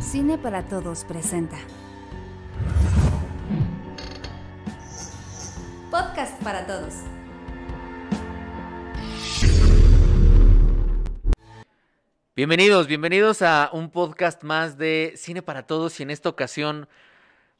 Cine 0.00 0.36
para 0.38 0.68
Todos 0.68 1.04
presenta. 1.04 1.56
Podcast 5.90 6.42
para 6.42 6.66
Todos. 6.66 6.94
Bienvenidos, 12.36 12.86
bienvenidos 12.86 13.42
a 13.42 13.70
un 13.72 13.90
podcast 13.90 14.42
más 14.42 14.78
de 14.78 15.14
Cine 15.16 15.42
para 15.42 15.66
Todos 15.66 15.98
y 16.00 16.02
en 16.02 16.10
esta 16.10 16.28
ocasión 16.28 16.88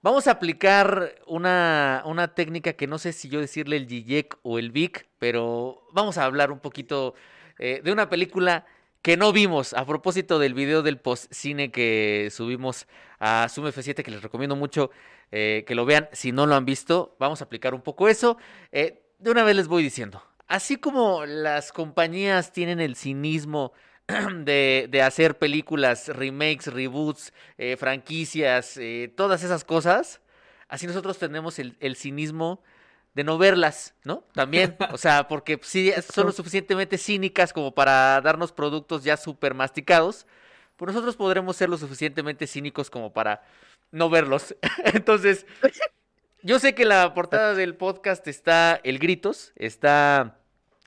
vamos 0.03 0.27
a 0.27 0.33
aplicar 0.33 1.15
una, 1.27 2.03
una 2.07 2.35
técnica 2.35 2.75
que 2.75 2.87
no 2.87 2.99
sé 2.99 3.13
si 3.13 3.29
yo 3.29 3.41
decirle 3.41 3.77
el 3.77 3.87
GIEC 3.87 4.39
o 4.43 4.59
el 4.59 4.73
VIC, 4.73 5.09
pero 5.19 5.87
vamos 5.93 6.19
a 6.19 6.25
hablar 6.25 6.51
un 6.53 6.61
poquito 6.61 7.15
eh, 7.65 7.81
de 7.81 7.93
una 7.93 8.09
película 8.09 8.67
que 9.03 9.17
no 9.17 9.33
vimos 9.33 9.73
a 9.73 9.87
propósito 9.87 10.41
del 10.41 10.53
video 10.53 10.83
del 10.83 10.99
post-cine 10.99 11.71
que 11.71 12.29
subimos 12.33 12.89
a 13.21 13.47
Zoom 13.49 13.69
F7 13.69 14.03
que 14.03 14.11
les 14.11 14.21
recomiendo 14.21 14.57
mucho 14.57 14.91
eh, 15.31 15.63
que 15.65 15.77
lo 15.77 15.85
vean 15.85 16.09
si 16.11 16.33
no 16.33 16.47
lo 16.47 16.57
han 16.57 16.65
visto. 16.65 17.15
Vamos 17.21 17.41
a 17.41 17.45
aplicar 17.45 17.73
un 17.73 17.81
poco 17.81 18.09
eso. 18.09 18.37
Eh, 18.73 19.05
de 19.21 19.31
una 19.31 19.45
vez 19.45 19.55
les 19.55 19.69
voy 19.69 19.85
diciendo, 19.85 20.25
así 20.49 20.75
como 20.77 21.25
las 21.25 21.71
compañías 21.71 22.51
tienen 22.53 22.81
el 22.81 22.97
cinismo 22.97 23.73
de, 24.09 25.01
hacer 25.05 25.39
películas, 25.39 26.09
remakes, 26.09 26.67
reboots, 26.67 27.33
franquicias, 27.79 28.77
todas 29.15 29.45
esas 29.45 29.63
cosas, 29.63 30.21
así 30.67 30.89
nosotros 30.89 31.17
tenemos 31.17 31.61
el, 31.61 31.77
el, 31.79 31.95
cinismo 31.95 32.61
de 33.15 33.25
no 33.25 33.39
verlas, 33.39 33.95
¿no? 34.05 34.25
También, 34.35 34.77
o 34.93 34.99
sea, 34.99 35.29
porque 35.29 35.59
sí 35.63 35.93
son 36.13 36.27
lo 36.27 36.33
suficientemente 36.33 36.99
cínicas 36.99 37.53
como 37.53 37.75
para 37.75 38.21
darnos 38.21 38.53
productos 38.53 39.05
ya 39.05 39.17
súper 39.17 39.55
masticados, 39.55 40.27
pues 40.77 40.93
nosotros 40.93 41.17
podremos 41.17 41.57
ser 41.57 41.69
lo 41.69 41.77
suficientemente 41.77 42.47
cínicos 42.47 42.91
como 42.91 43.13
para 43.13 43.43
no 43.91 44.11
verlos. 44.11 44.57
Entonces, 44.85 45.47
yo 46.43 46.59
sé 46.59 46.75
que 46.75 46.85
la 46.85 47.15
portada 47.15 47.55
del 47.55 47.77
podcast 47.77 48.27
está 48.27 48.81
el 48.83 48.99
Gritos, 48.99 49.53
está 49.57 50.39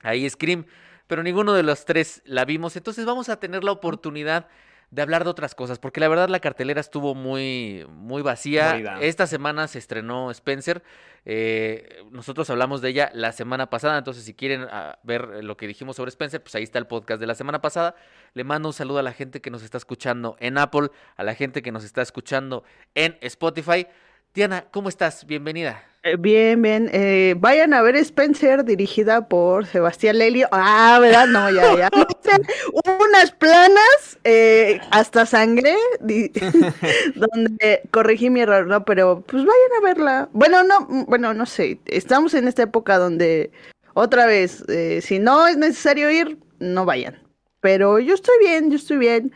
ahí 0.02 0.28
Scream, 0.28 0.66
pero 1.06 1.22
ninguno 1.22 1.54
de 1.54 1.62
los 1.62 1.84
tres 1.84 2.22
la 2.24 2.44
vimos. 2.44 2.76
Entonces 2.76 3.06
vamos 3.06 3.28
a 3.28 3.38
tener 3.38 3.64
la 3.64 3.72
oportunidad 3.72 4.48
de 4.90 5.02
hablar 5.02 5.24
de 5.24 5.30
otras 5.30 5.54
cosas, 5.54 5.78
porque 5.78 6.00
la 6.00 6.08
verdad 6.08 6.28
la 6.28 6.40
cartelera 6.40 6.80
estuvo 6.80 7.14
muy, 7.14 7.86
muy 7.90 8.22
vacía. 8.22 8.98
Esta 9.00 9.26
semana 9.26 9.66
se 9.68 9.78
estrenó 9.78 10.30
Spencer. 10.30 10.82
Eh, 11.24 12.04
nosotros 12.12 12.48
hablamos 12.50 12.80
de 12.82 12.90
ella 12.90 13.10
la 13.12 13.32
semana 13.32 13.68
pasada, 13.68 13.98
entonces 13.98 14.24
si 14.24 14.32
quieren 14.32 14.62
uh, 14.62 14.94
ver 15.02 15.42
lo 15.42 15.56
que 15.56 15.66
dijimos 15.66 15.96
sobre 15.96 16.10
Spencer, 16.10 16.40
pues 16.40 16.54
ahí 16.54 16.62
está 16.62 16.78
el 16.78 16.86
podcast 16.86 17.20
de 17.20 17.26
la 17.26 17.34
semana 17.34 17.60
pasada. 17.60 17.96
Le 18.34 18.44
mando 18.44 18.68
un 18.68 18.72
saludo 18.72 18.98
a 18.98 19.02
la 19.02 19.12
gente 19.12 19.40
que 19.40 19.50
nos 19.50 19.64
está 19.64 19.76
escuchando 19.78 20.36
en 20.38 20.56
Apple, 20.56 20.90
a 21.16 21.24
la 21.24 21.34
gente 21.34 21.62
que 21.62 21.72
nos 21.72 21.82
está 21.82 22.02
escuchando 22.02 22.62
en 22.94 23.18
Spotify. 23.22 23.88
Diana, 24.34 24.66
¿cómo 24.70 24.88
estás? 24.88 25.26
Bienvenida. 25.26 25.95
Eh, 26.06 26.14
bien, 26.16 26.62
bien. 26.62 26.88
Eh, 26.92 27.34
vayan 27.36 27.74
a 27.74 27.82
ver 27.82 27.96
Spencer, 27.96 28.64
dirigida 28.64 29.26
por 29.26 29.66
Sebastián 29.66 30.18
Lelio. 30.18 30.46
Ah, 30.52 30.98
¿verdad? 31.00 31.26
No, 31.26 31.50
ya, 31.50 31.76
ya. 31.76 31.90
Unas 33.08 33.32
planas, 33.32 34.16
eh, 34.22 34.78
hasta 34.92 35.26
sangre, 35.26 35.74
donde 35.98 37.80
corregí 37.90 38.30
mi 38.30 38.42
error, 38.42 38.68
¿no? 38.68 38.84
Pero 38.84 39.22
pues 39.22 39.44
vayan 39.44 39.72
a 39.78 39.84
verla. 39.84 40.28
Bueno, 40.32 40.62
no, 40.62 40.86
bueno, 41.08 41.34
no 41.34 41.44
sé. 41.44 41.80
Estamos 41.86 42.34
en 42.34 42.46
esta 42.46 42.62
época 42.62 42.98
donde, 42.98 43.50
otra 43.94 44.26
vez, 44.26 44.62
eh, 44.68 45.00
si 45.02 45.18
no 45.18 45.48
es 45.48 45.56
necesario 45.56 46.08
ir, 46.08 46.38
no 46.60 46.84
vayan. 46.84 47.20
Pero 47.60 47.98
yo 47.98 48.14
estoy 48.14 48.38
bien, 48.38 48.70
yo 48.70 48.76
estoy 48.76 48.98
bien. 48.98 49.32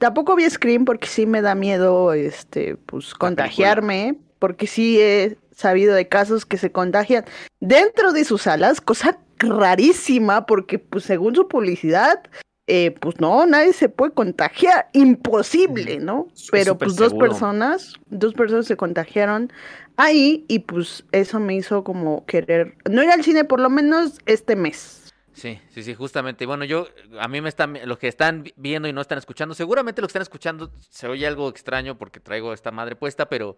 Tampoco 0.00 0.34
vi 0.34 0.50
Scream 0.50 0.84
porque 0.84 1.06
sí 1.06 1.26
me 1.26 1.42
da 1.42 1.54
miedo, 1.54 2.12
este, 2.12 2.74
pues, 2.74 3.14
contagiarme, 3.14 4.16
porque 4.40 4.66
sí 4.66 5.00
he 5.00 5.36
sabido 5.56 5.94
de 5.94 6.06
casos 6.06 6.44
que 6.46 6.58
se 6.58 6.70
contagian 6.70 7.24
dentro 7.60 8.12
de 8.12 8.24
sus 8.24 8.42
salas, 8.42 8.80
cosa 8.80 9.18
rarísima, 9.38 10.46
porque, 10.46 10.78
pues, 10.78 11.04
según 11.04 11.34
su 11.34 11.48
publicidad, 11.48 12.22
eh, 12.68 12.90
pues 13.00 13.20
no, 13.20 13.46
nadie 13.46 13.72
se 13.72 13.88
puede 13.88 14.12
contagiar, 14.12 14.88
imposible, 14.92 15.98
¿no? 15.98 16.28
Pero 16.50 16.76
pues 16.76 16.96
dos 16.96 17.14
personas, 17.14 17.94
dos 18.06 18.34
personas 18.34 18.66
se 18.66 18.76
contagiaron 18.76 19.52
ahí 19.96 20.44
y 20.48 20.58
pues 20.60 21.04
eso 21.12 21.38
me 21.38 21.54
hizo 21.54 21.84
como 21.84 22.26
querer 22.26 22.74
no 22.90 23.04
ir 23.04 23.10
al 23.10 23.22
cine 23.22 23.44
por 23.44 23.60
lo 23.60 23.70
menos 23.70 24.18
este 24.26 24.56
mes. 24.56 25.14
Sí, 25.32 25.60
sí, 25.68 25.84
sí, 25.84 25.94
justamente. 25.94 26.44
Bueno, 26.44 26.64
yo, 26.64 26.88
a 27.20 27.28
mí 27.28 27.40
me 27.40 27.48
están, 27.48 27.78
los 27.84 27.98
que 27.98 28.08
están 28.08 28.44
viendo 28.56 28.88
y 28.88 28.92
no 28.92 29.00
están 29.00 29.18
escuchando, 29.18 29.54
seguramente 29.54 30.00
los 30.00 30.08
que 30.08 30.12
están 30.12 30.22
escuchando 30.22 30.72
se 30.90 31.06
oye 31.06 31.26
algo 31.26 31.48
extraño 31.48 31.96
porque 31.96 32.18
traigo 32.18 32.52
esta 32.52 32.72
madre 32.72 32.96
puesta, 32.96 33.28
pero 33.28 33.56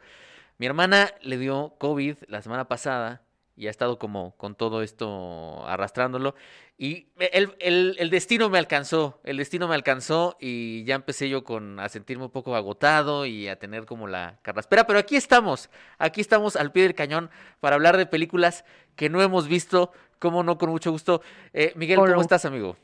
mi 0.59 0.67
hermana 0.67 1.13
le 1.23 1.39
dio 1.39 1.75
COVID 1.79 2.17
la 2.27 2.43
semana 2.43 2.67
pasada 2.67 3.23
y 3.57 3.67
ha 3.67 3.71
estado 3.71 3.99
como 3.99 4.37
con 4.37 4.55
todo 4.55 4.83
esto 4.83 5.67
arrastrándolo. 5.67 6.35
Y 6.77 7.09
el, 7.19 7.57
el, 7.59 7.97
el, 7.99 8.11
destino 8.11 8.49
me 8.49 8.59
alcanzó, 8.59 9.21
el 9.25 9.39
destino 9.39 9.67
me 9.67 9.75
alcanzó 9.75 10.37
y 10.41 10.85
ya 10.85 10.95
empecé 10.95 11.29
yo 11.29 11.43
con 11.43 11.81
a 11.81 11.89
sentirme 11.89 12.25
un 12.25 12.31
poco 12.31 12.55
agotado 12.55 13.27
y 13.27 13.49
a 13.49 13.59
tener 13.59 13.85
como 13.85 14.07
la 14.07 14.39
carraspera. 14.43 14.87
Pero 14.87 15.01
aquí 15.01 15.17
estamos, 15.17 15.71
aquí 15.99 16.21
estamos 16.21 16.55
al 16.55 16.71
pie 16.71 16.85
del 16.85 16.95
cañón 16.95 17.31
para 17.59 17.75
hablar 17.75 17.97
de 17.97 18.07
películas 18.07 18.65
que 18.95 19.09
no 19.09 19.23
hemos 19.23 19.49
visto, 19.49 19.91
como 20.21 20.45
no, 20.45 20.57
con 20.57 20.71
mucho 20.71 20.93
gusto. 20.93 21.21
Eh, 21.53 21.73
Miguel, 21.75 21.99
¿cómo 21.99 22.21
estás, 22.21 22.45
amigo? 22.45 22.77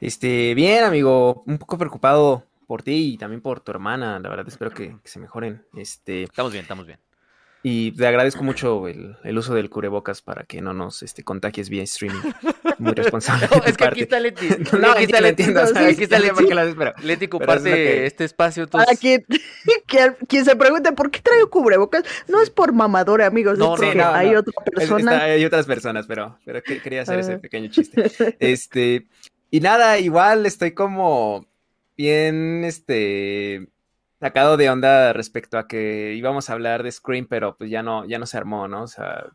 Este, 0.00 0.54
bien, 0.54 0.84
amigo, 0.84 1.42
un 1.46 1.58
poco 1.58 1.76
preocupado 1.76 2.46
por 2.70 2.84
ti 2.84 3.14
y 3.14 3.18
también 3.18 3.40
por 3.40 3.58
tu 3.58 3.72
hermana, 3.72 4.20
la 4.20 4.28
verdad 4.28 4.46
espero 4.46 4.70
que, 4.70 4.94
que 5.02 5.08
se 5.08 5.18
mejoren. 5.18 5.64
Este, 5.76 6.22
estamos 6.22 6.52
bien, 6.52 6.62
estamos 6.62 6.86
bien. 6.86 7.00
Y 7.64 7.90
te 7.90 8.06
agradezco 8.06 8.44
mucho 8.44 8.86
el, 8.86 9.16
el, 9.24 9.36
uso 9.36 9.54
del 9.54 9.68
cubrebocas 9.68 10.22
para 10.22 10.44
que 10.44 10.62
no 10.62 10.72
nos 10.72 11.02
este, 11.02 11.24
contagies 11.24 11.68
vía 11.68 11.82
streaming. 11.82 12.20
Muy 12.78 12.92
responsable. 12.92 13.48
no, 13.56 13.64
es 13.64 13.76
que 13.76 13.84
aquí 13.84 14.02
está 14.02 14.20
Leti. 14.20 14.46
No, 14.80 14.92
aquí 14.92 15.02
está 15.02 15.20
Leti. 15.20 15.42
Entiendo, 15.42 15.62
aquí 15.62 16.04
está 16.04 16.20
Leti. 16.20 16.34
Porque 16.36 16.54
la 16.54 16.94
Leti 17.02 17.26
comparte 17.26 17.74
que... 17.74 18.06
este 18.06 18.22
espacio. 18.22 18.62
Entonces... 18.62 18.86
Para 18.86 18.96
quien, 18.96 19.26
quien, 19.86 20.16
quien, 20.28 20.44
se 20.44 20.54
pregunte 20.54 20.92
por 20.92 21.10
qué 21.10 21.20
traigo 21.22 21.50
cubrebocas, 21.50 22.04
no 22.28 22.40
es 22.40 22.50
por 22.50 22.72
mamador, 22.72 23.20
amigos. 23.20 23.58
No, 23.58 23.74
es 23.74 23.80
porque 23.80 23.96
no, 23.96 24.04
no, 24.04 24.14
hay 24.14 24.36
otra 24.36 24.52
persona. 24.64 25.14
Está, 25.14 25.24
hay 25.24 25.44
otras 25.44 25.66
personas, 25.66 26.06
pero, 26.06 26.38
pero 26.44 26.62
quería 26.62 27.02
hacer 27.02 27.18
ese 27.18 27.38
pequeño 27.38 27.68
chiste. 27.68 28.12
Este, 28.38 29.08
y 29.50 29.58
nada, 29.58 29.98
igual 29.98 30.46
estoy 30.46 30.70
como 30.70 31.49
bien, 32.00 32.64
este 32.64 33.68
sacado 34.20 34.56
de 34.56 34.70
onda 34.70 35.12
respecto 35.12 35.58
a 35.58 35.68
que 35.68 36.14
íbamos 36.14 36.48
a 36.48 36.54
hablar 36.54 36.82
de 36.82 36.92
Scream, 36.92 37.26
pero 37.26 37.58
pues 37.58 37.70
ya 37.70 37.82
no, 37.82 38.06
ya 38.06 38.18
no 38.18 38.24
se 38.24 38.38
armó, 38.38 38.68
¿no? 38.68 38.84
O 38.84 38.86
sea, 38.86 39.26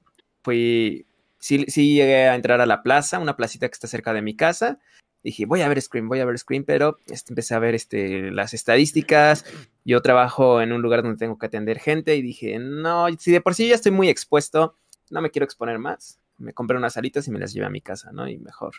fui, 0.43 1.05
sí, 1.37 1.65
sí 1.67 1.93
llegué 1.93 2.27
a 2.27 2.33
entrar 2.33 2.61
a 2.61 2.65
la 2.65 2.81
plaza, 2.81 3.19
una 3.19 3.37
placita 3.37 3.67
que 3.67 3.73
está 3.73 3.87
cerca 3.87 4.13
de 4.13 4.23
mi 4.23 4.35
casa. 4.35 4.79
Dije, 5.23 5.45
voy 5.45 5.61
a 5.61 5.67
ver 5.67 5.79
Scream, 5.79 6.07
voy 6.09 6.21
a 6.21 6.25
ver 6.25 6.39
Scream, 6.39 6.63
pero 6.63 6.97
este, 7.05 7.33
empecé 7.33 7.53
a 7.53 7.59
ver 7.59 7.75
este, 7.75 8.31
las 8.31 8.55
estadísticas. 8.55 9.45
Yo 9.83 10.01
trabajo 10.01 10.59
en 10.59 10.71
un 10.71 10.81
lugar 10.81 11.03
donde 11.03 11.19
tengo 11.19 11.37
que 11.37 11.45
atender 11.45 11.77
gente 11.77 12.15
y 12.15 12.23
dije, 12.23 12.57
no, 12.57 13.05
si 13.19 13.31
de 13.31 13.41
por 13.41 13.53
sí 13.53 13.67
ya 13.67 13.75
estoy 13.75 13.91
muy 13.91 14.09
expuesto, 14.09 14.75
no 15.11 15.21
me 15.21 15.29
quiero 15.29 15.45
exponer 15.45 15.77
más. 15.77 16.19
Me 16.39 16.53
compré 16.53 16.77
unas 16.77 16.97
alitas 16.97 17.27
y 17.27 17.31
me 17.31 17.39
las 17.39 17.53
llevé 17.53 17.67
a 17.67 17.69
mi 17.69 17.81
casa, 17.81 18.11
¿no? 18.11 18.27
Y 18.27 18.39
mejor 18.39 18.73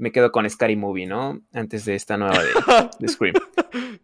me 0.00 0.12
quedo 0.12 0.32
con 0.32 0.48
Scary 0.48 0.76
Movie, 0.76 1.06
¿no? 1.06 1.42
Antes 1.52 1.84
de 1.84 1.94
esta 1.94 2.16
nueva 2.16 2.42
de, 2.42 2.48
de 2.98 3.08
Scream. 3.08 3.34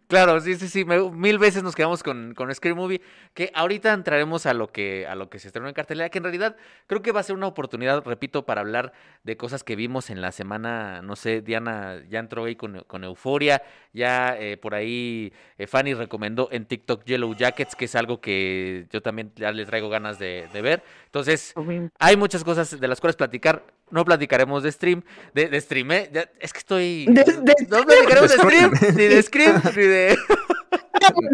claro, 0.07 0.39
sí, 0.39 0.53
sí, 0.55 0.67
sí. 0.67 0.85
Me, 0.85 1.01
mil 1.09 1.39
veces 1.39 1.63
nos 1.63 1.75
quedamos 1.75 2.03
con, 2.03 2.35
con 2.35 2.53
Scary 2.53 2.75
Movie. 2.75 3.01
Que 3.33 3.51
ahorita 3.53 3.91
entraremos 3.91 4.45
a 4.45 4.53
lo 4.53 4.71
que, 4.71 5.07
a 5.07 5.15
lo 5.15 5.29
que 5.29 5.39
se 5.39 5.47
estrenó 5.47 5.67
en 5.67 5.73
cartelera. 5.73 6.09
Que 6.09 6.19
en 6.19 6.23
realidad 6.23 6.55
creo 6.85 7.01
que 7.01 7.11
va 7.11 7.21
a 7.21 7.23
ser 7.23 7.35
una 7.35 7.47
oportunidad, 7.47 8.03
repito, 8.05 8.45
para 8.45 8.61
hablar 8.61 8.93
de 9.23 9.37
cosas 9.37 9.63
que 9.63 9.75
vimos 9.75 10.11
en 10.11 10.21
la 10.21 10.31
semana. 10.31 11.01
No 11.01 11.15
sé, 11.15 11.41
Diana 11.41 12.03
ya 12.07 12.19
entró 12.19 12.45
ahí 12.45 12.55
con, 12.55 12.83
con 12.85 13.03
Euforia. 13.03 13.63
Ya 13.91 14.37
eh, 14.39 14.57
por 14.57 14.75
ahí 14.75 15.33
eh, 15.57 15.65
Fanny 15.65 15.95
recomendó 15.95 16.49
en 16.51 16.65
TikTok 16.65 17.05
Yellow 17.05 17.33
Jackets, 17.33 17.75
que 17.75 17.85
es 17.85 17.95
algo 17.95 18.21
que 18.21 18.85
yo 18.91 19.01
también 19.01 19.31
ya 19.35 19.51
les 19.51 19.67
traigo 19.67 19.89
ganas 19.89 20.19
de, 20.19 20.47
de 20.53 20.61
ver. 20.61 20.83
Entonces, 21.05 21.55
hay 21.97 22.17
muchas 22.17 22.43
cosas 22.43 22.79
de 22.79 22.87
las 22.87 23.01
cuales 23.01 23.15
platicar. 23.15 23.63
No 23.89 24.03
platicaremos 24.03 24.63
de 24.63 24.71
stream, 24.71 25.03
de, 25.33 25.47
de 25.47 25.61
stream, 25.61 25.91
¿eh? 25.91 26.09
Ya, 26.11 26.29
es 26.39 26.51
que 26.51 26.59
estoy... 26.59 27.05
De, 27.05 27.23
de, 27.23 27.55
no 27.69 27.83
platicaremos 27.83 28.31
de 28.31 28.37
stream, 28.37 28.71
ni 28.95 29.03
de 29.03 29.21
scream, 29.23 29.61
ni 29.75 29.83
de... 29.83 30.17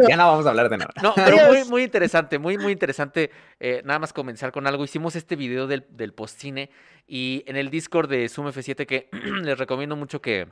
ya 0.07 0.17
no 0.17 0.27
vamos 0.27 0.45
a 0.45 0.50
hablar 0.50 0.69
de 0.69 0.77
nada. 0.77 0.94
No, 1.01 1.13
pero 1.15 1.47
muy, 1.47 1.63
muy 1.65 1.83
interesante, 1.83 2.38
muy, 2.38 2.57
muy 2.57 2.71
interesante. 2.71 3.31
Eh, 3.59 3.81
nada 3.85 4.00
más 4.00 4.13
comenzar 4.13 4.51
con 4.51 4.67
algo. 4.67 4.83
Hicimos 4.83 5.15
este 5.15 5.35
video 5.35 5.65
del, 5.65 5.85
del 5.89 6.13
postcine 6.13 6.69
y 7.07 7.44
en 7.47 7.55
el 7.55 7.69
Discord 7.69 8.09
de 8.09 8.29
Zoom 8.29 8.47
F7 8.47 8.85
que 8.85 9.09
les 9.44 9.57
recomiendo 9.57 9.95
mucho 9.95 10.21
que, 10.21 10.47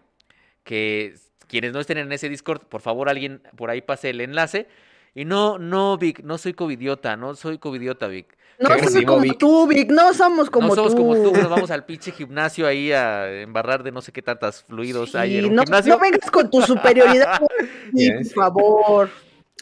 que 0.63 1.13
quienes 1.48 1.74
no 1.74 1.80
estén 1.80 1.98
en 1.98 2.12
ese 2.12 2.30
Discord, 2.30 2.62
por 2.62 2.81
favor 2.81 3.09
alguien 3.09 3.44
por 3.56 3.69
ahí 3.69 3.81
pase 3.81 4.09
el 4.09 4.21
enlace 4.21 4.68
Y 5.13 5.25
no, 5.25 5.58
no, 5.60 5.98
Vic, 5.98 6.22
no 6.24 6.38
soy 6.38 6.54
covidiota, 6.54 7.18
no 7.18 7.36
soy 7.36 7.58
covidiota, 7.58 8.08
Vic. 8.08 8.28
No 8.60 8.69
somos 8.78 9.06
como 9.06 9.22
Vic. 9.22 9.38
tú, 9.40 9.68
Vic, 9.68 9.90
no 9.92 10.13
somos 10.13 10.50
como 10.50 10.68
no 10.69 10.75
somos 10.75 10.96
tú. 10.96 10.98
como 11.02 11.16
tú, 11.16 11.31
nos 11.34 11.50
vamos 11.50 11.72
al 11.72 11.84
pinche 11.86 12.12
gimnasio 12.12 12.68
ahí 12.68 12.92
a 12.92 13.42
embarrar 13.42 13.84
de 13.84 13.92
no 13.92 14.02
sé 14.02 14.12
qué 14.12 14.22
tantas 14.22 14.63
fluidos 14.63 15.16
hay 15.16 15.38
en 15.38 15.46
un 15.46 15.56
no, 15.56 15.63
gimnasio. 15.63 15.96
no 15.96 16.00
vengas 16.00 16.30
con 16.31 16.50
tu 16.50 16.62
superioridad, 16.62 17.42
Vic, 17.92 18.13
por 18.18 18.25
favor. 18.34 19.10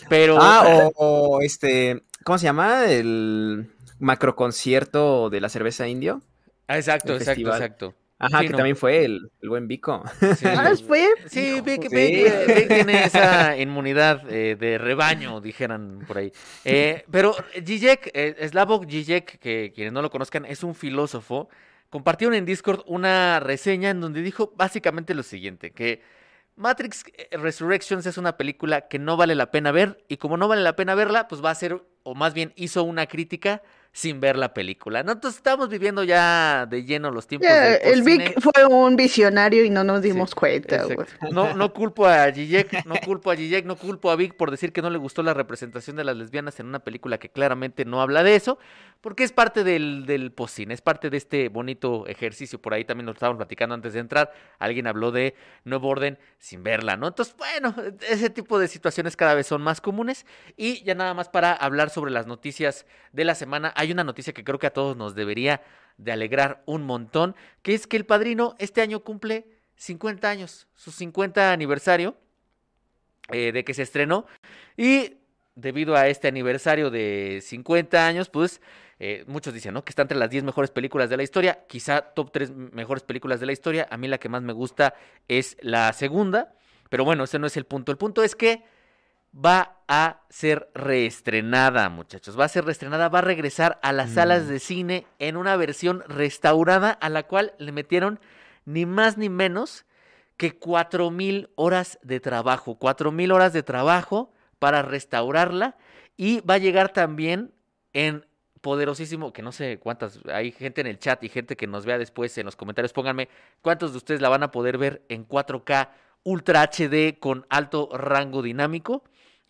Pero 0.09 0.37
Ah, 0.39 0.63
o, 0.95 1.37
o 1.37 1.41
este, 1.41 2.03
¿cómo 2.23 2.37
se 2.37 2.45
llama? 2.45 2.85
El 2.85 3.71
macroconcierto 3.99 5.29
de 5.29 5.41
la 5.41 5.49
cerveza 5.49 5.87
indio. 5.87 6.21
Ah, 6.67 6.77
exacto, 6.77 7.13
el 7.13 7.17
exacto, 7.19 7.31
festival. 7.35 7.61
exacto. 7.61 7.95
Ajá, 8.19 8.39
Sí, 8.39 8.45
que 8.47 8.51
no. 8.51 8.57
también 8.57 8.75
fue 8.75 9.05
el, 9.05 9.31
el 9.41 9.49
buen 9.49 9.67
Vico. 9.67 10.03
Sí, 10.37 10.45
Ah, 10.45 10.73
fue. 10.85 11.07
Sí, 11.27 11.61
Vic, 11.61 11.83
Vic, 11.83 11.89
Sí. 11.89 12.25
eh, 12.25 12.43
Vic 12.55 12.67
tiene 12.67 13.03
esa 13.05 13.57
inmunidad 13.57 14.29
eh, 14.29 14.55
de 14.59 14.77
rebaño, 14.77 15.39
dijeran 15.41 16.03
por 16.05 16.17
ahí. 16.17 16.31
Eh, 16.65 17.05
pero 17.09 17.33
Zizek, 17.65 18.11
eh, 18.13 18.47
Slavoj 18.49 18.85
Zizek, 18.89 19.39
que 19.39 19.71
quienes 19.73 19.93
no 19.93 20.01
lo 20.01 20.09
conozcan, 20.11 20.43
es 20.45 20.63
un 20.63 20.75
filósofo, 20.75 21.49
compartieron 21.89 22.35
en 22.35 22.45
Discord 22.45 22.81
una 22.87 23.39
reseña 23.39 23.89
en 23.89 24.01
donde 24.01 24.21
dijo 24.21 24.53
básicamente 24.55 25.13
lo 25.15 25.23
siguiente, 25.23 25.71
que 25.71 26.01
Matrix 26.57 27.05
eh, 27.17 27.37
Resurrections 27.37 28.05
es 28.05 28.17
una 28.17 28.35
película 28.35 28.89
que 28.89 28.99
no 28.99 29.15
vale 29.15 29.33
la 29.33 29.49
pena 29.49 29.71
ver 29.71 30.03
y 30.09 30.17
como 30.17 30.35
no 30.35 30.49
vale 30.49 30.61
la 30.61 30.75
pena 30.75 30.93
verla, 30.93 31.29
pues 31.29 31.43
va 31.43 31.51
a 31.51 31.55
ser, 31.55 31.81
o 32.03 32.15
más 32.15 32.33
bien 32.33 32.51
hizo 32.57 32.83
una 32.83 33.07
crítica 33.07 33.61
sin 33.91 34.19
ver 34.19 34.37
la 34.37 34.53
película. 34.53 35.03
¿no? 35.03 35.11
Entonces 35.13 35.37
estamos 35.37 35.69
viviendo 35.69 36.03
ya 36.03 36.65
de 36.65 36.83
lleno 36.83 37.11
los 37.11 37.27
tiempos 37.27 37.49
Ya, 37.49 37.61
del 37.61 37.79
el. 37.83 38.01
Vic 38.03 38.39
fue 38.39 38.65
un 38.65 38.95
visionario 38.95 39.63
y 39.63 39.69
no 39.69 39.83
nos 39.83 40.01
dimos 40.01 40.29
Sí, 40.29 40.35
cuenta. 40.35 40.85
No, 41.31 41.53
no 41.55 41.73
culpo 41.73 42.05
a 42.05 42.31
Zizek, 42.31 42.85
no 42.85 42.95
culpo 43.03 43.31
a 43.31 43.35
Zizek, 43.35 43.65
no 43.65 43.75
culpo 43.75 44.11
a 44.11 44.15
Vic 44.15 44.35
por 44.35 44.51
decir 44.51 44.71
que 44.71 44.81
no 44.81 44.89
le 44.89 44.97
gustó 44.97 45.23
la 45.23 45.33
representación 45.33 45.95
de 45.95 46.03
las 46.03 46.15
lesbianas 46.15 46.59
en 46.59 46.67
una 46.67 46.79
película 46.79 47.17
que 47.17 47.29
claramente 47.29 47.85
no 47.85 48.01
habla 48.01 48.23
de 48.23 48.35
eso, 48.35 48.59
porque 49.01 49.23
es 49.23 49.31
parte 49.31 49.63
del, 49.63 50.05
del 50.05 50.31
postcine, 50.31 50.73
es 50.73 50.81
parte 50.81 51.09
de 51.09 51.17
este 51.17 51.49
bonito 51.49 52.05
ejercicio. 52.07 52.61
Por 52.61 52.73
ahí 52.73 52.85
también 52.85 53.05
lo 53.05 53.13
estábamos 53.13 53.37
platicando 53.37 53.75
antes 53.75 53.93
de 53.93 53.99
entrar. 53.99 54.31
Alguien 54.59 54.87
habló 54.87 55.11
de 55.11 55.35
Nuevo 55.63 55.87
Orden 55.89 56.19
sin 56.37 56.63
verla, 56.63 56.97
¿no? 56.97 57.07
Entonces, 57.07 57.35
bueno, 57.37 57.73
ese 58.07 58.29
tipo 58.29 58.59
de 58.59 58.67
situaciones 58.67 59.15
cada 59.15 59.33
vez 59.33 59.47
son 59.47 59.61
más 59.61 59.81
comunes. 59.81 60.25
Y 60.57 60.83
ya 60.83 60.95
nada 60.95 61.13
más 61.13 61.29
para 61.29 61.53
hablar 61.53 61.89
sobre 61.89 62.11
las 62.11 62.27
noticias 62.27 62.85
de 63.13 63.23
la 63.23 63.35
semana, 63.35 63.73
hay 63.79 63.93
una 63.93 64.03
noticia 64.03 64.33
que 64.33 64.43
creo 64.43 64.59
que 64.59 64.67
a 64.67 64.73
todos 64.73 64.97
nos 64.97 65.15
debería 65.15 65.61
de 65.97 66.11
alegrar 66.11 66.61
un 66.65 66.83
montón, 66.83 67.33
que 67.61 67.73
es 67.73 67.87
que 67.87 67.95
el 67.95 68.05
padrino 68.05 68.55
este 68.59 68.81
año 68.81 68.99
cumple 68.99 69.47
50 69.77 70.29
años, 70.29 70.67
su 70.75 70.91
50 70.91 71.53
aniversario 71.53 72.17
eh, 73.31 73.53
de 73.53 73.63
que 73.63 73.73
se 73.73 73.83
estrenó. 73.83 74.25
Y 74.75 75.15
debido 75.55 75.95
a 75.95 76.09
este 76.09 76.27
aniversario 76.27 76.89
de 76.89 77.39
50 77.41 78.05
años, 78.05 78.29
pues 78.29 78.59
eh, 78.99 79.23
muchos 79.27 79.53
dicen, 79.53 79.73
¿no? 79.73 79.85
Que 79.85 79.91
está 79.91 80.01
entre 80.01 80.17
las 80.17 80.29
10 80.29 80.43
mejores 80.43 80.71
películas 80.71 81.09
de 81.09 81.15
la 81.15 81.23
historia, 81.23 81.63
quizá 81.69 82.01
top 82.01 82.31
3 82.33 82.51
mejores 82.51 83.03
películas 83.03 83.39
de 83.39 83.45
la 83.45 83.53
historia. 83.53 83.87
A 83.89 83.95
mí 83.95 84.09
la 84.09 84.17
que 84.17 84.27
más 84.27 84.41
me 84.41 84.51
gusta 84.51 84.93
es 85.29 85.55
la 85.61 85.93
segunda, 85.93 86.53
pero 86.89 87.05
bueno, 87.05 87.23
ese 87.23 87.39
no 87.39 87.47
es 87.47 87.55
el 87.55 87.63
punto. 87.63 87.93
El 87.93 87.97
punto 87.97 88.23
es 88.23 88.35
que 88.35 88.61
va 89.33 89.77
a 89.87 90.21
ser 90.29 90.69
reestrenada, 90.73 91.89
muchachos. 91.89 92.39
Va 92.39 92.45
a 92.45 92.49
ser 92.49 92.65
reestrenada, 92.65 93.09
va 93.09 93.19
a 93.19 93.23
regresar 93.23 93.79
a 93.81 93.91
las 93.93 94.11
salas 94.11 94.43
Mm. 94.43 94.47
de 94.47 94.59
cine 94.59 95.07
en 95.19 95.37
una 95.37 95.55
versión 95.55 96.03
restaurada 96.07 96.91
a 96.91 97.09
la 97.09 97.23
cual 97.23 97.53
le 97.57 97.71
metieron 97.71 98.19
ni 98.65 98.85
más 98.85 99.17
ni 99.17 99.29
menos 99.29 99.85
que 100.37 100.57
cuatro 100.57 101.11
mil 101.11 101.49
horas 101.55 101.99
de 102.01 102.19
trabajo. 102.19 102.75
Cuatro 102.77 103.11
mil 103.11 103.31
horas 103.31 103.53
de 103.53 103.63
trabajo 103.63 104.31
para 104.57 104.81
restaurarla 104.81 105.77
y 106.17 106.41
va 106.41 106.55
a 106.55 106.59
llegar 106.59 106.93
también 106.93 107.53
en 107.93 108.25
poderosísimo, 108.61 109.31
que 109.31 109.41
no 109.41 109.51
sé 109.53 109.79
cuántas, 109.79 110.19
hay 110.31 110.51
gente 110.51 110.81
en 110.81 110.87
el 110.87 110.99
chat 110.99 111.23
y 111.23 111.29
gente 111.29 111.55
que 111.55 111.65
nos 111.65 111.85
vea 111.85 111.97
después 111.97 112.37
en 112.37 112.45
los 112.45 112.57
comentarios, 112.57 112.91
pónganme 112.91 113.29
cuántos 113.61 113.91
de 113.91 113.97
ustedes 113.97 114.19
la 114.21 114.27
van 114.27 114.43
a 114.43 114.51
poder 114.51 114.77
ver 114.77 115.01
en 115.07 115.25
4K 115.25 115.89
Ultra 116.23 116.63
HD 116.63 117.17
con 117.19 117.45
alto 117.49 117.89
rango 117.93 118.41
dinámico 118.41 119.03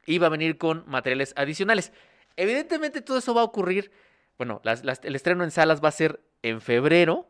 y 0.06 0.18
va 0.18 0.28
a 0.28 0.30
venir 0.31 0.57
con 0.57 0.84
materiales 0.88 1.34
adicionales. 1.36 1.92
Evidentemente 2.36 3.01
todo 3.01 3.18
eso 3.19 3.34
va 3.34 3.42
a 3.42 3.46
ocurrir, 3.46 3.92
bueno, 4.38 4.62
las- 4.63 4.84
las- 4.86 5.01
el 5.04 5.16
estreno 5.16 5.44
en 5.44 5.51
salas 5.51 5.84
va 5.84 5.90
a 5.90 5.94
ser 5.94 6.19
en 6.42 6.62
febrero, 6.62 7.28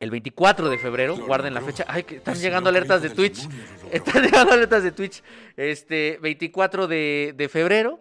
el 0.00 0.10
24 0.10 0.68
de 0.70 0.78
febrero, 0.78 1.16
guarden 1.16 1.54
la 1.54 1.60
fecha. 1.60 1.84
Ay, 1.86 2.02
que 2.02 2.16
están 2.16 2.34
llegando 2.36 2.68
alertas 2.68 3.00
de 3.00 3.10
Twitch. 3.10 3.48
Están 3.92 4.22
llegando 4.24 4.52
alertas 4.52 4.82
de 4.82 4.90
Twitch. 4.90 5.22
Este, 5.56 6.18
24 6.20 6.88
de, 6.88 7.32
de 7.36 7.48
febrero. 7.48 8.00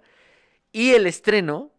Y 0.71 0.94
el 0.94 1.06
estreno 1.06 1.71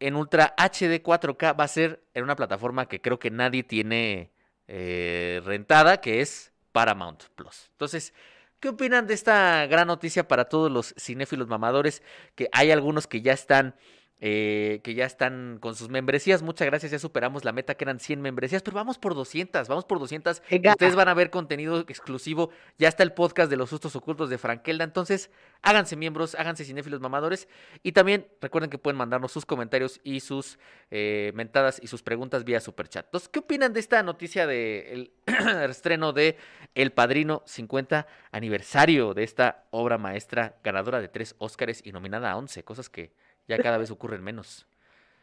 en 0.00 0.16
Ultra 0.16 0.54
HD 0.58 1.00
4K 1.02 1.52
va 1.58 1.64
a 1.64 1.68
ser 1.68 2.02
en 2.14 2.24
una 2.24 2.34
plataforma 2.34 2.86
que 2.88 3.00
creo 3.00 3.18
que 3.20 3.30
nadie 3.30 3.62
tiene 3.62 4.32
eh, 4.66 5.40
rentada, 5.44 6.00
que 6.00 6.20
es 6.20 6.52
Paramount 6.72 7.22
Plus. 7.36 7.68
Entonces, 7.72 8.12
¿qué 8.60 8.68
opinan 8.68 9.06
de 9.06 9.14
esta 9.14 9.66
gran 9.66 9.86
noticia 9.86 10.26
para 10.28 10.46
todos 10.48 10.70
los 10.70 10.94
cinéfilos 10.98 11.48
mamadores? 11.48 12.02
Que 12.34 12.48
hay 12.52 12.70
algunos 12.70 13.06
que 13.06 13.22
ya 13.22 13.32
están 13.32 13.74
eh, 14.20 14.80
que 14.82 14.94
ya 14.94 15.04
están 15.04 15.58
con 15.60 15.76
sus 15.76 15.88
membresías. 15.88 16.42
Muchas 16.42 16.66
gracias, 16.66 16.90
ya 16.90 16.98
superamos 16.98 17.44
la 17.44 17.52
meta 17.52 17.76
que 17.76 17.84
eran 17.84 18.00
100 18.00 18.20
membresías, 18.20 18.62
pero 18.62 18.74
vamos 18.74 18.98
por 18.98 19.14
200, 19.14 19.68
vamos 19.68 19.84
por 19.84 20.00
200. 20.00 20.42
Venga. 20.50 20.72
Ustedes 20.72 20.96
van 20.96 21.08
a 21.08 21.14
ver 21.14 21.30
contenido 21.30 21.80
exclusivo. 21.80 22.50
Ya 22.78 22.88
está 22.88 23.04
el 23.04 23.12
podcast 23.12 23.48
de 23.48 23.56
los 23.56 23.70
sustos 23.70 23.94
ocultos 23.94 24.28
de 24.28 24.38
Frankelda. 24.38 24.82
Entonces, 24.82 25.30
háganse 25.62 25.94
miembros, 25.94 26.34
háganse 26.34 26.64
cinéfilos 26.64 27.00
mamadores. 27.00 27.48
Y 27.82 27.92
también 27.92 28.26
recuerden 28.40 28.70
que 28.70 28.78
pueden 28.78 28.96
mandarnos 28.96 29.30
sus 29.30 29.46
comentarios 29.46 30.00
y 30.02 30.20
sus 30.20 30.58
eh, 30.90 31.32
mentadas 31.34 31.80
y 31.82 31.86
sus 31.86 32.02
preguntas 32.02 32.44
vía 32.44 32.60
superchat. 32.60 33.06
Entonces, 33.06 33.28
¿qué 33.28 33.38
opinan 33.38 33.72
de 33.72 33.80
esta 33.80 34.02
noticia 34.02 34.46
del 34.46 35.12
estreno 35.70 36.12
de 36.12 36.36
El 36.74 36.90
Padrino 36.90 37.42
50 37.46 38.06
aniversario 38.32 39.14
de 39.14 39.22
esta 39.22 39.66
obra 39.70 39.96
maestra 39.96 40.56
ganadora 40.64 41.00
de 41.00 41.08
tres 41.08 41.36
Óscares 41.38 41.82
y 41.84 41.92
nominada 41.92 42.32
a 42.32 42.36
11? 42.36 42.64
Cosas 42.64 42.88
que 42.88 43.12
ya 43.48 43.58
cada 43.58 43.78
vez 43.78 43.90
ocurren 43.90 44.22
menos. 44.22 44.66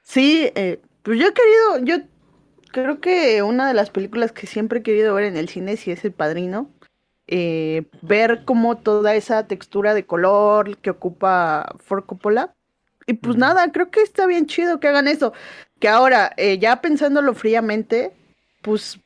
Sí, 0.02 0.52
eh, 0.56 0.82
pues 1.04 1.20
yo 1.20 1.28
he 1.28 1.34
querido, 1.34 1.80
yo 1.80 2.06
creo 2.72 3.00
que 3.00 3.42
una 3.44 3.68
de 3.68 3.74
las 3.74 3.90
películas 3.90 4.32
que 4.32 4.48
siempre 4.48 4.80
he 4.80 4.84
querido 4.84 5.14
ver 5.14 5.26
en 5.26 5.38
el 5.38 5.48
cine, 5.48 5.78
si 5.78 5.92
es 5.92 6.04
El 6.04 6.12
Padrino, 6.12 6.70
eh, 7.28 7.84
ver 8.02 8.44
como 8.46 8.78
toda 8.78 9.16
esa 9.16 9.48
textura 9.48 9.94
de 9.94 10.06
color 10.06 10.78
que 10.78 10.90
ocupa 10.90 11.76
Ford 11.80 12.06
Coppola. 12.06 12.54
Y 13.08 13.14
pues 13.14 13.38
nada, 13.38 13.72
creo 13.72 13.90
que 13.92 14.02
está 14.02 14.26
bien 14.26 14.48
chido 14.48 14.80
que 14.80 14.88
hagan 14.88 15.08
eso. 15.08 15.34
Que 15.80 15.88
ahora, 15.88 16.34
eh, 16.38 16.58
ya 16.58 16.82
pensándolo 16.82 17.34
fríamente, 17.34 18.12
pues 18.62 19.00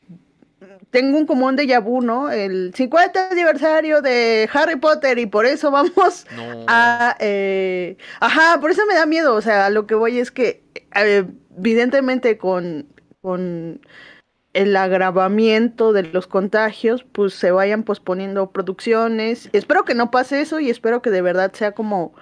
tengo 0.91 1.17
un 1.17 1.25
común 1.25 1.55
déjà 1.55 1.79
vu, 1.81 2.01
¿no? 2.01 2.31
El 2.31 2.73
50 2.75 3.29
aniversario 3.31 4.01
de 4.01 4.49
Harry 4.53 4.75
Potter 4.75 5.19
y 5.19 5.25
por 5.25 5.45
eso 5.45 5.71
vamos 5.71 6.25
No. 6.35 6.65
a... 6.67 7.15
eh, 7.19 7.97
ajá, 8.19 8.59
por 8.59 8.71
eso 8.71 8.85
me 8.87 8.95
da 8.95 9.05
miedo, 9.05 9.35
o 9.35 9.41
sea, 9.41 9.69
lo 9.69 9.85
que 9.85 9.95
voy 9.95 10.19
es 10.19 10.31
que 10.31 10.63
eh, 10.95 11.25
evidentemente 11.57 12.37
con, 12.37 12.87
con 13.21 13.81
el 14.53 14.75
agravamiento 14.75 15.93
de 15.93 16.03
los 16.03 16.25
contagios, 16.25 17.03
pues 17.11 17.33
se 17.35 17.51
vayan 17.51 17.83
posponiendo 17.83 18.51
producciones. 18.51 19.49
Espero 19.53 19.85
que 19.85 19.93
no 19.93 20.09
pase 20.09 20.41
eso 20.41 20.59
y 20.59 20.69
espero 20.71 21.01
que 21.03 21.11
de 21.11 21.21
verdad 21.21 21.53
sea 21.53 21.73
como 21.73 22.13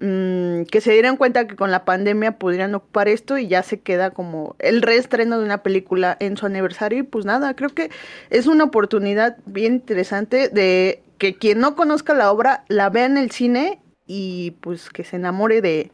mm, 0.00 0.62
que 0.70 0.80
se 0.80 0.92
dieran 0.92 1.16
cuenta 1.16 1.46
que 1.46 1.56
con 1.56 1.70
la 1.70 1.84
pandemia 1.84 2.38
pudieran 2.38 2.74
ocupar 2.74 3.08
esto 3.08 3.38
y 3.38 3.48
ya 3.48 3.62
se 3.62 3.80
queda 3.80 4.10
como 4.10 4.56
el 4.58 4.82
reestreno 4.82 5.38
de 5.38 5.44
una 5.44 5.62
película 5.62 6.16
en 6.20 6.36
su 6.36 6.46
aniversario 6.46 6.98
y 7.00 7.02
pues 7.02 7.24
nada, 7.24 7.54
creo 7.54 7.70
que 7.70 7.90
es 8.30 8.46
una 8.46 8.64
oportunidad 8.64 9.36
bien 9.46 9.74
interesante 9.74 10.48
de 10.48 11.02
que 11.18 11.34
quien 11.36 11.60
no 11.60 11.76
conozca 11.76 12.12
la 12.14 12.30
obra 12.30 12.64
la 12.68 12.90
vea 12.90 13.06
en 13.06 13.16
el 13.16 13.30
cine 13.30 13.80
y 14.06 14.52
pues 14.60 14.90
que 14.90 15.02
se 15.04 15.16
enamore 15.16 15.60
de, 15.62 15.90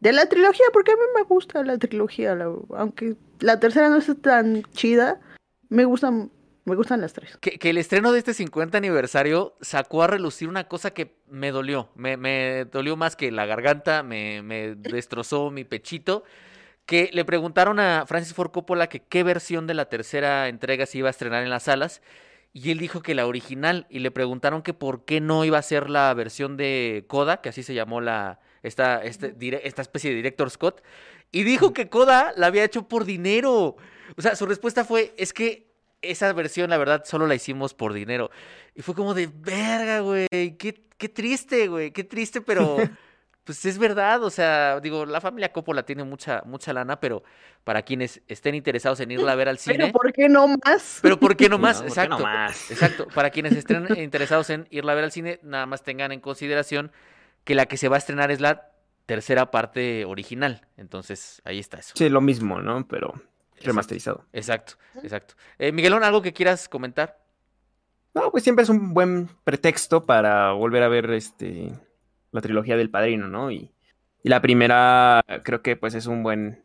de 0.00 0.12
la 0.12 0.26
trilogía, 0.26 0.66
porque 0.72 0.92
a 0.92 0.96
mí 0.96 1.00
me 1.16 1.22
gusta 1.22 1.64
la 1.64 1.78
trilogía, 1.78 2.34
la- 2.34 2.52
aunque 2.76 3.16
la 3.40 3.58
tercera 3.60 3.88
no 3.88 3.96
es 3.96 4.10
tan 4.20 4.62
chida, 4.72 5.20
me 5.70 5.84
gustan, 5.84 6.30
me 6.68 6.76
gustan 6.76 7.00
las 7.00 7.12
tres. 7.12 7.36
Que, 7.38 7.58
que 7.58 7.70
el 7.70 7.78
estreno 7.78 8.12
de 8.12 8.18
este 8.18 8.34
50 8.34 8.78
aniversario 8.78 9.56
sacó 9.60 10.02
a 10.02 10.06
relucir 10.06 10.48
una 10.48 10.68
cosa 10.68 10.92
que 10.92 11.16
me 11.28 11.50
dolió. 11.50 11.90
Me, 11.94 12.16
me 12.16 12.66
dolió 12.66 12.96
más 12.96 13.16
que 13.16 13.30
la 13.32 13.46
garganta, 13.46 14.02
me, 14.02 14.42
me 14.42 14.74
destrozó 14.74 15.50
mi 15.50 15.64
pechito. 15.64 16.24
Que 16.86 17.10
le 17.12 17.24
preguntaron 17.24 17.80
a 17.80 18.06
Francis 18.06 18.34
Ford 18.34 18.50
Coppola 18.50 18.88
que 18.88 19.00
qué 19.00 19.22
versión 19.22 19.66
de 19.66 19.74
la 19.74 19.88
tercera 19.88 20.48
entrega 20.48 20.86
se 20.86 20.98
iba 20.98 21.08
a 21.08 21.10
estrenar 21.10 21.42
en 21.42 21.50
las 21.50 21.64
salas. 21.64 22.02
Y 22.52 22.70
él 22.70 22.78
dijo 22.78 23.02
que 23.02 23.14
la 23.14 23.26
original. 23.26 23.86
Y 23.90 23.98
le 23.98 24.10
preguntaron 24.10 24.62
que 24.62 24.74
por 24.74 25.04
qué 25.04 25.20
no 25.20 25.44
iba 25.44 25.58
a 25.58 25.62
ser 25.62 25.90
la 25.90 26.12
versión 26.14 26.56
de 26.56 27.04
Coda, 27.08 27.40
que 27.40 27.50
así 27.50 27.62
se 27.62 27.74
llamó 27.74 28.00
la, 28.00 28.40
esta, 28.62 29.02
este, 29.04 29.34
esta 29.66 29.82
especie 29.82 30.10
de 30.10 30.16
director 30.16 30.50
Scott. 30.50 30.82
Y 31.30 31.44
dijo 31.44 31.72
que 31.72 31.88
Coda 31.88 32.32
la 32.36 32.46
había 32.46 32.64
hecho 32.64 32.88
por 32.88 33.04
dinero. 33.04 33.76
O 34.16 34.22
sea, 34.22 34.34
su 34.34 34.46
respuesta 34.46 34.84
fue, 34.84 35.14
es 35.18 35.32
que 35.32 35.67
esa 36.02 36.32
versión, 36.32 36.70
la 36.70 36.78
verdad, 36.78 37.04
solo 37.04 37.26
la 37.26 37.34
hicimos 37.34 37.74
por 37.74 37.92
dinero. 37.92 38.30
Y 38.74 38.82
fue 38.82 38.94
como 38.94 39.14
de, 39.14 39.26
verga, 39.26 40.00
güey, 40.00 40.28
qué, 40.30 40.84
qué 40.96 41.08
triste, 41.08 41.68
güey, 41.68 41.90
qué 41.90 42.04
triste, 42.04 42.40
pero, 42.40 42.76
pues 43.44 43.64
es 43.64 43.78
verdad, 43.78 44.22
o 44.22 44.30
sea, 44.30 44.78
digo, 44.80 45.06
la 45.06 45.20
familia 45.20 45.52
Coppola 45.52 45.82
tiene 45.82 46.04
mucha, 46.04 46.42
mucha 46.44 46.72
lana, 46.72 47.00
pero 47.00 47.22
para 47.64 47.82
quienes 47.82 48.20
estén 48.28 48.54
interesados 48.54 49.00
en 49.00 49.10
irla 49.10 49.32
a 49.32 49.36
ver 49.36 49.48
al 49.48 49.58
cine. 49.58 49.78
Pero 49.78 49.92
¿por 49.92 50.12
qué 50.12 50.28
no 50.28 50.48
más? 50.48 50.98
Pero 51.00 51.18
¿por 51.18 51.36
qué 51.36 51.48
no 51.48 51.58
más? 51.58 51.76
No, 51.76 51.86
¿por 51.86 51.86
qué 51.86 52.00
exacto. 52.00 52.18
no 52.18 52.24
más? 52.24 52.70
Exacto. 52.70 53.08
Para 53.14 53.30
quienes 53.30 53.52
estén 53.54 53.86
interesados 53.98 54.50
en 54.50 54.66
irla 54.70 54.92
a 54.92 54.94
ver 54.94 55.04
al 55.04 55.12
cine, 55.12 55.40
nada 55.42 55.66
más 55.66 55.82
tengan 55.82 56.12
en 56.12 56.20
consideración 56.20 56.92
que 57.44 57.54
la 57.54 57.66
que 57.66 57.78
se 57.78 57.88
va 57.88 57.96
a 57.96 57.98
estrenar 57.98 58.30
es 58.30 58.40
la 58.40 58.70
tercera 59.06 59.50
parte 59.50 60.04
original. 60.04 60.66
Entonces, 60.76 61.40
ahí 61.46 61.58
está 61.58 61.78
eso. 61.78 61.94
Sí, 61.96 62.10
lo 62.10 62.20
mismo, 62.20 62.60
¿no? 62.60 62.86
Pero 62.86 63.14
remasterizado. 63.62 64.24
Exacto, 64.32 64.74
exacto. 65.02 65.34
Eh, 65.58 65.72
Miguelón, 65.72 66.04
¿algo 66.04 66.22
que 66.22 66.32
quieras 66.32 66.68
comentar? 66.68 67.18
No, 68.14 68.30
pues 68.30 68.42
siempre 68.42 68.62
es 68.62 68.68
un 68.68 68.94
buen 68.94 69.28
pretexto 69.44 70.06
para 70.06 70.52
volver 70.52 70.82
a 70.82 70.88
ver 70.88 71.10
este 71.10 71.72
la 72.32 72.40
trilogía 72.40 72.76
del 72.76 72.90
Padrino, 72.90 73.28
¿no? 73.28 73.50
Y, 73.50 73.70
y 74.22 74.28
la 74.28 74.40
primera 74.40 75.20
creo 75.44 75.62
que 75.62 75.76
pues 75.76 75.94
es 75.94 76.06
un 76.06 76.22
buen 76.22 76.62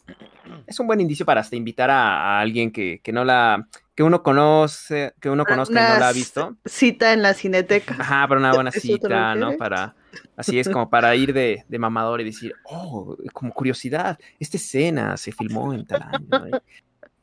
es 0.67 0.79
un 0.79 0.87
buen 0.87 0.99
indicio 1.01 1.25
para 1.25 1.41
hasta 1.41 1.55
invitar 1.55 1.89
a, 1.89 2.37
a 2.37 2.39
alguien 2.39 2.71
que, 2.71 3.01
que 3.03 3.11
no 3.11 3.23
la 3.23 3.67
que 3.95 4.03
uno 4.03 4.23
conoce, 4.23 5.13
que 5.19 5.29
uno 5.29 5.45
conozca 5.45 5.73
y 5.73 5.75
no 5.75 5.81
la 5.81 5.95
ha 5.95 5.97
Una 5.97 6.11
visto. 6.11 6.57
Cita 6.65 7.13
en 7.13 7.21
la 7.21 7.33
cineteca. 7.33 7.95
Ajá, 7.99 8.27
para 8.27 8.39
una 8.39 8.53
buena 8.53 8.69
¿Eso 8.73 8.81
te 8.81 8.87
cita, 8.87 9.35
¿no? 9.35 9.53
Para 9.57 9.95
así 10.35 10.59
es 10.59 10.69
como 10.69 10.89
para 10.89 11.15
ir 11.15 11.33
de, 11.33 11.63
de 11.67 11.79
mamador 11.79 12.21
y 12.21 12.25
decir, 12.25 12.53
oh, 12.65 13.17
como 13.33 13.53
curiosidad, 13.53 14.17
esta 14.39 14.57
escena 14.57 15.17
se 15.17 15.31
filmó 15.31 15.73
en 15.73 15.85
tal 15.85 16.01
año, 16.03 16.27
¿no? 16.29 16.47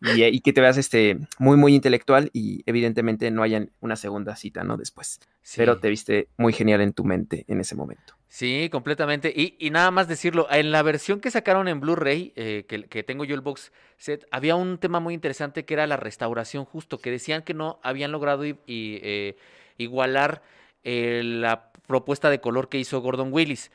Y, 0.03 0.25
y 0.25 0.41
que 0.41 0.55
te 0.55 0.63
veas 0.63 0.79
este 0.79 1.19
muy 1.39 1.59
muy 1.59 1.75
intelectual 1.75 2.31
y 2.33 2.63
evidentemente 2.65 3.31
no 3.31 3.43
haya 3.43 3.67
una 3.81 3.97
segunda 3.97 4.35
cita, 4.35 4.65
¿no? 4.65 4.79
Después. 4.79 5.21
Sí. 5.43 5.59
Pero 5.59 5.79
te 5.79 5.91
viste 5.91 6.29
muy 6.39 6.55
genial 6.55 6.81
en 6.81 6.95
tu 6.95 7.05
mente 7.05 7.45
en 7.49 7.61
ese 7.61 7.75
momento. 7.75 8.15
Sí, 8.27 8.71
completamente. 8.73 9.31
Y, 9.37 9.57
y 9.59 9.69
nada 9.69 9.91
más 9.91 10.09
decirlo, 10.09 10.47
en 10.51 10.71
la 10.71 10.83
versión 10.83 11.21
que 11.21 11.31
sacaron 11.31 11.69
en 11.69 11.81
Blu-ray, 11.81 12.33
eh, 12.35 12.65
que, 12.67 12.85
que 12.85 13.03
tengo 13.03 13.27
yo 13.27 13.35
el 13.35 13.43
box 13.43 13.73
set, 13.99 14.25
había 14.31 14.57
un 14.57 14.79
tema 14.79 15.01
muy 15.01 15.13
interesante 15.13 15.67
que 15.67 15.75
era 15.75 15.87
la 15.87 15.99
restauración 15.99 16.65
justo, 16.65 16.97
que 16.99 17.11
decían 17.11 17.43
que 17.43 17.53
no 17.53 17.79
habían 17.83 18.11
logrado 18.11 18.47
i- 18.47 18.57
eh, 18.67 19.37
igualar 19.77 20.43
eh, 20.85 21.23
la 21.25 21.73
propuesta 21.87 22.31
de 22.31 22.41
color 22.41 22.69
que 22.69 22.79
hizo 22.79 23.01
Gordon 23.01 23.33
Willis 23.33 23.71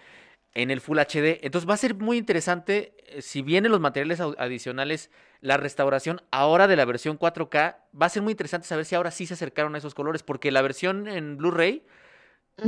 en 0.53 0.71
el 0.71 0.81
Full 0.81 0.97
HD. 0.97 1.39
Entonces 1.43 1.69
va 1.69 1.73
a 1.73 1.77
ser 1.77 1.95
muy 1.95 2.17
interesante, 2.17 2.93
eh, 3.07 3.21
si 3.21 3.41
vienen 3.41 3.71
los 3.71 3.81
materiales 3.81 4.21
adicionales, 4.21 5.11
la 5.41 5.57
restauración 5.57 6.21
ahora 6.31 6.67
de 6.67 6.77
la 6.77 6.85
versión 6.85 7.19
4K, 7.19 7.77
va 8.01 8.05
a 8.05 8.09
ser 8.09 8.23
muy 8.23 8.31
interesante 8.31 8.67
saber 8.67 8.85
si 8.85 8.95
ahora 8.95 9.11
sí 9.11 9.27
se 9.27 9.35
acercaron 9.35 9.75
a 9.75 9.77
esos 9.77 9.93
colores, 9.93 10.23
porque 10.23 10.51
la 10.51 10.61
versión 10.61 11.07
en 11.07 11.37
Blu-ray 11.37 11.85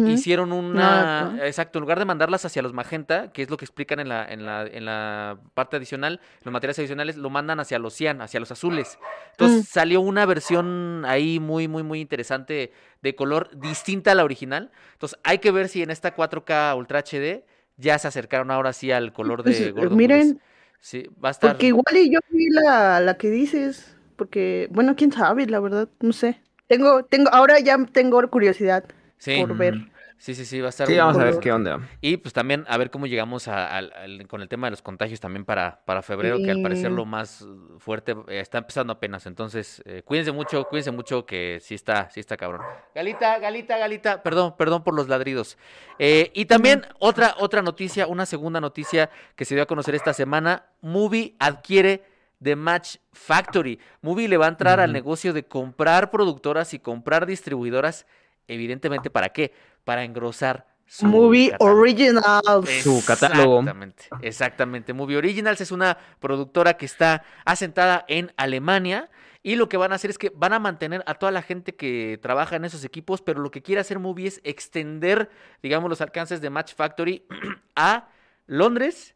Hicieron 0.05 0.51
una 0.51 1.23
No, 1.23 1.31
no. 1.37 1.43
exacto 1.43 1.79
en 1.79 1.81
lugar 1.81 1.97
de 1.97 2.03
mandarlas 2.03 2.43
hacia 2.43 2.61
los 2.61 2.73
magenta 2.73 3.31
que 3.31 3.41
es 3.41 3.49
lo 3.49 3.55
que 3.55 3.63
explican 3.63 4.01
en 4.01 4.09
la 4.09 4.25
en 4.25 4.45
la 4.45 4.65
en 4.67 4.83
la 4.83 5.37
parte 5.53 5.77
adicional 5.77 6.19
los 6.43 6.51
materiales 6.51 6.77
adicionales 6.79 7.15
lo 7.15 7.29
mandan 7.29 7.61
hacia 7.61 7.79
los 7.79 7.93
cian 7.93 8.21
hacia 8.21 8.41
los 8.41 8.51
azules 8.51 8.99
entonces 9.31 9.61
Mm. 9.61 9.63
salió 9.63 10.01
una 10.01 10.25
versión 10.25 11.05
ahí 11.05 11.39
muy 11.39 11.69
muy 11.69 11.83
muy 11.83 12.01
interesante 12.01 12.73
de 13.01 13.15
color 13.15 13.49
distinta 13.57 14.11
a 14.11 14.15
la 14.15 14.25
original 14.25 14.71
entonces 14.91 15.17
hay 15.23 15.37
que 15.39 15.51
ver 15.51 15.69
si 15.69 15.81
en 15.81 15.89
esta 15.89 16.13
4K 16.15 16.75
Ultra 16.75 16.99
HD 16.99 17.45
ya 17.77 17.97
se 17.97 18.09
acercaron 18.09 18.51
ahora 18.51 18.73
sí 18.73 18.91
al 18.91 19.13
color 19.13 19.41
de 19.43 19.51
Pues, 19.51 19.73
Gordon 19.73 19.97
miren, 19.97 20.19
Willis. 20.19 20.35
sí 20.81 21.07
va 21.23 21.29
a 21.29 21.31
estar 21.31 21.51
Porque 21.51 21.67
igual 21.67 21.95
y 21.95 22.11
yo 22.11 22.19
vi 22.29 22.49
la, 22.49 22.99
la 22.99 23.17
que 23.17 23.29
dices, 23.29 23.95
porque, 24.17 24.67
bueno, 24.71 24.95
quién 24.97 25.11
sabe, 25.13 25.45
la 25.45 25.59
verdad, 25.59 25.87
no 26.01 26.11
sé. 26.11 26.41
Tengo, 26.67 27.03
tengo, 27.05 27.29
ahora 27.31 27.59
ya 27.59 27.77
tengo 27.93 28.27
curiosidad 28.29 28.83
sí 29.17 29.37
por 29.39 29.55
ver. 29.57 29.75
sí 30.17 30.33
sí 30.35 30.45
sí 30.45 30.59
va 30.61 30.67
a 30.67 30.69
estar 30.69 30.87
Sí, 30.87 30.95
vamos 30.95 31.17
a 31.17 31.23
ver 31.23 31.39
qué 31.39 31.51
onda. 31.51 31.79
Y 32.01 32.17
pues 32.17 32.33
también 32.33 32.65
a 32.67 32.77
ver 32.77 32.89
cómo 32.91 33.05
llegamos 33.07 33.47
a- 33.47 33.81
con 34.27 34.41
el 34.41 34.47
tema 34.49 34.67
de 34.67 34.71
los 34.71 34.81
contagios 34.81 35.19
también 35.19 35.45
para, 35.45 35.81
para 35.85 36.01
febrero, 36.01 36.37
que 36.43 36.51
al 36.51 36.61
parecer 36.61 36.91
lo 36.91 37.05
más 37.05 37.41
uh, 37.41 37.79
fuerte 37.79 38.15
eh, 38.27 38.39
está 38.39 38.57
empezando 38.59 38.93
apenas. 38.93 39.25
Entonces, 39.25 39.81
eh, 39.85 40.01
cuídense 40.03 40.31
mucho, 40.31 40.65
cuídense 40.65 40.91
mucho 40.91 41.25
que 41.25 41.59
sí 41.61 41.75
está, 41.75 42.09
sí 42.09 42.19
está 42.19 42.35
cabrón. 42.37 42.61
Galita, 42.95 43.37
Galita, 43.39 43.77
Galita, 43.77 44.23
perdón, 44.23 44.55
perdón 44.57 44.83
por 44.83 44.95
los 44.95 45.07
ladridos. 45.07 45.57
Eh, 45.99 46.31
y 46.33 46.45
también 46.45 46.83
otra, 46.99 47.35
otra 47.37 47.61
noticia, 47.61 48.07
una 48.07 48.25
segunda 48.25 48.59
noticia 48.59 49.09
que 49.35 49.45
se 49.45 49.53
dio 49.55 49.63
a 49.63 49.67
conocer 49.67 49.93
esta 49.93 50.13
semana, 50.13 50.65
Movie 50.81 51.35
adquiere 51.39 52.03
The 52.41 52.55
Match 52.55 52.97
Factory. 53.13 53.79
Movie 54.01 54.27
le 54.27 54.37
va 54.37 54.45
a 54.45 54.49
entrar 54.49 54.79
al 54.79 54.91
negocio 54.93 55.33
de 55.33 55.43
comprar 55.43 56.09
productoras 56.11 56.73
y 56.73 56.79
comprar 56.79 57.25
distribuidoras, 57.25 58.05
evidentemente, 58.47 59.09
¿para 59.09 59.29
qué? 59.29 59.53
Para 59.83 60.03
engrosar 60.03 60.67
su 60.85 61.05
Movie 61.05 61.51
catálogo. 61.51 61.79
Originals. 61.79 62.69
Su 62.81 63.03
catálogo. 63.05 63.59
Exactamente, 63.59 64.03
exactamente. 64.21 64.93
Movie 64.93 65.17
Originals 65.17 65.61
es 65.61 65.71
una 65.71 65.97
productora 66.19 66.77
que 66.77 66.85
está 66.85 67.23
asentada 67.45 68.05
en 68.07 68.31
Alemania 68.37 69.09
y 69.43 69.55
lo 69.55 69.69
que 69.69 69.77
van 69.77 69.91
a 69.91 69.95
hacer 69.95 70.09
es 70.09 70.17
que 70.17 70.31
van 70.35 70.53
a 70.53 70.59
mantener 70.59 71.03
a 71.05 71.15
toda 71.15 71.31
la 71.31 71.41
gente 71.41 71.75
que 71.75 72.19
trabaja 72.21 72.55
en 72.55 72.65
esos 72.65 72.83
equipos, 72.83 73.21
pero 73.21 73.41
lo 73.41 73.51
que 73.51 73.61
quiere 73.61 73.81
hacer 73.81 73.99
Movie 73.99 74.27
es 74.27 74.41
extender, 74.43 75.29
digamos, 75.61 75.89
los 75.89 76.01
alcances 76.01 76.41
de 76.41 76.49
Match 76.49 76.73
Factory 76.73 77.25
a 77.75 78.09
Londres, 78.45 79.15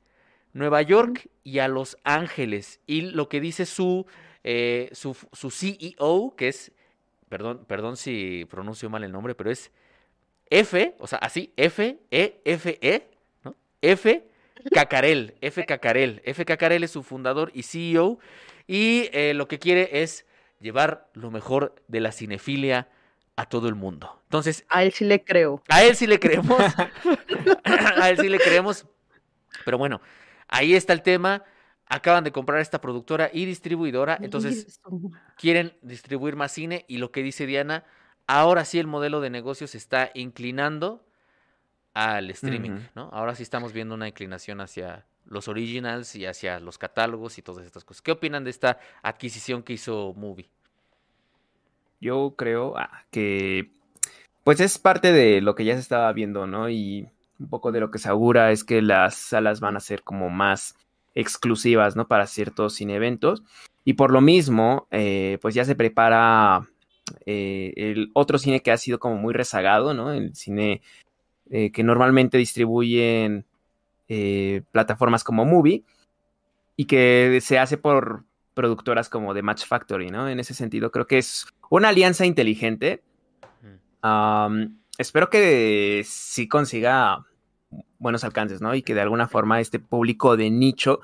Nueva 0.53 0.81
York 0.81 1.29
y 1.43 1.59
a 1.59 1.67
Los 1.67 1.97
Ángeles. 2.03 2.79
Y 2.85 3.01
lo 3.01 3.29
que 3.29 3.41
dice 3.41 3.65
su, 3.65 4.05
eh, 4.43 4.89
su, 4.93 5.17
su 5.31 5.51
CEO, 5.51 6.35
que 6.38 6.50
es, 6.50 6.71
perdón, 7.31 7.63
perdón 7.65 7.95
si 7.95 8.45
pronuncio 8.50 8.89
mal 8.89 9.05
el 9.05 9.11
nombre, 9.13 9.35
pero 9.35 9.50
es 9.50 9.71
F, 10.50 10.95
o 11.00 11.07
sea, 11.07 11.17
así, 11.19 11.53
F, 11.55 11.97
E, 12.11 12.41
F, 12.43 12.77
E, 12.81 13.09
¿no? 13.45 13.55
F. 13.81 14.27
Cacarel, 14.73 15.35
F. 15.39 15.65
Cacarel. 15.65 16.21
F. 16.25 16.43
Cacarel 16.43 16.83
es 16.83 16.91
su 16.91 17.03
fundador 17.03 17.50
y 17.55 17.63
CEO. 17.63 18.19
Y 18.67 19.09
eh, 19.13 19.33
lo 19.33 19.47
que 19.47 19.59
quiere 19.59 20.03
es 20.03 20.25
llevar 20.59 21.09
lo 21.13 21.31
mejor 21.31 21.73
de 21.88 22.01
la 22.01 22.11
cinefilia 22.11 22.89
a 23.38 23.45
todo 23.45 23.69
el 23.69 23.75
mundo. 23.75 24.19
Entonces, 24.25 24.65
A 24.67 24.83
él 24.83 24.91
sí 24.91 25.05
le 25.05 25.23
creo. 25.23 25.63
a 25.69 25.83
él 25.83 25.95
sí 25.95 26.05
le 26.05 26.19
creemos. 26.19 26.59
a 27.63 28.09
él 28.09 28.17
sí 28.19 28.27
le 28.27 28.39
creemos. 28.39 28.85
Pero 29.63 29.77
bueno, 29.77 30.01
ahí 30.50 30.75
está 30.75 30.91
el 30.91 31.01
tema. 31.01 31.43
Acaban 31.93 32.24
de 32.24 32.31
comprar 32.31 32.62
esta 32.62 32.79
productora 32.79 33.29
y 33.33 33.43
distribuidora. 33.43 34.17
Entonces, 34.21 34.79
quieren 35.38 35.74
distribuir 35.81 36.38
más 36.38 36.53
cine 36.53 36.86
y 36.88 37.00
lo 37.00 37.12
que 37.12 37.21
dice 37.21 37.45
Diana, 37.45 37.83
ahora 38.27 38.63
sí 38.63 38.79
el 38.79 38.88
modelo 38.88 39.19
de 39.19 39.29
negocio 39.29 39.67
se 39.67 39.77
está 39.77 40.10
inclinando 40.13 41.05
al 41.93 42.29
streaming. 42.31 42.79
¿no? 42.95 43.10
Ahora 43.12 43.36
sí 43.36 43.43
estamos 43.43 43.74
viendo 43.74 43.93
una 43.95 44.07
inclinación 44.07 44.62
hacia 44.62 45.05
los 45.25 45.50
originals 45.50 46.15
y 46.15 46.25
hacia 46.25 46.62
los 46.62 46.77
catálogos 46.77 47.38
y 47.38 47.41
todas 47.41 47.65
estas 47.65 47.83
cosas. 47.83 48.01
¿Qué 48.01 48.12
opinan 48.12 48.45
de 48.45 48.51
esta 48.51 48.79
adquisición 49.03 49.62
que 49.62 49.74
hizo 49.74 50.13
Movie? 50.15 50.50
Yo 52.00 52.36
creo 52.38 52.77
ah, 52.77 53.03
que 53.12 53.69
pues 54.45 54.62
es 54.62 54.79
parte 54.79 55.12
de 55.12 55.41
lo 55.41 55.55
que 55.55 55.65
ya 55.65 55.74
se 55.74 55.81
estaba 55.81 56.12
viendo, 56.13 56.48
¿no? 56.48 56.69
Y 56.69 57.07
un 57.38 57.50
poco 57.50 57.74
de 57.74 57.79
lo 57.79 57.91
que 57.91 58.00
se 58.00 58.07
augura 58.07 58.51
es 58.51 58.63
que 58.63 58.81
las 58.81 59.15
salas 59.15 59.60
van 59.60 59.75
a 59.75 59.81
ser 59.81 60.03
como 60.03 60.29
más 60.29 60.75
exclusivas, 61.15 61.95
¿no? 61.95 62.07
Para 62.07 62.27
ciertos 62.27 62.75
cine 62.75 62.95
eventos. 62.95 63.43
Y 63.83 63.93
por 63.93 64.11
lo 64.11 64.21
mismo, 64.21 64.87
eh, 64.91 65.37
pues 65.41 65.55
ya 65.55 65.65
se 65.65 65.75
prepara 65.75 66.69
eh, 67.25 67.73
el 67.75 68.11
otro 68.13 68.37
cine 68.37 68.61
que 68.61 68.71
ha 68.71 68.77
sido 68.77 68.99
como 68.99 69.15
muy 69.15 69.33
rezagado, 69.33 69.93
¿no? 69.93 70.11
El 70.11 70.35
cine 70.35 70.81
eh, 71.49 71.71
que 71.71 71.83
normalmente 71.83 72.37
distribuyen 72.37 73.45
plataformas 74.71 75.23
como 75.23 75.45
Movie 75.45 75.85
y 76.75 76.83
que 76.83 77.39
se 77.41 77.57
hace 77.57 77.77
por 77.77 78.25
productoras 78.53 79.07
como 79.07 79.33
The 79.33 79.41
Match 79.41 79.65
Factory, 79.65 80.09
¿no? 80.09 80.27
En 80.27 80.37
ese 80.41 80.53
sentido, 80.53 80.91
creo 80.91 81.07
que 81.07 81.17
es 81.17 81.47
una 81.69 81.89
alianza 81.89 82.25
inteligente. 82.25 83.03
Am, 84.01 84.79
espero 84.97 85.29
que 85.29 86.03
sí 86.05 86.49
consiga 86.49 87.25
buenos 88.01 88.24
alcances, 88.24 88.62
¿no? 88.62 88.74
Y 88.75 88.81
que 88.81 88.93
de 88.96 89.01
alguna 89.01 89.27
forma 89.27 89.60
este 89.62 89.79
público 89.79 90.36
de 90.36 90.50
nicho 90.50 91.00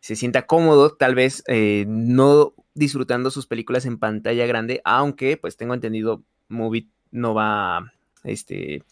se 0.00 0.14
sienta 0.14 0.46
cómodo, 0.46 0.90
tal 0.90 1.14
vez 1.14 1.42
eh, 1.48 1.84
no 1.88 2.52
disfrutando 2.74 3.30
sus 3.30 3.46
películas 3.46 3.86
en 3.86 3.98
pantalla 3.98 4.46
grande, 4.46 4.80
aunque 4.84 5.36
pues 5.36 5.56
tengo 5.56 5.74
entendido, 5.74 6.22
Movie 6.48 6.86
no 7.10 7.34
va, 7.34 7.92
este, 8.22 8.82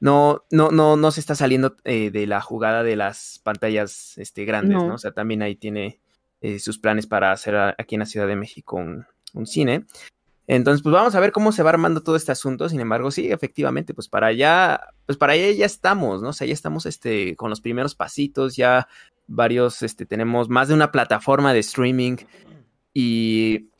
no, 0.00 0.42
no, 0.50 0.70
no, 0.70 0.96
no 0.96 1.10
se 1.10 1.20
está 1.20 1.34
saliendo 1.34 1.76
eh, 1.84 2.10
de 2.10 2.26
la 2.26 2.40
jugada 2.40 2.82
de 2.82 2.96
las 2.96 3.40
pantallas 3.44 4.16
este, 4.18 4.44
grandes, 4.44 4.76
¿no? 4.78 4.88
No. 4.88 4.94
O 4.94 4.98
sea, 4.98 5.12
también 5.12 5.42
ahí 5.42 5.54
tiene 5.54 6.00
eh, 6.40 6.58
sus 6.58 6.78
planes 6.78 7.06
para 7.06 7.30
hacer 7.32 7.54
a- 7.56 7.74
aquí 7.78 7.94
en 7.94 8.00
la 8.00 8.06
Ciudad 8.06 8.26
de 8.26 8.36
México 8.36 8.76
un, 8.76 9.04
un 9.34 9.46
cine. 9.46 9.84
Entonces, 10.48 10.82
pues 10.82 10.92
vamos 10.92 11.14
a 11.14 11.20
ver 11.20 11.32
cómo 11.32 11.50
se 11.50 11.62
va 11.62 11.70
armando 11.70 12.02
todo 12.02 12.14
este 12.16 12.32
asunto. 12.32 12.68
Sin 12.68 12.80
embargo, 12.80 13.10
sí, 13.10 13.30
efectivamente, 13.30 13.94
pues 13.94 14.08
para 14.08 14.28
allá, 14.28 14.80
pues 15.04 15.18
para 15.18 15.32
allá 15.32 15.50
ya 15.50 15.66
estamos, 15.66 16.22
¿no? 16.22 16.28
O 16.28 16.32
sea, 16.32 16.46
ya 16.46 16.52
estamos 16.52 16.86
este, 16.86 17.34
con 17.36 17.50
los 17.50 17.60
primeros 17.60 17.94
pasitos, 17.94 18.56
ya 18.56 18.86
varios, 19.26 19.82
este, 19.82 20.06
tenemos 20.06 20.48
más 20.48 20.68
de 20.68 20.74
una 20.74 20.92
plataforma 20.92 21.52
de 21.52 21.58
streaming 21.60 22.16
y 22.94 23.70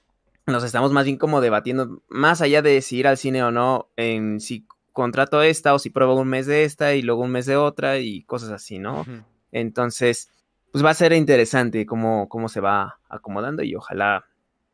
nos 0.47 0.65
estamos 0.65 0.93
más 0.93 1.05
bien 1.05 1.19
como 1.19 1.41
debatiendo, 1.41 2.03
más 2.09 2.41
allá 2.41 2.63
de 2.63 2.81
si 2.83 2.99
ir 2.99 3.07
al 3.07 3.17
cine 3.17 3.43
o 3.43 3.51
no, 3.51 3.89
en 3.97 4.41
si 4.41 4.67
contrato 4.93 5.43
esta 5.43 5.75
o 5.75 5.79
si 5.79 5.91
pruebo 5.91 6.15
un 6.15 6.29
mes 6.29 6.47
de 6.47 6.65
esta 6.65 6.95
y 6.95 7.03
luego 7.03 7.23
un 7.23 7.31
mes 7.31 7.47
de 7.47 7.57
otra 7.57 7.99
y 7.99 8.23
cosas 8.23 8.51
así, 8.51 8.79
¿no? 8.79 9.05
Entonces, 9.53 10.31
pues 10.73 10.85
va 10.85 10.91
a 10.91 10.95
ser 10.95 11.13
interesante 11.13 11.87
cómo, 11.87 12.29
cómo 12.29 12.49
se 12.49 12.61
va 12.61 12.99
acomodando 13.09 13.63
y 13.63 13.75
ojalá 13.75 14.25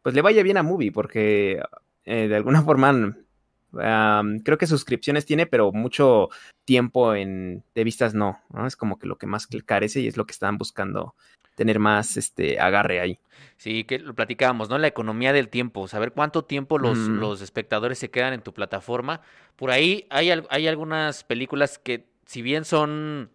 pues 0.02 0.14
le 0.14 0.22
vaya 0.22 0.42
bien 0.42 0.56
a 0.56 0.62
Movie 0.62 0.92
porque 0.92 1.62
eh, 2.04 2.28
de 2.28 2.36
alguna 2.36 2.62
forma 2.62 3.14
creo 3.72 4.58
que 4.58 4.66
suscripciones 4.66 5.24
tiene, 5.24 5.46
pero 5.46 5.72
mucho 5.72 6.28
tiempo 6.64 7.14
en, 7.14 7.64
de 7.74 7.84
vistas 7.84 8.14
no, 8.14 8.40
no, 8.52 8.66
Es 8.66 8.76
como 8.76 8.98
que 8.98 9.06
lo 9.06 9.16
que 9.16 9.26
más 9.26 9.48
carece 9.64 10.00
y 10.00 10.08
es 10.08 10.16
lo 10.16 10.26
que 10.26 10.32
están 10.32 10.58
buscando 10.58 11.14
tener 11.54 11.78
más 11.78 12.16
este 12.16 12.60
agarre 12.60 13.00
ahí. 13.00 13.18
Sí, 13.56 13.84
que 13.84 13.98
lo 13.98 14.14
platicábamos, 14.14 14.68
¿no? 14.68 14.78
La 14.78 14.88
economía 14.88 15.32
del 15.32 15.48
tiempo, 15.48 15.86
saber 15.86 16.12
cuánto 16.12 16.44
tiempo 16.44 16.78
los, 16.78 16.98
los 16.98 17.42
espectadores 17.42 17.98
se 17.98 18.10
quedan 18.10 18.32
en 18.32 18.42
tu 18.42 18.52
plataforma. 18.52 19.20
Por 19.56 19.70
ahí 19.70 20.06
hay, 20.10 20.30
hay 20.30 20.66
algunas 20.66 21.24
películas 21.24 21.78
que, 21.78 22.06
si 22.26 22.42
bien 22.42 22.64
son, 22.64 23.30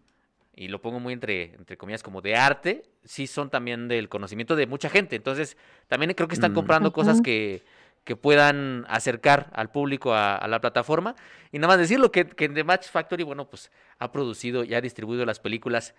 y 0.56 0.68
lo 0.68 0.82
pongo 0.82 1.00
muy 1.00 1.14
entre, 1.14 1.56
entre 1.56 1.78
comillas, 1.78 2.04
como 2.04 2.22
de 2.22 2.36
arte, 2.36 2.84
sí 3.04 3.28
son 3.28 3.50
también 3.50 3.88
del 3.88 4.10
conocimiento 4.10 4.56
de 4.56 4.68
mucha 4.68 4.90
gente. 4.90 5.16
Entonces, 5.16 5.56
también 5.88 6.14
creo 6.14 6.28
que 6.28 6.36
están 6.36 6.54
comprando 6.54 6.92
cosas 6.92 7.22
que, 7.22 7.64
que 8.08 8.16
puedan 8.16 8.86
acercar 8.88 9.50
al 9.52 9.70
público 9.70 10.14
a, 10.14 10.48
la 10.48 10.62
plataforma. 10.62 11.14
Y 11.52 11.60
nada 11.60 11.74
más 11.74 11.78
decirlo 11.78 12.10
que, 12.10 12.26
que 12.26 12.48
The 12.48 12.64
Match 12.64 12.88
Factory, 12.88 13.24
bueno, 13.24 13.50
pues 13.50 13.70
ha 14.00 14.14
producido 14.14 14.64
y 14.64 14.74
ha 14.76 14.80
distribuido 14.80 15.26
las 15.26 15.42
películas 15.42 15.94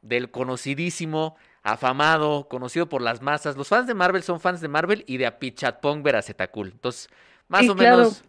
del 0.00 0.30
conocidísimo, 0.30 1.36
afamado, 1.64 2.46
conocido 2.48 2.88
por 2.88 3.02
las 3.02 3.20
masas. 3.20 3.56
Los 3.56 3.66
fans 3.66 3.88
de 3.88 3.94
Marvel 3.94 4.22
son 4.22 4.38
fans 4.38 4.60
de 4.60 4.68
Marvel 4.68 5.02
y 5.08 5.16
de 5.16 5.26
Apichatpong 5.26 6.04
Veracetakul. 6.04 6.68
Entonces, 6.68 7.10
más 7.52 7.68
o 7.68 7.74
menos. 7.74 8.24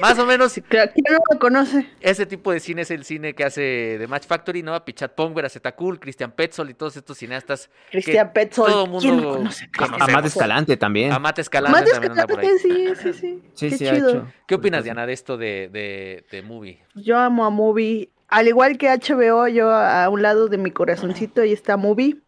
más 0.00 0.18
o 0.18 0.26
menos. 0.26 0.52
¿Quién 0.68 0.90
no 1.10 1.18
lo 1.32 1.38
conoce? 1.40 1.88
Ese 2.00 2.24
tipo 2.24 2.52
de 2.52 2.60
cine 2.60 2.82
es 2.82 2.90
el 2.92 3.04
cine 3.04 3.34
que 3.34 3.44
hace 3.44 3.96
The 3.98 4.06
Match 4.06 4.26
Factory, 4.26 4.62
¿no? 4.62 4.82
Pichatpong, 4.84 5.34
Veracetakul, 5.34 5.98
Christian 5.98 6.30
Petzold 6.30 6.70
y 6.70 6.74
todos 6.74 6.96
estos 6.96 7.18
cineastas. 7.18 7.68
Christian 7.90 8.32
Petzold. 8.32 8.70
Todo 8.72 8.84
el 8.84 8.90
mundo 8.90 9.00
¿Quién 9.08 9.20
lo 9.22 9.32
conoce? 9.38 9.68
Amate 10.00 10.28
Escalante 10.28 10.76
también. 10.76 11.12
Amate 11.12 11.40
Escalante 11.40 11.78
Amate 11.78 11.90
también 11.90 12.12
anda 12.12 12.26
por 12.26 12.40
ahí. 12.40 12.48
Sí, 12.62 12.88
sí, 13.02 13.12
sí. 13.12 13.42
Sí, 13.54 13.70
Qué 13.70 13.76
sí, 13.76 13.84
chido. 13.84 14.06
ha 14.06 14.10
hecho. 14.10 14.32
¿Qué 14.46 14.54
opinas, 14.54 14.84
Diana, 14.84 15.04
de 15.06 15.12
esto 15.12 15.36
de, 15.36 15.68
de, 15.72 16.24
de 16.30 16.42
Movie? 16.42 16.78
Yo 16.94 17.18
amo 17.18 17.44
a 17.44 17.50
Movie. 17.50 18.10
Al 18.28 18.46
igual 18.48 18.78
que 18.78 18.88
HBO, 18.88 19.48
yo 19.48 19.70
a 19.70 20.08
un 20.08 20.22
lado 20.22 20.48
de 20.48 20.58
mi 20.58 20.70
corazoncito 20.70 21.42
ahí 21.42 21.52
está 21.52 21.76
Movie. 21.76 22.18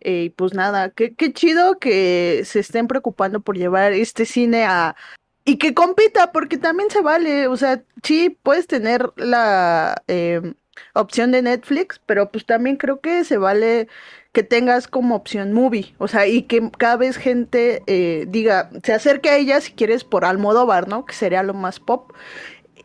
Eh, 0.00 0.24
Y 0.24 0.30
pues 0.30 0.52
nada, 0.54 0.90
qué, 0.90 1.14
qué 1.14 1.32
chido 1.32 1.78
que 1.78 2.42
se 2.44 2.60
estén 2.60 2.86
preocupando 2.88 3.40
por 3.40 3.56
llevar 3.56 3.92
este 3.92 4.26
cine 4.26 4.64
a... 4.64 4.94
Y 5.44 5.58
que 5.58 5.74
compita, 5.74 6.32
porque 6.32 6.56
también 6.56 6.90
se 6.90 7.00
vale. 7.02 7.48
O 7.48 7.56
sea, 7.56 7.82
sí, 8.02 8.38
puedes 8.42 8.66
tener 8.66 9.12
la 9.16 10.02
eh, 10.08 10.54
opción 10.94 11.32
de 11.32 11.42
Netflix, 11.42 12.00
pero 12.06 12.30
pues 12.30 12.46
también 12.46 12.76
creo 12.76 13.00
que 13.00 13.24
se 13.24 13.36
vale 13.36 13.88
que 14.32 14.42
tengas 14.42 14.88
como 14.88 15.14
opción 15.14 15.52
movie. 15.52 15.94
O 15.98 16.08
sea, 16.08 16.26
y 16.26 16.42
que 16.42 16.70
cada 16.78 16.96
vez 16.96 17.16
gente 17.16 17.82
eh, 17.86 18.24
diga, 18.28 18.70
se 18.82 18.92
acerque 18.94 19.28
a 19.28 19.36
ella 19.36 19.60
si 19.60 19.72
quieres 19.72 20.02
por 20.04 20.24
Almodóvar, 20.24 20.88
¿no? 20.88 21.04
Que 21.04 21.14
sería 21.14 21.42
lo 21.42 21.54
más 21.54 21.78
pop 21.78 22.12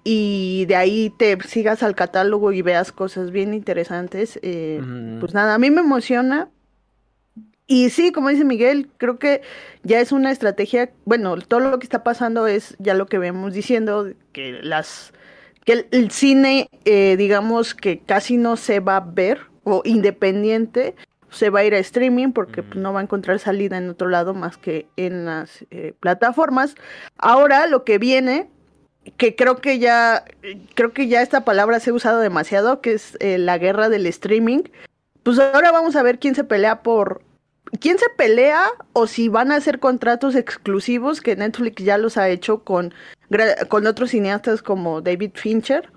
y 0.03 0.65
de 0.67 0.75
ahí 0.75 1.09
te 1.11 1.37
sigas 1.43 1.83
al 1.83 1.95
catálogo 1.95 2.51
y 2.51 2.61
veas 2.61 2.91
cosas 2.91 3.31
bien 3.31 3.53
interesantes. 3.53 4.39
eh. 4.41 4.81
Pues 5.19 5.33
nada, 5.33 5.55
a 5.55 5.59
mí 5.59 5.71
me 5.71 5.81
emociona. 5.81 6.49
Y 7.71 7.91
sí, 7.91 8.11
como 8.11 8.29
dice 8.29 8.45
Miguel, 8.45 8.89
creo 8.97 9.19
que 9.19 9.43
ya 9.83 9.99
es 9.99 10.11
una 10.11 10.31
estrategia, 10.31 10.89
bueno, 11.05 11.37
todo 11.37 11.59
lo 11.59 11.77
que 11.77 11.85
está 11.85 12.03
pasando 12.03 12.47
es 12.47 12.75
ya 12.79 12.95
lo 12.95 13.05
que 13.05 13.19
vemos 13.19 13.53
diciendo, 13.53 14.11
que 14.33 14.59
las 14.63 15.13
que 15.65 15.73
el, 15.73 15.87
el 15.91 16.09
cine, 16.09 16.67
eh, 16.85 17.15
digamos 17.15 17.75
que 17.75 17.99
casi 17.99 18.37
no 18.37 18.57
se 18.57 18.79
va 18.79 18.97
a 18.97 19.01
ver, 19.01 19.41
o 19.65 19.83
independiente, 19.85 20.95
se 21.29 21.51
va 21.51 21.59
a 21.59 21.63
ir 21.63 21.75
a 21.75 21.77
streaming 21.77 22.31
porque 22.31 22.63
pues, 22.63 22.75
no 22.77 22.91
va 22.91 23.01
a 23.01 23.03
encontrar 23.03 23.37
salida 23.37 23.77
en 23.77 23.87
otro 23.87 24.09
lado 24.09 24.33
más 24.33 24.57
que 24.57 24.87
en 24.97 25.25
las 25.25 25.63
eh, 25.69 25.93
plataformas. 25.99 26.73
Ahora 27.19 27.67
lo 27.67 27.83
que 27.83 27.99
viene 27.99 28.49
que 29.17 29.35
creo 29.35 29.57
que 29.57 29.77
ya 29.77 30.25
creo 30.73 30.91
que 30.91 31.07
ya 31.07 31.21
esta 31.21 31.45
palabra 31.45 31.79
se 31.79 31.91
ha 31.91 31.93
usado 31.93 32.19
demasiado, 32.19 32.81
que 32.81 32.93
es 32.93 33.15
eh, 33.19 33.37
la 33.37 33.59
guerra 33.59 33.89
del 33.89 34.07
streaming. 34.07 34.63
Pues 35.21 35.37
ahora 35.37 35.71
vamos 35.71 35.95
a 35.95 36.01
ver 36.01 36.17
quién 36.17 36.33
se 36.33 36.43
pelea 36.43 36.81
por 36.81 37.28
quién 37.79 37.97
se 37.97 38.09
pelea 38.17 38.63
o 38.93 39.07
si 39.07 39.29
van 39.29 39.51
a 39.51 39.55
hacer 39.55 39.79
contratos 39.79 40.35
exclusivos 40.35 41.21
que 41.21 41.35
Netflix 41.35 41.83
ya 41.83 41.97
los 41.97 42.17
ha 42.17 42.29
hecho 42.29 42.63
con 42.63 42.93
con 43.67 43.85
otros 43.85 44.09
cineastas 44.09 44.63
como 44.63 45.01
David 45.01 45.31
Fincher, 45.35 45.91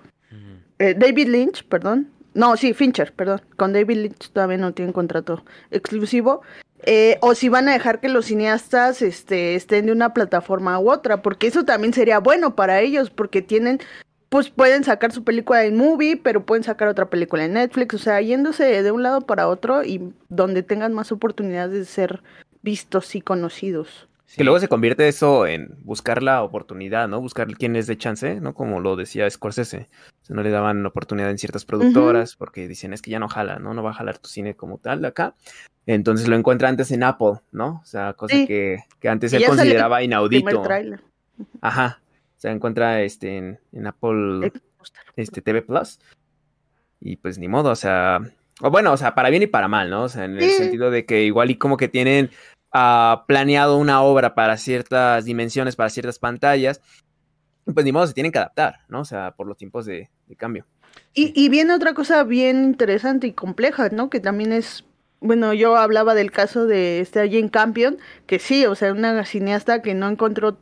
eh, 0.79 0.95
David 0.95 1.29
Lynch, 1.29 1.65
perdón. 1.65 2.11
No, 2.35 2.57
sí, 2.57 2.75
Fincher, 2.75 3.13
perdón. 3.13 3.43
Con 3.57 3.73
David 3.73 3.97
Lynch 3.97 4.31
todavía 4.33 4.59
no 4.59 4.73
tienen 4.75 4.93
contrato 4.93 5.45
exclusivo. 5.71 6.43
Eh, 6.85 7.19
o 7.21 7.35
si 7.35 7.49
van 7.49 7.69
a 7.69 7.73
dejar 7.73 8.01
que 8.01 8.09
los 8.09 8.27
cineastas 8.27 9.03
este, 9.03 9.55
estén 9.55 9.87
de 9.87 9.93
una 9.93 10.13
plataforma 10.13 10.79
u 10.81 10.91
otra, 10.91 11.23
porque 11.23 11.47
eso 11.47 11.65
también 11.65 11.95
sería 11.95 12.19
bueno 12.19 12.57
para 12.57 12.81
ellos, 12.81 13.11
porque 13.11 13.41
tienen, 13.41 13.79
pues 14.33 14.49
pueden 14.49 14.83
sacar 14.83 15.13
su 15.13 15.25
película 15.25 15.63
en 15.67 15.77
movie, 15.77 16.17
pero 16.17 16.47
pueden 16.47 16.65
sacar 16.65 16.89
otra 16.89 17.11
película 17.11 17.45
en 17.45 17.53
Netflix, 17.53 17.95
o 17.97 17.99
sea, 17.99 18.19
yéndose 18.23 18.83
de 18.83 18.91
un 18.91 19.03
lado 19.03 19.21
para 19.21 19.47
otro 19.47 19.85
y 19.85 20.11
donde 20.31 20.63
tengan 20.63 20.95
más 20.95 21.13
oportunidades 21.13 21.73
de 21.75 21.85
ser 21.85 22.23
vistos 22.63 23.15
y 23.15 23.21
conocidos. 23.21 24.09
Que 24.35 24.43
luego 24.43 24.59
se 24.59 24.69
convierte 24.69 25.07
eso 25.07 25.47
en 25.47 25.77
buscar 25.85 26.23
la 26.23 26.43
oportunidad, 26.43 27.09
¿no? 27.09 27.21
Buscar 27.21 27.47
quién 27.49 27.75
les 27.75 27.87
dé 27.87 27.99
chance, 27.99 28.41
¿no? 28.41 28.55
Como 28.55 28.81
lo 28.81 28.97
decía 28.97 29.29
Scorsese. 29.29 29.89
O 30.23 30.25
sea, 30.25 30.35
no 30.35 30.43
le 30.43 30.49
daban 30.49 30.87
oportunidad 30.87 31.29
en 31.29 31.37
ciertas 31.37 31.67
productoras 31.67 32.35
porque 32.35 32.67
dicen, 32.69 32.95
es 32.95 33.03
que 33.03 33.11
ya 33.11 33.19
no 33.19 33.29
jala, 33.29 33.59
¿no? 33.59 33.75
No 33.75 33.83
va 33.83 33.91
a 33.91 33.95
jalar 33.95 34.17
tu 34.17 34.31
cine 34.31 34.55
como 34.55 34.79
tal 34.79 35.03
de 35.03 35.09
acá. 35.09 35.35
Entonces 35.85 36.27
lo 36.27 36.37
encuentra 36.37 36.71
antes 36.71 36.91
en 36.91 37.03
Apple, 37.03 37.35
¿no? 37.51 37.81
O 37.83 37.85
sea, 37.85 38.15
cosa 38.15 38.35
Sí. 38.35 38.47
que, 38.47 38.79
que 38.99 39.11
antes 39.11 39.35
él 39.35 39.45
consideraba 39.45 40.03
inaudito. 40.03 40.63
Ajá. 41.61 41.99
Se 42.43 42.51
encuentra 42.51 43.03
este, 43.03 43.39
en, 43.39 43.61
en 43.71 43.87
Apple 43.87 44.51
este, 45.15 45.43
TV 45.43 45.63
Plus. 45.63 46.01
Y 47.01 47.15
pues 47.15 47.39
ni 47.39 47.47
modo, 47.47 47.71
o 47.71 47.77
sea. 47.77 48.19
O 48.61 48.69
bueno, 48.69 48.93
o 48.93 48.97
sea, 48.97 49.15
para 49.15 49.31
bien 49.31 49.45
y 49.45 49.47
para 49.47 49.69
mal, 49.69 49.89
¿no? 49.91 50.03
O 50.03 50.09
sea, 50.09 50.25
en 50.25 50.37
el 50.39 50.51
sentido 50.51 50.91
de 50.91 51.07
que 51.07 51.23
igual 51.23 51.53
y 51.53 51.57
como 51.57 51.77
que 51.77 51.87
tienen 51.87 52.31
ah, 52.73 53.27
planeado 53.29 53.77
una 53.77 54.03
obra 54.03 54.35
para 54.35 54.57
ciertas 54.57 55.25
dimensiones, 55.25 55.77
para 55.77 55.89
ciertas 55.89 56.19
pantallas. 56.19 56.81
Pues 57.73 57.85
ni 57.85 57.93
modo, 57.93 58.09
se 58.09 58.13
tienen 58.13 58.33
que 58.33 58.39
adaptar, 58.39 58.81
¿no? 58.89 59.03
O 59.03 59.05
sea, 59.05 59.31
por 59.37 59.47
los 59.47 59.57
tiempos 59.57 59.87
de, 59.87 60.11
de 60.27 60.35
cambio. 60.35 60.67
Y, 61.15 61.33
y 61.41 61.49
viene 61.49 61.73
otra 61.73 61.95
cosa 61.95 62.25
bien 62.25 62.65
interesante 62.65 63.29
y 63.29 63.35
compleja, 63.35 63.91
¿no? 63.91 64.11
Que 64.11 64.19
también 64.19 64.53
es, 64.53 64.85
bueno, 65.21 65.55
yo 65.55 65.77
hablaba 65.77 66.17
del 66.17 66.33
caso 66.33 66.67
de 66.67 66.99
esta 66.99 67.21
Jane 67.21 67.51
Campion, 67.51 67.99
que 68.27 68.41
sí, 68.41 68.67
o 68.67 68.75
sea, 68.75 68.93
una 68.93 69.25
cineasta 69.25 69.81
que 69.81 69.95
no 69.95 70.09
encontró, 70.09 70.59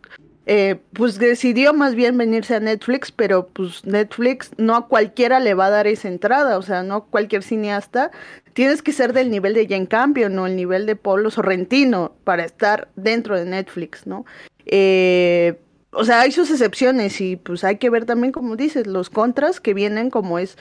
eh, 0.46 0.80
pues 0.94 1.18
decidió 1.18 1.74
más 1.74 1.94
bien 1.94 2.16
venirse 2.16 2.56
a 2.56 2.60
Netflix, 2.60 3.12
pero 3.12 3.46
pues 3.48 3.84
Netflix 3.84 4.50
no 4.56 4.74
a 4.74 4.88
cualquiera 4.88 5.38
le 5.38 5.54
va 5.54 5.66
a 5.66 5.70
dar 5.70 5.86
esa 5.86 6.08
entrada, 6.08 6.58
o 6.58 6.62
sea, 6.62 6.82
no 6.82 6.94
a 6.94 7.04
cualquier 7.04 7.42
cineasta. 7.42 8.10
Tienes 8.52 8.82
que 8.82 8.92
ser 8.92 9.12
del 9.12 9.30
nivel 9.30 9.54
de 9.54 9.68
Jane 9.68 9.86
Campion 9.86 10.38
o 10.38 10.46
el 10.46 10.56
nivel 10.56 10.86
de 10.86 10.96
Pablo 10.96 11.30
Sorrentino 11.30 12.14
para 12.24 12.44
estar 12.44 12.88
dentro 12.96 13.38
de 13.38 13.44
Netflix, 13.44 14.06
¿no? 14.06 14.24
Eh, 14.66 15.58
o 15.92 16.04
sea, 16.04 16.20
hay 16.20 16.32
sus 16.32 16.50
excepciones 16.50 17.20
y 17.20 17.36
pues 17.36 17.64
hay 17.64 17.76
que 17.76 17.90
ver 17.90 18.04
también, 18.04 18.32
como 18.32 18.56
dices, 18.56 18.86
los 18.86 19.10
contras 19.10 19.60
que 19.60 19.74
vienen, 19.74 20.10
como 20.10 20.38
es 20.38 20.56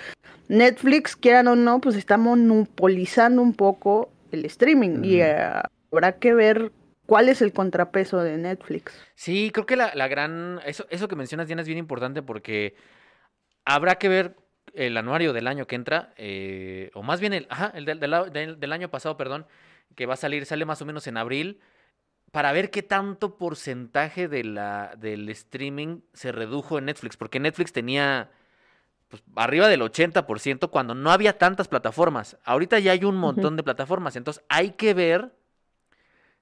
Netflix, 0.50 1.16
quieran 1.16 1.48
o 1.48 1.56
no, 1.56 1.80
pues 1.80 1.96
está 1.96 2.18
monopolizando 2.18 3.42
un 3.42 3.54
poco 3.54 4.10
el 4.32 4.46
streaming 4.46 5.04
y 5.04 5.22
habrá 5.22 6.14
que 6.14 6.34
ver 6.34 6.72
cuál 7.10 7.28
es 7.28 7.42
el 7.42 7.54
contrapeso 7.54 8.20
de 8.20 8.38
Netflix. 8.38 8.94
Sí, 9.16 9.50
creo 9.52 9.66
que 9.66 9.76
la, 9.76 9.92
la 9.96 10.08
gran. 10.08 10.62
Eso, 10.64 10.86
eso 10.92 11.08
que 11.08 11.16
mencionas, 11.16 11.48
Diana, 11.48 11.64
es 11.64 11.68
bien 11.68 11.80
importante 11.80 12.22
porque 12.22 12.76
habrá 13.66 13.96
que 13.96 14.10
ver 14.10 14.36
el 14.76 14.96
anuario 14.96 15.34
del 15.34 15.48
año 15.48 15.66
que 15.66 15.76
entra, 15.76 16.14
eh, 16.18 16.92
o 16.94 17.02
más 17.02 17.20
bien 17.20 17.34
el, 17.34 17.48
ajá, 17.50 17.72
el 17.74 17.86
del, 17.86 18.72
año 18.72 18.90
pasado, 18.90 19.18
perdón, 19.18 19.48
que 19.96 20.06
va 20.06 20.14
a 20.14 20.18
salir, 20.18 20.46
sale 20.46 20.66
más 20.66 20.84
o 20.84 20.86
menos 20.86 21.08
en 21.08 21.18
abril, 21.18 21.60
para 22.32 22.52
ver 22.52 22.70
qué 22.70 22.84
tanto 22.84 23.38
porcentaje 23.38 24.28
de 24.28 24.44
la, 24.44 24.94
del 24.96 25.28
streaming 25.30 26.02
se 26.14 26.32
redujo 26.32 26.78
en 26.78 26.86
Netflix, 26.86 27.18
porque 27.18 27.40
Netflix 27.40 27.74
tenía 27.74 28.30
pues, 29.08 29.24
arriba 29.36 29.68
del 29.68 29.82
80% 29.82 30.70
cuando 30.70 30.94
no 30.94 31.10
había 31.10 31.40
tantas 31.40 31.68
plataformas. 31.68 32.38
Ahorita 32.44 32.78
ya 32.78 32.92
hay 32.92 33.04
un 33.04 33.16
montón 33.16 33.58
de 33.58 33.64
plataformas, 33.64 34.16
entonces 34.16 34.44
hay 34.48 34.74
que 34.74 34.94
ver 34.94 35.39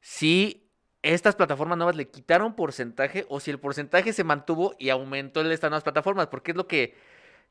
si 0.08 0.72
estas 1.02 1.36
plataformas 1.36 1.78
nuevas 1.78 1.98
le 1.98 2.08
quitaron 2.08 2.56
porcentaje 2.56 3.26
o 3.28 3.42
si 3.42 3.52
el 3.52 3.60
porcentaje 3.60 4.14
se 4.14 4.24
mantuvo 4.24 4.74
y 4.80 4.88
aumentó 4.88 5.42
en 5.42 5.52
estas 5.52 5.70
nuevas 5.70 5.84
plataformas, 5.84 6.28
porque 6.28 6.52
es 6.52 6.58
lo 6.58 6.66
que, 6.66 6.96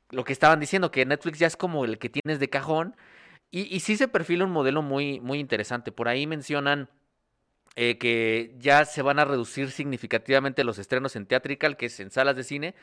lo 0.08 0.24
que 0.24 0.32
estaban 0.32 0.58
diciendo, 0.58 0.90
que 0.90 1.04
Netflix 1.04 1.38
ya 1.38 1.48
es 1.48 1.56
como 1.58 1.84
el 1.84 1.98
que 1.98 2.08
tienes 2.08 2.40
de 2.40 2.48
cajón. 2.48 2.96
Y, 3.50 3.74
y 3.76 3.80
sí 3.80 3.98
se 3.98 4.08
perfila 4.08 4.46
un 4.46 4.52
modelo 4.52 4.80
muy, 4.80 5.20
muy 5.20 5.38
interesante. 5.38 5.92
Por 5.92 6.08
ahí 6.08 6.26
mencionan 6.26 6.88
eh, 7.74 7.98
que 7.98 8.54
ya 8.58 8.86
se 8.86 9.02
van 9.02 9.18
a 9.18 9.26
reducir 9.26 9.70
significativamente 9.70 10.64
los 10.64 10.78
estrenos 10.78 11.14
en 11.14 11.26
Theatrical, 11.26 11.76
que 11.76 11.86
es 11.86 12.00
en 12.00 12.10
salas 12.10 12.36
de 12.36 12.42
cine, 12.42 12.74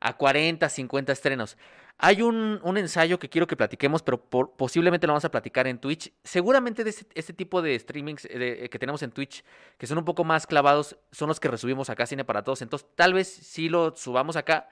a 0.00 0.16
40, 0.16 0.68
50 0.68 1.12
estrenos. 1.12 1.56
Hay 2.00 2.22
un, 2.22 2.60
un 2.62 2.78
ensayo 2.78 3.18
que 3.18 3.28
quiero 3.28 3.48
que 3.48 3.56
platiquemos, 3.56 4.02
pero 4.02 4.20
posiblemente 4.20 5.06
lo 5.08 5.14
vamos 5.14 5.24
a 5.24 5.32
platicar 5.32 5.66
en 5.66 5.78
Twitch. 5.78 6.12
Seguramente 6.22 6.84
de 6.84 6.94
este, 7.14 7.32
tipo 7.32 7.60
de 7.60 7.76
streamings 7.76 8.24
eh, 8.30 8.68
que 8.70 8.78
tenemos 8.78 9.02
en 9.02 9.10
Twitch, 9.10 9.42
que 9.76 9.88
son 9.88 9.98
un 9.98 10.04
poco 10.04 10.22
más 10.22 10.46
clavados, 10.46 10.96
son 11.10 11.26
los 11.26 11.40
que 11.40 11.48
resubimos 11.48 11.90
acá 11.90 12.06
Cine 12.06 12.24
para 12.24 12.44
Todos. 12.44 12.62
Entonces, 12.62 12.88
tal 12.94 13.14
vez 13.14 13.26
sí 13.28 13.68
lo 13.68 13.96
subamos 13.96 14.36
acá. 14.36 14.68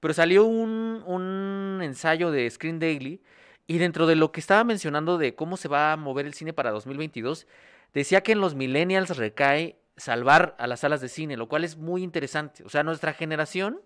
Pero 0.00 0.14
salió 0.14 0.44
un, 0.44 1.04
un 1.06 1.80
ensayo 1.82 2.30
de 2.30 2.50
Screen 2.50 2.78
Daily 2.78 3.22
y 3.66 3.78
dentro 3.78 4.06
de 4.06 4.16
lo 4.16 4.32
que 4.32 4.40
estaba 4.40 4.64
mencionando 4.64 5.18
de 5.18 5.34
cómo 5.34 5.58
se 5.58 5.68
va 5.68 5.92
a 5.92 5.96
mover 5.96 6.26
el 6.26 6.34
cine 6.34 6.54
para 6.54 6.70
2022, 6.70 7.46
decía 7.92 8.22
que 8.22 8.32
en 8.32 8.40
los 8.40 8.54
millennials 8.54 9.16
recae 9.16 9.78
salvar 9.96 10.56
a 10.58 10.66
las 10.66 10.80
salas 10.80 11.00
de 11.00 11.08
cine, 11.08 11.36
lo 11.36 11.48
cual 11.48 11.64
es 11.64 11.76
muy 11.76 12.02
interesante. 12.02 12.64
O 12.64 12.68
sea, 12.68 12.82
nuestra 12.82 13.12
generación, 13.12 13.80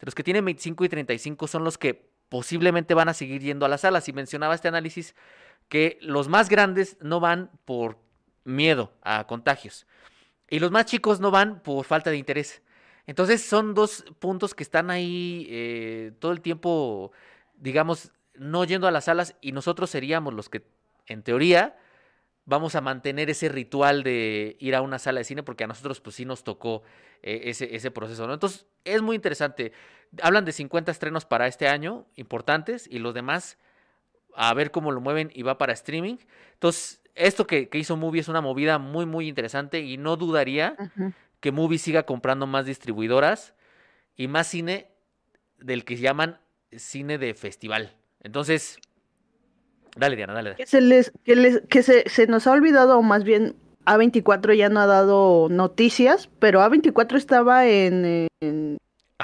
los 0.00 0.14
que 0.14 0.24
tienen 0.24 0.44
25 0.44 0.84
y 0.84 0.88
35, 0.88 1.46
son 1.46 1.64
los 1.64 1.78
que 1.78 2.10
posiblemente 2.28 2.94
van 2.94 3.08
a 3.08 3.14
seguir 3.14 3.42
yendo 3.42 3.66
a 3.66 3.68
las 3.68 3.82
salas. 3.82 4.08
Y 4.08 4.12
mencionaba 4.12 4.54
este 4.54 4.68
análisis 4.68 5.14
que 5.68 5.98
los 6.00 6.28
más 6.28 6.48
grandes 6.48 6.96
no 7.00 7.20
van 7.20 7.50
por 7.64 7.98
miedo 8.44 8.92
a 9.02 9.26
contagios 9.26 9.86
y 10.50 10.58
los 10.58 10.70
más 10.72 10.84
chicos 10.84 11.20
no 11.20 11.30
van 11.30 11.62
por 11.62 11.86
falta 11.86 12.10
de 12.10 12.16
interés. 12.16 12.60
Entonces 13.06 13.42
son 13.42 13.72
dos 13.72 14.04
puntos 14.18 14.54
que 14.54 14.62
están 14.62 14.90
ahí 14.90 15.46
eh, 15.48 16.12
todo 16.18 16.32
el 16.32 16.40
tiempo, 16.40 17.12
digamos, 17.56 18.12
no 18.34 18.64
yendo 18.64 18.86
a 18.86 18.90
las 18.90 19.04
salas 19.04 19.36
y 19.40 19.52
nosotros 19.52 19.90
seríamos 19.90 20.34
los 20.34 20.48
que, 20.48 20.62
en 21.06 21.22
teoría, 21.22 21.78
vamos 22.44 22.74
a 22.74 22.80
mantener 22.80 23.30
ese 23.30 23.48
ritual 23.48 24.02
de 24.02 24.56
ir 24.60 24.74
a 24.74 24.82
una 24.82 24.98
sala 24.98 25.20
de 25.20 25.24
cine 25.24 25.42
porque 25.42 25.64
a 25.64 25.66
nosotros 25.66 26.00
pues 26.00 26.16
sí 26.16 26.24
nos 26.24 26.44
tocó 26.44 26.82
eh, 27.22 27.42
ese, 27.44 27.74
ese 27.74 27.90
proceso, 27.90 28.26
¿no? 28.26 28.34
Entonces 28.34 28.66
es 28.84 29.02
muy 29.02 29.16
interesante. 29.16 29.72
Hablan 30.22 30.44
de 30.44 30.52
50 30.52 30.90
estrenos 30.90 31.24
para 31.24 31.46
este 31.46 31.68
año, 31.68 32.06
importantes, 32.16 32.88
y 32.90 32.98
los 32.98 33.14
demás 33.14 33.58
a 34.34 34.52
ver 34.54 34.70
cómo 34.70 34.92
lo 34.92 35.00
mueven 35.00 35.30
y 35.34 35.42
va 35.42 35.58
para 35.58 35.72
streaming. 35.72 36.16
Entonces, 36.54 37.00
esto 37.14 37.46
que, 37.46 37.68
que 37.68 37.78
hizo 37.78 37.96
Movie 37.96 38.20
es 38.20 38.28
una 38.28 38.40
movida 38.40 38.78
muy, 38.78 39.06
muy 39.06 39.28
interesante 39.28 39.80
y 39.80 39.96
no 39.96 40.16
dudaría 40.16 40.76
que 41.40 41.52
Movie 41.52 41.78
siga 41.78 42.04
comprando 42.04 42.46
más 42.46 42.66
distribuidoras 42.66 43.54
y 44.16 44.28
más 44.28 44.46
cine 44.46 44.90
del 45.58 45.84
que 45.84 45.96
llaman 45.96 46.38
cine 46.76 47.18
de 47.18 47.34
festival. 47.34 47.96
Entonces, 48.22 48.78
dale, 49.96 50.16
Diana, 50.16 50.32
dale. 50.32 50.54
Que 50.56 50.66
se 50.66 50.80
les, 50.80 51.12
que 51.24 51.36
les, 51.36 51.62
que 51.68 51.82
se, 51.82 52.08
se 52.08 52.26
nos 52.26 52.46
ha 52.46 52.52
olvidado, 52.52 52.98
o 52.98 53.02
más 53.02 53.24
bien 53.24 53.54
A24 53.86 54.56
ya 54.56 54.68
no 54.68 54.80
ha 54.80 54.86
dado 54.86 55.48
noticias, 55.50 56.28
pero 56.38 56.60
A24 56.60 57.16
estaba 57.16 57.66
en, 57.66 58.28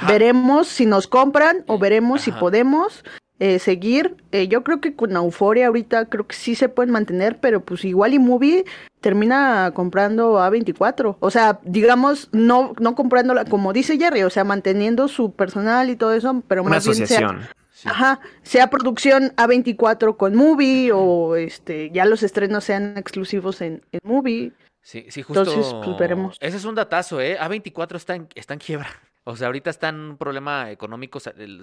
veremos 0.07 0.68
si 0.68 0.87
nos 0.87 1.07
compran 1.07 1.64
o 1.66 1.79
veremos 1.79 2.22
si 2.22 2.33
podemos 2.33 3.05
eh, 3.38 3.59
seguir. 3.59 4.16
Eh, 4.33 4.48
yo 4.48 4.64
creo 4.64 4.81
que 4.81 4.94
con 4.94 5.14
Euforia 5.14 5.66
ahorita 5.66 6.07
creo 6.07 6.26
que 6.26 6.35
sí 6.35 6.55
se 6.55 6.68
pueden 6.68 6.92
mantener, 6.92 7.38
pero 7.38 7.61
pues 7.61 7.85
igual 7.85 8.14
y 8.14 8.18
Movie 8.18 8.64
termina 9.00 9.70
comprando 9.74 10.38
A24. 10.38 11.16
O 11.20 11.31
sea, 11.31 11.61
digamos, 11.62 12.31
no, 12.33 12.72
no 12.81 12.94
comprándola, 12.94 13.44
como 13.44 13.72
dice 13.72 13.98
Jerry, 13.98 14.22
o 14.22 14.31
sea, 14.31 14.44
manteniendo 14.44 15.09
su 15.09 15.33
personal 15.33 15.90
y 15.90 15.96
todo 15.96 16.14
eso, 16.14 16.42
pero 16.48 16.62
Una 16.62 16.76
más 16.76 16.85
bien 16.85 17.07
sea, 17.07 17.18
asociación. 17.18 17.48
Sí. 17.76 17.90
ajá, 17.90 18.20
sea 18.42 18.70
producción 18.70 19.34
A24 19.36 20.16
con 20.16 20.34
Movie 20.34 20.92
o 20.94 21.36
este 21.36 21.90
ya 21.90 22.06
los 22.06 22.22
estrenos 22.22 22.64
sean 22.64 22.96
exclusivos 22.96 23.60
en, 23.60 23.82
en 23.92 24.00
Movie. 24.02 24.52
Sí, 24.80 25.04
sí, 25.10 25.20
justo. 25.20 25.42
Entonces, 25.42 25.74
pues, 25.84 25.98
veremos. 25.98 26.38
Ese 26.40 26.56
es 26.56 26.64
un 26.64 26.74
datazo, 26.74 27.20
¿eh? 27.20 27.38
A24 27.38 27.96
está 27.96 28.14
en, 28.14 28.28
está 28.34 28.54
en 28.54 28.60
quiebra. 28.60 28.88
O 29.24 29.36
sea, 29.36 29.48
ahorita 29.48 29.68
está 29.68 29.90
en 29.90 29.96
un 29.96 30.16
problema 30.16 30.70
económico, 30.70 31.18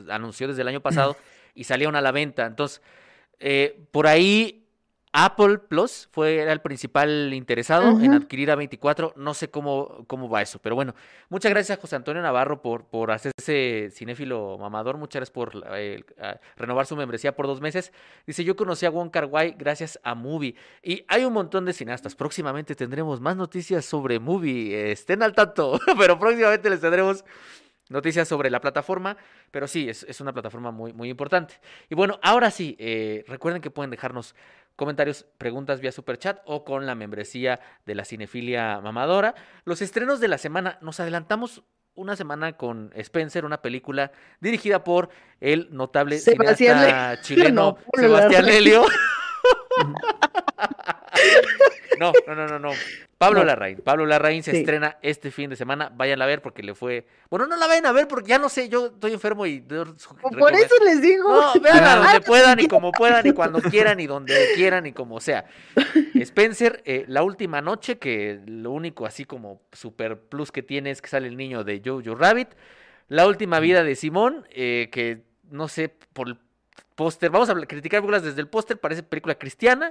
anunció 0.09 0.47
desde 0.47 0.61
el 0.61 0.67
año 0.67 0.81
pasado 0.81 1.17
y 1.55 1.63
salieron 1.63 1.95
a 1.95 2.01
la 2.01 2.11
venta. 2.11 2.45
Entonces, 2.45 2.83
eh, 3.39 3.87
por 3.89 4.05
ahí 4.05 4.62
Apple 5.15 5.59
Plus 5.59 6.09
fue 6.11 6.37
era 6.37 6.51
el 6.51 6.59
principal 6.61 7.31
interesado 7.35 7.99
en 7.99 8.13
adquirir 8.13 8.49
A24. 8.49 9.13
No 9.15 9.35
sé 9.35 9.49
cómo, 9.51 10.05
cómo 10.07 10.27
va 10.27 10.41
eso, 10.41 10.57
pero 10.59 10.73
bueno. 10.73 10.95
Muchas 11.29 11.51
gracias 11.51 11.77
a 11.77 11.81
José 11.81 11.95
Antonio 11.95 12.21
Navarro 12.23 12.63
por, 12.63 12.85
por 12.85 13.11
hacerse 13.11 13.89
cinéfilo 13.91 14.57
mamador. 14.57 14.97
Muchas 14.97 15.19
gracias 15.19 15.31
por 15.33 15.51
eh, 15.75 16.03
a- 16.19 16.39
renovar 16.57 16.87
su 16.87 16.95
membresía 16.95 17.35
por 17.35 17.45
dos 17.45 17.61
meses. 17.61 17.93
Dice, 18.25 18.43
yo 18.43 18.55
conocí 18.55 18.87
a 18.87 18.89
Wong 18.89 19.11
Kar 19.11 19.25
Wai 19.25 19.55
gracias 19.57 19.99
a 20.03 20.15
Movie. 20.15 20.55
Y 20.81 21.05
hay 21.07 21.23
un 21.25 21.33
montón 21.33 21.65
de 21.65 21.73
cineastas. 21.73 22.15
Próximamente 22.15 22.73
tendremos 22.73 23.21
más 23.21 23.35
noticias 23.35 23.85
sobre 23.85 24.19
Movie. 24.19 24.91
Estén 24.91 25.21
al 25.21 25.33
tanto. 25.33 25.79
Pero 25.99 26.17
próximamente 26.17 26.71
les 26.71 26.81
tendremos 26.81 27.23
noticias 27.89 28.27
sobre 28.27 28.49
la 28.49 28.59
plataforma. 28.61 29.17
Pero 29.51 29.67
sí, 29.67 29.89
es, 29.89 30.03
es 30.03 30.21
una 30.21 30.33
plataforma 30.33 30.71
muy, 30.71 30.93
muy 30.93 31.09
importante. 31.09 31.55
Y 31.89 31.95
bueno, 31.95 32.19
ahora 32.21 32.51
sí, 32.51 32.75
eh, 32.79 33.23
recuerden 33.27 33.61
que 33.61 33.69
pueden 33.71 33.91
dejarnos 33.91 34.35
comentarios, 34.75 35.25
preguntas 35.37 35.79
vía 35.81 35.91
superchat 35.91 36.39
o 36.45 36.63
con 36.65 36.85
la 36.85 36.95
membresía 36.95 37.59
de 37.85 37.95
la 37.95 38.05
cinefilia 38.05 38.79
mamadora. 38.81 39.35
Los 39.65 39.81
estrenos 39.81 40.19
de 40.19 40.27
la 40.27 40.37
semana, 40.39 40.79
nos 40.81 40.99
adelantamos 40.99 41.63
una 41.95 42.15
semana 42.15 42.57
con 42.57 42.91
Spencer, 42.95 43.45
una 43.45 43.61
película 43.61 44.11
dirigida 44.39 44.83
por 44.83 45.09
el 45.39 45.67
notable 45.71 46.17
Sebastián 46.17 46.79
cineasta 46.79 47.11
Le- 47.13 47.21
chileno 47.21 47.77
No, 47.95 48.01
Sebastián. 48.01 48.45
Lelio. 48.47 48.83
No, 51.99 52.11
no, 52.27 52.35
no, 52.35 52.47
no, 52.47 52.59
no. 52.59 52.71
Pablo 53.17 53.39
No. 53.39 53.45
Larraín. 53.45 53.77
Pablo 53.83 54.05
Larraín 54.05 54.43
se 54.43 54.51
Sí. 54.51 54.57
estrena 54.57 54.97
este 55.01 55.31
fin 55.31 55.49
de 55.49 55.55
semana. 55.55 55.91
Vayan 55.95 56.21
a 56.21 56.25
ver 56.25 56.41
porque 56.41 56.63
le 56.63 56.75
fue. 56.75 57.05
Bueno, 57.29 57.47
no 57.47 57.55
la 57.55 57.67
vayan 57.67 57.85
a 57.85 57.91
ver 57.91 58.07
porque 58.07 58.29
ya 58.29 58.37
no 58.39 58.49
sé, 58.49 58.69
yo 58.69 58.87
estoy 58.87 59.13
enfermo 59.13 59.45
y. 59.45 59.61
Por 59.61 60.53
eso 60.53 60.75
les 60.83 61.01
digo. 61.01 61.29
No, 61.29 61.61
vean 61.61 61.83
a 61.83 61.95
donde 61.97 62.21
puedan 62.21 62.59
y 62.59 62.67
como 62.67 62.91
puedan 62.91 63.25
y 63.25 63.31
cuando 63.33 63.61
quieran 63.61 63.99
y 63.99 64.07
donde 64.07 64.35
quieran 64.55 64.85
y 64.85 64.93
como 64.93 65.19
sea. 65.19 65.45
Spencer, 66.15 66.81
eh, 66.85 67.05
la 67.07 67.23
última 67.23 67.61
noche, 67.61 67.97
que 67.97 68.39
lo 68.45 68.71
único 68.71 69.05
así 69.05 69.25
como 69.25 69.61
super 69.71 70.19
plus 70.19 70.51
que 70.51 70.63
tiene 70.63 70.91
es 70.91 71.01
que 71.01 71.07
sale 71.09 71.27
el 71.27 71.37
niño 71.37 71.63
de 71.63 71.81
Jojo 71.83 72.15
Rabbit. 72.15 72.49
La 73.09 73.27
última 73.27 73.59
vida 73.59 73.83
de 73.83 73.95
Simón, 73.95 74.45
eh, 74.49 74.89
que 74.91 75.21
no 75.49 75.67
sé, 75.67 75.93
por 76.13 76.27
el 76.29 76.37
póster, 76.95 77.29
vamos 77.29 77.49
a 77.49 77.55
criticar 77.55 77.99
películas 78.01 78.23
desde 78.23 78.41
el 78.41 78.47
póster, 78.47 78.79
parece 78.79 79.03
película 79.03 79.35
cristiana. 79.35 79.89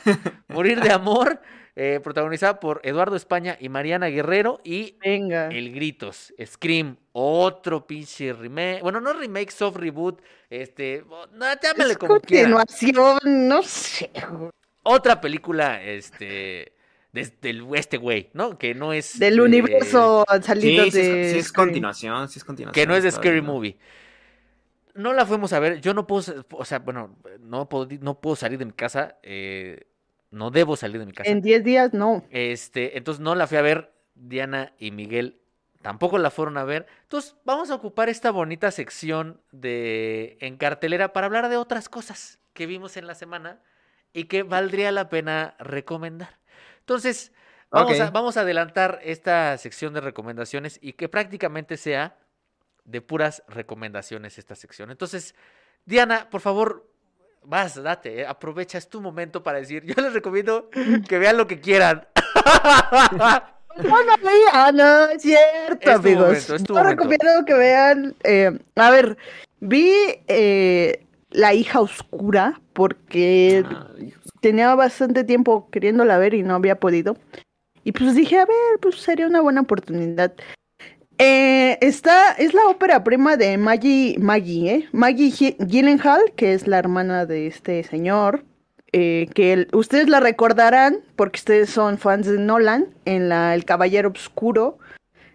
Morir 0.49 0.81
de 0.81 0.91
amor, 0.93 1.41
eh, 1.77 2.01
protagonizada 2.03 2.61
por 2.61 2.81
Eduardo 2.85 3.17
España 3.17 3.57
y 3.61 3.69
Mariana 3.69 4.07
Guerrero. 4.09 4.61
Y 4.65 4.97
Venga. 5.05 5.49
el 5.49 5.73
Gritos, 5.73 6.33
Scream, 6.45 6.97
otro 7.13 7.87
pinche 7.87 8.33
remake. 8.33 8.83
Bueno, 8.83 9.01
no 9.01 9.13
remake, 9.13 9.51
soft 9.51 9.77
reboot. 9.77 10.21
Este, 10.51 11.05
no, 11.33 11.47
llámale 11.63 11.93
Es 11.93 11.99
como 11.99 12.15
continuación, 12.15 13.19
no 13.25 13.63
sé. 13.63 14.11
Otra 14.85 15.21
película, 15.21 15.83
este, 15.83 16.73
desde 17.13 17.51
el 17.51 17.67
este 17.75 17.97
güey, 17.99 18.31
¿no? 18.33 18.59
Que 18.59 18.75
no 18.75 18.93
es. 18.93 19.19
Del 19.19 19.37
de- 19.37 19.43
universo 19.43 20.25
Sí, 20.29 20.43
salido 20.43 20.83
sí, 20.85 20.89
es, 20.89 20.95
de. 20.95 21.31
sí 21.33 21.39
es 21.39 21.47
Scream. 21.47 21.67
continuación, 21.69 22.29
sí 22.29 22.39
es 22.39 22.45
continuación. 22.45 22.75
Que 22.75 22.87
no 22.87 22.97
es 22.97 23.05
de 23.05 23.11
Scary. 23.13 23.41
Movie. 23.41 23.77
No 23.77 23.79
la 24.95 25.27
fuimos 25.27 25.53
a 25.53 25.61
ver. 25.61 25.81
Yo 25.81 25.95
no 25.95 26.07
puedo, 26.07 26.45
o 26.53 26.65
sea, 26.65 26.79
bueno, 26.81 27.17
no 27.41 27.69
puedo, 27.69 27.89
no 28.01 28.21
puedo 28.21 28.37
salir 28.37 28.59
de 28.59 28.65
mi 28.67 28.73
casa. 28.73 29.19
eh, 29.23 29.87
no 30.31 30.51
debo 30.51 30.77
salir 30.77 30.99
de 30.99 31.05
mi 31.07 31.13
casa. 31.13 31.31
En 31.31 31.43
10 31.43 31.63
días 31.63 31.93
no. 31.93 32.25
Este, 32.31 32.97
entonces 32.97 33.21
no 33.21 33.35
la 33.35 33.47
fui 33.47 33.59
a 33.59 33.63
ver. 33.63 33.93
Diana 34.15 34.73
y 34.79 34.91
Miguel 34.91 35.41
tampoco 35.83 36.17
la 36.19 36.31
fueron 36.31 36.57
a 36.57 36.65
ver. 36.65 36.87
Entonces 37.03 37.37
vamos 37.45 37.71
a 37.71 37.75
ocupar 37.75 38.09
esta 38.09 38.31
bonita 38.31 38.71
sección 38.71 39.41
de 39.51 40.39
en 40.41 40.57
cartelera 40.57 41.13
para 41.13 41.27
hablar 41.27 41.49
de 41.51 41.57
otras 41.59 41.89
cosas 41.89 42.39
que 42.55 42.67
vimos 42.67 42.97
en 42.97 43.07
la 43.07 43.15
semana 43.15 43.61
y 44.15 44.25
que 44.25 44.43
valdría 44.43 44.91
la 44.93 45.09
pena 45.11 45.55
recomendar. 45.59 46.39
Entonces, 46.81 47.33
vamos, 47.71 47.99
a, 48.01 48.07
Ok. 48.07 48.13
vamos 48.13 48.37
a 48.37 48.41
adelantar 48.43 49.01
esta 49.03 49.57
sección 49.59 49.93
de 49.93 50.01
recomendaciones 50.01 50.79
y 50.83 50.93
que 50.95 51.09
prácticamente 51.09 51.77
sea 51.77 52.17
de 52.85 53.01
puras 53.01 53.43
recomendaciones 53.49 54.39
esta 54.39 54.55
sección. 54.55 54.91
Entonces, 54.91 55.35
Diana, 55.85 56.29
por 56.31 56.41
favor, 56.41 56.89
vas, 57.45 57.81
date, 57.83 58.21
eh, 58.21 58.27
aprovecha, 58.27 58.79
es 58.79 58.89
tu 58.89 59.01
momento 59.01 59.43
para 59.43 59.59
decir, 59.59 59.85
yo 59.85 59.95
les 60.03 60.13
recomiendo 60.13 60.69
que 61.09 61.19
vean 61.19 61.37
lo 61.37 61.47
que 61.47 61.61
quieran. 61.61 62.07
No, 63.75 63.89
no 64.05 64.17
veía, 64.23 64.71
no, 64.73 65.07
es 65.13 65.23
cierto, 65.23 65.91
Es 65.91 65.97
amigos. 65.97 66.27
momento, 66.27 66.55
es 66.57 66.63
tu 66.63 66.75
Yo 66.75 66.81
momento. 66.83 67.05
recomiendo 67.05 67.45
que 67.47 67.55
vean. 67.55 68.15
eh, 68.23 68.59
a 68.77 68.91
ver, 68.91 69.17
vi 69.61 69.91
eh, 70.29 71.07
La 71.31 71.55
hija 71.55 71.81
oscura 71.81 72.61
porque 72.75 73.65
Ay, 73.97 74.13
tenía 74.43 74.75
bastante 74.75 75.25
tiempo 75.25 75.71
queriéndola 75.71 76.19
ver 76.19 76.35
y 76.35 76.43
no 76.43 76.55
había 76.55 76.79
podido. 76.79 77.17
Y 77.83 77.93
pues 77.93 78.15
dije, 78.15 78.39
a 78.41 78.45
ver, 78.45 78.79
pues 78.83 78.97
sería 78.97 79.27
una 79.27 79.41
buena 79.41 79.63
oportunidad. 79.63 80.35
Eh, 81.25 81.79
esta 81.83 82.33
es 82.33 82.53
la 82.53 82.67
ópera 82.67 83.05
prima 83.05 83.37
de 83.37 83.57
Maggie, 83.57 84.17
Maggie, 84.19 84.71
¿eh? 84.75 84.89
Maggie 84.91 85.31
Gi- 85.31 85.57
Gyllenhaal, 85.61 86.33
que 86.35 86.53
es 86.53 86.67
la 86.67 86.79
hermana 86.81 87.27
de 87.27 87.47
este 87.47 87.85
señor, 87.85 88.43
eh, 88.91 89.29
que 89.33 89.69
ustedes 89.73 90.09
la 90.09 90.19
recordarán 90.19 90.97
porque 91.15 91.39
ustedes 91.39 91.71
son 91.71 91.99
fans 91.99 92.27
de 92.27 92.39
Nolan 92.39 92.87
en 93.05 93.31
El 93.31 93.65
Caballero 93.65 94.09
Oscuro. 94.11 94.79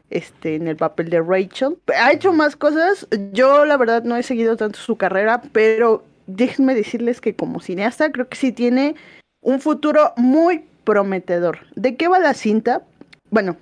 este, 0.09 0.55
en 0.55 0.67
el 0.69 0.75
papel 0.77 1.09
de 1.09 1.21
Rachel. 1.21 1.77
Ha 1.97 2.11
hecho 2.13 2.31
más 2.33 2.55
cosas. 2.57 3.07
Yo, 3.33 3.65
la 3.65 3.75
verdad, 3.77 4.03
no 4.03 4.15
he 4.17 4.23
seguido 4.23 4.55
tanto 4.57 4.79
su 4.79 4.95
carrera, 4.97 5.41
pero 5.51 6.03
déjenme 6.27 6.75
decirles 6.75 7.19
que 7.21 7.33
como 7.35 7.59
cineasta 7.61 8.09
creo 8.13 8.27
que 8.29 8.37
sí 8.37 8.51
tiene 8.53 8.95
un 9.41 9.59
futuro 9.61 10.13
muy 10.17 10.63
prometedor. 10.85 11.59
¿De 11.75 11.95
qué 11.97 12.07
va 12.07 12.19
la 12.19 12.33
cinta? 12.33 12.83
Bueno, 13.29 13.57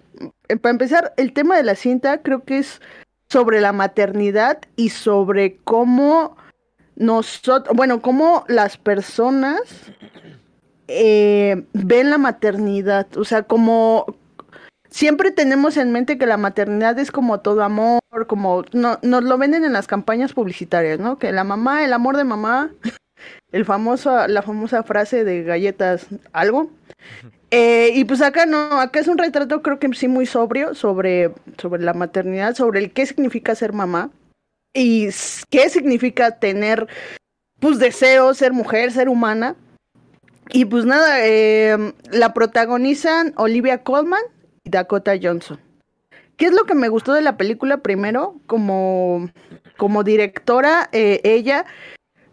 eh, 0.48 0.58
para 0.58 0.72
empezar, 0.72 1.14
el 1.18 1.34
tema 1.34 1.58
de 1.58 1.64
la 1.64 1.76
cinta 1.76 2.22
creo 2.22 2.44
que 2.44 2.60
es 2.60 2.82
sobre 3.30 3.62
la 3.62 3.74
maternidad 3.74 4.60
y 4.76 4.90
sobre 4.90 5.58
cómo 5.58 6.38
nosotros, 6.96 7.76
bueno, 7.76 8.02
cómo 8.02 8.46
las 8.48 8.78
personas 8.78 9.60
eh, 10.88 11.66
ven 11.74 12.10
la 12.10 12.18
maternidad, 12.18 13.08
o 13.18 13.26
sea, 13.26 13.44
como 13.44 14.06
siempre 14.90 15.32
tenemos 15.32 15.78
en 15.78 15.92
mente 15.92 16.18
que 16.18 16.26
la 16.26 16.38
maternidad 16.38 16.98
es 17.00 17.12
como 17.12 17.42
todo 17.42 17.64
amor, 17.64 18.02
como 18.28 18.64
no, 18.72 19.00
nos 19.02 19.24
lo 19.24 19.38
venden 19.38 19.66
en 19.66 19.74
las 19.74 19.88
campañas 19.88 20.34
publicitarias, 20.34 21.00
¿no? 21.00 21.18
Que 21.18 21.32
la 21.32 21.44
mamá, 21.44 21.84
el 21.84 21.92
amor 21.92 22.16
de 22.16 22.24
mamá, 22.24 22.72
el 23.52 23.66
famoso, 23.66 24.28
la 24.28 24.42
famosa 24.42 24.84
frase 24.84 25.24
de 25.24 25.44
galletas, 25.44 26.08
algo. 26.32 26.70
Eh, 27.52 27.92
y 27.94 28.06
pues 28.06 28.22
acá 28.22 28.46
no, 28.46 28.80
acá 28.80 29.00
es 29.00 29.08
un 29.08 29.18
retrato 29.18 29.62
creo 29.62 29.80
que 29.80 29.94
sí 29.94 30.08
muy 30.08 30.26
sobrio 30.26 30.74
sobre, 30.74 31.32
sobre 31.58 31.84
la 31.84 31.94
maternidad, 31.94 32.56
sobre 32.56 32.80
el 32.80 32.92
qué 32.92 33.06
significa 33.06 33.54
ser 33.56 33.72
mamá 33.72 34.10
y 34.74 35.10
qué 35.50 35.70
significa 35.70 36.40
tener 36.40 36.88
pues 37.60 37.80
deseos, 37.80 38.38
ser 38.38 38.52
mujer, 38.52 38.92
ser 38.92 39.10
humana. 39.10 39.56
Y 40.50 40.66
pues 40.66 40.86
nada, 40.86 41.26
eh, 41.26 41.94
la 42.12 42.34
protagonizan 42.34 43.34
Olivia 43.38 43.84
Colman 43.84 44.22
y 44.64 44.70
Dakota 44.70 45.14
Johnson. 45.22 45.60
¿Qué 46.38 46.48
es 46.48 46.52
lo 46.52 46.66
que 46.66 46.76
me 46.76 46.90
gustó 46.90 47.14
de 47.14 47.22
la 47.22 47.38
película 47.38 47.78
primero? 47.78 48.36
Como, 48.46 49.30
como 49.78 50.04
directora, 50.04 50.90
eh, 50.92 51.22
ella, 51.24 51.66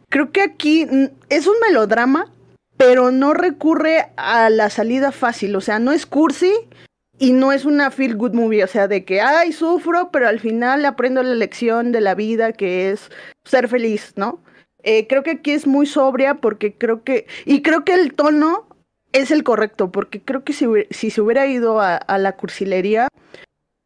creo 0.08 0.32
que 0.32 0.42
aquí 0.42 0.86
es 1.28 1.46
un 1.46 1.54
melodrama, 1.66 2.26
pero 2.84 3.12
no 3.12 3.32
recurre 3.32 4.08
a 4.16 4.50
la 4.50 4.68
salida 4.68 5.12
fácil, 5.12 5.54
o 5.54 5.60
sea, 5.60 5.78
no 5.78 5.92
es 5.92 6.04
cursi 6.04 6.52
y 7.16 7.32
no 7.32 7.52
es 7.52 7.64
una 7.64 7.92
feel 7.92 8.16
good 8.16 8.32
movie, 8.32 8.64
o 8.64 8.66
sea, 8.66 8.88
de 8.88 9.04
que, 9.04 9.20
ay, 9.20 9.52
sufro, 9.52 10.10
pero 10.10 10.26
al 10.26 10.40
final 10.40 10.84
aprendo 10.84 11.22
la 11.22 11.36
lección 11.36 11.92
de 11.92 12.00
la 12.00 12.16
vida 12.16 12.52
que 12.52 12.90
es 12.90 13.08
ser 13.44 13.68
feliz, 13.68 14.14
¿no? 14.16 14.42
Eh, 14.82 15.06
creo 15.06 15.22
que 15.22 15.30
aquí 15.30 15.52
es 15.52 15.68
muy 15.68 15.86
sobria 15.86 16.34
porque 16.34 16.74
creo 16.74 17.04
que, 17.04 17.28
y 17.44 17.62
creo 17.62 17.84
que 17.84 17.94
el 17.94 18.14
tono 18.14 18.66
es 19.12 19.30
el 19.30 19.44
correcto, 19.44 19.92
porque 19.92 20.20
creo 20.20 20.42
que 20.42 20.52
si, 20.52 20.66
si 20.90 21.10
se 21.10 21.20
hubiera 21.20 21.46
ido 21.46 21.80
a, 21.80 22.00
la 22.18 22.32
cursilería, 22.32 23.06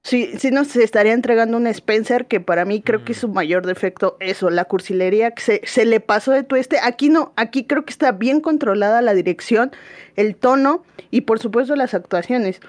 sí, 0.06 0.32
sí 0.38 0.50
nos 0.50 0.74
estaría 0.76 1.12
entregando 1.12 1.56
un 1.56 1.66
Spencer 1.66 2.26
que 2.26 2.40
para 2.40 2.64
mí 2.64 2.80
creo 2.80 3.04
que 3.04 3.12
es 3.12 3.18
su 3.18 3.28
mayor 3.28 3.66
defecto, 3.66 4.16
eso, 4.20 4.50
la 4.50 4.64
cursilería, 4.64 5.32
que 5.32 5.42
se, 5.42 5.60
se 5.64 5.84
le 5.84 6.00
pasó 6.00 6.32
de 6.32 6.44
tueste. 6.44 6.78
Aquí 6.82 7.08
no, 7.08 7.32
aquí 7.36 7.64
creo 7.64 7.84
que 7.84 7.90
está 7.90 8.12
bien 8.12 8.40
controlada 8.40 9.02
la 9.02 9.14
dirección, 9.14 9.72
el 10.14 10.36
tono 10.36 10.84
y 11.10 11.22
por 11.22 11.40
supuesto 11.40 11.74
las 11.76 11.94
actuaciones. 11.94 12.60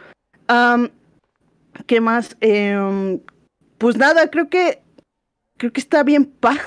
¿Qué 1.86 2.02
más? 2.02 2.36
Em, 2.42 3.20
pues 3.78 3.98
nada, 3.98 4.30
creo 4.30 4.50
que 4.50 4.82
creo 5.58 5.72
que 5.72 5.82
está 5.82 6.04
bien 6.04 6.26
padre. 6.40 6.62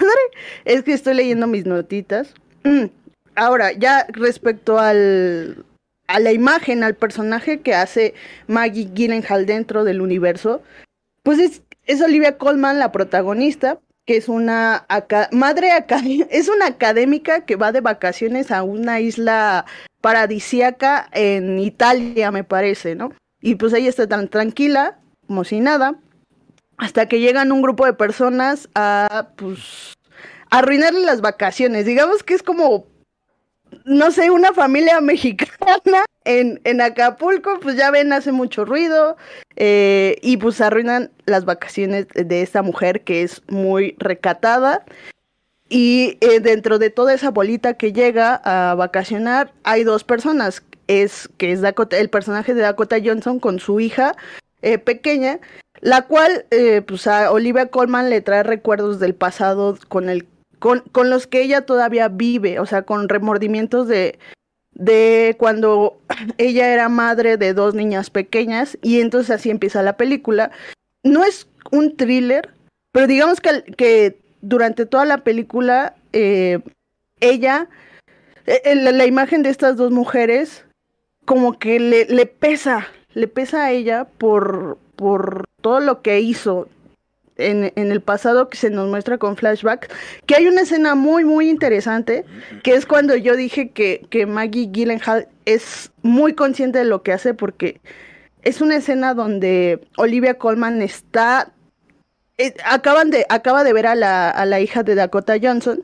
Es 0.64 0.83
que 0.83 0.92
estoy 0.92 1.14
leyendo 1.14 1.46
mis 1.46 1.66
notitas. 1.66 2.35
Mm, 2.64 2.85
ahora, 3.35 3.72
ya 3.72 4.06
respecto 4.12 4.78
al, 4.78 5.64
a 6.11 6.18
la 6.18 6.33
imagen, 6.33 6.83
al 6.83 6.96
personaje 6.96 7.61
que 7.61 7.75
hace 7.75 8.14
Maggie 8.49 8.90
Gyllenhaal 8.92 9.46
dentro 9.46 9.85
del 9.85 10.01
universo, 10.01 10.62
pues 11.23 11.38
es, 11.38 11.62
es 11.85 12.03
Olivia 12.03 12.37
Colman 12.37 12.81
la 12.81 12.90
protagonista, 12.90 13.79
que 14.07 14.16
es 14.16 14.29
una 14.29 14.87
madre 15.31 15.70
es 16.31 16.49
una 16.49 16.66
académica 16.66 17.44
que 17.44 17.57
va 17.57 17.70
de 17.70 17.81
vacaciones 17.81 18.51
a 18.51 18.64
una 18.64 19.01
isla 19.01 19.66
paradisíaca 20.01 21.09
en 21.12 21.61
Italia, 21.61 22.33
me 22.33 22.42
parece, 22.42 22.96
¿no? 22.96 23.12
Y 23.40 23.55
pues 23.55 23.73
ella 23.73 23.88
está 23.88 24.09
tan 24.09 24.29
tranquila, 24.29 24.99
como 25.29 25.44
si 25.44 25.61
nada, 25.61 25.94
hasta 26.77 27.07
que 27.07 27.20
llegan 27.20 27.53
un 27.53 27.62
grupo 27.62 27.87
de 27.87 27.92
personas 27.92 28.68
a, 28.75 29.29
pues, 29.37 29.94
arruinarle 30.51 31.03
las 31.03 31.20
vacaciones. 31.20 31.87
Digamos 31.87 32.25
que 32.25 32.35
es 32.35 32.42
como 32.42 32.87
no 33.85 34.11
sé, 34.11 34.30
una 34.30 34.52
familia 34.52 35.00
mexicana 35.00 36.04
en, 36.24 36.61
en 36.64 36.80
Acapulco, 36.80 37.59
pues 37.61 37.76
ya 37.76 37.90
ven, 37.90 38.12
hace 38.12 38.33
mucho 38.33 38.64
ruido 38.64 39.16
eh, 39.56 40.16
y 40.22 40.37
pues 40.37 40.61
arruinan 40.61 41.11
las 41.26 41.44
vacaciones 41.44 42.06
de 42.14 42.42
esta 42.42 42.62
mujer 42.62 43.02
que 43.02 43.22
es 43.22 43.42
muy 43.48 43.96
recatada. 43.98 44.85
Y 45.68 46.18
eh, 46.20 46.40
dentro 46.40 46.78
de 46.78 46.90
toda 46.90 47.14
esa 47.14 47.30
bolita 47.30 47.74
que 47.74 47.92
llega 47.92 48.40
a 48.44 48.74
vacacionar, 48.74 49.52
hay 49.62 49.85
dos 49.85 50.02
personas. 50.02 50.62
Es 50.88 51.28
que 51.37 51.52
es 51.52 51.61
Dakota, 51.61 51.96
el 51.98 52.11
personaje 52.11 52.54
de 52.54 52.62
Dakota 52.62 52.96
Johnson 53.02 53.38
con 53.38 53.61
su 53.61 53.78
hija 53.78 54.16
eh, 54.62 54.78
pequeña, 54.78 55.38
la 55.80 56.02
cual 56.02 56.44
pues 56.87 57.06
a 57.06 57.30
Olivia 57.30 57.66
Colman 57.66 58.11
le 58.11 58.20
trae 58.20 58.42
recuerdos 58.42 58.98
del 58.98 59.14
pasado 59.14 59.78
con 59.88 60.09
el 60.09 60.26
con, 60.61 60.81
con 60.92 61.11
los 61.11 61.27
que 61.27 61.42
ella 61.42 61.62
todavía 61.62 62.09
vive, 62.09 62.61
o 62.61 62.66
sea, 62.66 62.83
con 62.83 63.09
remordimientos 63.09 63.88
de, 63.88 64.18
de 64.73 65.35
cuando 65.38 65.99
ella 66.38 66.73
era 66.73 66.88
madre 66.88 67.37
de 67.37 67.55
dos 67.55 67.75
niñas 67.75 68.11
pequeñas 68.11 68.79
y 68.83 69.01
entonces 69.01 69.31
así 69.31 69.51
empieza 69.51 69.83
la 69.83 69.96
película. 69.96 70.53
No 71.03 71.25
es 71.25 71.49
un 71.73 71.96
thriller, 71.96 72.51
pero 72.92 73.07
digamos 73.07 73.40
que, 73.40 73.62
que 73.77 74.20
durante 74.42 74.87
toda 74.87 75.07
la 75.07 75.18
película 75.18 75.94
eh, 76.12 76.61
ella, 77.20 77.68
eh, 78.46 78.75
la, 78.75 79.07
imagen 79.07 79.42
de 79.42 79.51
estas 79.51 79.77
dos 79.77 79.90
mujeres 79.90 80.64
como 81.25 81.59
que 81.59 81.81
le, 81.81 82.05
le 82.07 82.27
pesa, 82.27 82.87
le 83.14 83.29
pesa 83.29 83.64
a 83.64 83.70
ella 83.70 84.07
por, 84.18 84.79
por 84.96 85.44
todo 85.61 85.81
lo 85.81 86.03
que 86.03 86.20
hizo, 86.20 86.68
en, 87.40 87.72
el 87.74 88.00
pasado 88.00 88.48
que 88.48 88.57
se 88.57 88.70
nos 88.70 88.88
muestra 88.88 89.18
con 89.18 89.37
flashback, 89.37 89.92
que 90.26 90.35
hay 90.35 90.46
una 90.46 90.62
escena 90.62 90.94
muy, 90.94 91.24
muy 91.24 91.48
interesante, 91.48 92.24
que 92.62 92.74
es 92.74 92.87
cuando 92.87 93.16
yo 93.16 93.37
dije 93.37 93.70
que, 93.70 94.07
que 94.11 94.26
Maggie 94.26 94.68
Gyllenhaal 94.70 95.29
es 95.44 95.90
muy 96.03 96.35
consciente 96.35 96.79
de 96.79 96.85
lo 96.85 97.03
que 97.03 97.12
hace 97.12 97.35
porque 97.35 97.81
es 98.42 98.61
una 98.61 98.76
escena 98.76 99.14
donde 99.14 99.81
Olivia 99.96 100.35
Colman 100.35 100.83
está... 100.83 101.53
Eh, 102.38 102.55
acaban 102.64 103.11
de, 103.11 103.26
acaba 103.29 103.64
de 103.64 103.72
ver 103.72 103.87
a 103.87 103.94
la, 103.94 104.31
a 104.31 104.46
la 104.46 104.61
hija 104.61 104.83
de 104.83 104.94
Dakota 104.94 105.37
Johnson 105.40 105.83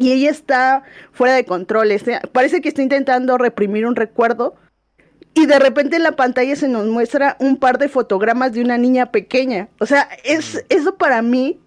y 0.00 0.12
ella 0.12 0.30
está 0.30 0.82
fuera 1.12 1.34
de 1.34 1.44
control. 1.44 1.90
Este, 1.90 2.20
parece 2.32 2.62
que 2.62 2.70
está 2.70 2.82
intentando 2.82 3.36
reprimir 3.36 3.86
un 3.86 3.96
recuerdo 3.96 4.54
y 5.34 5.46
de 5.46 5.58
repente 5.58 5.96
en 5.96 6.02
la 6.02 6.12
pantalla 6.12 6.56
se 6.56 6.68
nos 6.68 6.86
muestra 6.86 7.36
un 7.38 7.56
par 7.56 7.78
de 7.78 7.88
fotogramas 7.88 8.52
de 8.52 8.62
una 8.62 8.78
niña 8.78 9.12
pequeña. 9.12 9.68
O 9.78 9.86
sea, 9.86 10.08
es, 10.24 10.64
eso 10.68 10.96
para 10.96 11.22
mí 11.22 11.60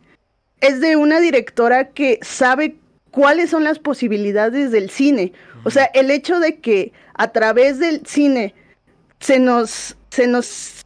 es 0.61 0.81
de 0.81 0.95
una 0.95 1.19
directora 1.19 1.89
que 1.89 2.19
sabe 2.21 2.75
cuáles 3.11 3.49
son 3.49 3.63
las 3.63 3.79
posibilidades 3.79 4.71
del 4.71 4.89
cine. 4.89 5.33
O 5.63 5.69
sea, 5.69 5.85
el 5.93 6.11
hecho 6.11 6.39
de 6.39 6.59
que 6.59 6.91
a 7.13 7.31
través 7.31 7.79
del 7.79 8.05
cine 8.05 8.53
se 9.19 9.39
nos, 9.39 9.95
se 10.09 10.27
nos 10.27 10.81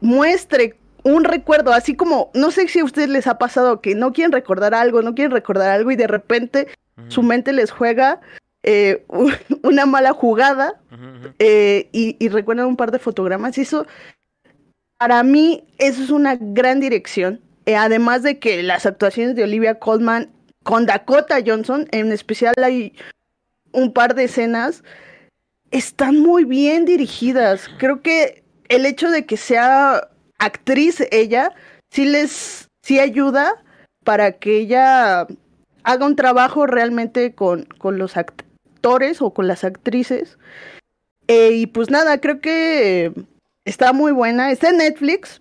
muestre 0.00 0.76
un 1.04 1.24
recuerdo, 1.24 1.72
así 1.72 1.96
como, 1.96 2.30
no 2.32 2.50
sé 2.50 2.68
si 2.68 2.78
a 2.78 2.84
ustedes 2.84 3.08
les 3.08 3.26
ha 3.26 3.36
pasado 3.36 3.80
que 3.80 3.94
no 3.94 4.12
quieren 4.12 4.32
recordar 4.32 4.74
algo, 4.74 5.02
no 5.02 5.14
quieren 5.14 5.32
recordar 5.32 5.70
algo 5.70 5.90
y 5.90 5.96
de 5.96 6.06
repente 6.06 6.68
su 7.08 7.22
mente 7.22 7.52
les 7.52 7.70
juega 7.70 8.20
eh, 8.62 9.04
una 9.62 9.86
mala 9.86 10.12
jugada 10.12 10.80
eh, 11.38 11.88
y, 11.92 12.28
recuerdan 12.28 12.66
un 12.66 12.76
par 12.76 12.90
de 12.90 12.98
fotogramas. 12.98 13.58
Y 13.58 13.62
eso, 13.62 13.86
para 14.98 15.22
mí, 15.22 15.64
eso 15.78 16.02
es 16.02 16.10
una 16.10 16.36
gran 16.36 16.80
dirección. 16.80 17.40
Eh, 17.66 17.76
además 17.76 18.22
de 18.22 18.38
que 18.38 18.62
las 18.62 18.86
actuaciones 18.86 19.36
de 19.36 19.44
Olivia 19.44 19.78
Colman 19.78 20.30
con 20.62 20.86
Dakota 20.86 21.38
Johnson, 21.44 21.88
en 21.92 22.12
especial 22.12 22.54
hay 22.62 22.94
un 23.72 23.92
par 23.92 24.14
de 24.14 24.24
escenas, 24.24 24.82
están 25.70 26.18
muy 26.18 26.44
bien 26.44 26.84
dirigidas. 26.84 27.68
Creo 27.78 28.02
que 28.02 28.44
el 28.68 28.86
hecho 28.86 29.10
de 29.10 29.26
que 29.26 29.36
sea 29.36 30.08
actriz 30.38 31.02
ella, 31.10 31.52
sí 31.90 32.04
les, 32.04 32.68
sí 32.82 32.98
ayuda 32.98 33.62
para 34.04 34.32
que 34.32 34.58
ella 34.58 35.26
haga 35.84 36.06
un 36.06 36.16
trabajo 36.16 36.66
realmente 36.66 37.34
con, 37.34 37.64
con 37.78 37.98
los 37.98 38.16
actores 38.82 39.22
o 39.22 39.30
con 39.30 39.46
las 39.46 39.62
actrices. 39.62 40.38
Eh, 41.28 41.52
y 41.52 41.66
pues 41.66 41.88
nada, 41.88 42.20
creo 42.20 42.40
que 42.40 43.12
está 43.64 43.92
muy 43.92 44.10
buena. 44.10 44.50
Está 44.50 44.70
en 44.70 44.78
Netflix. 44.78 45.40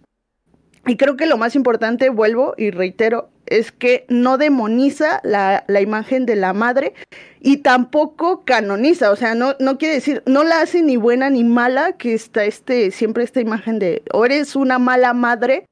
Y 0.86 0.95
creo 0.95 1.17
que 1.17 1.25
lo 1.25 1.38
más 1.38 1.56
importante, 1.56 2.10
vuelvo 2.10 2.54
y 2.58 2.71
reitero, 2.71 3.30
es 3.47 3.71
que 3.71 4.06
no 4.10 4.38
demoniza 4.38 5.21
la, 5.23 5.63
la, 5.67 5.82
imagen 5.82 6.25
de 6.25 6.36
la 6.36 6.54
madre 6.54 6.93
y 7.39 7.58
tampoco 7.58 8.45
canoniza, 8.45 9.12
o 9.12 9.15
sea, 9.15 9.36
no, 9.36 9.56
no 9.60 9.77
quiere 9.77 9.95
decir, 9.95 10.23
no 10.25 10.43
la 10.43 10.62
hace 10.62 10.82
ni 10.82 10.95
buena 10.95 11.30
ni 11.30 11.43
mala, 11.43 11.97
que 11.97 12.13
está 12.13 12.45
este, 12.45 12.89
siempre 12.91 13.23
esta 13.23 13.41
imagen 13.41 13.77
de, 13.77 14.04
o 14.12 14.25
eres 14.25 14.56
una 14.56 14.80
mala 14.80 15.13
madre 15.13 15.65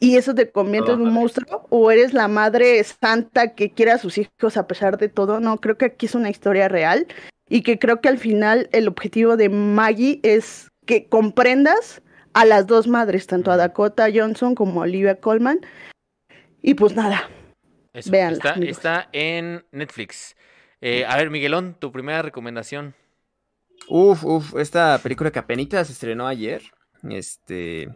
y 0.00 0.16
eso 0.16 0.34
te 0.34 0.50
convierte 0.50 0.92
en 0.92 1.00
un 1.00 1.12
monstruo, 1.12 1.66
o 1.70 1.90
eres 1.90 2.12
la 2.12 2.28
madre 2.28 2.82
santa 2.84 3.54
que 3.54 3.70
quiere 3.70 3.92
a 3.92 3.98
sus 3.98 4.18
hijos 4.18 4.56
a 4.56 4.66
pesar 4.66 4.98
de 4.98 5.08
todo, 5.08 5.40
no, 5.40 5.58
creo 5.58 5.76
que 5.76 5.86
aquí 5.86 6.06
es 6.06 6.14
una 6.14 6.30
historia 6.30 6.68
real 6.68 7.06
y 7.48 7.62
que 7.62 7.78
creo 7.78 8.00
que 8.00 8.08
al 8.08 8.18
final 8.18 8.68
el 8.72 8.88
objetivo 8.88 9.36
de 9.36 9.48
Maggie 9.48 10.20
es 10.22 10.68
que 10.86 11.06
comprendas 11.06 12.02
a 12.32 12.44
las 12.44 12.66
dos 12.66 12.86
madres, 12.86 13.26
tanto 13.26 13.50
a 13.50 13.56
Dakota 13.56 14.08
Johnson 14.14 14.54
como 14.54 14.80
a 14.80 14.84
Olivia 14.84 15.16
Colman. 15.16 15.60
Y 16.62 16.74
pues 16.74 16.94
nada, 16.94 17.28
vean 18.06 18.34
está, 18.34 18.54
está, 18.54 19.08
en 19.12 19.64
Netflix. 19.72 20.36
Eh, 20.80 21.04
a 21.06 21.16
ver, 21.16 21.30
Miguelón, 21.30 21.74
tu 21.78 21.90
primera 21.90 22.22
recomendación. 22.22 22.94
Uf, 23.88 24.24
uf, 24.24 24.56
esta 24.56 24.98
película 25.02 25.30
que 25.30 25.38
apenas 25.38 25.86
se 25.86 25.92
estrenó 25.92 26.26
ayer. 26.26 26.62
Este. 27.08 27.88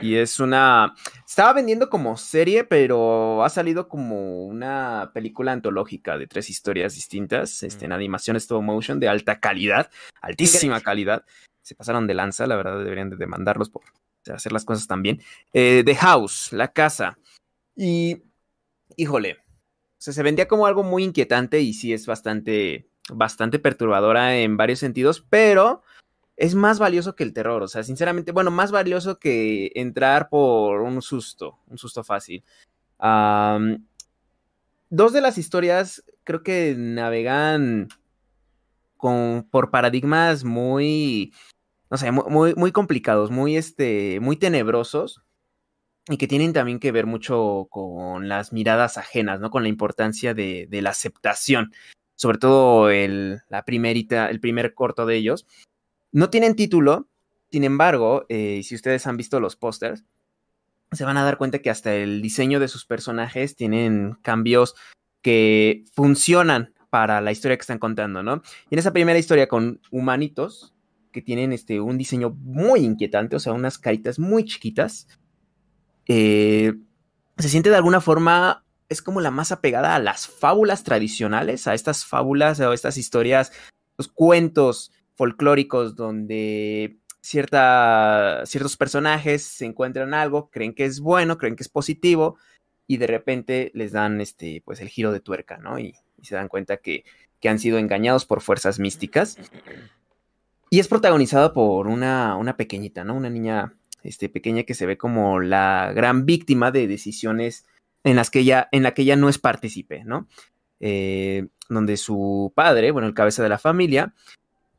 Y 0.00 0.16
es 0.16 0.40
una. 0.40 0.94
Estaba 1.26 1.52
vendiendo 1.52 1.88
como 1.88 2.16
serie, 2.16 2.64
pero 2.64 3.44
ha 3.44 3.48
salido 3.48 3.88
como 3.88 4.44
una 4.46 5.10
película 5.14 5.52
antológica 5.52 6.18
de 6.18 6.26
tres 6.26 6.50
historias 6.50 6.94
distintas. 6.94 7.62
Este, 7.62 7.84
en 7.84 7.92
animación 7.92 8.36
stop 8.36 8.62
motion 8.62 9.00
de 9.00 9.08
alta 9.08 9.40
calidad, 9.40 9.90
altísima 10.20 10.80
calidad 10.80 11.24
se 11.62 11.74
pasaron 11.74 12.06
de 12.06 12.14
lanza, 12.14 12.46
la 12.46 12.56
verdad 12.56 12.78
deberían 12.78 13.10
de 13.10 13.16
demandarlos 13.16 13.70
por 13.70 13.82
hacer 14.32 14.52
las 14.52 14.64
cosas 14.64 14.86
tan 14.86 15.02
bien. 15.02 15.20
Eh, 15.52 15.82
The 15.84 15.94
House, 15.96 16.52
la 16.52 16.72
casa. 16.72 17.18
Y, 17.76 18.22
híjole, 18.96 19.38
se 19.98 20.22
vendía 20.22 20.48
como 20.48 20.66
algo 20.66 20.82
muy 20.82 21.04
inquietante 21.04 21.60
y 21.60 21.72
sí 21.72 21.92
es 21.92 22.06
bastante, 22.06 22.88
bastante 23.10 23.58
perturbadora 23.58 24.36
en 24.36 24.56
varios 24.56 24.80
sentidos, 24.80 25.24
pero 25.30 25.82
es 26.36 26.54
más 26.54 26.78
valioso 26.78 27.14
que 27.14 27.24
el 27.24 27.32
terror, 27.32 27.62
o 27.62 27.68
sea, 27.68 27.82
sinceramente, 27.82 28.32
bueno, 28.32 28.50
más 28.50 28.72
valioso 28.72 29.18
que 29.18 29.70
entrar 29.74 30.28
por 30.28 30.80
un 30.80 31.02
susto, 31.02 31.58
un 31.68 31.78
susto 31.78 32.02
fácil. 32.04 32.44
dos 34.90 35.12
de 35.12 35.20
las 35.20 35.38
historias 35.38 36.04
creo 36.24 36.42
que 36.42 36.74
navegan 36.76 37.88
con, 38.96 39.48
por 39.50 39.70
paradigmas 39.70 40.44
muy 40.44 41.32
no 41.92 41.98
sé, 41.98 42.10
muy, 42.10 42.54
muy 42.54 42.72
complicados, 42.72 43.30
muy, 43.30 43.54
este, 43.58 44.18
muy 44.20 44.38
tenebrosos 44.38 45.20
y 46.08 46.16
que 46.16 46.26
tienen 46.26 46.54
también 46.54 46.80
que 46.80 46.90
ver 46.90 47.04
mucho 47.04 47.68
con 47.70 48.30
las 48.30 48.50
miradas 48.50 48.96
ajenas, 48.96 49.40
¿no? 49.40 49.50
Con 49.50 49.62
la 49.62 49.68
importancia 49.68 50.32
de, 50.32 50.66
la 50.70 50.88
aceptación, 50.88 51.74
sobre 52.16 52.38
todo 52.38 52.88
el, 52.88 53.42
la 53.50 53.62
el 53.66 54.40
primer 54.40 54.72
corto 54.72 55.04
de 55.04 55.16
ellos. 55.16 55.46
No 56.12 56.30
tienen 56.30 56.54
título, 56.54 57.08
sin 57.50 57.64
embargo, 57.64 58.26
eh, 58.28 58.60
si 58.64 58.74
ustedes 58.74 59.06
han 59.06 59.16
visto 59.16 59.40
los 59.40 59.56
pósters, 59.56 60.04
se 60.92 61.04
van 61.04 61.16
a 61.16 61.24
dar 61.24 61.38
cuenta 61.38 61.60
que 61.60 61.70
hasta 61.70 61.94
el 61.94 62.20
diseño 62.20 62.60
de 62.60 62.68
sus 62.68 62.84
personajes 62.84 63.56
tienen 63.56 64.18
cambios 64.22 64.74
que 65.22 65.84
funcionan 65.94 66.74
para 66.90 67.22
la 67.22 67.32
historia 67.32 67.56
que 67.56 67.62
están 67.62 67.78
contando, 67.78 68.22
¿no? 68.22 68.42
Y 68.68 68.74
en 68.74 68.78
esa 68.78 68.92
primera 68.92 69.18
historia 69.18 69.48
con 69.48 69.80
humanitos, 69.90 70.74
que 71.12 71.22
tienen 71.22 71.52
este, 71.52 71.80
un 71.80 71.96
diseño 71.96 72.30
muy 72.30 72.80
inquietante, 72.80 73.36
o 73.36 73.40
sea, 73.40 73.52
unas 73.52 73.78
caritas 73.78 74.18
muy 74.18 74.44
chiquitas. 74.44 75.06
Eh, 76.06 76.74
se 77.38 77.48
siente 77.48 77.70
de 77.70 77.76
alguna 77.76 78.00
forma, 78.00 78.64
es 78.88 79.02
como 79.02 79.20
la 79.20 79.30
más 79.30 79.52
apegada 79.52 79.94
a 79.94 79.98
las 79.98 80.26
fábulas 80.26 80.84
tradicionales, 80.84 81.66
a 81.66 81.74
estas 81.74 82.04
fábulas 82.04 82.60
o 82.60 82.72
estas 82.72 82.96
historias, 82.96 83.52
los 83.96 84.08
cuentos 84.08 84.90
donde 85.94 86.98
cierta, 87.20 88.42
ciertos 88.44 88.76
personajes 88.76 89.42
se 89.42 89.64
encuentran 89.64 90.14
algo, 90.14 90.50
creen 90.50 90.74
que 90.74 90.84
es 90.84 91.00
bueno, 91.00 91.38
creen 91.38 91.56
que 91.56 91.62
es 91.62 91.68
positivo 91.68 92.36
y 92.86 92.96
de 92.96 93.06
repente 93.06 93.70
les 93.74 93.92
dan 93.92 94.20
este, 94.20 94.62
pues 94.64 94.80
el 94.80 94.88
giro 94.88 95.12
de 95.12 95.20
tuerca, 95.20 95.58
¿no? 95.58 95.78
Y, 95.78 95.94
y 96.20 96.24
se 96.24 96.34
dan 96.34 96.48
cuenta 96.48 96.78
que, 96.78 97.04
que 97.40 97.48
han 97.48 97.58
sido 97.58 97.78
engañados 97.78 98.24
por 98.24 98.40
fuerzas 98.40 98.78
místicas. 98.78 99.38
Y 100.70 100.80
es 100.80 100.88
protagonizado 100.88 101.52
por 101.52 101.86
una, 101.86 102.36
una 102.36 102.56
pequeñita, 102.56 103.04
¿no? 103.04 103.14
Una 103.14 103.30
niña 103.30 103.74
este, 104.02 104.28
pequeña 104.28 104.62
que 104.62 104.74
se 104.74 104.86
ve 104.86 104.96
como 104.96 105.40
la 105.40 105.92
gran 105.94 106.24
víctima 106.24 106.70
de 106.70 106.86
decisiones 106.86 107.66
en 108.04 108.16
las 108.16 108.30
que 108.30 108.40
ella, 108.40 108.68
en 108.72 108.82
la 108.82 108.94
que 108.94 109.02
ella 109.02 109.16
no 109.16 109.28
es 109.28 109.38
partícipe, 109.38 110.04
¿no? 110.04 110.28
Eh, 110.80 111.48
donde 111.68 111.96
su 111.96 112.52
padre, 112.54 112.90
bueno, 112.90 113.06
el 113.06 113.14
cabeza 113.14 113.42
de 113.42 113.48
la 113.48 113.58
familia, 113.58 114.14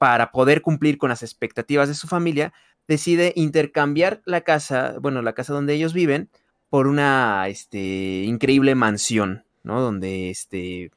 para 0.03 0.33
poder 0.33 0.61
cumplir 0.61 0.97
con 0.97 1.07
las 1.07 1.23
expectativas 1.23 1.87
de 1.87 1.93
su 1.93 2.09
familia, 2.09 2.51
decide 2.89 3.31
intercambiar 3.37 4.21
la 4.25 4.41
casa, 4.41 4.95
bueno, 4.99 5.21
la 5.21 5.31
casa 5.31 5.53
donde 5.53 5.75
ellos 5.75 5.93
viven, 5.93 6.29
por 6.69 6.87
una 6.87 7.47
este, 7.47 8.23
increíble 8.23 8.75
mansión, 8.75 9.45
¿no? 9.63 9.79
Donde 9.79 10.29
este, 10.29 10.91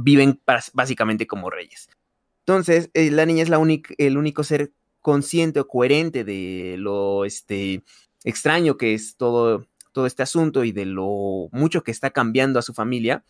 viven 0.00 0.40
básicamente 0.72 1.26
como 1.26 1.50
reyes. 1.50 1.90
Entonces, 2.38 2.88
eh, 2.94 3.10
la 3.10 3.26
niña 3.26 3.42
es 3.42 3.50
la 3.50 3.60
el 3.98 4.16
único 4.16 4.44
ser 4.44 4.72
consciente 5.02 5.60
o 5.60 5.68
coherente 5.68 6.24
de 6.24 6.76
lo 6.78 7.26
este, 7.26 7.82
extraño 8.24 8.78
que 8.78 8.94
es 8.94 9.18
todo, 9.18 9.66
todo 9.92 10.06
este 10.06 10.22
asunto 10.22 10.64
y 10.64 10.72
de 10.72 10.86
lo 10.86 11.50
mucho 11.52 11.82
que 11.82 11.90
está 11.90 12.12
cambiando 12.12 12.58
a 12.58 12.62
su 12.62 12.72
familia. 12.72 13.26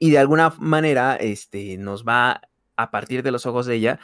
Y 0.00 0.10
de 0.10 0.18
alguna 0.18 0.52
manera 0.58 1.14
este, 1.14 1.78
nos 1.78 2.04
va, 2.04 2.40
a 2.82 2.90
partir 2.90 3.22
de 3.22 3.30
los 3.30 3.46
ojos 3.46 3.66
de 3.66 3.76
ella, 3.76 4.00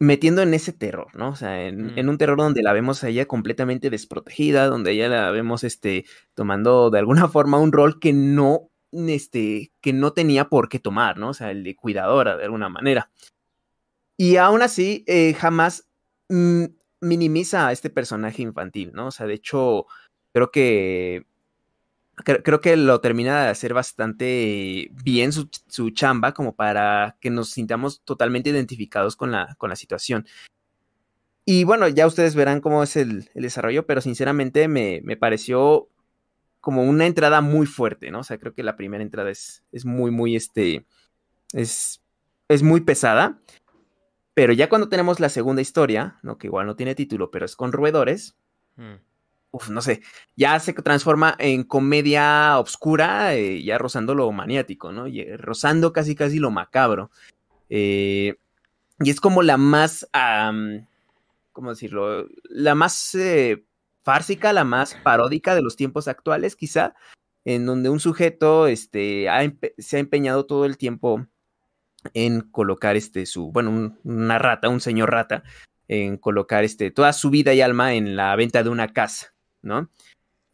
metiendo 0.00 0.42
en 0.42 0.54
ese 0.54 0.72
terror, 0.72 1.08
¿no? 1.14 1.30
O 1.30 1.36
sea, 1.36 1.66
en, 1.66 1.98
en, 1.98 2.06
mm. 2.06 2.08
un 2.08 2.18
terror 2.18 2.38
donde 2.38 2.62
la 2.62 2.72
vemos 2.72 3.02
a 3.02 3.08
ella 3.08 3.26
completamente 3.26 3.90
desprotegida, 3.90 4.66
donde 4.66 4.92
ella 4.92 5.08
la 5.08 5.30
vemos 5.30 5.64
este, 5.64 6.04
tomando 6.34 6.90
de 6.90 6.98
alguna 6.98 7.28
forma 7.28 7.58
un 7.58 7.72
rol 7.72 7.98
que 8.00 8.12
no 8.12 8.70
este, 8.92 9.72
que 9.80 9.92
no 9.92 10.12
tenía 10.12 10.48
por 10.48 10.68
qué 10.68 10.78
tomar, 10.78 11.18
¿no? 11.18 11.30
O 11.30 11.34
sea, 11.34 11.50
el 11.50 11.64
de 11.64 11.76
cuidadora 11.76 12.36
de 12.36 12.44
alguna 12.44 12.68
manera. 12.68 13.10
Y 14.16 14.36
aún 14.36 14.62
así, 14.62 15.04
eh, 15.06 15.34
jamás 15.34 15.88
mm, 16.28 16.64
minimiza 17.00 17.68
a 17.68 17.72
este 17.72 17.90
personaje 17.90 18.42
infantil, 18.42 18.92
¿no? 18.94 19.08
O 19.08 19.10
sea, 19.10 19.26
de 19.26 19.34
hecho, 19.34 19.86
creo 20.32 20.50
que 20.50 21.26
creo, 22.24 22.60
que 22.60 22.76
lo 22.76 23.00
termina 23.00 23.44
de 23.44 23.50
hacer 23.50 23.74
bastante 23.74 24.90
bien 25.04 25.32
su, 25.32 25.90
chamba 25.90 26.32
como 26.32 26.54
para 26.54 27.16
que 27.20 27.30
nos 27.30 27.50
sintamos 27.50 28.02
totalmente 28.02 28.50
identificados 28.50 29.16
con 29.16 29.30
la, 29.32 29.54
con 29.58 29.70
la 29.70 29.76
situación. 29.76 30.26
Y 31.44 31.64
bueno, 31.64 31.88
ya 31.88 32.06
ustedes 32.06 32.34
verán 32.34 32.60
cómo 32.60 32.82
es 32.82 32.96
el, 32.96 33.30
el 33.34 33.42
desarrollo, 33.42 33.86
pero 33.86 34.00
sinceramente 34.00 34.68
me, 34.68 35.00
me, 35.02 35.16
pareció 35.16 35.88
como 36.60 36.82
una 36.82 37.06
entrada 37.06 37.40
muy 37.40 37.66
fuerte, 37.66 38.10
¿no? 38.10 38.20
O 38.20 38.24
sea, 38.24 38.38
creo 38.38 38.54
que 38.54 38.62
la 38.62 38.76
primera 38.76 39.02
entrada 39.02 39.30
es, 39.30 39.64
es 39.72 39.86
muy, 39.86 40.10
muy, 40.10 40.36
este, 40.36 40.84
es, 41.52 42.02
es 42.48 42.62
muy 42.62 42.82
pesada. 42.82 43.40
Pero 44.34 44.52
ya 44.52 44.68
cuando 44.68 44.88
tenemos 44.88 45.20
la 45.20 45.30
segunda 45.30 45.62
historia, 45.62 46.18
¿no? 46.22 46.38
Que 46.38 46.46
igual 46.48 46.66
no 46.66 46.76
tiene 46.76 46.94
título, 46.94 47.30
pero 47.30 47.46
es 47.46 47.56
con 47.56 47.72
roedores. 47.72 48.36
Mm. 48.76 49.07
No 49.70 49.80
sé, 49.80 50.02
ya 50.36 50.60
se 50.60 50.72
transforma 50.74 51.34
en 51.38 51.64
comedia 51.64 52.58
oscura, 52.58 53.34
eh, 53.34 53.62
ya 53.62 53.78
rozando 53.78 54.14
lo 54.14 54.30
maniático, 54.30 54.92
¿no? 54.92 55.06
Y, 55.06 55.20
eh, 55.20 55.36
rozando 55.36 55.92
casi 55.92 56.14
casi 56.14 56.38
lo 56.38 56.50
macabro. 56.50 57.10
Eh, 57.70 58.36
y 59.00 59.10
es 59.10 59.20
como 59.20 59.42
la 59.42 59.56
más, 59.56 60.06
¿cómo 61.52 61.70
decirlo? 61.70 62.26
La 62.44 62.74
más 62.74 63.16
fársica, 64.02 64.52
la 64.52 64.64
más 64.64 64.94
paródica 64.96 65.54
de 65.54 65.62
los 65.62 65.76
tiempos 65.76 66.08
actuales, 66.08 66.56
quizá, 66.56 66.94
en 67.44 67.64
donde 67.64 67.88
un 67.88 68.00
sujeto 68.00 68.66
este, 68.66 69.26
se 69.78 69.96
ha 69.96 70.00
empeñado 70.00 70.46
todo 70.46 70.66
el 70.66 70.76
tiempo 70.76 71.26
en 72.14 72.42
colocar 72.42 72.96
este 72.96 73.26
su, 73.26 73.50
bueno, 73.52 73.96
una 74.04 74.38
rata, 74.38 74.68
un 74.68 74.80
señor 74.80 75.10
rata, 75.10 75.42
en 75.88 76.18
colocar 76.18 76.64
este, 76.64 76.90
toda 76.90 77.12
su 77.12 77.30
vida 77.30 77.54
y 77.54 77.60
alma 77.60 77.94
en 77.94 78.16
la 78.16 78.36
venta 78.36 78.62
de 78.62 78.68
una 78.68 78.92
casa, 78.92 79.34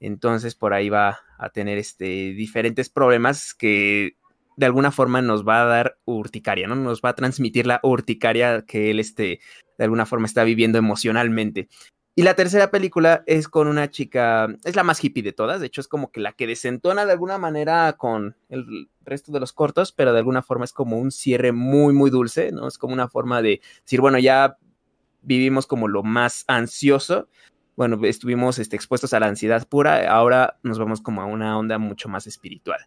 Entonces 0.01 0.55
por 0.55 0.75
ahí 0.75 0.89
va 0.89 1.21
a 1.39 1.51
tener 1.51 1.79
este, 1.79 2.33
diferentes 2.35 2.91
problemas 2.91 3.55
que 3.55 4.17
de 4.57 4.67
alguna 4.67 4.91
forma 4.91 5.23
nos 5.23 5.47
va 5.47 5.63
a 5.63 5.67
dar 5.67 5.99
urticaria, 6.05 6.67
¿no? 6.67 6.77
Nos 6.77 7.01
va 7.01 7.11
a 7.11 7.15
transmitir 7.15 7.67
la 7.67 7.81
urticaria 7.83 8.65
que 8.67 8.91
él 8.91 9.01
este, 9.01 9.41
de 9.79 9.85
alguna 9.85 10.07
forma 10.07 10.27
está 10.27 10.45
viviendo 10.45 10.79
emocionalmente. 10.79 11.69
Y 12.17 12.23
la 12.23 12.35
tercera 12.35 12.71
película 12.71 13.25
es 13.27 13.49
con 13.49 13.67
una 13.67 13.91
chica, 13.91 14.47
es 14.63 14.77
la 14.77 14.85
más 14.85 15.03
hippie 15.03 15.25
de 15.25 15.33
todas, 15.33 15.61
de 15.61 15.67
hecho 15.67 15.81
es 15.81 15.89
como 15.89 16.13
que 16.13 16.21
la 16.21 16.33
que 16.33 16.47
desentona 16.47 17.07
de 17.07 17.13
alguna 17.13 17.39
manera 17.39 17.93
con 17.95 18.37
el 18.49 18.89
resto 19.05 19.33
de 19.33 19.41
los 19.41 19.53
cortos, 19.53 19.91
pero 19.91 20.13
de 20.13 20.21
alguna 20.21 20.43
forma 20.43 20.65
es 20.65 20.73
como 20.73 20.97
un 20.97 21.11
cierre 21.11 21.51
muy, 21.51 21.93
muy 21.93 22.11
dulce, 22.11 22.53
¿no? 22.53 22.69
Es 22.69 22.79
como 22.79 22.95
una 22.95 23.09
forma 23.09 23.43
de 23.43 23.61
decir, 23.83 24.01
bueno, 24.01 24.21
ya 24.21 24.59
vivimos 25.23 25.67
como 25.67 25.89
lo 25.89 26.05
más 26.05 26.45
ansioso 26.47 27.29
bueno, 27.77 27.99
estuvimos 28.05 28.59
este, 28.59 28.77
expuestos 28.77 29.15
a 29.15 29.21
la 29.21 29.27
ansiedad 29.27 29.67
pura, 29.69 30.11
ahora 30.11 30.59
nos 30.63 30.79
vamos 30.79 31.01
como 31.01 31.23
a 31.23 31.27
una 31.27 31.59
onda 31.59 31.79
mucho 31.79 32.09
más 32.09 32.27
espiritual. 32.27 32.87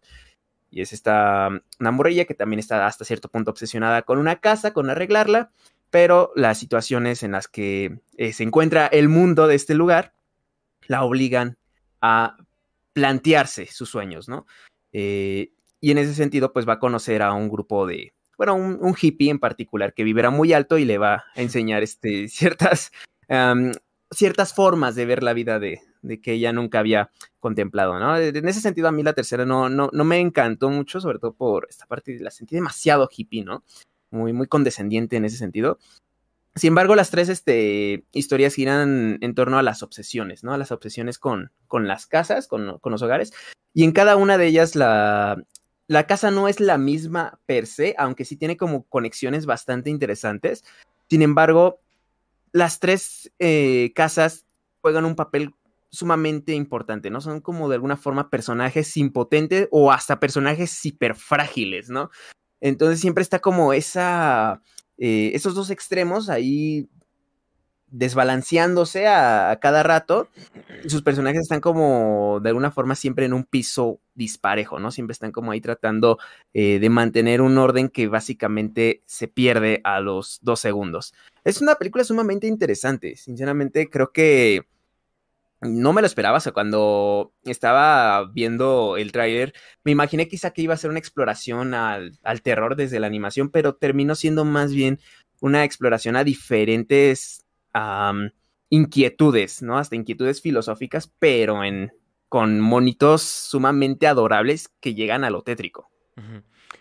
Y 0.69 0.81
es 0.81 0.93
esta 0.93 1.49
una 1.79 1.91
morrilla 1.91 2.25
que 2.25 2.33
también 2.33 2.59
está 2.59 2.85
hasta 2.87 3.05
cierto 3.05 3.29
punto 3.29 3.51
obsesionada 3.51 4.01
con 4.01 4.17
una 4.17 4.37
casa, 4.39 4.73
con 4.73 4.89
arreglarla, 4.89 5.51
pero 5.89 6.31
las 6.35 6.57
situaciones 6.57 7.23
en 7.23 7.31
las 7.31 7.47
que 7.47 7.99
eh, 8.17 8.33
se 8.33 8.43
encuentra 8.43 8.87
el 8.87 9.09
mundo 9.09 9.47
de 9.47 9.55
este 9.55 9.75
lugar 9.75 10.13
la 10.87 11.03
obligan 11.03 11.57
a 12.01 12.37
plantearse 12.93 13.67
sus 13.67 13.89
sueños, 13.89 14.27
¿no? 14.27 14.45
Eh, 14.91 15.51
y 15.79 15.91
en 15.91 15.97
ese 15.97 16.13
sentido, 16.13 16.53
pues 16.53 16.67
va 16.67 16.73
a 16.73 16.79
conocer 16.79 17.21
a 17.21 17.33
un 17.33 17.49
grupo 17.49 17.85
de, 17.85 18.13
bueno, 18.37 18.55
un, 18.55 18.95
hippie 18.99 19.29
en 19.29 19.39
particular 19.39 19.93
que 19.93 20.03
vivirá 20.03 20.29
muy 20.29 20.53
alto 20.53 20.77
y 20.77 20.85
le 20.85 20.97
va 20.97 21.25
a 21.35 21.41
enseñar 21.41 21.83
este, 21.83 22.27
ciertas, 22.29 22.91
ciertas 24.11 24.53
formas 24.53 24.95
de 24.95 25.05
ver 25.05 25.23
la 25.23 25.33
vida 25.33 25.59
de, 25.59 25.81
que 26.21 26.33
ella 26.33 26.53
nunca 26.53 26.79
había 26.79 27.11
contemplado, 27.39 27.99
¿no? 27.99 28.17
En 28.17 28.47
ese 28.47 28.61
sentido, 28.61 28.87
a 28.87 28.91
mí 28.91 29.03
la 29.03 29.13
tercera 29.13 29.45
no, 29.45 29.69
no, 29.69 29.89
no 29.91 30.03
me 30.03 30.19
encantó 30.19 30.69
mucho, 30.69 31.01
sobre 31.01 31.19
todo 31.19 31.33
por 31.33 31.67
esta 31.69 31.85
parte, 31.85 32.17
la 32.19 32.31
sentí 32.31 32.55
demasiado 32.55 33.09
hippie, 33.11 33.43
¿no? 33.43 33.63
Muy, 34.09 34.33
muy 34.33 34.47
condescendiente 34.47 35.17
en 35.17 35.25
ese 35.25 35.37
sentido. 35.37 35.79
Sin 36.55 36.69
embargo, 36.69 36.95
las 36.95 37.11
tres 37.11 37.29
este, 37.29 38.05
historias 38.13 38.55
giran 38.55 39.19
en 39.21 39.35
torno 39.35 39.59
a 39.59 39.63
las 39.63 39.83
obsesiones, 39.83 40.43
¿no? 40.43 40.53
A 40.53 40.57
las 40.57 40.71
obsesiones 40.71 41.19
con, 41.19 41.51
con 41.67 41.87
las 41.87 42.07
casas, 42.07 42.47
con, 42.47 42.79
con, 42.79 42.91
los 42.91 43.01
hogares. 43.03 43.31
Y 43.73 43.83
en 43.83 43.91
cada 43.91 44.15
una 44.15 44.39
de 44.39 44.47
ellas 44.47 44.75
la, 44.75 45.37
la 45.87 46.07
casa 46.07 46.31
no 46.31 46.47
es 46.47 46.59
la 46.59 46.79
misma 46.79 47.39
per 47.45 47.67
se, 47.67 47.93
aunque 47.97 48.25
sí 48.25 48.37
tiene 48.37 48.57
como 48.57 48.83
conexiones 48.83 49.45
bastante 49.45 49.91
interesantes. 49.91 50.63
Sin 51.09 51.21
embargo, 51.21 51.79
las 52.57 52.79
tres 52.79 53.31
eh, 53.39 53.91
casas 53.95 54.45
juegan 54.81 55.05
un 55.05 55.15
papel 55.15 55.53
sumamente 55.89 56.53
importante, 56.53 57.09
¿no? 57.09 57.21
Son 57.21 57.41
como 57.41 57.69
de 57.69 57.75
alguna 57.75 57.97
forma 57.97 58.29
personajes 58.29 58.97
impotentes 58.97 59.67
o 59.71 59.91
hasta 59.91 60.19
personajes 60.19 60.85
hiperfrágiles, 60.85 61.89
¿no? 61.89 62.09
Entonces 62.59 62.99
siempre 62.99 63.21
está 63.21 63.39
como 63.39 63.73
esa 63.73 64.61
eh, 64.97 65.31
esos 65.33 65.53
dos 65.55 65.69
extremos 65.69 66.29
ahí 66.29 66.89
desbalanceándose 67.97 69.07
a, 69.07 69.57
cada 69.61 69.83
rato. 69.83 70.29
Sus 70.87 71.01
personajes 71.01 71.41
están 71.41 71.61
como 71.61 72.39
de 72.41 72.49
alguna 72.49 72.71
forma 72.71 72.95
siempre 72.95 73.25
en 73.25 73.33
un 73.33 73.43
piso 73.43 73.99
disparejo, 74.13 74.79
¿no? 74.79 74.91
Siempre 74.91 75.13
están 75.13 75.31
como 75.31 75.51
ahí 75.51 75.61
tratando 75.61 76.19
eh, 76.53 76.79
de 76.79 76.89
mantener 76.89 77.41
un 77.41 77.57
orden 77.57 77.89
que 77.89 78.07
básicamente 78.07 79.01
se 79.05 79.27
pierde 79.27 79.81
a 79.83 79.99
los 79.99 80.39
dos 80.41 80.59
segundos. 80.59 81.13
Es 81.43 81.61
una 81.61 81.75
película 81.75 82.03
sumamente 82.03 82.47
interesante. 82.47 83.15
Sinceramente, 83.15 83.89
creo 83.89 84.11
que 84.11 84.65
no 85.61 85.93
me 85.93 86.01
lo 86.01 86.07
esperaba. 86.07 86.37
O 86.37 86.41
sea, 86.41 86.51
cuando 86.51 87.33
estaba 87.45 88.25
viendo 88.25 88.97
el 88.97 89.11
tráiler, 89.11 89.53
me 89.83 89.91
imaginé 89.91 90.27
quizá 90.27 90.51
que 90.51 90.61
iba 90.61 90.73
a 90.75 90.77
ser 90.77 90.91
una 90.91 90.99
exploración 90.99 91.73
al, 91.73 92.19
terror 92.43 92.75
desde 92.75 92.99
la 92.99 93.07
animación, 93.07 93.49
pero 93.49 93.75
terminó 93.75 94.15
siendo 94.15 94.45
más 94.45 94.73
bien 94.73 94.99
una 95.41 95.63
exploración 95.63 96.15
a 96.15 96.23
diferentes 96.23 97.46
inquietudes, 98.69 99.61
¿no? 99.61 99.77
Hasta 99.77 99.95
inquietudes 99.95 100.41
filosóficas, 100.41 101.11
pero 101.19 101.63
en, 101.63 101.91
con 102.29 102.59
monitos 102.59 103.21
sumamente 103.21 104.07
adorables 104.07 104.69
que 104.81 104.93
llegan 104.93 105.23
a 105.23 105.29
lo 105.29 105.41
tétrico. 105.41 105.89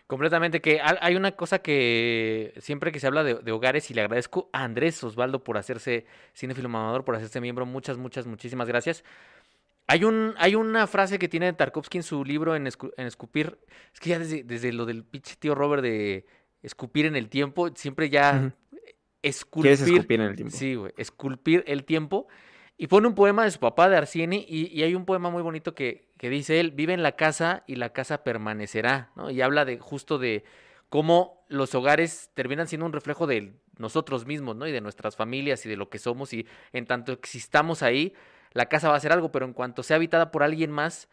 Completamente, 0.07 0.61
que 0.61 0.80
hay 0.80 1.16
una 1.16 1.32
cosa 1.32 1.59
que 1.59 2.55
siempre 2.59 2.93
que 2.93 3.01
se 3.01 3.07
habla 3.07 3.24
de, 3.24 3.53
hogares, 3.53 3.91
y 3.91 3.95
le 3.95 4.03
agradezco 4.03 4.49
a 4.53 4.62
Andrés 4.62 5.03
Osvaldo 5.03 5.43
por 5.43 5.59
hacerse 5.59 6.07
cinefilo 6.32 6.68
mamador, 6.68 7.05
por 7.05 7.16
hacerse 7.16 7.41
miembro, 7.41 7.66
muchas, 7.66 7.97
muchas, 7.97 8.26
muchísimas 8.26 8.68
gracias. 8.68 9.05
Hay, 9.89 10.05
un, 10.05 10.34
hay 10.39 10.55
una 10.55 10.87
frase 10.87 11.18
que 11.18 11.28
tiene 11.28 11.53
Tarkovsky 11.53 11.99
en 11.99 12.03
su 12.05 12.24
libro 12.24 12.57
en, 12.57 12.66
Escupir, 12.66 13.59
es 13.93 14.01
que 14.01 14.11
ya 14.11 14.18
desde, 14.18 14.72
lo 14.72 14.87
del 14.87 15.05
pinche 15.05 15.37
tío 15.37 15.55
Robert 15.55 15.82
de 15.82 16.24
escupir 16.62 17.07
en 17.07 17.16
el 17.16 17.28
tiempo, 17.28 17.70
siempre 17.74 18.09
ya 18.09 18.53
esculpir. 19.28 19.72
escupir 19.72 20.20
en 20.20 20.26
el 20.26 20.36
tiempo? 20.36 20.56
Sí, 20.56 20.74
güey, 20.74 20.92
esculpir 20.96 21.64
el 21.66 21.84
tiempo. 21.84 22.28
Y 22.78 22.88
pone 22.88 23.08
un 23.08 23.14
poema 23.14 23.44
de 23.44 23.50
su 23.50 23.58
papá, 23.58 23.88
de 23.88 23.96
Arsieni, 23.96 24.44
y, 24.46 24.82
hay 24.82 24.94
un 24.94 25.06
poema 25.06 25.30
muy 25.30 25.42
bonito 25.42 25.74
que, 25.74 26.08
que, 26.18 26.28
dice 26.28 26.60
él, 26.60 26.72
vive 26.72 26.92
en 26.92 27.02
la 27.02 27.12
casa 27.12 27.64
y 27.66 27.76
la 27.76 27.94
casa 27.94 28.22
permanecerá, 28.22 29.12
¿no? 29.16 29.30
Y 29.30 29.40
habla 29.40 29.64
de 29.64 29.78
justo 29.78 30.18
de 30.18 30.44
cómo 30.90 31.44
los 31.48 31.74
hogares 31.74 32.30
terminan 32.34 32.68
siendo 32.68 32.84
un 32.84 32.92
reflejo 32.92 33.26
de 33.26 33.54
nosotros 33.78 34.26
mismos, 34.26 34.56
¿no? 34.56 34.66
Y 34.66 34.72
de 34.72 34.82
nuestras 34.82 35.16
familias 35.16 35.64
y 35.64 35.70
de 35.70 35.76
lo 35.76 35.88
que 35.88 35.98
somos, 35.98 36.34
y 36.34 36.46
en 36.72 36.84
tanto 36.84 37.12
existamos 37.12 37.82
ahí, 37.82 38.12
la 38.52 38.66
casa 38.66 38.90
va 38.90 38.96
a 38.96 39.00
ser 39.00 39.12
algo, 39.12 39.32
pero 39.32 39.46
en 39.46 39.54
cuanto 39.54 39.82
sea 39.82 39.96
habitada 39.96 40.30
por 40.30 40.42
alguien 40.42 40.70
más, 40.70 41.08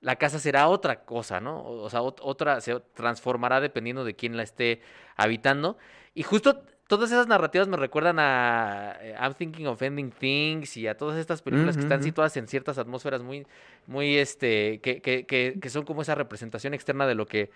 la 0.00 0.16
casa 0.16 0.38
será 0.38 0.68
otra 0.68 1.04
cosa, 1.04 1.40
¿no? 1.40 1.62
O 1.64 1.90
sea, 1.90 2.02
otra, 2.02 2.60
se 2.60 2.78
transformará 2.94 3.60
dependiendo 3.60 4.04
de 4.04 4.14
quién 4.14 4.36
la 4.36 4.42
esté 4.42 4.80
habitando. 5.16 5.78
Y 6.14 6.22
justo 6.22 6.62
todas 6.86 7.10
esas 7.10 7.26
narrativas 7.26 7.68
me 7.68 7.76
recuerdan 7.76 8.18
a 8.18 8.96
eh, 9.00 9.14
I'm 9.20 9.34
Thinking 9.34 9.66
of 9.66 9.82
Ending 9.82 10.10
Things 10.10 10.76
y 10.76 10.86
a 10.86 10.96
todas 10.96 11.18
estas 11.18 11.42
películas 11.42 11.76
que 11.76 11.82
están 11.82 12.02
situadas 12.02 12.36
en 12.36 12.46
ciertas 12.46 12.78
atmósferas 12.78 13.22
muy, 13.22 13.46
muy, 13.86 14.16
este, 14.18 14.80
que, 14.80 15.00
que, 15.00 15.26
que, 15.26 15.58
que, 15.60 15.70
son 15.70 15.84
como 15.84 16.02
esa 16.02 16.14
representación 16.14 16.74
externa 16.74 17.06
de 17.06 17.14
lo 17.14 17.26
que 17.26 17.50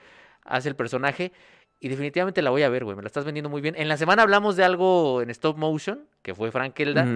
hace 0.44 0.68
el 0.68 0.76
personaje. 0.76 1.32
Y 1.78 1.88
definitivamente 1.88 2.42
la 2.42 2.50
voy 2.50 2.62
a 2.62 2.68
ver, 2.68 2.84
güey, 2.84 2.96
me 2.96 3.02
la 3.02 3.06
estás 3.06 3.24
vendiendo 3.24 3.48
muy 3.48 3.62
bien. 3.62 3.74
En 3.76 3.88
la 3.88 3.96
semana 3.96 4.22
hablamos 4.22 4.56
de 4.56 4.64
algo 4.64 5.22
en 5.22 5.30
stop 5.30 5.56
motion, 5.56 6.04
que 6.22 6.34
fue 6.34 6.50
Frank 6.50 6.78
Elda, 6.78 7.06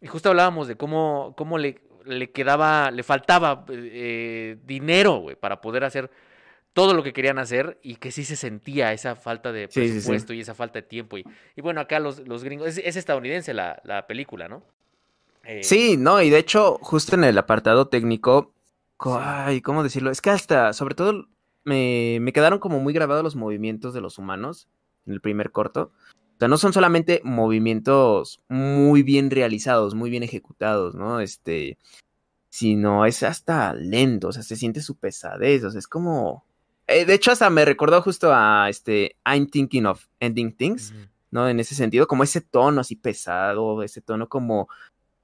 y 0.00 0.06
justo 0.06 0.30
hablábamos 0.30 0.66
de 0.66 0.76
cómo, 0.76 1.34
cómo 1.36 1.58
le, 1.58 1.80
le 2.04 2.30
quedaba, 2.30 2.90
le 2.90 3.02
faltaba 3.02 3.64
eh, 3.68 4.56
dinero, 4.64 5.18
güey, 5.18 5.36
para 5.36 5.60
poder 5.60 5.84
hacer 5.84 6.10
todo 6.72 6.94
lo 6.94 7.02
que 7.02 7.12
querían 7.12 7.38
hacer 7.38 7.78
y 7.82 7.96
que 7.96 8.12
sí 8.12 8.24
se 8.24 8.36
sentía 8.36 8.92
esa 8.92 9.16
falta 9.16 9.52
de 9.52 9.68
presupuesto 9.68 10.32
y 10.32 10.40
esa 10.40 10.54
falta 10.54 10.80
de 10.80 10.86
tiempo. 10.86 11.18
Y, 11.18 11.24
y 11.56 11.60
bueno, 11.60 11.80
acá 11.80 11.98
los, 11.98 12.26
los 12.28 12.44
gringos, 12.44 12.78
es, 12.78 12.96
estadounidense 12.96 13.54
la, 13.54 13.80
la, 13.84 14.06
película, 14.06 14.48
¿no? 14.48 14.62
Eh, 15.44 15.64
sí, 15.64 15.96
no, 15.96 16.22
y 16.22 16.30
de 16.30 16.38
hecho, 16.38 16.78
justo 16.80 17.16
en 17.16 17.24
el 17.24 17.38
apartado 17.38 17.88
técnico, 17.88 18.52
ay, 18.98 19.60
¿cómo 19.62 19.82
decirlo? 19.82 20.10
Es 20.10 20.20
que 20.20 20.30
hasta, 20.30 20.72
sobre 20.72 20.94
todo, 20.94 21.26
me, 21.64 22.18
me 22.20 22.32
quedaron 22.32 22.58
como 22.58 22.78
muy 22.78 22.92
grabados 22.92 23.24
los 23.24 23.36
movimientos 23.36 23.92
de 23.94 24.00
los 24.00 24.18
humanos 24.18 24.68
en 25.06 25.14
el 25.14 25.20
primer 25.20 25.50
corto. 25.50 25.92
O 26.36 26.38
sea, 26.38 26.48
no 26.48 26.56
son 26.56 26.72
solamente 26.72 27.20
movimientos 27.24 28.40
muy 28.48 29.02
bien 29.02 29.30
realizados, 29.30 29.94
muy 29.94 30.08
bien 30.08 30.22
ejecutados, 30.22 30.94
¿no? 30.94 31.20
Este, 31.20 31.76
sino 32.48 33.04
es 33.06 33.22
hasta 33.22 33.74
lento, 33.74 34.28
o 34.28 34.32
sea, 34.32 34.42
se 34.42 34.56
siente 34.56 34.80
su 34.80 34.96
pesadez, 34.96 35.64
o 35.64 35.70
sea, 35.70 35.78
es 35.78 35.86
como 35.86 36.44
eh, 36.90 37.04
de 37.04 37.14
hecho, 37.14 37.30
hasta 37.30 37.48
me 37.50 37.64
recordó 37.64 38.02
justo 38.02 38.32
a 38.34 38.68
este 38.68 39.16
I'm 39.24 39.46
Thinking 39.48 39.86
of 39.86 40.06
Ending 40.18 40.56
Things, 40.56 40.92
¿no? 41.30 41.48
En 41.48 41.60
ese 41.60 41.74
sentido, 41.74 42.06
como 42.06 42.24
ese 42.24 42.40
tono 42.40 42.80
así 42.80 42.96
pesado, 42.96 43.82
ese 43.82 44.00
tono 44.00 44.28
como, 44.28 44.68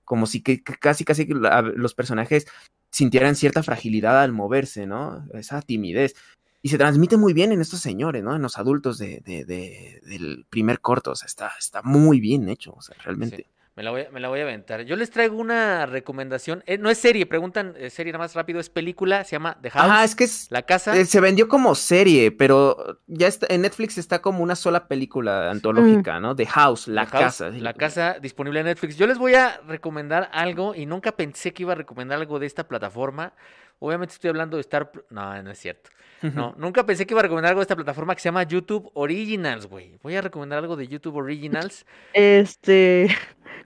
como 0.04 0.26
si 0.26 0.42
que, 0.42 0.62
casi, 0.62 1.04
casi 1.04 1.26
los 1.26 1.94
personajes 1.94 2.46
sintieran 2.90 3.34
cierta 3.34 3.62
fragilidad 3.62 4.22
al 4.22 4.32
moverse, 4.32 4.86
¿no? 4.86 5.26
Esa 5.34 5.60
timidez. 5.60 6.14
Y 6.62 6.68
se 6.68 6.78
transmite 6.78 7.16
muy 7.16 7.32
bien 7.32 7.52
en 7.52 7.60
estos 7.60 7.80
señores, 7.80 8.22
¿no? 8.22 8.34
En 8.34 8.42
los 8.42 8.58
adultos 8.58 8.98
de, 8.98 9.20
de, 9.24 9.44
del 9.44 10.46
primer 10.48 10.80
corto, 10.80 11.12
o 11.12 11.16
sea, 11.16 11.26
está, 11.26 11.52
está 11.58 11.82
muy 11.82 12.20
bien 12.20 12.48
hecho, 12.48 12.72
o 12.72 12.80
sea, 12.80 12.96
realmente. 13.02 13.46
Me 13.76 13.82
la, 13.82 13.90
voy, 13.90 14.06
me 14.10 14.20
la 14.20 14.28
voy 14.28 14.40
a 14.40 14.44
aventar. 14.44 14.80
Yo 14.86 14.96
les 14.96 15.10
traigo 15.10 15.36
una 15.36 15.84
recomendación. 15.84 16.64
Eh, 16.66 16.78
no 16.78 16.88
es 16.88 16.96
serie, 16.96 17.26
preguntan 17.26 17.74
eh, 17.76 17.90
serie 17.90 18.10
nada 18.10 18.24
más 18.24 18.34
rápido. 18.34 18.58
Es 18.58 18.70
película, 18.70 19.22
se 19.24 19.32
llama 19.32 19.58
The 19.60 19.68
House. 19.68 19.90
Ah, 19.90 20.02
es 20.02 20.16
que 20.16 20.24
es. 20.24 20.46
La 20.50 20.62
casa. 20.62 20.96
Eh, 20.96 21.04
se 21.04 21.20
vendió 21.20 21.46
como 21.46 21.74
serie, 21.74 22.32
pero 22.32 23.02
ya 23.06 23.26
está, 23.26 23.46
en 23.50 23.60
Netflix 23.60 23.98
está 23.98 24.22
como 24.22 24.42
una 24.42 24.56
sola 24.56 24.88
película 24.88 25.50
antológica, 25.50 26.18
mm. 26.18 26.22
¿no? 26.22 26.34
The 26.34 26.46
House, 26.46 26.88
La 26.88 27.04
Casa. 27.04 27.50
La 27.50 27.74
Casa 27.74 28.16
disponible 28.18 28.60
en 28.60 28.66
Netflix. 28.66 28.96
Yo 28.96 29.06
les 29.06 29.18
voy 29.18 29.34
a 29.34 29.60
recomendar 29.66 30.30
algo 30.32 30.74
y 30.74 30.86
nunca 30.86 31.12
pensé 31.12 31.52
que 31.52 31.64
iba 31.64 31.72
a 31.72 31.76
recomendar 31.76 32.18
algo 32.18 32.38
de 32.38 32.46
esta 32.46 32.66
plataforma. 32.66 33.34
Obviamente 33.78 34.14
estoy 34.14 34.30
hablando 34.30 34.56
de 34.56 34.62
Star. 34.62 34.90
No, 35.10 35.42
no 35.42 35.50
es 35.50 35.58
cierto. 35.58 35.90
No, 36.22 36.54
nunca 36.56 36.84
pensé 36.86 37.06
que 37.06 37.12
iba 37.12 37.20
a 37.20 37.22
recomendar 37.22 37.50
algo 37.50 37.60
de 37.60 37.64
esta 37.64 37.76
plataforma 37.76 38.14
que 38.14 38.20
se 38.20 38.28
llama 38.28 38.42
YouTube 38.42 38.90
Originals, 38.94 39.66
güey. 39.66 39.98
Voy 40.02 40.16
a 40.16 40.22
recomendar 40.22 40.58
algo 40.58 40.74
de 40.76 40.88
YouTube 40.88 41.16
Originals. 41.16 41.84
Este. 42.14 43.14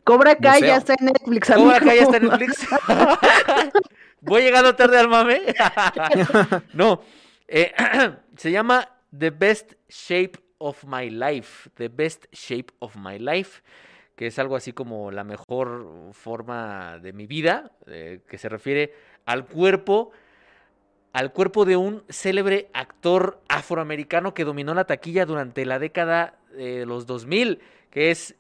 Cobra 0.05 0.37
Kai 0.37 0.63
ya 0.63 0.77
está 0.77 0.95
en 0.99 1.07
Netflix. 1.07 1.51
Cobra 1.51 1.81
Kai 1.81 1.97
ya 1.97 2.03
está 2.03 2.17
en 2.17 2.29
Netflix. 2.29 2.67
Voy 4.21 4.43
llegando 4.43 4.75
tarde 4.75 4.99
al 4.99 5.09
mame. 5.09 5.41
no. 6.75 7.03
Eh, 7.49 7.73
se 8.37 8.51
llama 8.51 8.89
The 9.17 9.31
Best 9.31 9.75
Shape 9.89 10.33
of 10.59 10.85
My 10.85 11.11
Life. 11.11 11.71
The 11.75 11.89
Best 11.89 12.27
Shape 12.33 12.73
of 12.81 12.97
My 12.97 13.19
Life. 13.19 13.63
Que 14.15 14.27
es 14.27 14.39
algo 14.39 14.57
así 14.57 14.73
como 14.73 15.11
la 15.11 15.25
mejor 15.25 16.11
forma 16.13 16.99
de 16.99 17.13
mi 17.13 17.27
vida. 17.27 17.73
Eh, 17.87 18.21
que 18.29 18.39
se 18.39 18.49
refiere 18.49 18.95
al 19.25 19.47
cuerpo 19.47 20.13
al 21.13 21.33
cuerpo 21.33 21.65
de 21.65 21.77
un 21.77 22.05
célebre 22.09 22.69
actor 22.73 23.41
afroamericano 23.49 24.33
que 24.33 24.45
dominó 24.45 24.75
la 24.75 24.85
taquilla 24.85 25.27
durante 25.27 25.65
la 25.65 25.79
década 25.79 26.39
de 26.53 26.87
los 26.87 27.07
2000, 27.07 27.61
que 27.91 28.11
es 28.11 28.37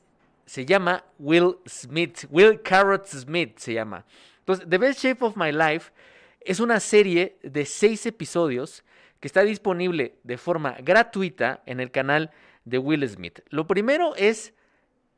se 0.51 0.67
llama 0.67 1.05
Will 1.21 1.59
Smith, 1.65 2.27
Will 2.29 2.61
Carrot 2.61 3.07
Smith 3.07 3.57
se 3.57 3.73
llama. 3.73 4.05
Entonces, 4.41 4.69
The 4.69 4.79
Best 4.79 5.01
Shape 5.01 5.25
of 5.25 5.37
My 5.37 5.53
Life 5.53 5.93
es 6.41 6.59
una 6.59 6.81
serie 6.81 7.39
de 7.45 7.65
seis 7.65 8.05
episodios 8.05 8.83
que 9.21 9.29
está 9.29 9.45
disponible 9.45 10.17
de 10.25 10.39
forma 10.39 10.73
gratuita 10.83 11.63
en 11.67 11.79
el 11.79 11.93
canal 11.93 12.33
de 12.65 12.79
Will 12.79 13.09
Smith. 13.09 13.43
Lo 13.51 13.69
primero 13.69 14.17
es 14.17 14.53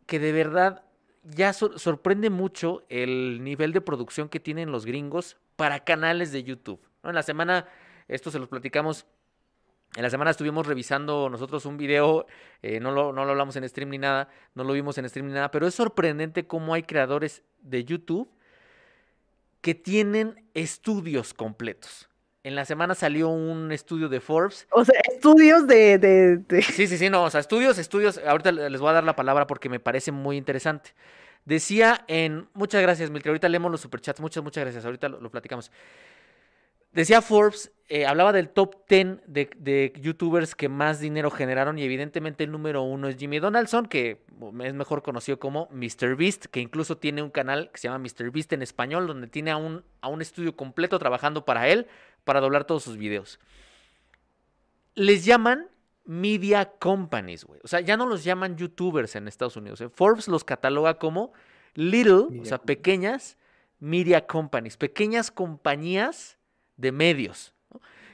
que 0.05 0.18
de 0.18 0.33
verdad 0.33 0.85
ya 1.22 1.55
sorprende 1.55 2.28
mucho 2.28 2.85
el 2.91 3.43
nivel 3.43 3.72
de 3.72 3.80
producción 3.80 4.28
que 4.28 4.39
tienen 4.39 4.70
los 4.70 4.85
gringos 4.85 5.39
para 5.57 5.83
canales 5.83 6.30
de 6.33 6.45
YouTube. 6.45 6.87
En 7.05 7.14
la 7.14 7.22
semana, 7.22 7.66
esto 8.07 8.30
se 8.30 8.39
los 8.39 8.49
platicamos. 8.49 9.07
En 9.97 10.03
la 10.03 10.11
semana 10.11 10.30
estuvimos 10.30 10.66
revisando 10.66 11.28
nosotros 11.28 11.66
un 11.66 11.76
video, 11.76 12.26
eh, 12.62 12.80
no, 12.80 12.93
lo, 12.93 13.12
no 13.12 13.24
lo 13.24 13.30
hablamos 13.32 13.57
en 13.57 13.68
stream 13.68 13.90
ni 13.90 13.99
nada, 13.99 14.28
no 14.55 14.64
lo 14.64 14.72
vimos 14.72 14.97
en 14.99 15.09
stream 15.09 15.26
ni 15.26 15.34
nada, 15.34 15.51
pero 15.51 15.66
es 15.66 15.74
sorprendente 15.74 16.47
cómo 16.47 16.72
hay 16.72 16.82
creadores 16.82 17.43
de 17.61 17.84
YouTube 17.84 18.30
que 19.61 19.74
tienen 19.74 20.45
estudios 20.55 21.34
completos. 21.34 22.09
En 22.45 22.57
la 22.57 22.64
semana 22.64 22.97
salió 22.97 23.28
un 23.28 23.70
estudio 23.70 24.09
de 24.09 24.20
Forbes. 24.20 24.66
O 24.72 24.84
sea, 24.84 25.01
estudios 25.12 25.66
de, 25.68 26.43
Sí, 26.72 26.88
sí, 26.88 26.99
sí, 26.99 27.09
no, 27.09 27.24
o 27.24 27.30
sea, 27.30 27.38
estudios, 27.38 27.78
estudios. 27.78 28.18
Ahorita 28.18 28.51
les 28.51 28.80
voy 28.80 28.90
a 28.90 28.95
dar 28.95 29.05
la 29.05 29.14
palabra 29.14 29.47
porque 29.47 29.68
me 29.68 29.78
parece 29.78 30.11
muy 30.11 30.36
interesante. 30.36 30.90
Decía 31.45 32.05
en... 32.09 32.49
Muchas 32.55 32.82
gracias, 32.82 33.11
Milke. 33.11 33.28
Ahorita 33.28 33.49
leemos 33.49 33.70
los 33.70 33.80
superchats. 33.80 34.20
Muchas, 34.20 34.43
muchas 34.43 34.64
gracias. 34.64 34.84
Ahorita 34.84 35.09
lo, 35.09 35.30
platicamos. 35.30 35.70
Decía 36.93 37.22
Forbes, 37.22 37.72
eh, 37.88 38.07
hablaba 38.07 38.32
del 38.32 38.49
top 38.49 38.86
10 38.88 39.22
de, 39.26 39.51
de, 39.57 39.93
youtubers 40.01 40.55
que 40.55 40.68
más 40.68 41.01
dinero 41.01 41.30
generaron 41.30 41.78
y 41.78 41.82
evidentemente 41.82 42.45
el 42.45 42.51
número 42.51 42.82
uno 42.82 43.09
es 43.09 43.16
Jimmy 43.16 43.38
Donaldson, 43.38 43.86
que 43.86 44.24
es 44.62 44.74
mejor 44.74 45.03
conocido 45.03 45.38
como 45.38 45.68
MrBeast, 45.70 46.47
que 46.47 46.61
incluso 46.61 46.97
tiene 46.97 47.22
un 47.22 47.30
canal 47.30 47.70
que 47.70 47.78
se 47.78 47.88
llama 47.88 48.05
MrBeast 48.05 48.53
en 48.55 48.62
español, 48.62 49.07
donde 49.07 49.26
tiene 49.26 49.51
a 49.51 49.57
un, 49.57 49.84
a 50.01 50.09
un 50.09 50.22
estudio 50.22 50.57
completo 50.57 50.99
trabajando 50.99 51.45
para 51.45 51.68
él 51.68 51.86
para 52.24 52.40
doblar 52.40 52.64
todos 52.64 52.82
sus 52.82 52.97
videos. 52.97 53.40
Les 54.95 55.24
llaman 55.24 55.68
media 56.05 56.72
companies, 56.78 57.45
güey. 57.45 57.61
O 57.62 57.68
sea, 57.68 57.80
ya 57.80 57.97
no 57.97 58.07
los 58.07 58.24
llaman 58.24 58.57
youtubers 58.57 59.16
en 59.16 59.28
Estados 59.28 59.57
Unidos. 59.57 59.80
¿eh? 59.80 59.88
Forbes 59.88 60.28
los 60.28 60.45
cataloga 60.45 60.95
como 60.99 61.32
little, 61.74 62.40
o 62.40 62.45
sea, 62.45 62.59
pequeñas 62.59 63.38
media 63.80 64.26
companies, 64.26 64.76
pequeñas 64.76 65.30
compañías 65.30 66.38
de 66.77 66.93
medios. 66.93 67.55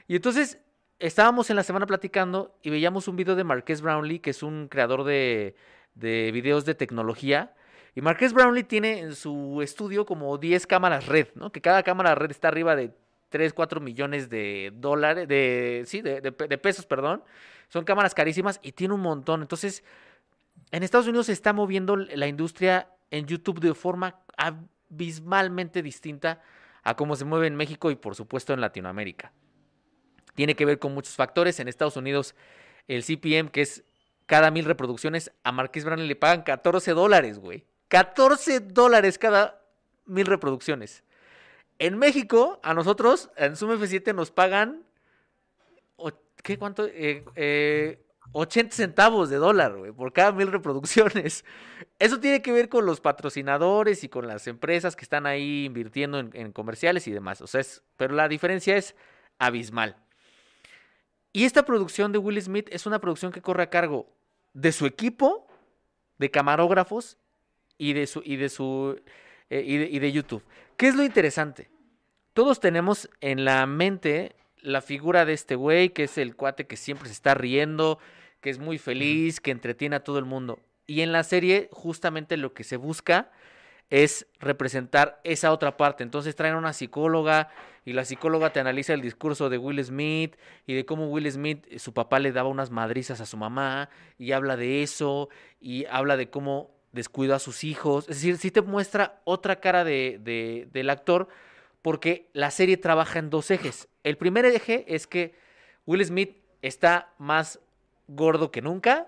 Y 0.07 0.15
entonces 0.15 0.59
estábamos 0.99 1.49
en 1.49 1.55
la 1.55 1.63
semana 1.63 1.85
platicando 1.85 2.55
y 2.61 2.69
veíamos 2.69 3.07
un 3.07 3.15
video 3.15 3.35
de 3.35 3.43
Marques 3.43 3.81
Brownlee, 3.81 4.19
que 4.19 4.31
es 4.31 4.43
un 4.43 4.67
creador 4.67 5.03
de, 5.03 5.55
de 5.95 6.31
videos 6.31 6.65
de 6.65 6.75
tecnología. 6.75 7.53
Y 7.95 8.01
Marques 8.01 8.33
Brownlee 8.33 8.63
tiene 8.63 8.99
en 8.99 9.15
su 9.15 9.61
estudio 9.61 10.05
como 10.05 10.37
10 10.37 10.67
cámaras 10.67 11.07
red, 11.07 11.27
¿no? 11.35 11.51
Que 11.51 11.61
cada 11.61 11.83
cámara 11.83 12.15
red 12.15 12.31
está 12.31 12.47
arriba 12.47 12.75
de 12.75 12.91
3, 13.29 13.53
4 13.53 13.79
millones 13.79 14.29
de 14.29 14.71
dólares, 14.75 15.27
de, 15.27 15.83
sí, 15.85 16.01
de, 16.01 16.31
pesos, 16.31 16.85
perdón. 16.85 17.23
Son 17.69 17.83
cámaras 17.85 18.13
carísimas 18.13 18.59
y 18.63 18.71
tiene 18.71 18.93
un 18.93 19.01
montón. 19.01 19.41
Entonces, 19.41 19.83
en 20.71 20.83
Estados 20.83 21.07
Unidos 21.07 21.27
se 21.27 21.33
está 21.33 21.53
moviendo 21.53 21.95
la 21.95 22.27
industria 22.27 22.89
en 23.11 23.25
YouTube 23.25 23.59
de 23.59 23.73
forma 23.73 24.19
abismalmente 24.37 25.81
distinta 25.81 26.41
a 26.83 26.95
cómo 26.95 27.15
se 27.15 27.25
mueve 27.25 27.47
en 27.47 27.55
México 27.55 27.91
y 27.91 27.95
por 27.95 28.15
supuesto 28.15 28.53
en 28.53 28.61
Latinoamérica. 28.61 29.31
Tiene 30.35 30.55
que 30.55 30.65
ver 30.65 30.79
con 30.79 30.93
muchos 30.93 31.15
factores. 31.15 31.59
En 31.59 31.67
Estados 31.67 31.97
Unidos, 31.97 32.35
el 32.87 33.03
CPM, 33.03 33.49
que 33.49 33.61
es 33.61 33.83
cada 34.25 34.51
mil 34.51 34.65
reproducciones, 34.65 35.31
a 35.43 35.51
Marqués 35.51 35.85
Brown 35.85 36.07
le 36.07 36.15
pagan 36.15 36.43
14 36.43 36.91
dólares, 36.91 37.39
güey. 37.39 37.65
14 37.89 38.59
dólares 38.59 39.17
cada 39.17 39.61
mil 40.05 40.25
reproducciones. 40.25 41.03
En 41.79 41.97
México, 41.97 42.59
a 42.63 42.73
nosotros, 42.73 43.29
en 43.35 43.55
Zoom 43.55 43.71
F7 43.71 44.13
nos 44.13 44.31
pagan. 44.31 44.83
¿Qué 46.43 46.57
cuánto? 46.57 46.85
Eh, 46.87 47.23
eh, 47.35 47.99
80 48.31 48.75
centavos 48.75 49.29
de 49.29 49.37
dólar, 49.37 49.77
güey, 49.77 49.91
por 49.91 50.13
cada 50.13 50.31
mil 50.31 50.51
reproducciones. 50.51 51.45
Eso 51.99 52.19
tiene 52.19 52.41
que 52.41 52.51
ver 52.51 52.69
con 52.69 52.85
los 52.85 53.01
patrocinadores 53.01 54.03
y 54.03 54.09
con 54.09 54.27
las 54.27 54.47
empresas 54.47 54.95
que 54.95 55.03
están 55.03 55.25
ahí 55.25 55.65
invirtiendo 55.65 56.19
en, 56.19 56.51
comerciales 56.51 57.07
y 57.07 57.11
demás. 57.11 57.41
O 57.41 57.47
sea, 57.47 57.61
pero 57.97 58.13
la 58.13 58.27
diferencia 58.27 58.77
es 58.77 58.95
abismal. 59.37 59.97
Y 61.33 61.45
esta 61.45 61.63
producción 61.63 62.11
de 62.11 62.17
Will 62.17 62.41
Smith 62.41 62.67
es 62.71 62.85
una 62.85 62.99
producción 62.99 63.31
que 63.31 63.41
corre 63.41 63.63
a 63.63 63.69
cargo 63.69 64.07
de 64.53 64.71
su 64.71 64.85
equipo, 64.85 65.47
de 66.17 66.31
camarógrafos 66.31 67.17
y 67.77 67.93
de 67.93 68.07
su, 68.07 68.21
y 68.25 68.35
de 68.35 68.49
su 68.49 68.99
eh, 69.49 69.63
y, 69.65 69.99
de, 69.99 70.11
YouTube. 70.11 70.43
¿Qué 70.77 70.87
es 70.87 70.95
lo 70.95 71.03
interesante? 71.03 71.69
Todos 72.33 72.59
tenemos 72.59 73.09
en 73.19 73.45
la 73.45 73.65
mente 73.65 74.35
la 74.61 74.81
figura 74.81 75.25
de 75.25 75.33
este 75.33 75.55
güey, 75.55 75.89
que 75.89 76.03
es 76.03 76.17
el 76.17 76.35
cuate 76.35 76.67
que 76.67 76.77
siempre 76.77 77.07
se 77.07 77.13
está 77.13 77.33
riendo, 77.33 77.97
que 78.41 78.49
es 78.49 78.59
muy 78.59 78.77
feliz, 78.77 79.39
que 79.39 79.51
entretiene 79.51 79.95
a 79.95 80.03
todo 80.03 80.19
el 80.19 80.25
mundo. 80.25 80.59
Y 80.87 81.01
en 81.01 81.11
la 81.11 81.23
serie 81.23 81.69
justamente 81.71 82.37
lo 82.37 82.53
que 82.53 82.63
se 82.63 82.77
busca 82.77 83.31
es 83.89 84.27
representar 84.39 85.19
esa 85.23 85.51
otra 85.51 85.77
parte. 85.77 86.03
Entonces 86.03 86.35
traen 86.35 86.55
a 86.55 86.59
una 86.59 86.73
psicóloga 86.73 87.49
y 87.85 87.93
la 87.93 88.05
psicóloga 88.05 88.51
te 88.51 88.59
analiza 88.59 88.93
el 88.93 89.01
discurso 89.01 89.49
de 89.49 89.57
Will 89.57 89.83
Smith 89.83 90.35
y 90.67 90.75
de 90.75 90.85
cómo 90.85 91.09
Will 91.09 91.31
Smith, 91.31 91.65
su 91.77 91.93
papá 91.93 92.19
le 92.19 92.31
daba 92.31 92.49
unas 92.49 92.69
madrizas 92.69 93.21
a 93.21 93.25
su 93.25 93.37
mamá 93.37 93.89
y 94.17 94.31
habla 94.31 94.57
de 94.57 94.83
eso 94.83 95.29
y 95.59 95.85
habla 95.85 96.17
de 96.17 96.29
cómo 96.29 96.71
descuido 96.91 97.35
a 97.35 97.39
sus 97.39 97.63
hijos. 97.63 98.07
Es 98.09 98.17
decir, 98.17 98.37
sí 98.37 98.51
te 98.51 98.61
muestra 98.61 99.21
otra 99.23 99.59
cara 99.59 99.83
de, 99.83 100.67
del 100.71 100.89
actor 100.89 101.27
porque 101.81 102.29
la 102.33 102.51
serie 102.51 102.77
trabaja 102.77 103.19
en 103.19 103.29
dos 103.29 103.49
ejes. 103.51 103.87
El 104.03 104.17
primer 104.17 104.45
eje 104.45 104.85
es 104.87 105.07
que 105.07 105.33
Will 105.85 106.05
Smith 106.05 106.37
está 106.61 107.13
más 107.17 107.59
gordo 108.09 108.51
que 108.51 108.61
nunca, 108.61 109.07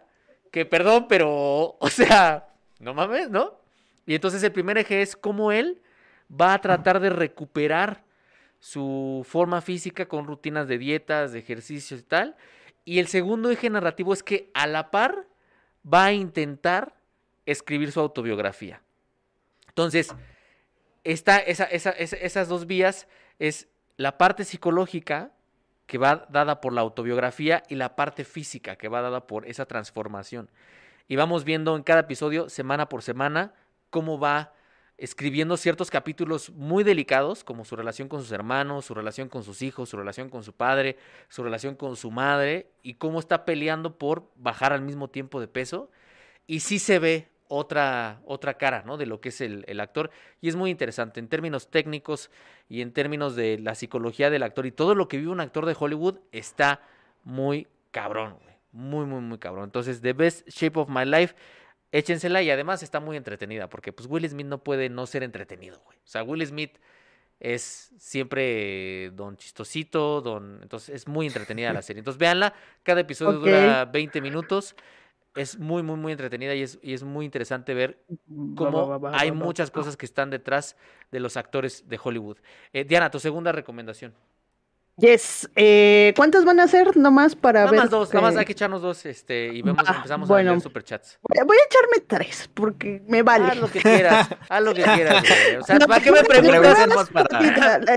que 0.51 0.65
perdón, 0.65 1.07
pero, 1.09 1.77
o 1.79 1.89
sea, 1.89 2.49
no 2.79 2.93
mames, 2.93 3.29
¿no? 3.29 3.59
Y 4.05 4.15
entonces 4.15 4.41
el 4.43 4.51
primer 4.51 4.77
eje 4.77 5.01
es 5.01 5.15
cómo 5.15 5.51
él 5.51 5.81
va 6.29 6.53
a 6.53 6.61
tratar 6.61 6.99
de 6.99 7.09
recuperar 7.09 8.03
su 8.59 9.25
forma 9.27 9.61
física 9.61 10.07
con 10.07 10.25
rutinas 10.25 10.67
de 10.67 10.77
dietas, 10.77 11.31
de 11.31 11.39
ejercicios 11.39 11.99
y 11.99 12.03
tal. 12.03 12.35
Y 12.85 12.99
el 12.99 13.07
segundo 13.07 13.49
eje 13.49 13.69
narrativo 13.69 14.13
es 14.13 14.23
que 14.23 14.49
a 14.53 14.67
la 14.67 14.91
par 14.91 15.27
va 15.91 16.05
a 16.05 16.13
intentar 16.13 16.95
escribir 17.45 17.91
su 17.91 17.99
autobiografía. 17.99 18.81
Entonces, 19.67 20.13
esta, 21.03 21.37
esa, 21.39 21.63
esas 21.65 22.47
dos 22.47 22.67
vías 22.67 23.07
es 23.39 23.67
la 23.97 24.17
parte 24.17 24.43
psicológica 24.43 25.31
que 25.91 25.97
va 25.97 26.25
dada 26.29 26.61
por 26.61 26.71
la 26.71 26.79
autobiografía 26.79 27.63
y 27.67 27.75
la 27.75 27.97
parte 27.97 28.23
física 28.23 28.77
que 28.77 28.87
va 28.87 29.01
dada 29.01 29.27
por 29.27 29.45
esa 29.45 29.65
transformación. 29.65 30.49
Y 31.09 31.17
vamos 31.17 31.43
viendo 31.43 31.75
en 31.75 31.83
cada 31.83 31.99
episodio, 31.99 32.47
semana 32.47 32.87
por 32.87 33.01
semana, 33.01 33.53
cómo 33.89 34.17
va 34.17 34.53
escribiendo 34.97 35.57
ciertos 35.57 35.91
capítulos 35.91 36.49
muy 36.51 36.85
delicados, 36.85 37.43
como 37.43 37.65
su 37.65 37.75
relación 37.75 38.07
con 38.07 38.21
sus 38.21 38.31
hermanos, 38.31 38.85
su 38.85 38.93
relación 38.93 39.27
con 39.27 39.43
sus 39.43 39.61
hijos, 39.61 39.89
su 39.89 39.97
relación 39.97 40.29
con 40.29 40.43
su 40.43 40.53
padre, 40.53 40.95
su 41.27 41.43
relación 41.43 41.75
con 41.75 41.97
su 41.97 42.09
madre, 42.09 42.71
y 42.83 42.93
cómo 42.93 43.19
está 43.19 43.43
peleando 43.43 43.97
por 43.97 44.31
bajar 44.37 44.71
al 44.71 44.83
mismo 44.83 45.09
tiempo 45.09 45.41
de 45.41 45.49
peso. 45.49 45.91
Y 46.47 46.61
sí 46.61 46.79
se 46.79 46.99
ve 46.99 47.30
otra, 47.53 48.21
otra 48.25 48.53
cara, 48.53 48.83
¿no? 48.85 48.95
De 48.95 49.05
lo 49.05 49.19
que 49.19 49.27
es 49.27 49.41
el, 49.41 49.79
actor. 49.81 50.09
Y 50.39 50.47
es 50.47 50.55
muy 50.55 50.71
interesante 50.71 51.19
en 51.19 51.27
términos 51.27 51.69
técnicos 51.69 52.31
y 52.69 52.81
en 52.81 52.93
términos 52.93 53.35
de 53.35 53.59
la 53.59 53.75
psicología 53.75 54.29
del 54.29 54.43
actor 54.43 54.65
y 54.65 54.71
todo 54.71 54.95
lo 54.95 55.09
que 55.09 55.17
vive 55.17 55.31
un 55.31 55.41
actor 55.41 55.65
de 55.65 55.75
Hollywood 55.77 56.19
está 56.31 56.81
muy 57.25 57.67
cabrón, 57.91 58.37
güey. 58.41 58.55
Muy, 58.71 59.05
muy, 59.05 59.19
muy 59.19 59.37
cabrón. 59.37 59.65
Entonces, 59.65 59.99
The 59.99 60.13
Best 60.13 60.47
Shape 60.47 60.79
of 60.79 60.87
My 60.87 61.03
Life, 61.03 61.35
échensela 61.91 62.41
y 62.41 62.49
además 62.49 62.83
está 62.83 63.01
muy 63.01 63.17
entretenida 63.17 63.67
porque 63.67 63.91
pues 63.91 64.07
Will 64.09 64.27
Smith 64.29 64.47
no 64.47 64.63
puede 64.63 64.87
no 64.87 65.05
ser 65.05 65.23
entretenido, 65.23 65.81
güey. 65.83 65.97
O 65.97 66.07
sea, 66.07 66.23
Will 66.23 66.45
Smith 66.47 66.77
es 67.41 67.91
siempre 67.97 69.11
don 69.11 69.35
chistosito, 69.35 70.21
don... 70.21 70.59
Entonces 70.61 70.95
es 70.95 71.07
muy 71.09 71.27
entretenida 71.27 71.73
la 71.73 71.81
serie. 71.81 71.99
Entonces 71.99 72.17
véanla, 72.17 72.53
cada 72.83 73.01
episodio 73.01 73.39
dura 73.39 73.83
20 73.83 74.21
minutos 74.21 74.73
es 75.35 75.57
muy, 75.57 75.83
muy, 75.83 75.95
muy 75.97 76.11
entretenida 76.11 76.55
y 76.55 76.61
es, 76.61 76.79
y 76.81 76.93
es 76.93 77.03
muy 77.03 77.25
interesante 77.25 77.73
ver 77.73 78.03
cómo 78.55 78.99
hay 79.13 79.31
muchas 79.31 79.71
cosas 79.71 79.95
que 79.95 80.05
están 80.05 80.29
detrás 80.29 80.75
de 81.11 81.19
los 81.19 81.37
actores 81.37 81.87
de 81.87 81.99
Hollywood. 82.01 82.37
Eh, 82.73 82.83
Diana, 82.83 83.09
tu 83.09 83.19
segunda 83.19 83.51
recomendación. 83.51 84.13
Yes. 85.01 85.49
Eh, 85.55 86.13
¿Cuántas 86.15 86.45
van 86.45 86.59
a 86.59 86.67
ser 86.67 86.95
nomás 86.95 87.35
para 87.35 87.61
nada 87.61 87.71
ver? 87.71 87.79
Más 87.79 87.89
dos, 87.89 88.13
nada 88.13 88.27
más 88.27 88.37
hay 88.37 88.45
que 88.45 88.51
echarnos 88.51 88.83
dos 88.83 89.03
este, 89.07 89.47
y 89.47 89.63
vemos, 89.63 89.83
empezamos 89.87 90.29
a 90.29 90.33
ver 90.35 90.61
superchats. 90.61 91.19
Voy 91.23 91.37
a 91.37 91.65
echarme 91.65 92.05
tres 92.05 92.49
porque 92.53 93.01
me 93.07 93.23
vale. 93.23 93.47
Haz 93.47 93.57
lo 93.57 93.67
que 93.67 93.79
quieras, 93.79 94.29
haz 94.47 94.63
lo 94.63 94.75
que 94.75 94.83
quieras. 94.83 95.23
O 95.59 95.63
sea, 95.65 95.79
¿para 95.79 96.03
qué 96.03 96.11
me 96.11 96.23
preguntas? 96.23 97.09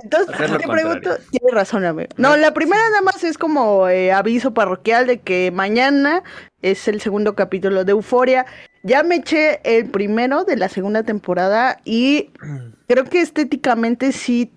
Entonces, 0.03 0.37
te 0.59 0.67
pregunto, 0.67 1.11
tienes 1.31 1.53
razón, 1.53 1.85
amigo. 1.85 2.09
No, 2.17 2.39
la 2.39 2.55
primera 2.55 2.81
nada 2.89 3.03
más 3.03 3.23
es 3.23 3.37
como 3.37 3.87
eh, 3.89 4.11
aviso 4.11 4.55
parroquial 4.55 5.07
de 5.07 5.21
que 5.21 5.51
mañana 5.53 6.23
es 6.63 6.89
el 6.89 7.03
segundo 7.03 7.35
capítulo 7.35 7.85
de 7.85 7.93
Euforia. 7.93 8.47
Ya 8.83 9.03
me 9.03 9.17
eché 9.17 9.61
el 9.65 9.91
primero 9.91 10.45
de 10.45 10.57
la 10.57 10.71
segunda 10.71 11.03
temporada 11.03 11.81
y 11.85 12.31
creo 12.87 13.05
que 13.05 13.21
estéticamente 13.21 14.13
sí 14.13 14.53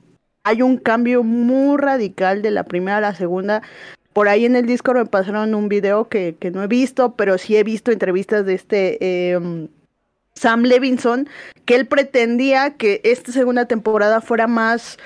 hay 0.47 0.61
un 0.61 0.77
cambio 0.77 1.23
muy 1.23 1.77
radical 1.77 2.41
de 2.41 2.51
la 2.51 2.63
primera 2.63 2.97
a 2.97 3.01
la 3.01 3.13
segunda. 3.13 3.61
Por 4.13 4.29
ahí 4.29 4.45
en 4.45 4.55
el 4.55 4.65
Discord 4.65 4.97
me 4.97 5.05
pasaron 5.05 5.53
un 5.53 5.67
video 5.67 6.07
que, 6.07 6.37
no 6.53 6.63
he 6.63 6.67
visto, 6.67 7.15
pero 7.15 7.37
sí 7.37 7.57
he 7.57 7.63
visto 7.63 7.91
entrevistas 7.91 8.45
de 8.45 8.53
este 8.53 8.97
eh, 9.01 9.67
Sam 10.35 10.63
Levinson, 10.63 11.27
que 11.65 11.75
él 11.75 11.85
pretendía 11.85 12.75
que 12.75 13.01
esta 13.03 13.33
segunda 13.33 13.65
temporada 13.65 14.21
fuera 14.21 14.47
más 14.47 14.97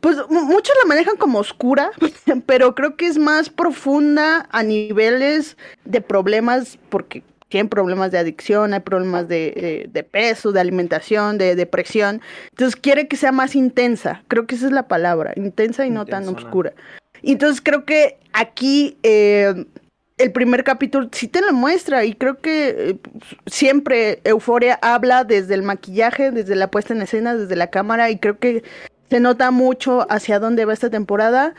pues 0.00 0.16
muchos 0.28 0.74
la 0.82 0.88
manejan 0.88 1.16
como 1.16 1.38
oscura, 1.38 1.92
pero 2.46 2.74
creo 2.74 2.96
que 2.96 3.06
es 3.06 3.18
más 3.18 3.50
profunda 3.50 4.48
a 4.50 4.64
niveles 4.64 5.56
de 5.84 6.00
problemas, 6.00 6.76
porque 6.88 7.22
tienen 7.52 7.68
problemas 7.68 8.10
de 8.10 8.16
adicción, 8.16 8.72
hay 8.72 8.80
problemas 8.80 9.28
de, 9.28 9.86
de, 9.86 10.02
peso, 10.04 10.52
de 10.52 10.60
alimentación, 10.60 11.36
de 11.36 11.54
depresión. 11.54 12.22
Entonces 12.48 12.80
quiere 12.80 13.08
que 13.08 13.18
sea 13.18 13.30
más 13.30 13.54
intensa, 13.54 14.22
creo 14.28 14.46
que 14.46 14.54
esa 14.54 14.68
es 14.68 14.72
la 14.72 14.88
palabra, 14.88 15.34
intensa 15.36 15.84
y 15.84 15.90
no 15.90 16.06
tan 16.06 16.26
oscura. 16.28 16.72
Entonces 17.22 17.60
creo 17.60 17.84
que 17.84 18.16
aquí 18.32 18.96
eh, 19.02 19.66
el 20.16 20.32
primer 20.32 20.64
capítulo 20.64 21.10
sí 21.12 21.28
te 21.28 21.42
lo 21.42 21.52
muestra 21.52 22.06
y 22.06 22.14
creo 22.14 22.40
que 22.40 22.68
eh, 22.70 22.96
siempre 23.44 24.22
Euforia 24.24 24.78
habla 24.80 25.24
desde 25.24 25.52
el 25.52 25.62
maquillaje, 25.62 26.30
desde 26.30 26.56
la 26.56 26.70
puesta 26.70 26.94
en 26.94 27.02
escena, 27.02 27.36
desde 27.36 27.54
la 27.54 27.66
cámara 27.66 28.08
y 28.08 28.18
creo 28.18 28.38
que 28.38 28.62
se 29.10 29.20
nota 29.20 29.50
mucho 29.50 30.10
hacia 30.10 30.38
dónde 30.38 30.64
va 30.64 30.72
esta 30.72 30.88
temporada. 30.88 31.54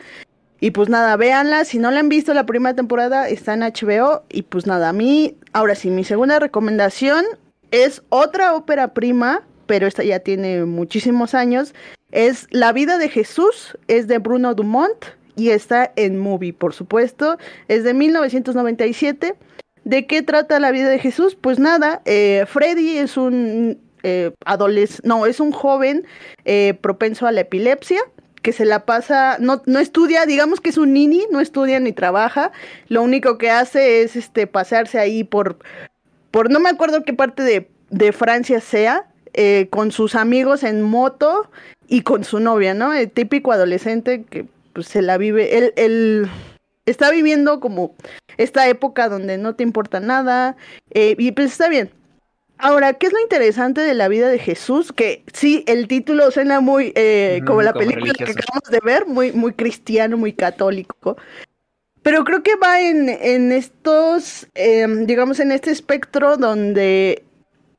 Y 0.63 0.71
pues 0.71 0.87
nada, 0.87 1.17
véanla. 1.17 1.65
Si 1.65 1.77
no 1.77 1.91
la 1.91 1.99
han 1.99 2.07
visto 2.07 2.33
la 2.33 2.45
primera 2.45 2.73
temporada, 2.73 3.27
está 3.27 3.53
en 3.53 3.63
HBO. 3.63 4.23
Y 4.29 4.43
pues 4.43 4.65
nada, 4.65 4.87
a 4.87 4.93
mí, 4.93 5.35
ahora 5.51 5.75
sí, 5.75 5.89
mi 5.89 6.05
segunda 6.05 6.39
recomendación 6.39 7.25
es 7.71 8.01
otra 8.07 8.55
ópera 8.55 8.93
prima, 8.93 9.43
pero 9.65 9.87
esta 9.87 10.05
ya 10.05 10.19
tiene 10.19 10.63
muchísimos 10.63 11.33
años. 11.33 11.75
Es 12.11 12.47
La 12.49 12.71
vida 12.71 12.97
de 12.97 13.09
Jesús, 13.09 13.77
es 13.89 14.07
de 14.07 14.19
Bruno 14.19 14.55
Dumont 14.55 15.03
y 15.35 15.49
está 15.49 15.91
en 15.97 16.17
Movie, 16.17 16.53
por 16.53 16.73
supuesto. 16.73 17.37
Es 17.67 17.83
de 17.83 17.93
1997. 17.93 19.35
¿De 19.83 20.07
qué 20.07 20.21
trata 20.21 20.61
la 20.61 20.71
vida 20.71 20.87
de 20.87 20.99
Jesús? 20.99 21.35
Pues 21.35 21.59
nada, 21.59 22.01
eh, 22.05 22.45
Freddy 22.47 22.99
es 22.99 23.17
un 23.17 23.81
eh, 24.03 24.31
adolescente, 24.45 25.05
no, 25.09 25.25
es 25.25 25.41
un 25.41 25.51
joven 25.51 26.07
eh, 26.45 26.73
propenso 26.79 27.27
a 27.27 27.33
la 27.33 27.41
epilepsia 27.41 27.99
que 28.43 28.51
se 28.53 28.65
la 28.65 28.85
pasa, 28.85 29.37
no, 29.39 29.63
no 29.65 29.79
estudia, 29.79 30.25
digamos 30.27 30.61
que 30.61 30.69
es 30.69 30.77
un 30.77 30.93
nini, 30.93 31.25
no 31.31 31.39
estudia 31.39 31.79
ni 31.79 31.93
trabaja, 31.93 32.51
lo 32.89 33.01
único 33.01 33.39
que 33.39 33.49
hace 33.49 34.03
es 34.03 34.15
este 34.15 34.45
pasarse 34.45 34.99
ahí 34.99 35.23
por, 35.23 35.57
por 36.29 36.51
no 36.51 36.59
me 36.59 36.69
acuerdo 36.69 37.03
qué 37.03 37.13
parte 37.13 37.41
de, 37.41 37.69
de 37.89 38.11
Francia 38.11 38.59
sea, 38.59 39.07
eh, 39.33 39.67
con 39.71 39.91
sus 39.91 40.13
amigos 40.13 40.61
en 40.63 40.83
moto 40.83 41.49
y 41.87 42.01
con 42.01 42.23
su 42.23 42.39
novia, 42.39 42.75
¿no? 42.75 42.93
El 42.93 43.09
típico 43.09 43.51
adolescente 43.51 44.25
que 44.25 44.45
pues, 44.73 44.87
se 44.87 45.01
la 45.01 45.17
vive, 45.17 45.57
él, 45.57 45.73
él 45.77 46.29
está 46.85 47.09
viviendo 47.09 47.59
como 47.61 47.95
esta 48.37 48.67
época 48.67 49.07
donde 49.09 49.37
no 49.37 49.55
te 49.55 49.63
importa 49.63 50.01
nada, 50.01 50.57
eh, 50.91 51.15
y 51.17 51.31
pues 51.31 51.53
está 51.53 51.69
bien, 51.69 51.91
Ahora, 52.63 52.93
¿qué 52.93 53.07
es 53.07 53.11
lo 53.11 53.19
interesante 53.19 53.81
de 53.81 53.93
la 53.93 54.07
vida 54.07 54.29
de 54.29 54.39
Jesús? 54.39 54.93
Que 54.93 55.25
sí, 55.33 55.65
el 55.67 55.89
título 55.89 56.31
suena 56.31 56.61
muy 56.61 56.93
eh, 56.95 57.41
como 57.45 57.61
la 57.61 57.73
película 57.73 58.13
que 58.13 58.23
acabamos 58.23 58.69
de 58.71 58.79
ver, 58.81 59.05
muy, 59.05 59.33
muy 59.33 59.51
cristiano, 59.51 60.15
muy 60.15 60.31
católico. 60.31 61.17
Pero 62.03 62.23
creo 62.23 62.41
que 62.41 62.55
va 62.55 62.79
en, 62.79 63.09
en 63.09 63.51
estos, 63.51 64.47
em, 64.53 65.05
digamos, 65.05 65.41
en 65.41 65.51
este 65.51 65.71
espectro 65.71 66.37
donde 66.37 67.25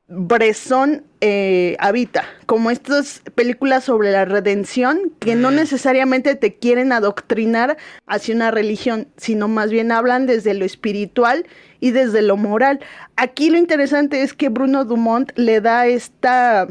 Bresson 0.07 1.03
eh, 1.19 1.75
habita, 1.79 2.25
como 2.45 2.69
estas 2.69 3.23
películas 3.33 3.85
sobre 3.85 4.11
la 4.11 4.25
redención 4.25 5.11
que 5.19 5.35
no 5.35 5.49
necesariamente 5.49 6.35
te 6.35 6.55
quieren 6.55 6.91
adoctrinar 6.91 7.77
hacia 8.05 8.35
una 8.35 8.51
religión, 8.51 9.07
sino 9.17 9.47
más 9.47 9.71
bien 9.71 9.91
hablan 9.91 10.27
desde 10.27 10.53
lo 10.53 10.63
espiritual 10.63 11.47
y 11.79 11.89
desde 11.89 12.21
lo 12.21 12.37
moral. 12.37 12.81
Aquí 13.15 13.49
lo 13.49 13.57
interesante 13.57 14.21
es 14.21 14.33
que 14.33 14.49
Bruno 14.49 14.85
Dumont 14.85 15.31
le 15.35 15.59
da 15.59 15.87
esta, 15.87 16.67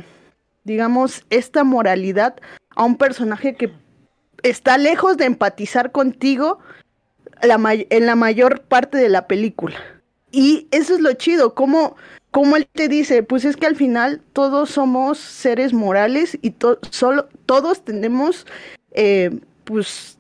digamos, 0.62 1.24
esta 1.30 1.64
moralidad 1.64 2.37
a 2.76 2.85
un 2.85 2.97
personaje 2.97 3.57
que 3.57 3.72
está 4.45 4.78
lejos 4.78 5.16
de 5.16 5.24
empatizar 5.24 5.91
contigo 5.91 6.61
en 7.43 8.07
la 8.07 8.14
mayor 8.14 8.62
parte 8.62 8.97
de 8.97 9.09
la 9.09 9.26
película. 9.26 9.76
Y 10.30 10.66
eso 10.72 10.95
es 10.95 11.01
lo 11.01 11.12
chido, 11.12 11.55
como, 11.55 11.97
como 12.35 12.57
él 12.57 12.66
te 12.66 12.89
dice, 12.89 13.22
pues 13.22 13.45
es 13.45 13.57
que 13.57 13.68
al 13.68 13.76
final 13.76 14.20
todos 14.32 14.68
somos 14.70 15.18
seres 15.18 15.72
morales 15.72 16.37
y 16.43 16.53
solo, 16.91 17.28
todos 17.47 17.85
tenemos, 17.85 18.45
eh, 18.91 19.39
pues, 19.62 20.18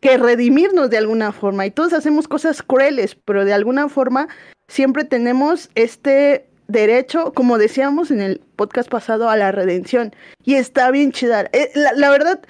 que 0.00 0.16
redimirnos 0.16 0.88
de 0.88 0.96
alguna 0.96 1.32
forma. 1.32 1.66
Y 1.66 1.70
todos 1.70 1.92
hacemos 1.92 2.28
cosas 2.28 2.62
crueles, 2.62 3.14
pero 3.14 3.44
de 3.44 3.52
alguna 3.52 3.90
forma 3.90 4.28
siempre 4.68 5.04
tenemos 5.04 5.68
este 5.74 6.46
derecho, 6.66 7.34
como 7.34 7.58
decíamos 7.58 8.10
en 8.10 8.22
el 8.22 8.40
podcast 8.56 8.88
pasado, 8.88 9.28
a 9.28 9.36
la 9.36 9.52
redención. 9.52 10.16
Y 10.44 10.54
está 10.54 10.90
bien 10.90 11.12
chida. 11.12 11.50
Eh, 11.52 11.70
la, 11.74 12.08
verdad, 12.08 12.40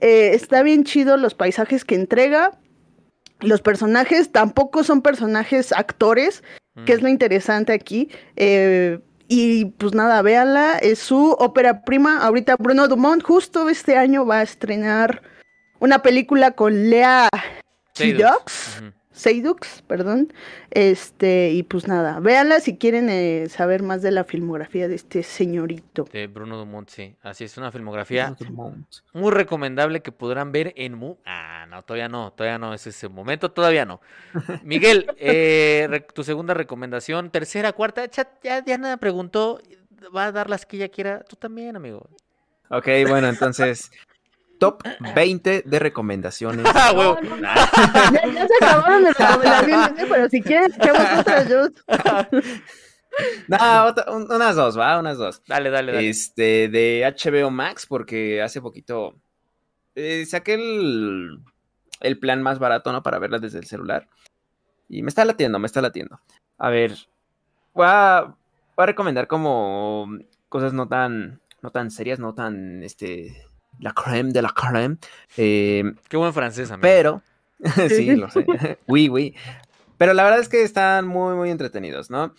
eh, 0.00 0.32
está 0.34 0.64
bien 0.64 0.82
chido 0.82 1.16
los 1.16 1.34
paisajes 1.34 1.84
que 1.84 1.94
entrega. 1.94 2.58
Los 3.38 3.62
personajes 3.62 4.32
tampoco 4.32 4.82
son 4.82 5.02
personajes 5.02 5.72
actores, 5.72 6.42
que 6.86 6.92
es 6.92 7.02
lo 7.02 7.08
interesante 7.08 7.72
aquí. 7.72 8.08
Eh, 8.36 9.00
y 9.28 9.66
pues 9.66 9.94
nada, 9.94 10.22
véanla, 10.22 10.78
es 10.78 10.98
su 10.98 11.36
ópera 11.38 11.84
prima. 11.84 12.18
Ahorita 12.22 12.56
Bruno 12.56 12.88
Dumont 12.88 13.22
justo 13.22 13.68
este 13.68 13.96
año 13.96 14.26
va 14.26 14.38
a 14.38 14.42
estrenar 14.42 15.22
una 15.78 16.02
película 16.02 16.50
con 16.52 16.90
Lea 16.90 17.28
Seydoux. 17.94 18.42
Seydoux, 19.20 19.82
perdón. 19.86 20.32
Este, 20.70 21.50
y 21.50 21.62
pues 21.62 21.86
nada, 21.86 22.20
véanla 22.20 22.60
si 22.60 22.76
quieren 22.76 23.08
eh, 23.10 23.46
saber 23.48 23.82
más 23.82 24.02
de 24.02 24.10
la 24.10 24.24
filmografía 24.24 24.88
de 24.88 24.94
este 24.94 25.22
señorito. 25.22 26.08
De 26.12 26.26
Bruno 26.26 26.56
Dumont, 26.56 26.88
sí. 26.88 27.14
Así 27.22 27.44
es, 27.44 27.56
una 27.58 27.70
filmografía 27.70 28.34
muy 29.12 29.30
recomendable 29.30 30.00
que 30.00 30.12
podrán 30.12 30.52
ver 30.52 30.72
en 30.76 30.94
Mu. 30.94 31.16
Ah, 31.24 31.66
no, 31.68 31.82
todavía 31.82 32.08
no, 32.08 32.32
todavía 32.32 32.58
no 32.58 32.74
es 32.74 32.86
ese 32.86 33.08
momento, 33.08 33.50
todavía 33.50 33.84
no. 33.84 34.00
Miguel, 34.64 35.06
eh, 35.18 36.06
tu 36.14 36.24
segunda 36.24 36.54
recomendación, 36.54 37.30
tercera, 37.30 37.72
cuarta, 37.72 38.08
chat, 38.08 38.28
ya 38.42 38.62
Diana 38.62 38.96
preguntó, 38.96 39.60
va 40.14 40.26
a 40.26 40.32
dar 40.32 40.48
las 40.48 40.66
que 40.66 40.76
ella 40.76 40.88
quiera, 40.88 41.22
tú 41.24 41.36
también, 41.36 41.76
amigo. 41.76 42.08
Ok, 42.70 42.86
bueno, 43.08 43.28
entonces 43.28 43.90
top 44.60 44.82
20 45.14 45.62
de 45.66 45.78
recomendaciones. 45.78 46.64
Ah, 46.74 47.16
ya, 48.32 48.46
se 48.46 48.64
acabaron 48.64 49.02
las 49.02 49.16
recomendaciones, 49.18 50.06
pero 50.08 50.28
si 50.28 50.42
quieren, 50.42 50.72
echamos 50.72 51.00
otras 51.20 51.48
dos. 51.48 51.70
No, 53.48 54.26
unas 54.28 54.56
dos, 54.56 54.78
va, 54.78 54.98
unas 54.98 55.18
dos. 55.18 55.42
Dale, 55.48 55.70
dale, 55.70 55.92
dale. 55.92 56.08
Este, 56.08 56.68
de 56.68 57.12
HBO 57.16 57.50
Max, 57.50 57.86
porque 57.86 58.40
hace 58.40 58.60
poquito 58.60 59.16
eh, 59.94 60.24
saqué 60.26 60.54
el, 60.54 61.40
el 62.00 62.18
plan 62.18 62.42
más 62.42 62.58
barato, 62.58 62.92
¿no? 62.92 63.02
Para 63.02 63.18
verlas 63.18 63.40
desde 63.40 63.58
el 63.58 63.66
celular. 63.66 64.08
Y 64.88 65.02
me 65.02 65.08
está 65.08 65.24
latiendo, 65.24 65.58
me 65.58 65.66
está 65.66 65.80
latiendo. 65.82 66.20
A 66.58 66.70
ver, 66.70 66.94
voy 67.74 67.86
a, 67.88 68.36
voy 68.76 68.82
a 68.82 68.86
recomendar 68.86 69.26
como 69.26 70.08
cosas 70.48 70.72
no 70.72 70.88
tan, 70.88 71.40
no 71.62 71.70
tan 71.70 71.90
serias, 71.90 72.18
no 72.18 72.34
tan, 72.34 72.82
este, 72.82 73.49
la 73.78 73.92
creme 73.92 74.32
de 74.32 74.42
la 74.42 74.50
creme. 74.50 74.96
Eh, 75.36 75.84
Qué 76.08 76.16
buen 76.16 76.32
francés, 76.32 76.70
amigo. 76.70 76.82
Pero, 76.82 77.22
sí, 77.88 78.16
lo 78.16 78.30
sé. 78.30 78.44
oui, 78.86 79.08
oui. 79.08 79.34
Pero 79.98 80.14
la 80.14 80.24
verdad 80.24 80.40
es 80.40 80.48
que 80.48 80.62
están 80.62 81.06
muy, 81.06 81.34
muy 81.34 81.50
entretenidos, 81.50 82.10
¿no? 82.10 82.34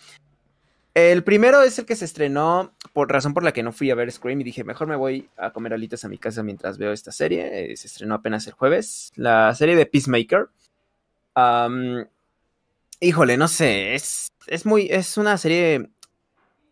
El 0.94 1.24
primero 1.24 1.62
es 1.62 1.78
el 1.78 1.86
que 1.86 1.96
se 1.96 2.04
estrenó 2.04 2.74
por 2.92 3.10
razón 3.10 3.32
por 3.32 3.44
la 3.44 3.52
que 3.52 3.62
no 3.62 3.72
fui 3.72 3.90
a 3.90 3.94
ver 3.94 4.12
Scream 4.12 4.40
y 4.42 4.44
dije, 4.44 4.62
mejor 4.62 4.88
me 4.88 4.96
voy 4.96 5.28
a 5.38 5.50
comer 5.50 5.72
alitas 5.72 6.04
a 6.04 6.08
mi 6.08 6.18
casa 6.18 6.42
mientras 6.42 6.76
veo 6.76 6.92
esta 6.92 7.12
serie. 7.12 7.72
Eh, 7.72 7.76
se 7.76 7.86
estrenó 7.86 8.16
apenas 8.16 8.46
el 8.46 8.52
jueves. 8.52 9.10
La 9.16 9.54
serie 9.54 9.74
de 9.74 9.86
Peacemaker. 9.86 10.48
híjole, 13.00 13.36
no 13.38 13.48
sé, 13.48 13.94
es, 13.94 14.28
es 14.46 14.66
muy, 14.66 14.88
es 14.90 15.16
una 15.16 15.38
serie 15.38 15.91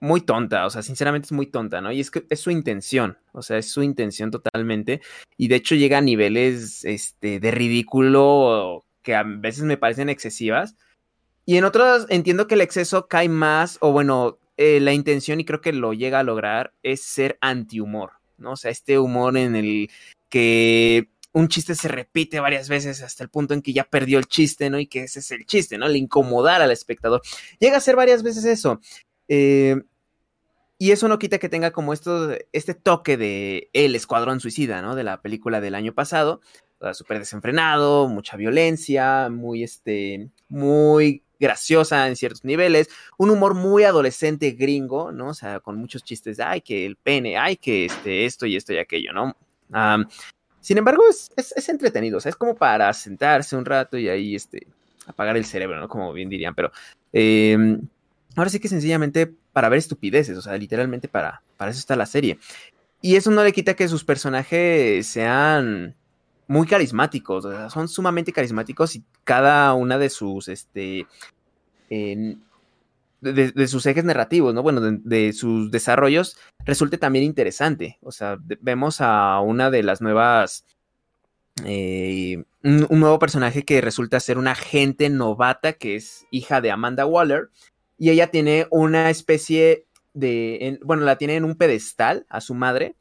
muy 0.00 0.22
tonta, 0.22 0.66
o 0.66 0.70
sea, 0.70 0.82
sinceramente 0.82 1.26
es 1.26 1.32
muy 1.32 1.46
tonta, 1.46 1.80
¿no? 1.80 1.92
Y 1.92 2.00
es 2.00 2.10
que 2.10 2.26
es 2.30 2.40
su 2.40 2.50
intención, 2.50 3.18
o 3.32 3.42
sea, 3.42 3.58
es 3.58 3.70
su 3.70 3.82
intención 3.82 4.30
totalmente. 4.30 5.02
Y 5.36 5.48
de 5.48 5.56
hecho 5.56 5.74
llega 5.74 5.98
a 5.98 6.02
niveles 6.02 6.84
este, 6.84 7.38
de 7.38 7.50
ridículo 7.50 8.84
que 9.02 9.14
a 9.14 9.22
veces 9.22 9.64
me 9.64 9.76
parecen 9.76 10.08
excesivas. 10.08 10.76
Y 11.44 11.56
en 11.56 11.64
otros 11.64 12.06
entiendo 12.08 12.46
que 12.46 12.54
el 12.54 12.62
exceso 12.62 13.08
cae 13.08 13.28
más, 13.28 13.78
o 13.80 13.92
bueno, 13.92 14.38
eh, 14.56 14.80
la 14.80 14.92
intención, 14.92 15.40
y 15.40 15.44
creo 15.44 15.60
que 15.60 15.72
lo 15.72 15.92
llega 15.92 16.20
a 16.20 16.24
lograr, 16.24 16.74
es 16.82 17.02
ser 17.02 17.38
antihumor, 17.40 18.12
¿no? 18.38 18.52
O 18.52 18.56
sea, 18.56 18.70
este 18.70 18.98
humor 18.98 19.36
en 19.36 19.56
el 19.56 19.90
que 20.28 21.08
un 21.32 21.48
chiste 21.48 21.74
se 21.74 21.88
repite 21.88 22.40
varias 22.40 22.68
veces 22.68 23.02
hasta 23.02 23.22
el 23.22 23.30
punto 23.30 23.54
en 23.54 23.62
que 23.62 23.72
ya 23.72 23.84
perdió 23.84 24.18
el 24.18 24.26
chiste, 24.26 24.70
¿no? 24.70 24.78
Y 24.78 24.86
que 24.86 25.04
ese 25.04 25.20
es 25.20 25.30
el 25.30 25.46
chiste, 25.46 25.78
¿no? 25.78 25.86
El 25.86 25.96
incomodar 25.96 26.62
al 26.62 26.70
espectador. 26.70 27.22
Llega 27.58 27.76
a 27.76 27.80
ser 27.80 27.96
varias 27.96 28.22
veces 28.22 28.44
eso. 28.44 28.80
Eh, 29.28 29.76
y 30.82 30.92
eso 30.92 31.08
no 31.08 31.18
quita 31.18 31.38
que 31.38 31.50
tenga 31.50 31.72
como 31.72 31.92
esto, 31.92 32.30
este 32.54 32.72
toque 32.72 33.18
de 33.18 33.68
El 33.74 33.94
Escuadrón 33.94 34.40
Suicida, 34.40 34.80
¿no? 34.80 34.94
De 34.94 35.04
la 35.04 35.20
película 35.20 35.60
del 35.60 35.74
año 35.74 35.92
pasado. 35.92 36.40
Súper 36.94 37.18
desenfrenado, 37.18 38.08
mucha 38.08 38.38
violencia, 38.38 39.28
muy, 39.28 39.62
este, 39.62 40.30
muy 40.48 41.22
graciosa 41.38 42.08
en 42.08 42.16
ciertos 42.16 42.46
niveles, 42.46 42.88
un 43.18 43.28
humor 43.28 43.52
muy 43.52 43.84
adolescente 43.84 44.52
gringo, 44.52 45.12
¿no? 45.12 45.28
O 45.28 45.34
sea, 45.34 45.60
con 45.60 45.76
muchos 45.76 46.02
chistes 46.02 46.38
de, 46.38 46.44
ay, 46.44 46.62
que 46.62 46.86
el 46.86 46.96
pene, 46.96 47.36
ay, 47.36 47.58
que 47.58 47.84
este, 47.84 48.24
esto 48.24 48.46
y 48.46 48.56
esto 48.56 48.72
y 48.72 48.78
aquello, 48.78 49.12
¿no? 49.12 49.36
sin 50.60 50.78
embargo, 50.78 51.04
es, 51.10 51.30
es, 51.36 51.68
entretenido, 51.68 52.16
o 52.18 52.20
sea, 52.20 52.30
es 52.30 52.36
como 52.36 52.54
para 52.54 52.92
sentarse 52.94 53.54
un 53.54 53.66
rato 53.66 53.98
y 53.98 54.08
ahí, 54.08 54.34
este, 54.34 54.66
apagar 55.06 55.36
el 55.36 55.44
cerebro, 55.44 55.78
¿no? 55.78 55.88
Como 55.88 56.10
bien 56.14 56.30
dirían, 56.30 56.54
pero 56.54 56.72
eh, 57.12 57.78
Ahora 58.36 58.50
sí 58.50 58.60
que 58.60 58.68
sencillamente 58.68 59.34
para 59.52 59.68
ver 59.68 59.78
estupideces, 59.78 60.36
o 60.38 60.42
sea, 60.42 60.56
literalmente 60.56 61.08
para, 61.08 61.42
para 61.56 61.70
eso 61.70 61.80
está 61.80 61.96
la 61.96 62.06
serie. 62.06 62.38
Y 63.02 63.16
eso 63.16 63.30
no 63.30 63.42
le 63.42 63.52
quita 63.52 63.74
que 63.74 63.88
sus 63.88 64.04
personajes 64.04 65.06
sean 65.06 65.96
muy 66.46 66.66
carismáticos, 66.66 67.44
o 67.44 67.50
sea, 67.52 67.70
son 67.70 67.88
sumamente 67.88 68.32
carismáticos 68.32 68.96
y 68.96 69.04
cada 69.24 69.72
una 69.74 69.98
de 69.98 70.10
sus, 70.10 70.48
este, 70.48 71.06
de, 71.88 73.68
sus 73.68 73.86
ejes 73.86 74.04
narrativos, 74.04 74.54
¿no? 74.54 74.62
Bueno, 74.62 74.80
de, 74.80 75.32
sus 75.32 75.70
desarrollos 75.70 76.36
resulte 76.64 76.98
también 76.98 77.24
interesante. 77.24 77.98
O 78.02 78.12
sea, 78.12 78.38
vemos 78.60 79.00
a 79.00 79.40
una 79.40 79.70
de 79.70 79.82
las 79.82 80.00
nuevas, 80.00 80.64
eh, 81.64 82.42
un, 82.64 82.86
nuevo 83.00 83.18
personaje 83.18 83.64
que 83.64 83.80
resulta 83.80 84.20
ser 84.20 84.38
una 84.38 84.52
agente 84.52 85.08
novata 85.08 85.74
que 85.74 85.96
es 85.96 86.26
hija 86.30 86.60
de 86.60 86.70
Amanda 86.70 87.06
Waller 87.06 87.50
y 88.00 88.08
ella 88.08 88.30
tiene 88.30 88.66
una 88.70 89.10
especie 89.10 89.86
de, 90.14 90.80
bueno, 90.82 91.04
la 91.04 91.18
tiene 91.18 91.36
en 91.36 91.44
un 91.44 91.54
pedestal 91.54 92.26
a 92.30 92.40
su 92.40 92.54
madre 92.54 92.96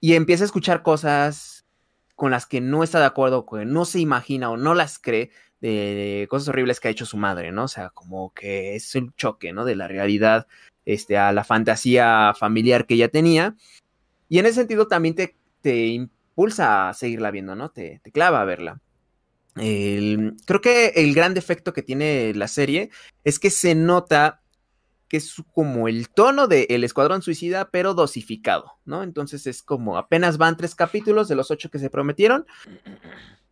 y 0.00 0.14
empieza 0.14 0.44
a 0.44 0.46
escuchar 0.46 0.82
cosas 0.82 1.64
con 2.14 2.30
las 2.30 2.44
que 2.44 2.60
no 2.60 2.84
está 2.84 3.00
de 3.00 3.06
acuerdo, 3.06 3.46
que 3.46 3.64
no 3.64 3.86
se 3.86 4.00
imagina 4.00 4.50
o 4.50 4.58
no 4.58 4.74
las 4.74 4.98
cree 4.98 5.30
de, 5.62 6.26
cosas 6.28 6.48
horribles 6.48 6.78
que 6.78 6.88
ha 6.88 6.90
hecho 6.90 7.06
su 7.06 7.16
madre, 7.16 7.52
¿no? 7.52 7.64
O 7.64 7.68
sea, 7.68 7.88
como 7.88 8.34
que 8.34 8.76
es 8.76 8.94
un 8.94 9.14
choque, 9.14 9.54
¿no? 9.54 9.64
De 9.64 9.76
la 9.76 9.88
realidad 9.88 10.46
este, 10.84 11.16
a 11.16 11.32
la 11.32 11.42
fantasía 11.42 12.34
familiar 12.38 12.86
que 12.86 12.94
ella 12.94 13.08
tenía. 13.08 13.56
Y 14.28 14.40
en 14.40 14.44
ese 14.44 14.56
sentido 14.56 14.88
también 14.88 15.14
te, 15.14 15.36
te 15.62 15.86
impulsa 15.86 16.90
a 16.90 16.92
seguirla 16.92 17.30
viendo, 17.30 17.54
¿no? 17.56 17.70
Te, 17.70 17.98
te 18.04 18.12
clava 18.12 18.42
a 18.42 18.44
verla 18.44 18.82
creo 19.54 20.60
que 20.60 20.88
el 20.96 21.14
gran 21.14 21.34
defecto 21.34 21.72
que 21.72 21.82
tiene 21.82 22.34
la 22.34 22.48
serie 22.48 22.90
es 23.22 23.38
que 23.38 23.50
se 23.50 23.74
nota 23.74 24.42
que 25.08 25.18
es 25.18 25.34
como 25.52 25.86
el 25.86 26.08
tono 26.08 26.48
de 26.48 26.66
El 26.70 26.82
Escuadrón 26.82 27.22
Suicida, 27.22 27.70
pero 27.70 27.94
dosificado, 27.94 28.72
¿no? 28.84 29.02
Entonces 29.02 29.46
es 29.46 29.62
como 29.62 29.96
apenas 29.96 30.38
van 30.38 30.56
tres 30.56 30.74
capítulos 30.74 31.28
de 31.28 31.36
los 31.36 31.50
ocho 31.50 31.70
que 31.70 31.78
se 31.78 31.90
prometieron. 31.90 32.46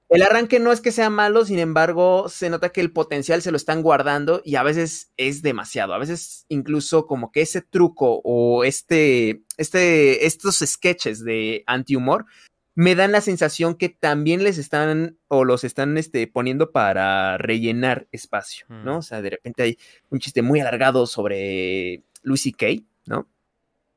El 0.09 0.23
arranque 0.23 0.61
no 0.61 0.73
es 0.73 0.83
que 0.83 0.93
sea 0.93 1.09
malo, 1.09 1.47
sin 1.47 1.59
embargo, 1.59 2.29
se 2.29 2.51
nota 2.51 2.69
que 2.69 2.83
el 2.83 2.93
potencial 2.93 3.41
se 3.41 3.51
lo 3.51 3.57
están 3.57 3.81
guardando 3.81 4.43
y 4.45 4.57
a 4.57 4.63
veces 4.63 5.11
es 5.17 5.41
demasiado. 5.41 5.95
A 5.95 5.99
veces 5.99 6.45
incluso 6.49 7.07
como 7.07 7.33
que 7.33 7.41
ese 7.41 7.63
truco 7.63 8.21
o 8.23 8.63
este, 8.65 9.43
este, 9.57 10.27
estos 10.27 10.57
sketches 10.57 11.25
de 11.25 11.65
antihumor 11.67 12.27
me 12.75 12.95
dan 12.95 13.13
la 13.13 13.21
sensación 13.21 13.75
que 13.75 13.89
también 13.89 14.43
les 14.43 14.59
están 14.59 15.19
o 15.29 15.45
los 15.45 15.65
están 15.65 15.99
este, 15.99 16.27
poniendo 16.27 16.73
para 16.73 17.37
rellenar 17.39 18.09
espacio, 18.13 18.67
¿no? 18.69 18.95
Mm. 18.95 18.99
O 18.99 19.03
sea, 19.03 19.23
de 19.23 19.31
repente 19.31 19.63
hay 19.63 19.79
un 20.11 20.21
chiste 20.21 20.43
muy 20.43 20.61
alargado 20.61 21.07
sobre 21.07 22.03
Luis 22.23 22.51
Kay, 22.57 22.87
¿no? 23.07 23.29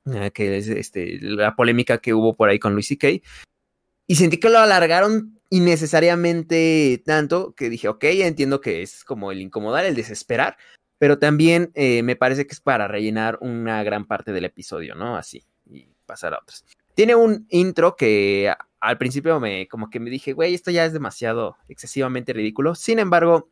Ah, 0.08 0.30
que 0.30 0.58
es 0.58 0.68
este, 0.68 1.20
la 1.22 1.56
polémica 1.56 1.98
que 1.98 2.14
hubo 2.14 2.36
por 2.36 2.50
ahí 2.50 2.60
con 2.60 2.74
Luis 2.74 2.96
Kay. 3.00 3.24
Y 4.08 4.16
sentí 4.16 4.40
que 4.40 4.50
lo 4.50 4.60
alargaron 4.60 5.40
innecesariamente 5.50 7.02
tanto 7.06 7.56
que 7.56 7.70
dije, 7.70 7.88
ok, 7.88 8.04
entiendo 8.04 8.62
que 8.62 8.82
es 8.82 9.04
como 9.04 9.32
el 9.32 9.42
incomodar, 9.42 9.86
el 9.86 9.96
desesperar, 9.96 10.58
pero 10.98 11.18
también 11.18 11.72
eh, 11.76 12.04
me 12.04 12.16
parece 12.16 12.46
que 12.46 12.54
es 12.54 12.62
para 12.62 12.88
rellenar 12.88 13.38
una 13.42 13.84
gran 13.84 14.06
parte 14.06 14.32
del 14.32 14.46
episodio, 14.46 14.96
¿no? 14.96 15.16
Así, 15.18 15.44
y 15.70 15.88
pasar 16.06 16.34
a 16.34 16.40
otros. 16.40 16.66
Tiene 16.96 17.16
un 17.16 17.46
intro 17.50 17.96
que 17.96 18.54
al 18.80 18.98
principio 18.98 19.40
me 19.40 19.68
como 19.68 19.90
que 19.90 20.00
me 20.00 20.10
dije, 20.10 20.34
güey, 20.34 20.54
esto 20.54 20.72
ya 20.72 20.86
es 20.86 20.94
demasiado 20.94 21.58
excesivamente 21.68 22.34
ridículo. 22.34 22.76
Sin 22.76 23.00
embargo, 23.00 23.50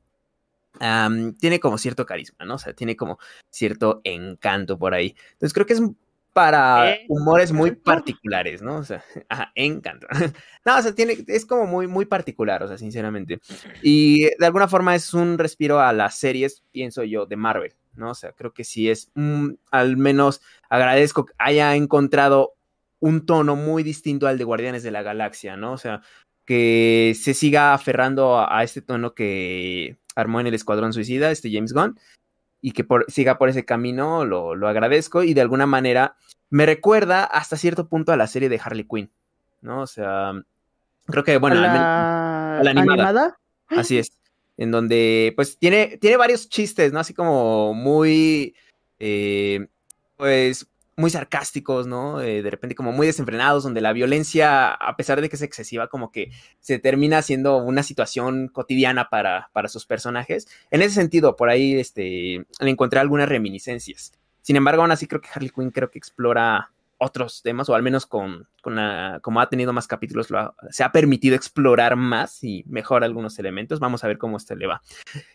tiene 1.40 1.60
como 1.60 1.78
cierto 1.78 2.06
carisma, 2.06 2.46
¿no? 2.46 2.56
O 2.56 2.58
sea, 2.58 2.74
tiene 2.74 2.96
como 2.96 3.20
cierto 3.50 4.02
encanto 4.04 4.78
por 4.78 4.94
ahí. 4.94 5.16
Entonces 5.34 5.54
creo 5.54 5.66
que 5.66 5.74
es 5.74 5.82
para 6.34 6.98
humores 7.08 7.52
muy 7.52 7.72
particulares, 7.72 8.62
¿no? 8.62 8.78
O 8.78 8.84
sea, 8.84 9.04
ajá, 9.30 9.52
encanto. 9.56 10.08
no, 10.66 10.78
o 10.78 10.82
sea, 10.82 10.94
tiene, 10.94 11.24
es 11.28 11.46
como 11.46 11.68
muy, 11.68 11.88
muy 11.88 12.06
particular, 12.06 12.64
o 12.64 12.68
sea, 12.68 12.78
sinceramente. 12.78 13.40
Y 13.82 14.24
de 14.24 14.46
alguna 14.46 14.68
forma 14.68 14.96
es 14.96 15.14
un 15.14 15.38
respiro 15.38 15.80
a 15.80 15.94
las 15.94 16.18
series, 16.18 16.64
pienso 16.72 17.04
yo, 17.04 17.28
de 17.28 17.36
Marvel, 17.36 17.76
¿no? 17.96 18.12
O 18.12 18.16
sea, 18.16 18.32
creo 18.34 18.52
que 18.52 18.64
sí 18.64 18.90
es, 18.90 19.12
al 19.72 19.98
menos 19.98 20.42
agradezco 20.70 21.26
que 21.26 21.34
haya 21.38 21.76
encontrado 21.76 22.56
un 23.04 23.26
tono 23.26 23.58
muy 23.58 23.84
distinto 23.84 24.28
al 24.28 24.38
de 24.38 24.46
Guardianes 24.46 24.82
de 24.82 24.90
la 24.90 25.02
Galaxia, 25.02 25.58
¿no? 25.58 25.74
O 25.74 25.78
sea, 25.78 26.02
que 26.46 27.14
se 27.20 27.34
siga 27.34 27.74
aferrando 27.74 28.40
a, 28.40 28.64
este 28.64 28.82
tono 28.82 29.14
que 29.14 29.98
armó 30.16 30.40
en 30.40 30.48
el 30.48 30.54
Escuadrón 30.54 30.94
Suicida, 30.94 31.30
este 31.30 31.52
James 31.52 31.74
Gunn, 31.74 32.00
y 32.62 32.72
que 32.72 32.86
siga 33.10 33.38
por 33.38 33.50
ese 33.50 33.66
camino, 33.66 34.24
lo, 34.24 34.68
agradezco 34.70 35.22
y 35.22 35.34
de 35.34 35.42
alguna 35.42 35.66
manera 35.66 36.16
me 36.50 36.66
recuerda 36.66 37.26
hasta 37.26 37.58
cierto 37.58 37.90
punto 37.90 38.14
a 38.14 38.18
la 38.18 38.28
serie 38.28 38.48
de 38.48 38.62
Harley 38.64 38.88
Quinn, 38.90 39.12
¿no? 39.60 39.82
O 39.82 39.88
sea, 39.88 40.32
creo 41.06 41.26
que, 41.26 41.38
bueno, 41.40 41.58
la, 41.58 42.60
animada. 42.60 43.38
Así 43.68 43.98
es. 43.98 44.14
En 44.56 44.72
donde, 44.72 45.34
pues, 45.36 45.58
tiene, 45.58 45.98
tiene 45.98 46.16
varios 46.16 46.48
chistes, 46.48 46.94
¿no? 46.94 47.02
Así 47.02 47.14
como 47.14 47.74
muy, 47.74 48.56
eh, 48.98 49.68
pues, 50.16 50.70
muy 50.96 51.10
sarcásticos, 51.10 51.88
¿no? 51.88 52.22
Eh, 52.22 52.42
de 52.42 52.50
repente 52.50 52.76
como 52.76 52.92
muy 52.92 53.08
desenfrenados, 53.08 53.64
donde 53.64 53.82
la 53.82 53.94
violencia, 53.94 54.72
a 54.74 54.96
pesar 54.96 55.22
de 55.22 55.30
que 55.30 55.36
es 55.36 55.42
excesiva, 55.42 55.88
como 55.88 56.12
que 56.12 56.32
se 56.60 56.80
termina 56.80 57.22
siendo 57.22 57.58
una 57.58 57.84
situación 57.84 58.48
cotidiana 58.48 59.10
para, 59.10 59.50
para 59.54 59.68
sus 59.68 59.86
personajes. 59.86 60.48
En 60.72 60.82
ese 60.82 60.96
sentido, 60.96 61.36
por 61.36 61.50
ahí 61.50 61.76
este, 61.76 62.46
le 62.60 62.70
encontré 62.70 63.00
algunas 63.00 63.30
reminiscencias. 63.30 64.14
Sin 64.42 64.56
embargo, 64.56 64.82
aún 64.82 64.92
así 64.92 65.08
creo 65.08 65.22
que 65.22 65.30
Harley 65.34 65.50
Quinn 65.50 65.72
creo 65.72 65.90
que 65.90 65.98
explora 65.98 66.72
otros 67.04 67.42
temas, 67.42 67.70
o 67.70 67.76
al 67.76 67.84
menos 67.84 68.06
con, 68.06 68.48
con 68.62 68.78
como 69.22 69.42
ha 69.42 69.50
tenido 69.50 69.74
más 69.74 69.88
capítulos, 69.88 70.30
se 70.70 70.84
ha 70.84 70.92
permitido 70.92 71.36
explorar 71.36 71.96
más 71.96 72.44
y 72.44 72.64
mejor 72.68 73.04
algunos 73.04 73.38
elementos. 73.40 73.80
Vamos 73.80 74.04
a 74.04 74.08
ver 74.08 74.18
cómo 74.18 74.38
este 74.38 74.56
le 74.56 74.68
va. 74.68 74.82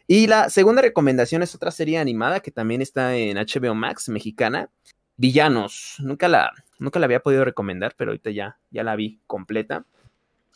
Y 0.06 0.26
la 0.26 0.50
segunda 0.50 0.82
recomendación 0.82 1.42
es 1.42 1.54
otra 1.54 1.70
serie 1.70 1.98
animada 1.98 2.40
que 2.40 2.50
también 2.50 2.80
está 2.80 3.16
en 3.16 3.36
HBO 3.36 3.74
Max, 3.74 4.08
mexicana. 4.08 4.70
Villanos. 5.18 5.96
Nunca 5.98 6.28
la, 6.28 6.52
nunca 6.78 6.98
la 6.98 7.04
había 7.04 7.20
podido 7.20 7.44
recomendar, 7.44 7.94
pero 7.96 8.12
ahorita 8.12 8.30
ya, 8.30 8.58
ya 8.70 8.82
la 8.84 8.96
vi 8.96 9.20
completa. 9.26 9.84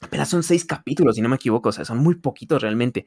Apenas 0.01 0.29
son 0.31 0.43
seis 0.43 0.65
capítulos, 0.65 1.17
si 1.17 1.21
no 1.21 1.29
me 1.29 1.37
equivoco, 1.37 1.69
o 1.69 1.73
sea, 1.73 1.85
son 1.85 1.99
muy 1.99 2.15
poquitos 2.15 2.63
realmente. 2.63 3.05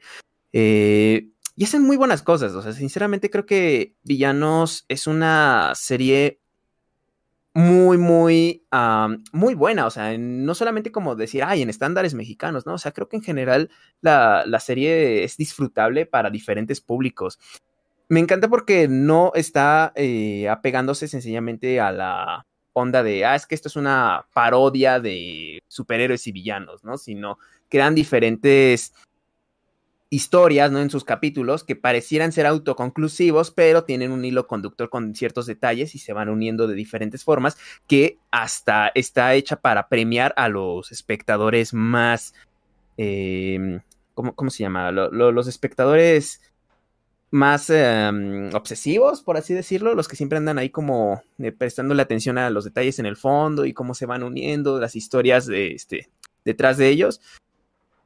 Eh, 0.52 1.28
y 1.56 1.64
hacen 1.64 1.82
muy 1.82 1.96
buenas 1.96 2.22
cosas, 2.22 2.52
o 2.52 2.62
sea, 2.62 2.72
sinceramente 2.72 3.30
creo 3.30 3.46
que 3.46 3.94
Villanos 4.02 4.84
es 4.88 5.06
una 5.06 5.72
serie 5.74 6.40
muy, 7.54 7.96
muy, 7.96 8.66
muy 9.32 9.54
buena, 9.54 9.86
o 9.86 9.90
sea, 9.90 10.16
no 10.18 10.54
solamente 10.54 10.92
como 10.92 11.16
decir, 11.16 11.42
ay, 11.42 11.62
en 11.62 11.70
estándares 11.70 12.12
mexicanos, 12.12 12.66
¿no? 12.66 12.74
O 12.74 12.78
sea, 12.78 12.92
creo 12.92 13.08
que 13.08 13.16
en 13.16 13.22
general 13.22 13.70
la, 14.02 14.44
la 14.46 14.60
serie 14.60 15.24
es 15.24 15.38
disfrutable 15.38 16.04
para 16.04 16.28
diferentes 16.28 16.82
públicos 16.82 17.38
me 18.08 18.20
encanta 18.20 18.48
porque 18.48 18.88
no 18.88 19.32
está 19.34 19.92
eh, 19.96 20.48
apegándose 20.48 21.08
sencillamente 21.08 21.80
a 21.80 21.92
la 21.92 22.46
onda 22.72 23.02
de, 23.02 23.24
ah, 23.24 23.34
es 23.34 23.46
que 23.46 23.54
esto 23.54 23.68
es 23.68 23.76
una 23.76 24.26
parodia 24.34 25.00
de 25.00 25.62
superhéroes 25.66 26.26
y 26.26 26.32
villanos, 26.32 26.84
¿no? 26.84 26.98
Sino 26.98 27.38
que 27.68 27.78
dan 27.78 27.94
diferentes 27.94 28.92
historias, 30.10 30.70
¿no? 30.70 30.80
En 30.80 30.90
sus 30.90 31.04
capítulos 31.04 31.64
que 31.64 31.74
parecieran 31.74 32.32
ser 32.32 32.46
autoconclusivos, 32.46 33.50
pero 33.50 33.84
tienen 33.84 34.12
un 34.12 34.24
hilo 34.24 34.46
conductor 34.46 34.88
con 34.88 35.14
ciertos 35.14 35.46
detalles 35.46 35.94
y 35.94 35.98
se 35.98 36.12
van 36.12 36.28
uniendo 36.28 36.68
de 36.68 36.74
diferentes 36.74 37.24
formas 37.24 37.56
que 37.86 38.18
hasta 38.30 38.92
está 38.94 39.34
hecha 39.34 39.56
para 39.56 39.88
premiar 39.88 40.32
a 40.36 40.48
los 40.48 40.92
espectadores 40.92 41.74
más... 41.74 42.34
Eh, 42.98 43.80
¿cómo, 44.14 44.34
¿cómo, 44.34 44.50
se 44.50 44.62
llama? 44.62 44.90
los 44.92 45.46
espectadores 45.46 46.40
más 47.30 47.70
em, 47.70 48.52
obsesivos, 48.54 49.22
por 49.22 49.36
así 49.36 49.52
decirlo, 49.52 49.94
los 49.94 50.08
que 50.08 50.16
siempre 50.16 50.38
andan 50.38 50.58
ahí 50.58 50.70
como 50.70 51.22
eh, 51.38 51.52
prestándole 51.52 52.02
atención 52.02 52.38
a 52.38 52.50
los 52.50 52.64
detalles 52.64 52.98
en 52.98 53.06
el 53.06 53.16
fondo 53.16 53.64
y 53.64 53.72
cómo 53.72 53.94
se 53.94 54.06
van 54.06 54.22
uniendo 54.22 54.80
las 54.80 54.96
historias 54.96 55.46
de, 55.46 55.72
este, 55.72 56.08
detrás 56.44 56.76
de 56.76 56.88
ellos. 56.88 57.20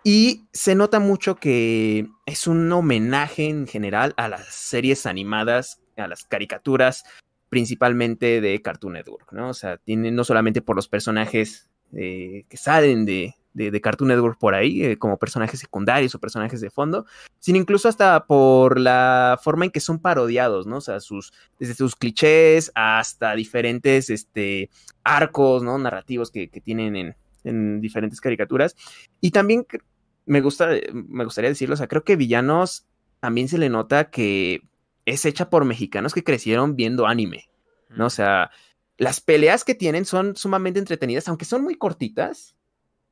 Y 0.03 0.47
se 0.53 0.75
nota 0.75 0.99
mucho 0.99 1.37
que 1.37 2.09
es 2.25 2.47
un 2.47 2.73
homenaje 2.73 3.49
en 3.49 3.67
general 3.67 4.15
a 4.17 4.29
las 4.29 4.47
series 4.47 5.05
animadas, 5.05 5.81
a 5.97 6.09
las 6.09 6.25
caricaturas 6.25 7.05
principalmente 7.51 8.41
de 8.41 8.63
Cartoon 8.63 8.95
Network, 8.95 9.33
¿no? 9.33 9.51
O 9.51 9.55
sea, 9.55 9.77
tiene 9.77 10.11
no 10.13 10.25
solamente 10.25 10.63
por 10.63 10.77
los 10.77 10.89
personajes 10.89 11.69
eh, 11.93 12.45
que 12.49 12.57
salen 12.57 13.05
de, 13.05 13.35
de, 13.53 13.81
Cartoon 13.81 14.09
Network 14.09 14.39
por 14.39 14.55
ahí, 14.55 14.85
eh, 14.85 14.99
como 14.99 15.19
personajes 15.19 15.61
secundarios 15.61 16.15
o 16.15 16.21
personajes 16.21 16.61
de 16.61 16.71
fondo, 16.71 17.07
sino 17.39 17.59
incluso 17.59 17.89
hasta 17.89 18.27
por 18.27 18.79
la 18.79 19.39
forma 19.43 19.65
en 19.65 19.71
que 19.71 19.81
son 19.81 19.99
parodiados, 19.99 20.67
¿no? 20.67 20.77
O 20.77 20.81
sea, 20.81 21.01
sus, 21.01 21.33
desde 21.59 21.75
sus 21.75 21.97
clichés 21.97 22.71
hasta 22.75 23.35
diferentes 23.35 24.11
este, 24.11 24.71
arcos, 25.05 25.63
¿no? 25.63 25.79
Narrativos 25.79 26.31
que, 26.31 26.49
que 26.49 26.61
tienen 26.61 26.97
en, 26.97 27.17
en, 27.45 27.81
diferentes 27.81 28.21
caricaturas. 28.21 28.77
Y 29.21 29.31
también 29.31 29.67
me, 30.27 30.41
gusta, 30.41 30.71
me 30.93 31.25
gustaría 31.25 31.51
decirlo, 31.51 31.75
o 31.75 31.79
sea, 31.79 31.89
creo 31.89 32.05
que 32.05 32.17
Villanos 32.17 32.87
también 33.21 33.49
se 33.49 33.59
le 33.59 33.69
nota 33.69 34.11
que 34.11 34.63
es 35.07 35.25
hecha 35.25 35.51
por 35.51 35.65
mexicanos 35.65 36.15
que 36.15 36.25
crecieron 36.25 36.77
viendo 36.77 37.07
anime, 37.07 37.51
¿no? 37.89 38.07
O 38.07 38.11
sea, 38.11 38.51
las 38.97 39.21
peleas 39.21 39.65
que 39.65 39.75
tienen 39.75 40.05
son 40.05 40.37
sumamente 40.37 40.79
entretenidas, 40.79 41.27
aunque 41.29 41.47
son 41.47 41.63
muy 41.63 41.75
cortitas. 41.75 42.55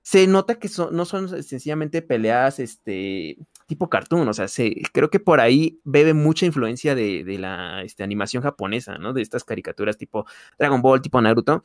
Se 0.09 0.26
nota 0.26 0.54
que 0.54 0.70
no 0.90 1.04
son 1.04 1.28
sencillamente 1.42 2.00
peleas 2.00 2.61
este, 2.61 3.36
tipo 3.66 3.90
cartoon, 3.90 4.26
o 4.26 4.32
sea, 4.32 4.46
creo 4.90 5.11
que 5.11 5.20
por 5.20 5.38
ahí 5.38 5.80
bebe 5.84 6.14
mucha 6.14 6.46
influencia 6.46 6.94
de, 6.94 7.36
la 7.38 7.82
este, 7.82 8.04
animación 8.04 8.42
japonesa, 8.42 8.96
¿no? 8.96 9.12
De 9.12 9.20
estas 9.20 9.44
caricaturas 9.44 9.98
tipo 9.98 10.24
Dragon 10.59 10.80
Ball, 10.80 11.02
tipo 11.02 11.20
Naruto. 11.20 11.62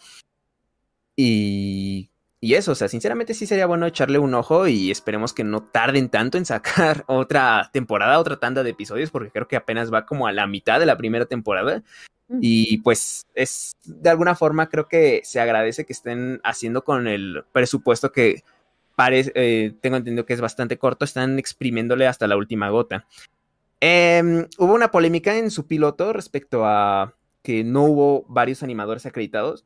Y 1.16 2.10
y 2.44 2.56
eso, 2.56 2.74
o 2.74 2.76
sea, 2.76 2.90
sinceramente 2.90 3.34
sí 3.34 3.46
sería 3.48 3.68
bueno 3.68 3.86
echarle 3.86 4.20
un 4.20 4.34
ojo 4.34 4.68
y 4.68 4.92
esperemos 4.92 5.32
que 5.32 5.46
no 5.46 5.64
tarden 5.64 6.10
tanto 6.10 6.38
en 6.38 6.44
sacar 6.46 7.06
otra 7.08 7.70
temporada, 7.72 8.20
otra 8.20 8.36
tanda 8.38 8.64
de 8.64 8.72
episodios, 8.72 9.12
porque 9.12 9.32
creo 9.32 9.48
que 9.48 9.56
apenas 9.56 9.94
va 9.94 10.06
como 10.06 10.28
a 10.28 10.34
la 10.34 10.46
mitad 10.46 10.82
de 10.82 10.86
la 10.86 10.98
primera 10.98 11.26
temporada. 11.26 11.84
Y 12.42 12.80
pues 12.80 13.26
es, 13.36 13.74
de 13.86 14.10
alguna 14.10 14.36
forma 14.36 14.70
creo 14.70 14.88
que 14.88 15.22
se 15.24 15.40
agradece 15.40 15.86
que 15.86 15.94
estén 15.94 16.42
haciendo 16.44 16.84
con 16.84 17.08
el 17.08 17.44
presupuesto 17.52 18.12
que 18.12 18.44
parece, 18.96 19.32
eh, 19.36 19.74
tengo 19.82 19.98
entendido 19.98 20.26
que 20.26 20.34
es 20.34 20.42
bastante 20.42 20.78
corto, 20.78 21.06
están 21.06 21.40
exprimiéndole 21.40 22.08
hasta 22.08 22.28
la 22.28 22.38
última 22.38 22.70
gota. 22.70 23.06
Em, 23.80 24.48
hubo 24.58 24.74
una 24.74 24.92
polémica 24.92 25.38
en 25.38 25.52
su 25.52 25.68
piloto 25.68 26.14
respecto 26.14 26.66
a 26.66 27.16
que 27.42 27.64
no 27.64 27.84
hubo 27.84 28.26
varios 28.30 28.64
animadores 28.64 29.06
acreditados. 29.06 29.66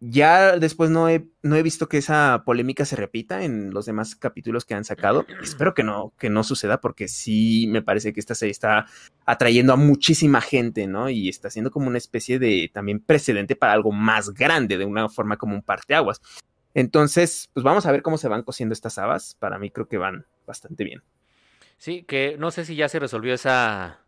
Ya 0.00 0.56
después 0.58 0.90
no 0.90 1.08
he, 1.08 1.26
no 1.42 1.56
he 1.56 1.62
visto 1.62 1.88
que 1.88 1.98
esa 1.98 2.44
polémica 2.44 2.84
se 2.84 2.94
repita 2.94 3.42
en 3.42 3.72
los 3.72 3.86
demás 3.86 4.14
capítulos 4.14 4.64
que 4.64 4.74
han 4.74 4.84
sacado. 4.84 5.26
Espero 5.42 5.74
que 5.74 5.82
no, 5.82 6.12
que 6.18 6.30
no 6.30 6.44
suceda 6.44 6.80
porque 6.80 7.08
sí 7.08 7.66
me 7.68 7.82
parece 7.82 8.12
que 8.12 8.20
esta 8.20 8.36
serie 8.36 8.52
está 8.52 8.86
atrayendo 9.26 9.72
a 9.72 9.76
muchísima 9.76 10.40
gente, 10.40 10.86
¿no? 10.86 11.10
Y 11.10 11.28
está 11.28 11.50
siendo 11.50 11.72
como 11.72 11.88
una 11.88 11.98
especie 11.98 12.38
de 12.38 12.70
también 12.72 13.00
precedente 13.00 13.56
para 13.56 13.72
algo 13.72 13.90
más 13.90 14.30
grande, 14.30 14.78
de 14.78 14.84
una 14.84 15.08
forma 15.08 15.36
como 15.36 15.56
un 15.56 15.62
parteaguas. 15.62 16.20
Entonces, 16.74 17.50
pues 17.52 17.64
vamos 17.64 17.84
a 17.86 17.90
ver 17.92 18.02
cómo 18.02 18.18
se 18.18 18.28
van 18.28 18.44
cosiendo 18.44 18.74
estas 18.74 18.98
habas. 18.98 19.34
Para 19.34 19.58
mí 19.58 19.70
creo 19.70 19.88
que 19.88 19.98
van 19.98 20.26
bastante 20.46 20.84
bien. 20.84 21.02
Sí, 21.76 22.04
que 22.04 22.36
no 22.38 22.52
sé 22.52 22.64
si 22.64 22.76
ya 22.76 22.88
se 22.88 23.00
resolvió 23.00 23.34
esa 23.34 24.00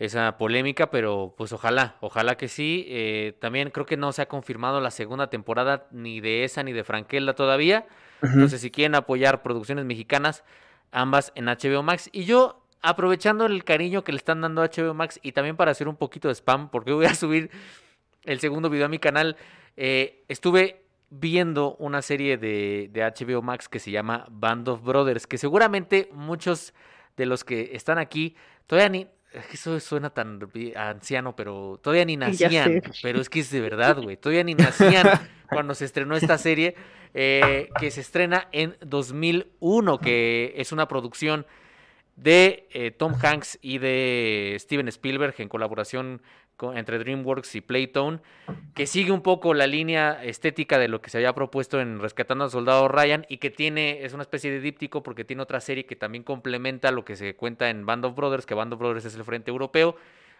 esa 0.00 0.38
polémica, 0.38 0.90
pero 0.90 1.34
pues 1.36 1.52
ojalá, 1.52 1.96
ojalá 2.00 2.36
que 2.38 2.48
sí. 2.48 2.86
Eh, 2.88 3.36
también 3.38 3.70
creo 3.70 3.84
que 3.84 3.98
no 3.98 4.12
se 4.12 4.22
ha 4.22 4.26
confirmado 4.26 4.80
la 4.80 4.90
segunda 4.90 5.28
temporada 5.28 5.86
ni 5.90 6.20
de 6.20 6.44
esa 6.44 6.62
ni 6.62 6.72
de 6.72 6.84
Frankelda 6.84 7.34
todavía. 7.34 7.86
Entonces, 8.22 8.62
si 8.62 8.70
quieren 8.70 8.94
apoyar 8.94 9.42
producciones 9.42 9.84
mexicanas, 9.84 10.42
ambas 10.90 11.32
en 11.34 11.46
HBO 11.46 11.82
Max. 11.82 12.08
Y 12.12 12.24
yo, 12.24 12.64
aprovechando 12.80 13.44
el 13.44 13.62
cariño 13.62 14.02
que 14.02 14.12
le 14.12 14.16
están 14.16 14.40
dando 14.40 14.62
a 14.62 14.70
HBO 14.70 14.94
Max 14.94 15.20
y 15.22 15.32
también 15.32 15.56
para 15.56 15.70
hacer 15.70 15.86
un 15.86 15.96
poquito 15.96 16.28
de 16.28 16.34
spam, 16.34 16.70
porque 16.70 16.92
voy 16.92 17.04
a 17.04 17.14
subir 17.14 17.50
el 18.24 18.40
segundo 18.40 18.70
video 18.70 18.86
a 18.86 18.88
mi 18.88 18.98
canal, 18.98 19.36
eh, 19.76 20.24
estuve 20.28 20.82
viendo 21.10 21.76
una 21.76 22.00
serie 22.00 22.38
de, 22.38 22.88
de 22.90 23.02
HBO 23.02 23.42
Max 23.42 23.68
que 23.68 23.78
se 23.78 23.90
llama 23.90 24.24
Band 24.30 24.66
of 24.68 24.82
Brothers, 24.82 25.26
que 25.26 25.36
seguramente 25.36 26.08
muchos 26.12 26.72
de 27.18 27.26
los 27.26 27.44
que 27.44 27.70
están 27.74 27.98
aquí 27.98 28.34
todavía 28.66 28.88
ni, 28.88 29.06
eso 29.52 29.78
suena 29.80 30.10
tan 30.10 30.40
anciano, 30.76 31.36
pero 31.36 31.78
todavía 31.82 32.04
ni 32.04 32.16
nacían. 32.16 32.82
Pero 33.02 33.20
es 33.20 33.28
que 33.28 33.40
es 33.40 33.50
de 33.50 33.60
verdad, 33.60 34.00
güey. 34.02 34.16
Todavía 34.16 34.44
ni 34.44 34.54
nacían 34.54 35.08
cuando 35.48 35.74
se 35.74 35.84
estrenó 35.84 36.16
esta 36.16 36.38
serie, 36.38 36.74
eh, 37.14 37.68
que 37.78 37.90
se 37.90 38.00
estrena 38.00 38.48
en 38.52 38.76
2001, 38.80 39.98
que 39.98 40.54
es 40.56 40.72
una 40.72 40.88
producción 40.88 41.46
de 42.16 42.68
eh, 42.72 42.90
Tom 42.90 43.14
Hanks 43.20 43.58
y 43.62 43.78
de 43.78 44.56
Steven 44.60 44.88
Spielberg 44.88 45.34
en 45.38 45.48
colaboración 45.48 46.20
entre 46.74 46.98
DreamWorks 46.98 47.54
y 47.54 47.60
Playtone, 47.60 48.20
que 48.74 48.86
sigue 48.86 49.12
un 49.12 49.22
poco 49.22 49.54
la 49.54 49.66
línea 49.66 50.22
estética 50.22 50.78
de 50.78 50.88
lo 50.88 51.00
que 51.00 51.10
se 51.10 51.18
había 51.18 51.34
propuesto 51.34 51.80
en 51.80 52.00
Rescatando 52.00 52.44
al 52.44 52.50
Soldado 52.50 52.88
Ryan 52.88 53.26
y 53.28 53.38
que 53.38 53.50
tiene, 53.50 54.04
es 54.04 54.12
una 54.12 54.22
especie 54.22 54.50
de 54.50 54.60
díptico 54.60 55.02
porque 55.02 55.24
tiene 55.24 55.42
otra 55.42 55.60
serie 55.60 55.86
que 55.86 55.96
también 55.96 56.24
complementa 56.24 56.90
lo 56.90 57.04
que 57.04 57.16
se 57.16 57.34
cuenta 57.34 57.70
en 57.70 57.86
Band 57.86 58.04
of 58.04 58.14
Brothers, 58.14 58.46
que 58.46 58.54
Band 58.54 58.72
of 58.72 58.78
Brothers 58.78 59.04
es 59.06 59.14
el 59.14 59.24
frente 59.24 59.50
europeo. 59.50 59.96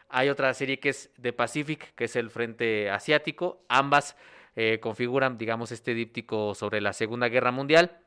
Hay 0.09 0.29
otra 0.29 0.53
serie 0.55 0.81
que 0.81 0.91
es 0.91 1.11
The 1.21 1.33
Pacific, 1.33 1.95
que 1.95 2.05
es 2.05 2.16
el 2.16 2.31
frente 2.31 2.91
asiático. 2.91 3.62
Ambas 3.68 4.16
eh, 4.57 4.79
configuran, 4.81 5.39
digamos, 5.39 5.73
este 5.73 5.95
díptico 5.95 6.55
sobre 6.55 6.81
la 6.81 6.93
Segunda 6.93 7.29
Guerra 7.29 7.53
Mundial, 7.53 7.99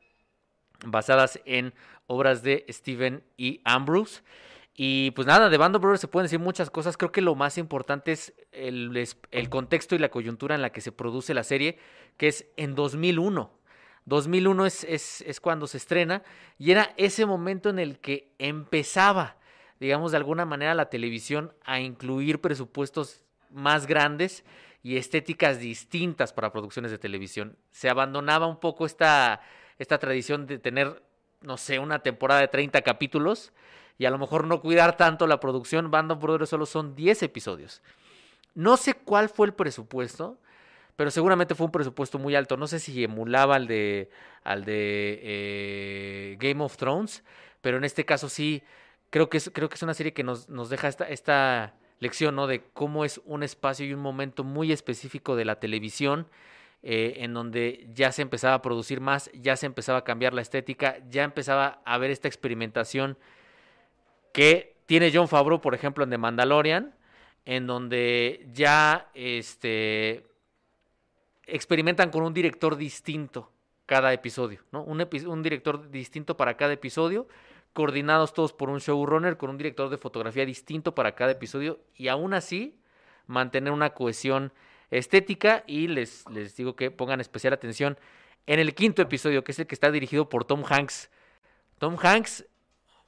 basadas 0.84 1.40
en 1.46 1.72
obras 2.06 2.42
de 2.42 2.66
Stephen 2.68 3.22
E. 3.38 3.60
Ambrose. 3.64 4.22
Y 4.76 5.12
pues 5.12 5.26
nada, 5.26 5.48
de 5.48 5.56
Band 5.56 5.76
of 5.76 5.82
Brothers 5.82 6.00
se 6.00 6.08
pueden 6.08 6.24
decir 6.24 6.40
muchas 6.40 6.68
cosas. 6.68 6.96
Creo 6.96 7.12
que 7.12 7.20
lo 7.20 7.36
más 7.36 7.58
importante 7.58 8.10
es 8.10 8.34
el, 8.50 9.08
el, 9.30 9.48
contexto 9.48 9.94
y 9.94 9.98
la 9.98 10.10
coyuntura 10.10 10.56
en 10.56 10.62
la 10.62 10.70
que 10.70 10.80
se 10.80 10.90
produce 10.90 11.32
la 11.32 11.44
serie, 11.44 11.78
que 12.16 12.26
es 12.26 12.46
en 12.56 12.74
2001. 12.74 13.52
2001 14.06 14.66
es, 14.66 14.84
es, 14.84 15.20
es 15.22 15.40
cuando 15.40 15.68
se 15.68 15.76
estrena 15.76 16.22
y 16.58 16.72
era 16.72 16.92
ese 16.96 17.24
momento 17.24 17.70
en 17.70 17.78
el 17.78 18.00
que 18.00 18.32
empezaba, 18.38 19.36
digamos, 19.78 20.10
de 20.10 20.18
alguna 20.18 20.44
manera 20.44 20.74
la 20.74 20.90
televisión 20.90 21.54
a 21.64 21.80
incluir 21.80 22.40
presupuestos 22.40 23.22
más 23.50 23.86
grandes 23.86 24.44
y 24.82 24.96
estéticas 24.96 25.60
distintas 25.60 26.32
para 26.32 26.52
producciones 26.52 26.90
de 26.90 26.98
televisión. 26.98 27.56
Se 27.70 27.88
abandonaba 27.88 28.46
un 28.46 28.58
poco 28.58 28.86
esta, 28.86 29.40
esta 29.78 29.98
tradición 29.98 30.46
de 30.46 30.58
tener, 30.58 31.02
no 31.40 31.56
sé, 31.56 31.78
una 31.78 32.00
temporada 32.00 32.40
de 32.40 32.48
30 32.48 32.82
capítulos 32.82 33.52
y 33.98 34.06
a 34.06 34.10
lo 34.10 34.18
mejor 34.18 34.46
no 34.46 34.60
cuidar 34.60 34.96
tanto 34.96 35.26
la 35.26 35.40
producción. 35.40 35.90
Band 35.90 36.12
of 36.12 36.20
Brothers 36.20 36.50
solo 36.50 36.66
son 36.66 36.94
10 36.94 37.22
episodios. 37.22 37.82
No 38.54 38.76
sé 38.76 38.94
cuál 38.94 39.28
fue 39.28 39.46
el 39.46 39.54
presupuesto, 39.54 40.38
pero 40.96 41.10
seguramente 41.10 41.54
fue 41.54 41.66
un 41.66 41.72
presupuesto 41.72 42.18
muy 42.18 42.34
alto. 42.34 42.56
No 42.56 42.66
sé 42.66 42.78
si 42.78 43.04
emulaba 43.04 43.56
al 43.56 43.66
de, 43.66 44.10
al 44.42 44.64
de 44.64 45.20
eh, 45.22 46.36
Game 46.38 46.62
of 46.62 46.76
Thrones, 46.76 47.24
pero 47.60 47.76
en 47.76 47.84
este 47.84 48.04
caso 48.04 48.28
sí, 48.28 48.62
creo 49.10 49.28
que 49.28 49.38
es, 49.38 49.50
creo 49.52 49.68
que 49.68 49.74
es 49.76 49.82
una 49.82 49.94
serie 49.94 50.12
que 50.12 50.24
nos, 50.24 50.48
nos 50.48 50.70
deja 50.70 50.88
esta, 50.88 51.08
esta 51.08 51.74
lección 52.00 52.36
¿no? 52.36 52.46
de 52.46 52.62
cómo 52.72 53.04
es 53.04 53.20
un 53.24 53.42
espacio 53.42 53.86
y 53.86 53.94
un 53.94 54.00
momento 54.00 54.44
muy 54.44 54.72
específico 54.72 55.36
de 55.36 55.44
la 55.44 55.60
televisión. 55.60 56.28
Eh, 56.86 57.24
en 57.24 57.32
donde 57.32 57.88
ya 57.94 58.12
se 58.12 58.20
empezaba 58.20 58.52
a 58.52 58.60
producir 58.60 59.00
más, 59.00 59.30
ya 59.32 59.56
se 59.56 59.64
empezaba 59.64 60.00
a 60.00 60.04
cambiar 60.04 60.34
la 60.34 60.42
estética, 60.42 60.98
ya 61.08 61.24
empezaba 61.24 61.80
a 61.86 61.94
haber 61.94 62.10
esta 62.10 62.28
experimentación 62.28 63.16
que 64.34 64.74
tiene 64.86 65.12
John 65.14 65.28
Favreau, 65.28 65.60
por 65.60 65.76
ejemplo, 65.76 66.02
en 66.02 66.10
The 66.10 66.18
Mandalorian, 66.18 66.92
en 67.44 67.68
donde 67.68 68.44
ya 68.52 69.08
este, 69.14 70.26
experimentan 71.46 72.10
con 72.10 72.24
un 72.24 72.34
director 72.34 72.76
distinto 72.76 73.48
cada 73.86 74.12
episodio, 74.12 74.60
¿no? 74.72 74.82
Un, 74.82 75.42
director 75.42 75.88
distinto 75.88 76.36
para 76.36 76.56
cada 76.56 76.72
episodio, 76.72 77.28
coordinados 77.72 78.34
todos 78.34 78.52
por 78.52 78.70
un 78.70 78.80
showrunner 78.80 79.36
con 79.36 79.50
un 79.50 79.56
director 79.56 79.88
de 79.88 79.98
fotografía 79.98 80.44
distinto 80.44 80.96
para 80.96 81.14
cada 81.14 81.30
episodio 81.30 81.78
y 81.94 82.08
aún 82.08 82.34
así 82.34 82.76
mantener 83.28 83.72
una 83.72 83.90
cohesión 83.90 84.52
estética 84.90 85.62
y 85.68 85.86
les 85.86 86.24
digo 86.56 86.74
que 86.74 86.90
pongan 86.90 87.20
especial 87.20 87.52
atención 87.52 87.96
en 88.46 88.58
el 88.58 88.74
quinto 88.74 89.00
episodio, 89.00 89.44
que 89.44 89.52
es 89.52 89.60
el 89.60 89.68
que 89.68 89.76
está 89.76 89.92
dirigido 89.92 90.28
por 90.28 90.44
Tom 90.44 90.64
Hanks. 90.68 91.08
Tom 91.78 91.96
Hanks 92.02 92.44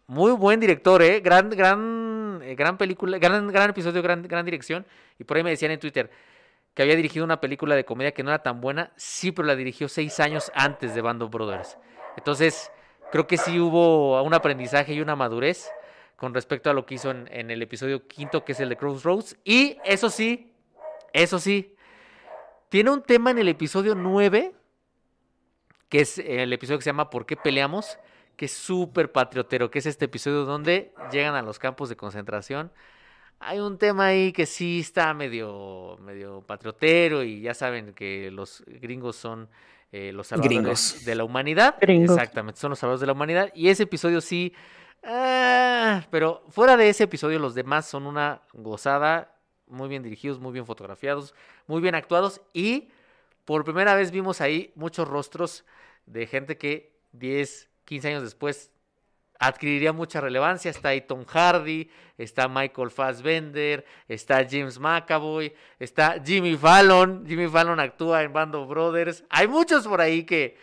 muy 0.07 0.32
buen 0.32 0.61
director, 0.61 1.02
¿eh? 1.02 1.20
Gran, 1.20 1.50
gran, 1.50 2.40
eh, 2.42 2.54
gran 2.54 2.78
película, 2.78 3.18
gran, 3.18 3.48
gran 3.48 3.70
episodio, 3.70 4.02
gran, 4.02 4.22
gran 4.22 4.44
dirección. 4.44 4.86
Y 5.18 5.24
por 5.24 5.36
ahí 5.36 5.42
me 5.42 5.50
decían 5.50 5.72
en 5.72 5.80
Twitter 5.80 6.11
que 6.74 6.82
había 6.82 6.94
dirigido 6.94 7.24
una 7.24 7.40
película 7.40 7.74
de 7.74 7.84
comedia 7.84 8.12
que 8.12 8.22
no 8.22 8.30
era 8.30 8.42
tan 8.42 8.61
buena. 8.61 8.92
Sí, 8.96 9.32
pero 9.32 9.48
la 9.48 9.57
dirigió 9.57 9.88
seis 9.88 10.20
años 10.20 10.52
antes 10.54 10.94
de 10.94 11.00
Band 11.00 11.22
of 11.22 11.30
Brothers. 11.30 11.78
Entonces, 12.16 12.70
creo 13.11 13.26
que 13.26 13.36
sí 13.36 13.59
hubo 13.59 14.22
un 14.22 14.34
aprendizaje 14.34 14.92
y 14.92 15.00
una 15.00 15.16
madurez 15.16 15.70
con 16.16 16.34
respecto 16.34 16.70
a 16.70 16.72
lo 16.72 16.86
que 16.86 16.94
hizo 16.94 17.11
en, 17.11 17.28
en 17.32 17.50
el 17.50 17.62
episodio 17.62 18.07
quinto, 18.07 18.44
que 18.44 18.52
es 18.52 18.61
el 18.61 18.68
de 18.68 18.76
Crossroads. 18.76 19.36
Y 19.44 19.78
eso 19.84 20.11
sí, 20.11 20.52
eso 21.12 21.38
sí, 21.38 21.76
tiene 22.68 22.90
un 22.90 23.02
tema 23.02 23.30
en 23.30 23.38
el 23.38 23.48
episodio 23.48 23.94
nueve, 23.94 24.54
que 25.88 26.00
es 26.00 26.18
el 26.18 26.52
episodio 26.52 26.78
que 26.78 26.84
se 26.84 26.90
llama 26.90 27.11
¿Por 27.11 27.26
qué 27.26 27.36
peleamos? 27.36 27.98
Que 28.37 28.45
es 28.47 28.53
súper 28.53 29.12
patriotero, 29.12 29.70
que 29.70 29.78
es 29.78 29.87
este 29.87 30.05
episodio 30.05 30.45
donde 30.45 30.93
llegan 31.11 31.34
a 31.34 31.43
los 31.43 31.59
campos 31.59 31.89
de 31.89 31.97
concentración 31.97 32.70
hay 33.39 33.61
un 33.61 33.78
tema 33.78 34.07
ahí 34.07 34.32
que 34.32 34.47
sí 34.47 34.80
está 34.80 35.12
medio, 35.14 35.99
medio 36.01 36.41
patriotero 36.43 37.22
y 37.22 37.41
ya 37.41 37.55
saben 37.55 37.93
que 37.93 38.30
los 38.30 38.62
gringos 38.66 39.16
son 39.16 39.49
eh, 39.93 40.12
los 40.12 40.28
salvadores 40.28 40.59
Gringos. 40.59 41.05
de 41.05 41.14
la 41.14 41.24
humanidad. 41.24 41.76
Gringos. 41.80 42.16
Exactamente, 42.16 42.61
son 42.61 42.70
los 42.70 42.78
salvadores 42.78 43.01
de 43.01 43.07
la 43.07 43.12
humanidad. 43.12 43.53
Y 43.55 43.68
ese 43.68 43.84
episodio 43.84 44.20
sí, 44.20 44.55
ah, 45.05 46.03
pero 46.11 46.45
fuera 46.49 46.76
de 46.76 46.89
ese 46.89 47.05
episodio 47.05 47.39
los 47.39 47.55
demás 47.55 47.87
son 47.87 48.07
una 48.07 48.43
gozada, 48.53 49.37
muy 49.66 49.89
bien 49.89 50.03
dirigidos, 50.03 50.41
muy 50.41 50.53
bien 50.53 50.66
fotografiados, 50.66 51.34
muy 51.66 51.80
bien 51.80 51.95
actuados 51.95 52.41
y 52.53 52.89
por 53.45 53.64
primera 53.64 53.95
vez 53.95 54.11
vimos 54.11 54.41
ahí 54.41 54.72
muchos 54.74 55.07
rostros 55.07 55.64
de 56.07 56.26
gente 56.26 56.57
que 56.57 56.97
10, 57.12 57.68
15 57.87 58.09
años 58.09 58.22
después 58.22 58.70
adquiriría 59.39 59.93
mucha 59.93 60.20
relevancia. 60.20 60.70
Está 60.70 60.91
ahí 60.91 61.01
Tom 61.03 61.24
Hardy, 61.24 61.91
está 62.18 62.49
Michael 62.49 62.91
Fassbender, 62.91 63.84
está 64.09 64.47
James 64.49 64.78
McAvoy, 64.78 65.55
está 65.78 66.16
Jimmy 66.24 66.57
Fallon. 66.57 67.24
Jimmy 67.26 67.49
Fallon 67.49 67.80
actúa 67.80 68.22
en 68.22 68.32
Band 68.32 68.55
of 68.55 68.68
Brothers. 68.68 69.24
Hay 69.30 69.47
muchos 69.49 69.87
por 69.87 70.01
ahí 70.01 70.24
que, 70.24 70.57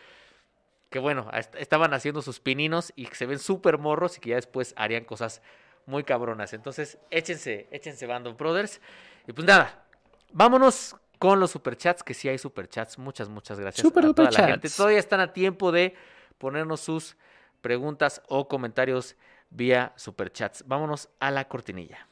que 0.89 0.99
bueno, 0.99 1.29
est- 1.33 1.55
estaban 1.55 1.93
haciendo 1.93 2.21
sus 2.21 2.39
pininos 2.39 2.91
y 2.95 3.05
que 3.07 3.15
se 3.15 3.25
ven 3.25 3.39
súper 3.39 3.77
morros 3.77 4.17
y 4.17 4.21
que 4.21 4.29
ya 4.29 4.35
después 4.35 4.73
harían 4.77 5.05
cosas 5.05 5.41
muy 5.85 6.03
cabronas. 6.03 6.53
Entonces, 6.53 6.97
échense, 7.11 7.67
échense 7.71 8.07
Band 8.07 8.27
of 8.27 8.37
Brothers. 8.37 8.81
Y 9.27 9.33
pues 9.33 9.45
nada, 9.45 9.85
vámonos 10.31 10.95
con 11.19 11.39
los 11.39 11.51
superchats, 11.51 12.03
que 12.03 12.13
sí 12.13 12.27
hay 12.27 12.37
superchats. 12.37 12.97
Muchas, 12.97 13.29
muchas 13.29 13.59
gracias 13.59 13.81
Super 13.85 14.05
a 14.05 14.13
toda 14.13 14.31
la 14.31 14.47
gente. 14.47 14.69
Todavía 14.69 14.99
están 14.99 15.19
a 15.19 15.31
tiempo 15.31 15.71
de 15.71 15.95
ponernos 16.37 16.79
sus 16.81 17.15
preguntas 17.61 18.21
o 18.27 18.47
comentarios 18.47 19.15
vía 19.49 19.93
superchats. 19.95 20.63
Vámonos 20.67 21.09
a 21.19 21.31
la 21.31 21.47
cortinilla. 21.47 22.07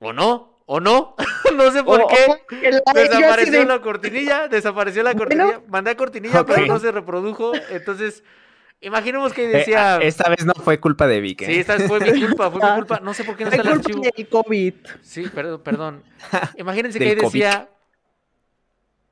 ¿O 0.00 0.12
no? 0.12 0.60
¿O 0.66 0.80
no? 0.80 1.14
no 1.56 1.70
sé 1.70 1.82
por 1.84 2.00
O- 2.02 2.08
qué. 2.08 2.16
o 2.26 2.70
la- 2.70 2.92
Desapareció 3.02 3.60
de- 3.60 3.66
la 3.66 3.80
cortinilla, 3.80 4.48
desapareció 4.48 5.02
la 5.02 5.12
Bueno. 5.14 5.26
cortinilla. 5.28 5.62
Mandé 5.68 5.90
a 5.92 5.96
cortinilla, 5.96 6.44
pero 6.44 6.66
no 6.66 6.78
se 6.78 6.92
reprodujo. 6.92 7.52
Entonces, 7.70 8.22
imaginemos 8.80 9.32
que 9.32 9.44
Eh, 9.46 9.48
decía. 9.48 9.96
ah, 9.96 9.98
esta 10.02 10.28
vez 10.28 10.44
no 10.44 10.52
fue 10.54 10.80
culpa 10.80 11.06
de 11.06 11.20
Vic. 11.20 11.42
¿eh? 11.42 11.46
Sí, 11.46 11.58
esta 11.60 11.78
fue 11.80 12.00
mi 12.00 12.20
culpa, 12.26 12.50
fue 12.50 12.60
mi 12.60 12.68
Ah. 12.68 12.74
culpa. 12.74 13.00
No 13.02 13.14
sé 13.14 13.24
por 13.24 13.36
qué 13.36 13.44
no 13.44 13.50
está 13.50 13.62
el 13.62 13.68
archivo. 13.68 14.00
del 14.02 14.28
COVID. 14.28 14.74
Sí, 15.02 15.28
perdón, 15.28 15.62
perdón. 15.62 16.02
Imagínense 16.58 16.98
que 16.98 17.08
ahí 17.08 17.14
decía 17.14 17.68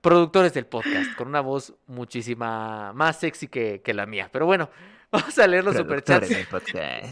productores 0.04 0.52
del 0.52 0.66
podcast, 0.66 1.16
con 1.16 1.28
una 1.28 1.40
voz 1.40 1.72
muchísima 1.86 2.92
más 2.92 3.18
sexy 3.18 3.48
que, 3.48 3.80
que 3.80 3.94
la 3.94 4.04
mía. 4.04 4.28
Pero 4.30 4.44
bueno, 4.44 4.68
vamos 5.10 5.36
a 5.38 5.46
leer 5.46 5.64
los 5.64 5.74
superchats. 5.74 6.30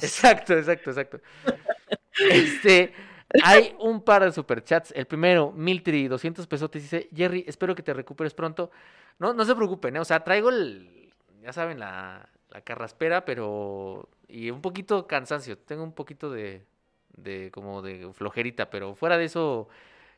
Exacto, 0.02 0.52
exacto, 0.52 0.90
exacto. 0.90 1.20
Este, 2.30 2.92
hay 3.42 3.74
un 3.80 4.02
par 4.02 4.22
de 4.22 4.30
superchats. 4.30 4.92
El 4.94 5.06
primero, 5.06 5.52
Miltri, 5.52 6.06
200 6.06 6.46
pesotes, 6.46 6.82
dice, 6.82 7.08
Jerry, 7.16 7.46
espero 7.48 7.74
que 7.74 7.82
te 7.82 7.94
recuperes 7.94 8.34
pronto. 8.34 8.70
No, 9.18 9.32
no 9.32 9.42
se 9.46 9.54
preocupen, 9.54 9.96
¿eh? 9.96 10.00
O 10.00 10.04
sea, 10.04 10.22
traigo 10.22 10.50
el, 10.50 11.10
ya 11.40 11.54
saben, 11.54 11.78
la, 11.78 12.28
la 12.50 12.60
carraspera, 12.60 13.24
pero, 13.24 14.10
y 14.28 14.50
un 14.50 14.60
poquito 14.60 15.06
cansancio. 15.06 15.56
Tengo 15.56 15.82
un 15.82 15.94
poquito 15.94 16.30
de, 16.30 16.66
de, 17.16 17.50
como 17.52 17.80
de 17.80 18.12
flojerita, 18.12 18.68
pero 18.68 18.94
fuera 18.94 19.16
de 19.16 19.24
eso, 19.24 19.68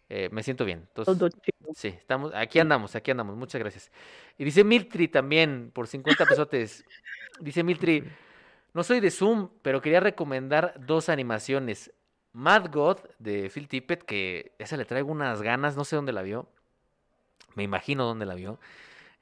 eh, 0.09 0.29
me 0.31 0.43
siento 0.43 0.65
bien. 0.65 0.85
Entonces, 0.89 1.19
Todo 1.19 1.29
chido. 1.29 1.75
Sí, 1.75 1.89
estamos, 1.89 2.33
aquí 2.35 2.59
andamos, 2.61 2.95
aquí 2.95 3.11
andamos, 3.11 3.37
muchas 3.37 3.59
gracias. 3.59 3.91
Y 4.39 4.45
dice 4.45 4.63
Miltri 4.65 5.09
también, 5.09 5.71
por 5.73 5.87
50 5.87 6.27
pesotes. 6.27 6.85
Dice 7.41 7.65
Miltri, 7.65 8.05
no 8.75 8.85
soy 8.85 9.01
de 9.01 9.11
Zoom, 9.11 9.49
pero 9.63 9.81
quería 9.81 10.01
recomendar 10.01 10.75
dos 10.79 11.09
animaciones. 11.09 11.93
Mad 12.33 12.71
God 12.73 12.99
de 13.19 13.49
Phil 13.49 13.69
Tippett, 13.69 14.03
que 14.03 14.55
esa 14.59 14.77
le 14.77 14.85
traigo 14.85 15.11
unas 15.11 15.43
ganas, 15.43 15.77
no 15.77 15.85
sé 15.85 15.97
dónde 15.97 16.13
la 16.13 16.23
vio. 16.23 16.49
Me 17.55 17.63
imagino 17.63 18.05
dónde 18.05 18.27
la 18.27 18.35
vio. 18.35 18.59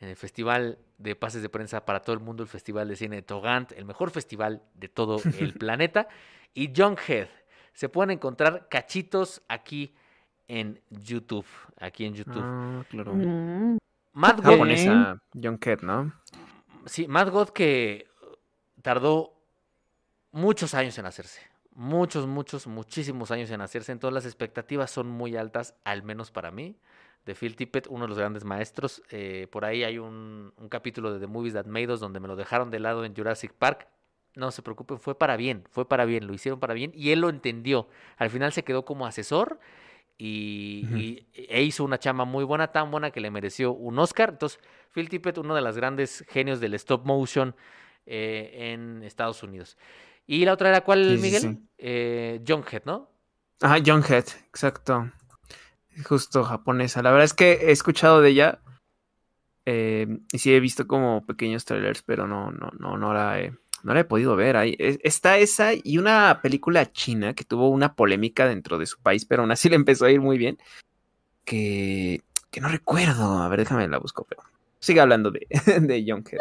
En 0.01 0.09
el 0.09 0.17
Festival 0.17 0.79
de 0.99 1.15
Pases 1.15 1.43
de 1.43 1.49
Prensa 1.49 1.85
para 1.85 2.01
todo 2.01 2.15
el 2.15 2.21
mundo, 2.21 2.43
el 2.43 2.49
Festival 2.49 2.89
de 2.89 2.97
Cine 2.97 3.17
de 3.17 3.23
Togant, 3.23 3.73
el 3.73 3.85
mejor 3.85 4.11
festival 4.11 4.63
de 4.75 4.89
todo 4.89 5.21
el 5.39 5.55
planeta. 5.59 6.09
Y 6.55 6.73
Junkhead. 6.75 7.29
Se 7.73 7.89
pueden 7.89 8.11
encontrar 8.11 8.69
cachitos 8.69 9.43
aquí 9.49 9.95
en 10.49 10.81
YouTube. 10.91 11.47
Aquí 11.79 12.05
en 12.05 12.15
YouTube. 12.15 12.43
Ah, 12.43 12.85
claro. 12.89 13.15
Mm. 13.15 13.79
Mad 14.15 14.37
God, 14.39 14.45
Japonesa, 14.45 15.23
John 15.41 15.57
Cat, 15.57 15.83
¿no? 15.83 16.13
sí, 16.85 17.09
Mad 17.09 17.31
God 17.31 17.49
que 17.51 18.09
tardó 18.83 19.33
muchos 20.33 20.75
años 20.75 20.99
en 20.99 21.07
hacerse. 21.07 21.41
Muchos, 21.75 22.27
muchos, 22.27 22.67
muchísimos 22.67 23.31
años 23.31 23.51
en 23.51 23.63
hacerse. 23.63 23.93
Entonces 23.93 24.15
las 24.15 24.27
expectativas 24.27 24.91
son 24.91 25.09
muy 25.09 25.37
altas, 25.37 25.75
al 25.85 26.03
menos 26.03 26.31
para 26.31 26.51
mí. 26.51 26.77
De 27.25 27.35
Phil 27.35 27.57
Tippett, 27.57 27.87
uno 27.89 28.05
de 28.05 28.09
los 28.09 28.19
grandes 28.19 28.45
maestros. 28.45 29.03
Eh, 29.09 29.47
por 29.51 29.65
ahí 29.65 29.85
hay 29.85 29.99
un, 29.99 30.53
un 30.57 30.69
capítulo 30.69 31.13
de 31.13 31.21
The 31.21 31.29
Movies 31.29 31.55
That 31.55 31.67
Made 31.67 31.93
Us 31.93 32.01
donde 32.01 32.21
me 32.21 32.29
lo 32.29 32.37
dejaron 32.37 32.71
de 32.71 32.81
lado 32.81 33.05
en 33.05 33.15
Jurassic 33.15 33.53
Park. 33.53 33.89
No 34.35 34.51
se 34.51 34.63
preocupen, 34.63 34.99
fue 34.99 35.17
para 35.17 35.37
bien, 35.37 35.65
fue 35.71 35.87
para 35.87 36.07
bien, 36.07 36.27
lo 36.27 36.33
hicieron 36.33 36.59
para 36.59 36.73
bien 36.73 36.91
y 36.95 37.11
él 37.11 37.21
lo 37.21 37.29
entendió. 37.29 37.89
Al 38.17 38.31
final 38.31 38.53
se 38.53 38.65
quedó 38.65 38.85
como 38.85 39.07
asesor 39.07 39.61
y, 40.19 41.27
e 41.35 41.63
hizo 41.63 41.85
una 41.85 41.99
chama 41.99 42.25
muy 42.25 42.45
buena, 42.45 42.69
tan 42.73 42.91
buena 42.91 43.11
que 43.11 43.21
le 43.21 43.31
mereció 43.31 43.73
un 43.73 43.99
Oscar. 43.99 44.31
Entonces, 44.31 44.61
Phil 44.93 45.09
Tippett, 45.09 45.39
uno 45.39 45.55
de 45.55 45.63
los 45.63 45.77
grandes 45.77 46.25
genios 46.29 46.61
del 46.61 46.75
stop 46.75 47.05
motion 47.05 47.55
eh, 48.07 48.73
en 48.73 49.03
Estados 49.03 49.43
Unidos. 49.43 49.77
Y 50.27 50.45
la 50.45 50.53
otra 50.53 50.69
era 50.69 50.83
cuál, 50.83 51.17
Sí, 51.17 51.23
Miguel? 51.23 51.41
sí. 51.41 51.59
Eh, 51.79 52.41
Junkhead, 52.47 52.85
¿no? 52.85 53.11
Ajá, 53.61 53.79
John 53.85 54.03
Head, 54.09 54.25
exacto. 54.49 55.11
Justo 56.05 56.43
japonesa. 56.45 57.03
La 57.03 57.11
verdad 57.11 57.25
es 57.25 57.35
que 57.35 57.53
he 57.53 57.71
escuchado 57.73 58.21
de 58.21 58.31
ella. 58.31 58.61
eh, 59.67 60.07
y 60.33 60.39
sí 60.39 60.53
he 60.55 60.59
visto 60.61 60.87
como 60.89 61.25
pequeños 61.27 61.65
trailers, 61.65 62.03
pero 62.03 62.27
no, 62.27 62.51
no, 62.51 62.71
no, 62.79 62.97
no 62.97 63.13
la 63.15 63.41
he, 63.41 63.53
no 63.83 63.95
la 63.95 64.01
he 64.01 64.05
podido 64.05 64.37
ver. 64.37 64.57
Ahí, 64.57 64.77
es- 64.79 64.99
está 65.03 65.39
esa 65.39 65.71
y 65.75 65.99
una 65.99 66.41
película 66.43 66.91
china 66.93 67.35
que 67.35 67.45
tuvo 67.45 67.69
una 67.69 67.95
polémica 67.95 68.47
dentro 68.47 68.79
de 68.79 68.87
su 68.87 68.99
país, 69.01 69.25
pero 69.25 69.43
aún 69.43 69.53
así 69.53 69.69
le 69.71 69.77
empezó 69.77 70.05
a 70.07 70.11
ir 70.11 70.21
muy 70.21 70.39
bien. 70.39 70.59
Que, 71.45 72.23
que 72.51 72.61
no 72.61 72.69
recuerdo. 72.69 73.39
A 73.43 73.49
ver, 73.49 73.61
déjame 73.61 73.89
la 73.89 73.99
busco, 73.99 74.25
pero 74.29 74.43
sigue 74.79 75.01
hablando 75.01 75.31
de, 75.31 75.47
de 75.81 76.05
John 76.07 76.25
Head. 76.31 76.39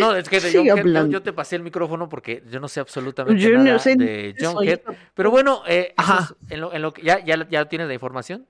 No, 0.00 0.14
es 0.14 0.28
que 0.28 0.40
de 0.40 0.52
Junkhead, 0.52 0.84
yo, 0.84 1.06
yo 1.06 1.22
te 1.22 1.32
pasé 1.32 1.56
el 1.56 1.62
micrófono 1.62 2.08
porque 2.08 2.42
yo 2.50 2.60
no 2.60 2.68
sé 2.68 2.80
absolutamente 2.80 3.42
Yo 3.42 3.50
no 3.56 3.64
nada 3.64 3.78
sé 3.78 3.96
ni 3.96 4.04
de 4.04 4.82
Pero 5.14 5.30
bueno, 5.30 5.62
eh, 5.66 5.94
Ajá. 5.96 6.34
es 6.46 6.52
en 6.52 6.60
lo, 6.60 6.72
en 6.74 6.82
lo 6.82 6.92
que 6.92 7.02
ya, 7.02 7.24
ya, 7.24 7.48
ya 7.48 7.68
tienes 7.68 7.88
la 7.88 7.94
información. 7.94 8.46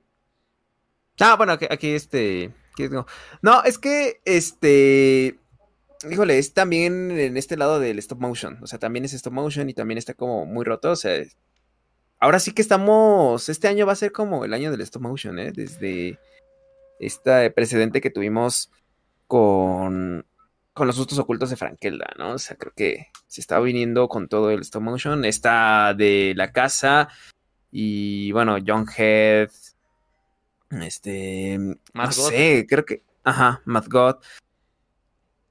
Ah, 1.21 1.37
bueno, 1.37 1.53
aquí, 1.53 1.67
aquí 1.71 1.91
este. 1.91 2.51
aquí 2.73 2.89
tengo. 2.89 3.07
No, 3.41 3.63
es 3.63 3.79
que 3.79 4.21
este. 4.25 5.39
Híjole, 6.11 6.39
es 6.39 6.53
también 6.53 7.11
en 7.11 7.37
este 7.37 7.57
lado 7.57 7.81
del 7.81 7.99
stop 7.99 8.21
motion. 8.21 8.59
O 8.63 8.67
sea, 8.67 8.79
también 8.79 9.05
es 9.05 9.13
stop 9.15 9.33
motion 9.33 9.69
y 9.69 9.75
también 9.75 9.99
está 9.99 10.15
como 10.15 10.47
muy 10.47 10.65
roto. 10.65 10.91
O 10.91 10.97
sea, 10.97 11.23
ahora 12.19 12.39
sí 12.39 12.53
que 12.53 12.63
estamos. 12.63 13.49
Este 13.49 13.69
año 13.69 13.87
va 13.87 13.93
a 13.93 13.97
ser 13.97 14.13
como 14.13 14.45
el 14.45 14.55
año 14.55 14.71
del 14.71 14.81
stop 14.83 15.03
motion, 15.03 15.39
¿eh? 15.39 15.53
Desde 15.53 16.19
este 17.01 17.51
precedente 17.51 18.01
que 18.01 18.11
tuvimos 18.11 18.71
con. 19.27 20.27
Con 20.73 20.89
los 20.89 20.97
sustos 20.97 21.21
ocultos 21.21 21.51
de 21.51 21.57
Frankelda, 21.57 22.13
¿no? 22.19 22.33
O 22.33 22.39
sea, 22.39 22.57
creo 22.57 22.73
que 22.75 23.07
se 23.29 23.41
está 23.41 23.61
viniendo 23.61 24.09
con 24.09 24.29
todo 24.29 24.51
el 24.51 24.63
stop 24.63 24.83
motion. 24.83 25.25
Está 25.25 25.95
de 25.95 26.35
la 26.37 26.51
casa. 26.51 27.09
Y 27.71 28.33
bueno, 28.33 28.57
John 28.67 28.87
Head. 28.97 29.51
Este. 30.83 31.59
No 31.59 31.77
God. 32.05 32.11
sé, 32.11 32.67
creo 32.69 32.85
que. 32.85 33.03
Ajá, 33.23 33.63
Mad 33.65 33.85
God. 33.89 34.17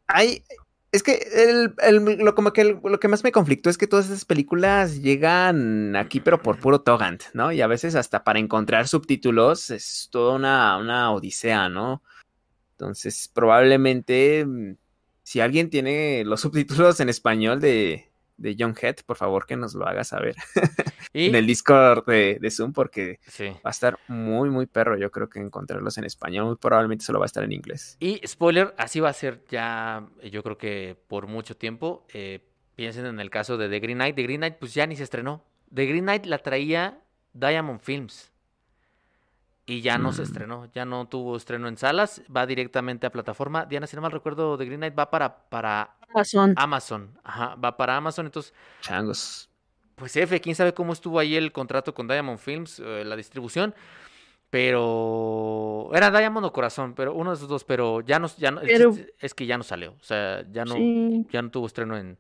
Hay. 0.08 0.44
Es 0.92 1.02
que 1.02 1.14
el, 1.34 1.74
el- 1.82 2.18
lo, 2.20 2.36
como 2.36 2.54
que 2.54 2.62
el- 2.62 2.80
lo 2.84 3.00
que 3.00 3.08
más 3.08 3.24
me 3.24 3.32
conflictó 3.32 3.70
es 3.72 3.80
que 3.80 3.88
todas 3.88 4.06
esas 4.06 4.26
películas 4.26 5.02
llegan 5.02 5.96
aquí, 5.96 6.20
pero 6.20 6.42
por 6.42 6.60
puro 6.60 6.82
Togant, 6.82 7.24
¿no? 7.34 7.52
Y 7.52 7.62
a 7.62 7.68
veces 7.68 7.96
hasta 7.96 8.24
para 8.24 8.38
encontrar 8.40 8.88
subtítulos 8.88 9.72
es 9.72 10.10
toda 10.12 10.36
una, 10.36 10.78
una 10.78 11.12
odisea, 11.12 11.68
¿no? 11.70 12.04
Entonces, 12.74 13.30
probablemente, 13.34 14.46
mm, 14.46 14.76
si 15.24 15.40
alguien 15.40 15.70
tiene 15.72 16.24
los 16.26 16.42
subtítulos 16.88 17.00
en 17.00 17.10
español 17.10 17.60
de, 17.60 18.12
de 18.38 18.56
John 18.58 18.76
Head, 18.80 18.98
por 19.06 19.18
favor 19.18 19.46
que 19.46 19.56
nos 19.56 19.74
lo 19.74 19.88
haga 19.88 20.04
saber 20.04 20.36
Y, 21.14 21.28
en 21.28 21.36
el 21.36 21.46
Discord 21.46 22.06
de, 22.06 22.40
de 22.42 22.52
Zoom, 22.52 22.74
porque 22.74 23.20
sí. 23.28 23.50
va 23.50 23.60
a 23.66 23.70
estar 23.70 24.00
muy, 24.08 24.50
muy 24.50 24.66
perro. 24.66 24.98
Yo 24.98 25.12
creo 25.12 25.30
que 25.30 25.40
encontrarlos 25.40 25.98
en 26.00 26.06
español, 26.06 26.48
muy 26.48 26.56
probablemente 26.56 27.06
solo 27.06 27.20
va 27.20 27.26
a 27.26 27.28
estar 27.28 27.44
en 27.44 27.52
inglés. 27.52 27.98
Y 28.00 28.20
spoiler, 28.26 28.74
así 28.78 29.00
va 29.00 29.10
a 29.10 29.14
ser 29.14 29.44
ya, 29.50 30.08
yo 30.24 30.42
creo 30.42 30.58
que 30.58 30.98
por 31.08 31.28
mucho 31.28 31.56
tiempo. 31.56 32.06
Eh, 32.14 32.40
piensen 32.76 33.06
en 33.06 33.20
el 33.20 33.30
caso 33.30 33.58
de 33.58 33.70
The 33.70 33.80
Green 33.80 33.98
Knight. 33.98 34.16
The 34.16 34.24
Green 34.24 34.40
Knight, 34.40 34.56
pues 34.56 34.74
ya 34.74 34.88
ni 34.88 34.96
se 34.96 35.04
estrenó. 35.04 35.44
The 35.74 35.86
Green 35.86 36.04
Knight 36.04 36.26
la 36.26 36.40
traía 36.40 37.00
Diamond 37.34 37.80
Films. 37.80 38.33
Y 39.66 39.82
ya 39.82 39.98
no 39.98 40.12
se 40.12 40.24
estrenó, 40.24 40.68
ya 40.74 40.84
no 40.86 41.08
tuvo 41.08 41.38
estreno 41.38 41.68
en 41.70 41.78
salas, 41.78 42.22
va 42.36 42.46
directamente 42.46 43.08
a 43.08 43.12
plataforma. 43.12 43.66
Diana, 43.66 43.88
si 43.88 43.96
no 43.96 44.02
mal 44.02 44.12
recuerdo, 44.12 44.58
de 44.58 44.66
Green 44.66 44.80
Knight 44.82 44.98
va 44.98 45.10
para, 45.10 45.38
para 45.50 45.96
Amazon. 46.10 46.54
Amazon, 46.58 47.18
ajá, 47.24 47.56
va 47.56 47.78
para 47.78 47.96
Amazon, 47.96 48.26
entonces, 48.26 48.54
Changos. 48.82 49.50
pues 49.96 50.16
F, 50.18 50.42
quién 50.42 50.56
sabe 50.56 50.74
cómo 50.74 50.92
estuvo 50.94 51.18
ahí 51.18 51.36
el 51.38 51.52
contrato 51.54 51.94
con 51.94 52.08
Diamond 52.10 52.40
Films, 52.40 52.80
eh, 52.80 53.04
la 53.06 53.16
distribución, 53.16 53.74
pero 54.50 55.90
era 55.94 56.12
Diamond 56.12 56.46
o 56.46 56.54
Corazón, 56.54 56.94
pero 56.94 57.14
uno 57.14 57.32
de 57.32 57.38
esos 57.38 57.50
dos, 57.50 57.64
pero 57.64 58.02
ya 58.02 58.20
no, 58.20 58.28
ya 58.38 58.52
no, 58.52 58.62
Pero- 58.62 58.96
es 59.20 59.34
que 59.34 59.46
ya 59.46 59.58
no 59.58 59.64
salió, 59.64 59.92
o 60.00 60.04
sea, 60.04 60.44
ya 60.52 60.66
no, 60.66 60.76
Sí. 60.76 61.26
ya 61.32 61.42
no 61.42 61.50
tuvo 61.52 61.68
estreno 61.68 61.98
en, 61.98 62.18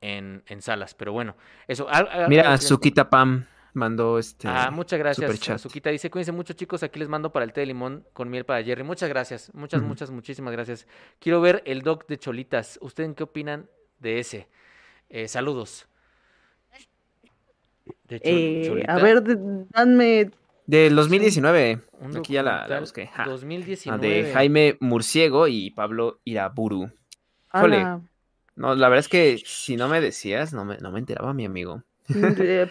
en, 0.00 0.42
en 0.46 0.62
salas, 0.62 0.94
pero 0.94 1.12
bueno, 1.12 1.36
eso. 1.68 1.88
al- 1.88 2.08
al- 2.08 2.28
Mira, 2.28 2.56
Sukita 2.58 3.08
Pam 3.10 3.44
mandó 3.72 4.18
este. 4.18 4.48
Ah, 4.48 4.70
muchas 4.70 4.98
gracias. 4.98 5.60
Suquita. 5.60 5.90
Dice, 5.90 6.10
cuídense 6.10 6.32
mucho, 6.32 6.52
chicos. 6.54 6.82
Aquí 6.82 6.98
les 6.98 7.08
mando 7.08 7.32
para 7.32 7.44
el 7.44 7.52
té 7.52 7.60
de 7.60 7.66
limón 7.66 8.04
con 8.12 8.28
miel 8.30 8.44
para 8.44 8.62
Jerry. 8.62 8.82
Muchas 8.82 9.08
gracias. 9.08 9.50
Muchas, 9.54 9.82
muchas, 9.82 10.10
muchísimas 10.10 10.52
gracias. 10.52 10.86
Quiero 11.18 11.40
ver 11.40 11.62
el 11.66 11.82
doc 11.82 12.06
de 12.06 12.18
Cholitas. 12.18 12.78
¿Ustedes 12.82 13.14
qué 13.14 13.22
opinan 13.22 13.68
de 13.98 14.18
ese? 14.18 14.48
Eh, 15.08 15.28
saludos. 15.28 15.86
De 18.08 18.20
Chol- 18.20 18.78
Eh, 18.80 18.84
a 18.88 18.96
ver, 18.98 19.22
d- 19.22 19.36
danme. 19.70 20.30
Del 20.66 20.94
2019. 20.94 21.80
un 22.00 22.16
Aquí 22.16 22.34
ya 22.34 22.42
la, 22.42 22.66
la 22.68 22.80
busqué. 22.80 23.06
Ja. 23.08 23.24
Ah, 23.24 23.26
2019. 23.28 24.08
de 24.24 24.32
Jaime 24.32 24.76
Murciego 24.80 25.48
y 25.48 25.70
Pablo 25.70 26.20
Iraburu. 26.24 26.90
a 27.50 27.58
Híjole. 27.58 27.78
la- 27.78 28.00
No, 28.56 28.74
la 28.74 28.88
verdad 28.88 29.00
es 29.00 29.08
que 29.08 29.40
si 29.44 29.76
no 29.76 29.88
me 29.88 30.00
decías, 30.00 30.52
no 30.52 30.64
me, 30.64 30.76
no 30.78 30.92
me 30.92 30.98
enteraba, 31.00 31.32
mi 31.34 31.44
amigo. 31.46 31.82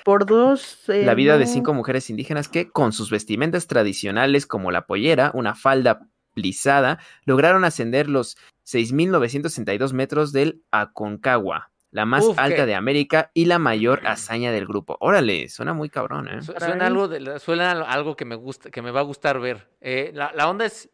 Por 0.04 0.26
dos. 0.26 0.88
eh, 0.90 1.04
La 1.06 1.14
vida 1.16 1.38
de 1.38 1.46
cinco 1.46 1.74
mujeres 1.74 2.10
indígenas 2.10 2.48
que, 2.48 2.70
con 2.70 2.92
sus 2.94 3.10
vestimentas 3.12 3.68
tradicionales 3.68 4.46
como 4.46 4.72
la 4.72 4.86
pollera, 4.86 5.32
una 5.34 5.56
falda 5.56 6.08
plisada, 6.34 7.00
lograron 7.26 7.66
ascender 7.66 8.10
los 8.10 8.38
6.962 8.66 9.94
metros 9.94 10.32
del 10.32 10.62
Aconcagua, 10.72 11.72
la 11.92 12.06
más 12.06 12.24
Uf, 12.26 12.38
alta 12.40 12.58
qué- 12.58 12.66
de 12.68 12.76
América 12.76 13.32
y 13.34 13.46
la 13.46 13.60
mayor 13.60 14.06
hazaña 14.06 14.52
del 14.52 14.66
grupo. 14.68 14.98
Órale, 15.00 15.50
suena 15.50 15.74
muy 15.74 15.90
cabrón, 15.90 16.28
¿eh? 16.28 16.42
Su-. 16.42 16.54
Suena 16.58 16.86
algo, 16.88 17.08
de, 17.08 17.40
suena 17.40 17.72
al- 17.72 17.84
algo 17.84 18.16
que 18.16 18.26
me 18.26 18.36
gusta, 18.36 18.70
que 18.70 18.82
me 18.82 18.92
va 18.92 19.00
a 19.00 19.04
gustar 19.04 19.40
ver. 19.40 19.70
Eh, 19.82 20.12
la, 20.14 20.32
la 20.36 20.50
onda 20.50 20.66
es 20.66 20.90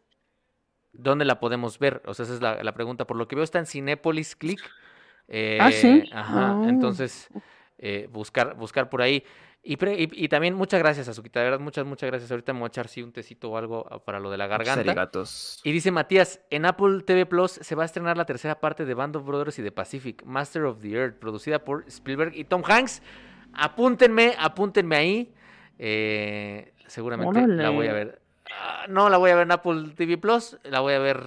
¿dónde 0.92 1.26
la 1.26 1.38
podemos 1.38 1.78
ver? 1.78 2.00
O 2.06 2.14
sea, 2.14 2.24
esa 2.24 2.34
es 2.34 2.40
la, 2.40 2.62
la 2.64 2.72
pregunta. 2.72 3.06
Por 3.06 3.18
lo 3.18 3.28
que 3.28 3.36
veo 3.36 3.44
está 3.44 3.58
en 3.58 3.66
Cinépolis 3.66 4.34
Click. 4.36 4.60
Ah, 5.60 5.70
¿sí? 5.70 5.86
Eh, 5.88 6.08
Ajá. 6.12 6.52
Ah. 6.52 6.64
Entonces, 6.68 7.28
eh, 7.78 8.08
buscar, 8.10 8.54
buscar 8.56 8.88
por 8.88 9.02
ahí. 9.02 9.22
Y, 9.68 9.76
pre- 9.78 10.00
y, 10.00 10.08
y 10.12 10.28
también 10.28 10.54
muchas 10.54 10.78
gracias, 10.78 11.08
Azuquita. 11.08 11.40
De 11.40 11.46
verdad, 11.46 11.58
muchas, 11.60 11.84
muchas 11.84 12.08
gracias. 12.08 12.30
Ahorita 12.30 12.52
me 12.52 12.60
voy 12.60 12.66
a 12.66 12.68
echar 12.68 12.86
sí 12.86 13.02
un 13.02 13.12
tecito 13.12 13.50
o 13.50 13.56
algo 13.56 13.84
ah, 13.90 13.98
para 13.98 14.20
lo 14.20 14.30
de 14.30 14.36
la 14.38 14.46
garganta. 14.46 14.80
arigatos. 14.80 15.60
Y 15.64 15.72
dice 15.72 15.90
Matías, 15.90 16.40
en 16.50 16.66
Apple 16.66 17.02
TV 17.02 17.26
Plus 17.26 17.50
se 17.50 17.74
va 17.74 17.82
a 17.82 17.86
estrenar 17.86 18.16
la 18.16 18.26
tercera 18.26 18.60
parte 18.60 18.84
de 18.84 18.94
Band 18.94 19.16
of 19.16 19.24
Brothers 19.26 19.58
y 19.58 19.62
de 19.62 19.72
Pacific, 19.72 20.22
Master 20.24 20.62
of 20.64 20.80
the 20.80 20.92
Earth, 20.92 21.18
producida 21.18 21.64
por 21.64 21.84
Spielberg 21.88 22.32
y 22.36 22.44
Tom 22.44 22.62
Hanks. 22.64 23.02
Apúntenme, 23.54 24.34
apúntenme 24.38 24.96
ahí. 24.96 25.34
Eh, 25.78 26.72
seguramente 26.86 27.46
la 27.48 27.70
voy 27.70 27.88
a 27.88 27.92
ver. 27.92 28.22
Ah, 28.54 28.86
no 28.88 29.10
la 29.10 29.16
voy 29.16 29.30
a 29.30 29.34
ver 29.34 29.42
en 29.44 29.52
Apple 29.52 29.90
TV 29.96 30.16
Plus, 30.18 30.56
la 30.64 30.80
voy 30.80 30.94
a 30.94 30.98
ver 31.00 31.20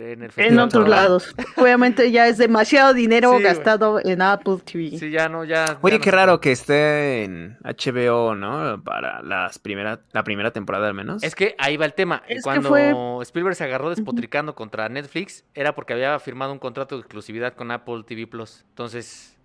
en 0.00 0.22
el 0.22 0.22
En 0.24 0.30
Festival 0.30 0.58
otros 0.60 0.84
Sonora. 0.84 1.02
lados. 1.02 1.34
Obviamente 1.56 2.10
ya 2.10 2.26
es 2.28 2.38
demasiado 2.38 2.94
dinero 2.94 3.28
Sí, 3.28 3.34
güey. 3.34 3.44
gastado 3.44 4.00
en 4.02 4.22
Apple 4.22 4.56
TV. 4.64 4.96
Sí, 4.98 5.10
ya 5.10 5.28
no, 5.28 5.44
ya. 5.44 5.78
Oye, 5.82 5.92
ya 5.94 5.98
no 5.98 6.04
qué 6.04 6.10
raro 6.10 6.40
que 6.40 6.52
esté 6.52 7.24
en 7.24 7.58
HBO, 7.62 8.34
¿no? 8.34 8.82
Para 8.82 9.20
las 9.22 9.58
primera, 9.58 10.00
la 10.12 10.24
primera 10.24 10.50
temporada 10.50 10.88
al 10.88 10.94
menos. 10.94 11.22
Es 11.22 11.34
que 11.34 11.54
ahí 11.58 11.76
va 11.76 11.84
el 11.84 11.94
tema. 11.94 12.22
Es 12.26 12.42
Cuando 12.42 12.70
fue- 12.70 12.94
Spielberg 13.22 13.54
se 13.54 13.64
agarró 13.64 13.90
despotricando 13.90 14.54
contra 14.54 14.88
Netflix, 14.88 15.44
era 15.54 15.74
porque 15.74 15.92
había 15.92 16.18
firmado 16.20 16.52
un 16.52 16.58
contrato 16.58 16.96
de 16.96 17.02
exclusividad 17.02 17.52
con 17.54 17.70
Apple 17.70 18.02
TV 18.06 18.26
Plus. 18.26 18.64
Entonces, 18.70 19.36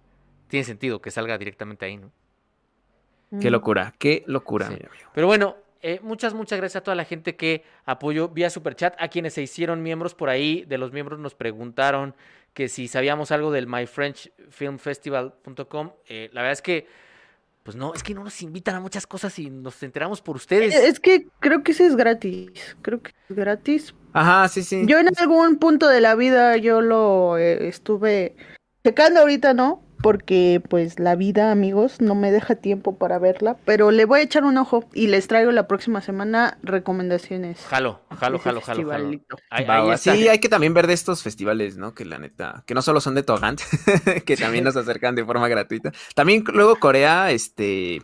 tiene 0.48 0.64
sentido 0.64 1.02
que 1.02 1.12
salga 1.12 1.38
directamente 1.38 1.86
ahí, 1.86 1.98
¿no? 1.98 2.10
Qué 3.42 3.52
locura, 3.52 3.94
qué 4.00 4.24
locura, 4.28 4.68
Sí. 4.68 4.76
mi 4.80 4.86
amigo. 4.88 5.10
Pero 5.14 5.28
bueno, 5.28 5.58
eh, 5.82 6.00
muchas, 6.02 6.34
muchas 6.34 6.60
gracias 6.60 6.82
a 6.82 6.84
toda 6.84 6.96
la 6.96 7.06
gente 7.06 7.36
que 7.36 7.64
apoyó 7.86 8.30
vía 8.30 8.50
Superchat, 8.50 8.96
a 9.00 9.08
quienes 9.08 9.34
se 9.34 9.42
hicieron 9.42 9.84
miembros 9.84 10.16
por 10.16 10.30
ahí. 10.30 10.66
De 10.68 10.78
los 10.78 10.92
miembros 10.92 11.20
nos 11.20 11.36
preguntaron 11.36 12.16
que 12.54 12.70
si 12.70 12.88
sabíamos 12.88 13.32
algo 13.32 13.52
del 13.52 13.68
myfrenchfilmfestival.com. 13.68 15.92
Eh, 16.08 16.30
la 16.34 16.42
verdad 16.42 16.54
es 16.54 16.62
que, 16.62 16.88
pues 17.64 17.78
no, 17.78 17.94
es 17.94 18.04
que 18.04 18.14
no 18.14 18.24
nos 18.24 18.42
invitan 18.42 18.76
a 18.76 18.80
muchas 18.80 19.06
cosas 19.06 19.38
y 19.40 19.50
nos 19.50 19.84
enteramos 19.84 20.22
por 20.22 20.36
ustedes. 20.36 20.76
Es 20.76 21.00
que 21.00 21.28
creo 21.40 21.64
que 21.64 21.74
ese 21.74 21.86
es 21.86 21.96
gratis. 21.96 22.78
Creo 22.82 23.02
que 23.02 23.12
es 23.30 23.36
gratis. 23.36 23.94
Ajá, 24.14 24.48
sí, 24.48 24.64
sí. 24.64 24.84
Yo 24.88 25.00
en 25.00 25.10
algún 25.18 25.58
punto 25.58 25.88
de 25.88 26.02
la 26.02 26.16
vida 26.16 26.58
yo 26.58 26.82
lo 26.82 27.38
eh, 27.38 27.68
estuve 27.68 28.36
checando 28.84 29.20
ahorita, 29.20 29.54
¿no? 29.54 29.84
Porque 30.02 30.62
pues 30.70 31.00
la 31.00 31.16
vida, 31.16 31.52
amigos, 31.52 32.02
no 32.02 32.16
me 32.16 32.32
deja 32.32 32.56
tiempo 32.56 32.98
para 32.98 33.20
verla, 33.20 33.58
pero 33.66 33.92
le 33.92 34.06
voy 34.06 34.20
a 34.20 34.24
echar 34.24 34.44
un 34.44 34.58
ojo 34.58 34.86
y 34.94 35.08
les 35.08 35.28
traigo 35.28 35.52
la 35.52 35.68
próxima 35.68 36.02
semana 36.02 36.58
recomendaciones. 36.64 37.60
Jalo, 37.66 38.02
jalo, 38.18 38.40
jalo, 38.40 38.62
jalo, 38.62 38.90
jalo. 38.90 39.10
Ahí, 39.50 39.66
ahí 39.68 39.90
está. 39.92 40.14
Sí, 40.14 40.28
hay 40.28 40.40
que 40.40 40.50
también 40.50 40.74
ver 40.74 40.88
de 40.88 40.94
estos 40.94 41.24
festivales, 41.24 41.78
¿no? 41.78 41.94
Que 41.94 42.06
la 42.06 42.20
neta, 42.20 42.64
que 42.66 42.74
no 42.74 42.82
solo 42.82 43.02
son 43.02 43.16
de 43.16 43.24
Togant, 43.24 43.62
que 44.26 44.38
también 44.38 44.64
nos 44.64 44.76
acercan 44.76 45.16
de 45.16 45.26
forma 45.26 45.48
gratuita. 45.48 45.92
También 46.16 46.44
luego 46.54 46.76
Corea, 46.78 47.32
este, 47.32 48.02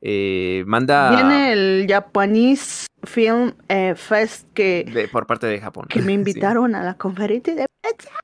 eh, 0.00 0.62
manda 0.66 1.10
Viene 1.10 1.52
el 1.52 1.86
Japanese 1.88 2.86
Film 3.04 3.52
eh, 3.68 3.94
Fest 3.96 4.46
que, 4.54 4.84
de- 4.84 5.08
por 5.08 5.26
parte 5.26 5.46
de 5.46 5.60
Japón. 5.60 5.86
que 5.88 6.00
me 6.00 6.06
Sí. 6.06 6.12
invitaron 6.12 6.74
a 6.74 6.82
la 6.82 6.94
conferencia 6.94 7.54
de 7.54 7.66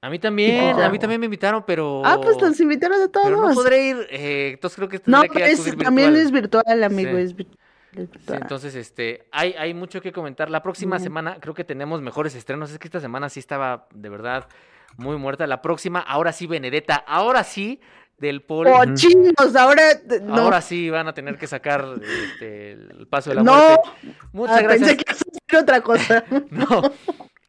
A 0.03 0.11
mí 0.11 0.19
también, 0.19 0.75
Oh. 0.77 0.83
a 0.83 0.89
mí 0.89 0.99
también 0.99 1.21
me 1.21 1.25
invitaron, 1.27 1.65
pero. 1.67 2.03
Ah, 2.05 2.19
pues 2.23 2.41
los 2.41 2.61
invitaron 2.61 3.01
a 3.01 3.09
todos. 3.09 3.27
Pero 3.27 3.49
no 3.49 3.55
podré 3.55 3.89
ir, 3.89 3.97
eh, 4.11 4.51
entonces 4.55 4.77
creo 4.77 4.89
que 4.89 5.01
No, 5.07 5.23
es- 5.23 5.31
también 5.79 6.13
virtual. 6.13 6.17
es 6.17 6.31
virtual, 6.31 6.85
amigo, 6.85 7.11
Sí. 7.13 7.17
es, 7.23 7.37
vir- 7.37 7.47
es 7.49 7.57
Sí, 7.93 7.99
virtual. 8.13 8.39
entonces, 8.43 8.75
este, 8.75 9.27
hay, 9.33 9.55
hay 9.59 9.73
mucho 9.75 10.01
que 10.03 10.13
comentar. 10.13 10.51
La 10.51 10.63
próxima 10.63 10.99
semana 10.99 11.39
creo 11.41 11.55
que 11.55 11.65
tenemos 11.65 12.03
mejores 12.03 12.35
estrenos. 12.35 12.71
Es 12.73 12.79
que 12.79 12.89
esta 12.89 13.01
semana 13.01 13.29
sí 13.29 13.41
estaba 13.41 13.87
de 13.95 14.09
verdad 14.09 14.49
muy 14.97 15.17
muerta. 15.17 15.47
La 15.47 15.63
próxima, 15.63 16.01
ahora 16.01 16.33
sí, 16.33 16.47
Benedetta, 16.47 16.97
ahora 17.07 17.43
sí, 17.45 17.81
del 18.19 18.43
Paul. 18.43 18.67
¡Cochinos! 18.71 19.57
Ahora, 19.57 19.83
no. 20.23 20.43
Ahora 20.43 20.61
sí 20.61 20.89
van 20.91 21.09
a 21.09 21.15
tener 21.15 21.37
que 21.37 21.47
sacar 21.47 21.85
este, 22.03 22.73
el 22.73 23.07
paso 23.09 23.31
de 23.31 23.37
la 23.37 23.43
no. 23.43 23.53
muerte. 23.55 23.91
Muchas 24.33 24.57
Ah, 24.59 24.63
gracias. 24.63 24.89
Pensé 24.89 24.97
que 24.97 25.05
ibas 25.13 25.23
a 25.23 25.31
decir 25.31 25.59
otra 25.63 25.81
cosa. 25.81 26.25
No. 26.51 26.83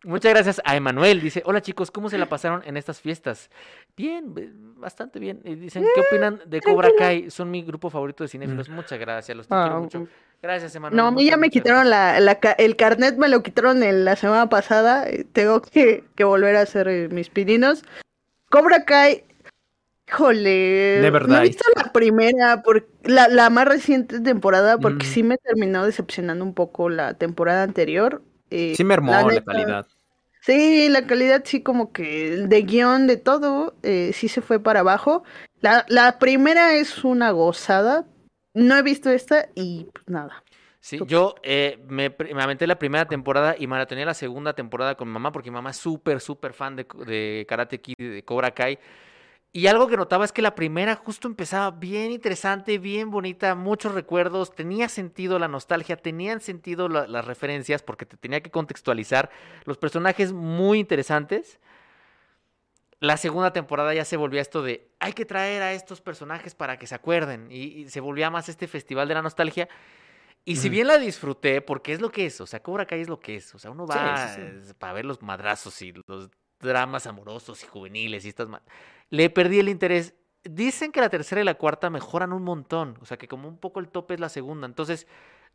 Muchas 0.03 0.34
gracias 0.34 0.61
a 0.63 0.76
Emanuel. 0.76 1.20
Dice, 1.20 1.41
hola 1.45 1.61
chicos, 1.61 1.89
¿cómo 1.89 2.11
se 2.11 2.20
la 2.20 2.28
pasaron 2.28 2.61
en 2.68 2.78
estas 2.78 3.01
fiestas? 3.01 3.49
Bien, 3.97 4.32
bastante 4.78 5.18
bien. 5.18 5.41
Y 5.43 5.55
dicen, 5.55 5.84
¿qué 5.95 6.01
opinan 6.01 6.41
de 6.45 6.61
Cobra 6.61 6.89
Kai? 6.95 7.32
Son 7.32 7.49
mi 7.49 7.63
grupo 7.63 7.89
favorito 7.89 8.24
de 8.24 8.28
cinéfilos. 8.28 8.70
Muchas 8.70 8.99
gracias, 8.99 9.36
los 9.36 9.47
te 9.47 9.55
quiero 9.55 9.76
Ah, 9.78 9.80
mucho. 9.80 10.07
Gracias, 10.43 10.76
Emanuel. 10.76 10.95
No, 10.97 11.07
a 11.07 11.11
mí 11.11 11.26
ya 11.26 11.38
me 11.38 11.49
quitaron 11.49 11.89
la, 11.89 12.20
la 12.20 12.36
ca- 12.39 12.51
el 12.51 12.76
carnet, 12.76 13.18
me 13.18 13.30
lo 13.30 13.41
quitaron 13.41 13.82
el- 13.82 14.05
la 14.05 14.16
semana 14.16 14.47
pasada. 14.47 15.09
eh, 15.09 15.26
Tengo 15.34 15.59
que, 15.63 16.03
que 16.16 16.24
volver 16.24 16.55
a 16.57 16.61
hacer 16.61 16.88
eh, 16.88 17.07
mis 17.09 17.30
pininos. 17.30 17.84
Cobra 18.51 18.86
Kai, 18.86 19.24
híjole, 20.08 20.99
Never 21.01 21.28
no 21.28 21.38
he 21.38 21.41
visto 21.41 21.66
la 21.76 21.91
primera, 21.91 22.62
por, 22.62 22.88
la, 23.03 23.28
la 23.28 23.49
más 23.49 23.66
reciente 23.68 24.20
temporada, 24.20 24.78
porque 24.78 25.06
Mm. 25.06 25.10
sí 25.10 25.24
me 25.24 25.38
terminó 25.38 25.86
decepcionando 25.86 26.43
un 26.45 26.53
poco 26.53 26.89
la 26.89 27.14
temporada 27.16 27.64
anterior. 27.64 28.22
eh, 28.51 28.74
Sí 28.76 28.84
mermó 28.84 29.12
la, 29.12 29.24
neta, 29.24 29.43
calidad. 29.43 29.88
Sí, 30.41 30.88
la 30.89 31.08
calidad 31.08 31.41
sí 31.43 31.64
como 31.64 31.91
que 31.91 32.38
de 32.38 32.62
guion, 32.62 33.08
de 33.08 33.18
todo, 33.18 33.76
eh, 33.82 34.12
sí 34.14 34.28
se 34.28 34.41
fue 34.41 34.60
para 34.60 34.82
abajo. 34.82 35.24
La, 35.62 35.86
la 35.89 36.20
primera 36.20 36.75
es 36.75 37.04
una 37.04 37.32
gozada. 37.32 38.05
No 38.54 38.78
he 38.78 38.84
visto 38.84 39.09
esta 39.09 39.50
y 39.55 39.88
pues 39.92 40.08
nada. 40.08 40.43
Sí, 40.79 41.00
yo 41.08 41.34
eh, 41.42 41.84
me, 41.88 42.16
me 42.34 42.43
aventé 42.43 42.67
la 42.67 42.78
primera 42.78 43.05
temporada 43.08 43.55
y 43.58 43.66
maratoneé 43.66 44.05
la 44.05 44.13
segunda 44.13 44.54
temporada 44.54 44.93
con 44.93 45.08
mi 45.08 45.13
mamá 45.16 45.32
porque 45.32 45.50
mi 45.50 45.55
mamá 45.55 45.71
es 45.71 45.78
súper, 45.78 46.21
súper 46.21 46.54
fan 46.54 46.75
de, 46.75 46.86
de 47.08 47.43
Karate 47.50 47.82
Kid 47.82 47.96
de 47.97 48.24
Cobra 48.24 48.51
Kai. 48.51 48.78
Y 49.55 49.67
algo 49.67 49.87
que 49.87 49.95
notaba 49.95 50.25
es 50.25 50.33
que 50.33 50.41
la 50.41 50.53
primera 50.53 50.97
justo 50.97 51.29
empezaba 51.29 51.71
bien 51.71 52.11
interesante, 52.11 52.77
bien 52.77 53.09
bonita, 53.09 53.55
muchos 53.55 53.93
recuerdos, 53.93 54.53
tenía 54.53 54.89
sentido 54.89 55.39
la 55.39 55.47
nostalgia, 55.47 55.95
tenían 55.95 56.41
sentido 56.41 56.89
la- 56.89 57.07
las 57.07 57.23
referencias 57.23 57.82
porque 57.82 58.05
te 58.05 58.17
tenía 58.17 58.41
que 58.41 58.51
contextualizar 58.51 59.29
los 59.63 59.77
personajes 59.77 60.33
muy 60.33 60.79
interesantes. 60.79 61.61
La 62.99 63.15
segunda 63.15 63.53
temporada 63.53 63.93
ya 63.93 64.03
se 64.03 64.17
volvía 64.17 64.41
esto 64.41 64.61
de 64.61 64.89
hay 64.99 65.13
que 65.13 65.23
traer 65.23 65.61
a 65.61 65.71
estos 65.71 66.01
personajes 66.01 66.53
para 66.53 66.77
que 66.77 66.86
se 66.86 66.95
acuerden 66.95 67.47
y, 67.49 67.63
y 67.83 67.89
se 67.89 68.01
volvía 68.01 68.29
más 68.29 68.49
este 68.49 68.67
festival 68.67 69.07
de 69.07 69.13
la 69.13 69.21
nostalgia. 69.21 69.69
Y 70.43 70.57
si 70.57 70.67
bien 70.67 70.87
la 70.87 70.97
disfruté, 70.97 71.61
porque 71.61 71.93
es 71.93 72.01
lo 72.01 72.11
que 72.11 72.25
es, 72.25 72.41
o 72.41 72.45
sea, 72.45 72.61
Cobra 72.61 72.86
Kai 72.86 72.99
es 72.99 73.07
lo 73.07 73.21
que 73.21 73.37
es, 73.37 73.55
o 73.55 73.57
sea, 73.57 73.71
uno 73.71 73.87
va 73.87 74.36
sí, 74.36 74.41
sí. 74.65 74.73
para 74.77 74.91
ver 74.91 75.05
los 75.05 75.21
madrazos 75.21 75.82
y 75.82 75.93
los 76.07 76.29
dramas 76.66 77.08
amorosos 77.08 77.63
y 77.63 77.67
juveniles 77.67 78.25
y 78.25 78.29
estas... 78.29 78.47
Le 79.09 79.29
perdí 79.29 79.59
el 79.59 79.70
interés. 79.70 80.13
Dicen 80.43 80.92
que 80.92 81.00
la 81.00 81.09
tercera 81.09 81.39
y 81.42 81.43
la 81.46 81.55
cuarta 81.55 81.89
mejoran 81.89 82.33
un 82.33 82.43
montón, 82.43 82.97
o 83.01 83.05
sea, 83.05 83.17
que 83.17 83.28
como 83.28 83.47
un 83.47 83.58
poco 83.58 83.79
el 83.79 83.87
tope 83.87 84.16
es 84.16 84.20
la 84.20 84.29
segunda, 84.29 84.67
entonces 84.67 85.08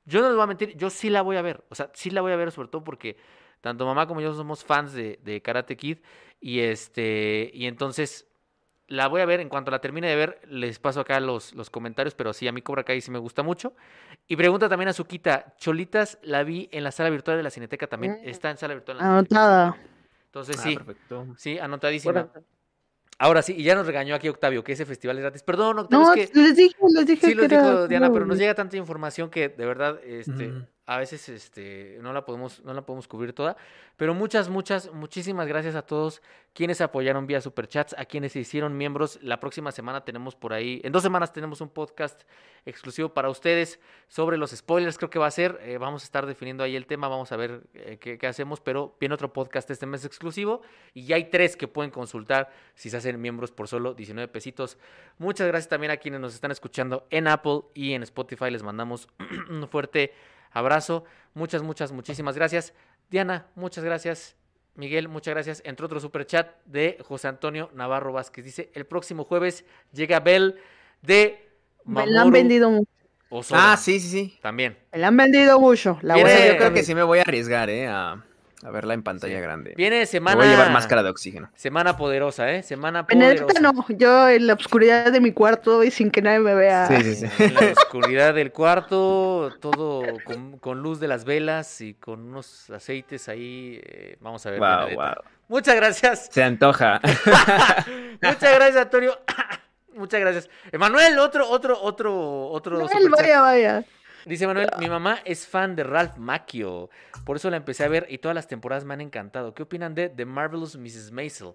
Yo 0.06 0.20
no 0.22 0.28
les 0.28 0.34
voy 0.36 0.44
a 0.44 0.46
mentir, 0.46 0.76
yo 0.76 0.88
sí 0.88 1.10
la 1.10 1.20
voy 1.22 1.36
a 1.36 1.42
ver. 1.42 1.62
O 1.68 1.74
sea, 1.74 1.90
sí 1.92 2.10
la 2.10 2.22
voy 2.22 2.32
a 2.32 2.36
ver, 2.36 2.50
sobre 2.50 2.68
todo 2.68 2.82
porque 2.82 3.16
tanto 3.60 3.84
mamá 3.84 4.06
como 4.06 4.22
yo 4.22 4.32
somos 4.34 4.64
fans 4.64 4.94
de, 4.94 5.20
de 5.22 5.42
Karate 5.42 5.76
Kid. 5.76 5.98
Y 6.40 6.60
este. 6.60 7.50
Y 7.52 7.66
entonces. 7.66 8.26
La 8.88 9.06
voy 9.06 9.20
a 9.20 9.24
ver, 9.24 9.38
en 9.38 9.48
cuanto 9.48 9.70
la 9.70 9.78
termine 9.80 10.08
de 10.08 10.16
ver, 10.16 10.40
les 10.48 10.80
paso 10.80 10.98
acá 10.98 11.20
los, 11.20 11.54
los 11.54 11.70
comentarios, 11.70 12.16
pero 12.16 12.32
sí, 12.32 12.48
a 12.48 12.52
mí 12.52 12.60
Cobra 12.60 12.82
Kai 12.82 13.00
sí 13.00 13.12
me 13.12 13.20
gusta 13.20 13.44
mucho. 13.44 13.72
Y 14.26 14.34
pregunta 14.34 14.68
también 14.68 14.88
a 14.88 14.92
Suquita, 14.92 15.54
Cholitas 15.58 16.18
la 16.22 16.42
vi 16.42 16.68
en 16.72 16.82
la 16.82 16.90
sala 16.90 17.08
virtual 17.10 17.36
de 17.36 17.44
la 17.44 17.50
Cineteca 17.50 17.86
también, 17.86 18.14
Mm. 18.14 18.28
está 18.28 18.50
en 18.50 18.56
sala 18.56 18.74
virtual. 18.74 18.98
Anotada. 19.00 19.76
Entonces 20.30 20.58
Ah, 20.60 20.62
sí, 20.62 20.76
perfecto. 20.76 21.26
sí, 21.36 21.58
anotadísima. 21.58 22.30
Ahora 23.18 23.42
sí, 23.42 23.54
y 23.58 23.64
ya 23.64 23.74
nos 23.74 23.86
regañó 23.86 24.14
aquí 24.14 24.28
Octavio, 24.28 24.62
que 24.64 24.72
ese 24.72 24.86
festival 24.86 25.18
es 25.18 25.22
gratis. 25.22 25.42
Perdón, 25.42 25.80
Octavio, 25.80 26.06
No, 26.06 26.14
es 26.14 26.30
que 26.30 26.38
les 26.38 26.56
dije, 26.56 26.74
les 26.94 27.06
dije 27.06 27.26
sí 27.26 27.34
lo 27.34 27.40
que 27.40 27.54
era 27.54 27.62
dijo 27.62 27.88
Diana, 27.88 28.12
pero 28.12 28.24
nos 28.24 28.38
llega 28.38 28.54
tanta 28.54 28.76
información 28.76 29.28
que 29.28 29.48
de 29.48 29.66
verdad, 29.66 30.00
este, 30.04 30.48
Ujú. 30.48 30.66
A 30.90 30.98
veces, 30.98 31.28
este, 31.28 31.98
no 32.02 32.12
la 32.12 32.24
podemos, 32.24 32.64
no 32.64 32.74
la 32.74 32.82
podemos 32.82 33.06
cubrir 33.06 33.32
toda. 33.32 33.56
Pero 33.96 34.12
muchas, 34.12 34.48
muchas, 34.48 34.92
muchísimas 34.92 35.46
gracias 35.46 35.76
a 35.76 35.82
todos 35.82 36.20
quienes 36.52 36.80
apoyaron 36.80 37.28
vía 37.28 37.40
superchats, 37.40 37.94
a 37.96 38.06
quienes 38.06 38.32
se 38.32 38.40
hicieron 38.40 38.76
miembros. 38.76 39.20
La 39.22 39.38
próxima 39.38 39.70
semana 39.70 40.04
tenemos 40.04 40.34
por 40.34 40.52
ahí, 40.52 40.80
en 40.82 40.90
dos 40.90 41.04
semanas 41.04 41.32
tenemos 41.32 41.60
un 41.60 41.68
podcast 41.68 42.22
exclusivo 42.66 43.14
para 43.14 43.30
ustedes 43.30 43.78
sobre 44.08 44.36
los 44.36 44.50
spoilers, 44.50 44.98
creo 44.98 45.10
que 45.10 45.20
va 45.20 45.28
a 45.28 45.30
ser. 45.30 45.60
eh, 45.62 45.78
vamos 45.78 46.02
a 46.02 46.06
estar 46.06 46.26
definiendo 46.26 46.64
ahí 46.64 46.74
el 46.74 46.86
tema, 46.86 47.06
vamos 47.06 47.30
a 47.30 47.36
ver 47.36 47.60
eh, 47.74 47.98
qué, 48.00 48.18
qué 48.18 48.26
hacemos, 48.26 48.58
pero 48.58 48.96
viene 48.98 49.14
otro 49.14 49.32
podcast 49.32 49.70
este 49.70 49.86
mes 49.86 50.04
exclusivo 50.04 50.60
y 50.92 51.04
ya 51.04 51.14
hay 51.14 51.30
tres 51.30 51.56
que 51.56 51.68
pueden 51.68 51.92
consultar 51.92 52.50
si 52.74 52.90
se 52.90 52.96
hacen 52.96 53.20
miembros 53.20 53.52
por 53.52 53.68
solo 53.68 53.94
19 53.94 54.26
pesitos. 54.26 54.76
Muchas 55.18 55.46
gracias 55.46 55.68
también 55.68 55.92
a 55.92 55.98
quienes 55.98 56.20
nos 56.20 56.34
están 56.34 56.50
escuchando 56.50 57.06
en 57.10 57.28
Apple 57.28 57.60
y 57.74 57.92
en 57.92 58.02
Spotify. 58.02 58.50
Les 58.50 58.64
mandamos 58.64 59.06
un 59.48 59.68
fuerte 59.68 60.12
abrazo. 60.50 61.04
Muchas, 61.34 61.62
muchas, 61.62 61.92
muchísimas 61.92 62.36
gracias. 62.36 62.72
Diana, 63.10 63.46
muchas 63.54 63.84
gracias. 63.84 64.36
Miguel, 64.74 65.08
muchas 65.08 65.34
gracias. 65.34 65.62
Entre 65.64 65.84
otro 65.84 66.00
super 66.00 66.26
chat 66.26 66.48
de 66.64 66.98
José 67.06 67.28
Antonio 67.28 67.70
Navarro 67.74 68.12
Vázquez. 68.12 68.44
Dice, 68.44 68.70
el 68.74 68.86
próximo 68.86 69.24
jueves 69.24 69.64
llega 69.92 70.20
Bell 70.20 70.56
de 71.02 71.48
Me 71.84 72.06
la 72.06 72.22
han 72.22 72.30
vendido 72.30 72.70
mucho. 72.70 72.90
Osoda. 73.28 73.72
Ah, 73.72 73.76
sí, 73.76 74.00
sí, 74.00 74.08
sí. 74.08 74.38
También. 74.42 74.76
Me 74.92 74.98
la 74.98 75.08
han 75.08 75.16
vendido 75.16 75.60
mucho. 75.60 75.98
La 76.02 76.14
voy 76.14 76.30
a 76.30 76.52
yo 76.52 76.56
creo 76.56 76.72
que 76.72 76.82
sí 76.82 76.94
me 76.94 77.02
voy 77.02 77.18
a 77.18 77.22
arriesgar, 77.22 77.70
¿eh? 77.70 77.86
A, 77.86 78.24
a 78.62 78.70
verla 78.70 78.94
en 78.94 79.02
pantalla 79.02 79.36
Sí. 79.36 79.40
grande. 79.40 79.74
Viene 79.76 80.00
Me 80.00 80.06
semana... 80.06 80.36
voy 80.36 80.46
a 80.46 80.50
llevar 80.50 80.70
máscara 80.70 81.02
de 81.02 81.10
oxígeno. 81.10 81.50
Semana 81.54 81.96
poderosa, 81.96 82.50
¿eh? 82.50 82.62
Semana 82.62 83.06
poderosa. 83.06 83.44
Benedetta 83.44 83.60
no, 83.60 83.86
yo 83.88 84.28
en 84.28 84.46
la 84.46 84.54
oscuridad 84.54 85.10
de 85.10 85.20
mi 85.20 85.32
cuarto 85.32 85.82
y 85.82 85.90
sin 85.90 86.10
que 86.10 86.20
nadie 86.22 86.40
me 86.40 86.54
vea. 86.54 86.86
Sí, 86.86 87.02
sí, 87.02 87.14
sí. 87.26 87.42
En 87.44 87.54
la 87.54 87.60
oscuridad 87.72 88.34
del 88.34 88.52
cuarto, 88.52 89.50
todo 89.60 90.02
con, 90.24 90.58
con 90.58 90.80
luz 90.82 91.00
de 91.00 91.08
las 91.08 91.24
velas 91.24 91.80
y 91.80 91.94
con 91.94 92.20
unos 92.20 92.68
aceites 92.70 93.28
ahí. 93.28 93.80
eh, 93.82 94.16
vamos 94.20 94.44
a 94.46 94.50
ver. 94.50 94.60
Wow, 94.60 94.94
wow. 94.94 95.14
Muchas 95.48 95.74
gracias. 95.76 96.28
Se 96.30 96.42
antoja. 96.42 97.00
Muchas 98.22 98.54
gracias, 98.54 98.76
Antonio. 98.76 99.18
Muchas 99.94 100.20
gracias. 100.20 100.50
Emanuel, 100.70 101.18
otro, 101.18 101.48
otro, 101.48 101.80
otro, 101.82 102.46
otro. 102.48 102.88
Superchat. 102.88 103.10
vaya, 103.10 103.40
vaya. 103.40 103.84
Dice 104.26 104.46
Manuel, 104.46 104.68
mi 104.78 104.88
mamá 104.88 105.18
es 105.24 105.46
fan 105.46 105.74
de 105.76 105.84
Ralph 105.84 106.16
Macchio. 106.16 106.90
Por 107.24 107.36
eso 107.36 107.50
la 107.50 107.56
empecé 107.56 107.84
a 107.84 107.88
ver 107.88 108.06
y 108.08 108.18
todas 108.18 108.34
las 108.34 108.48
temporadas 108.48 108.84
me 108.84 108.94
han 108.94 109.00
encantado. 109.00 109.54
¿Qué 109.54 109.62
opinan 109.62 109.94
de 109.94 110.08
The 110.08 110.24
Marvelous 110.24 110.76
Mrs. 110.76 111.10
Maisel? 111.12 111.52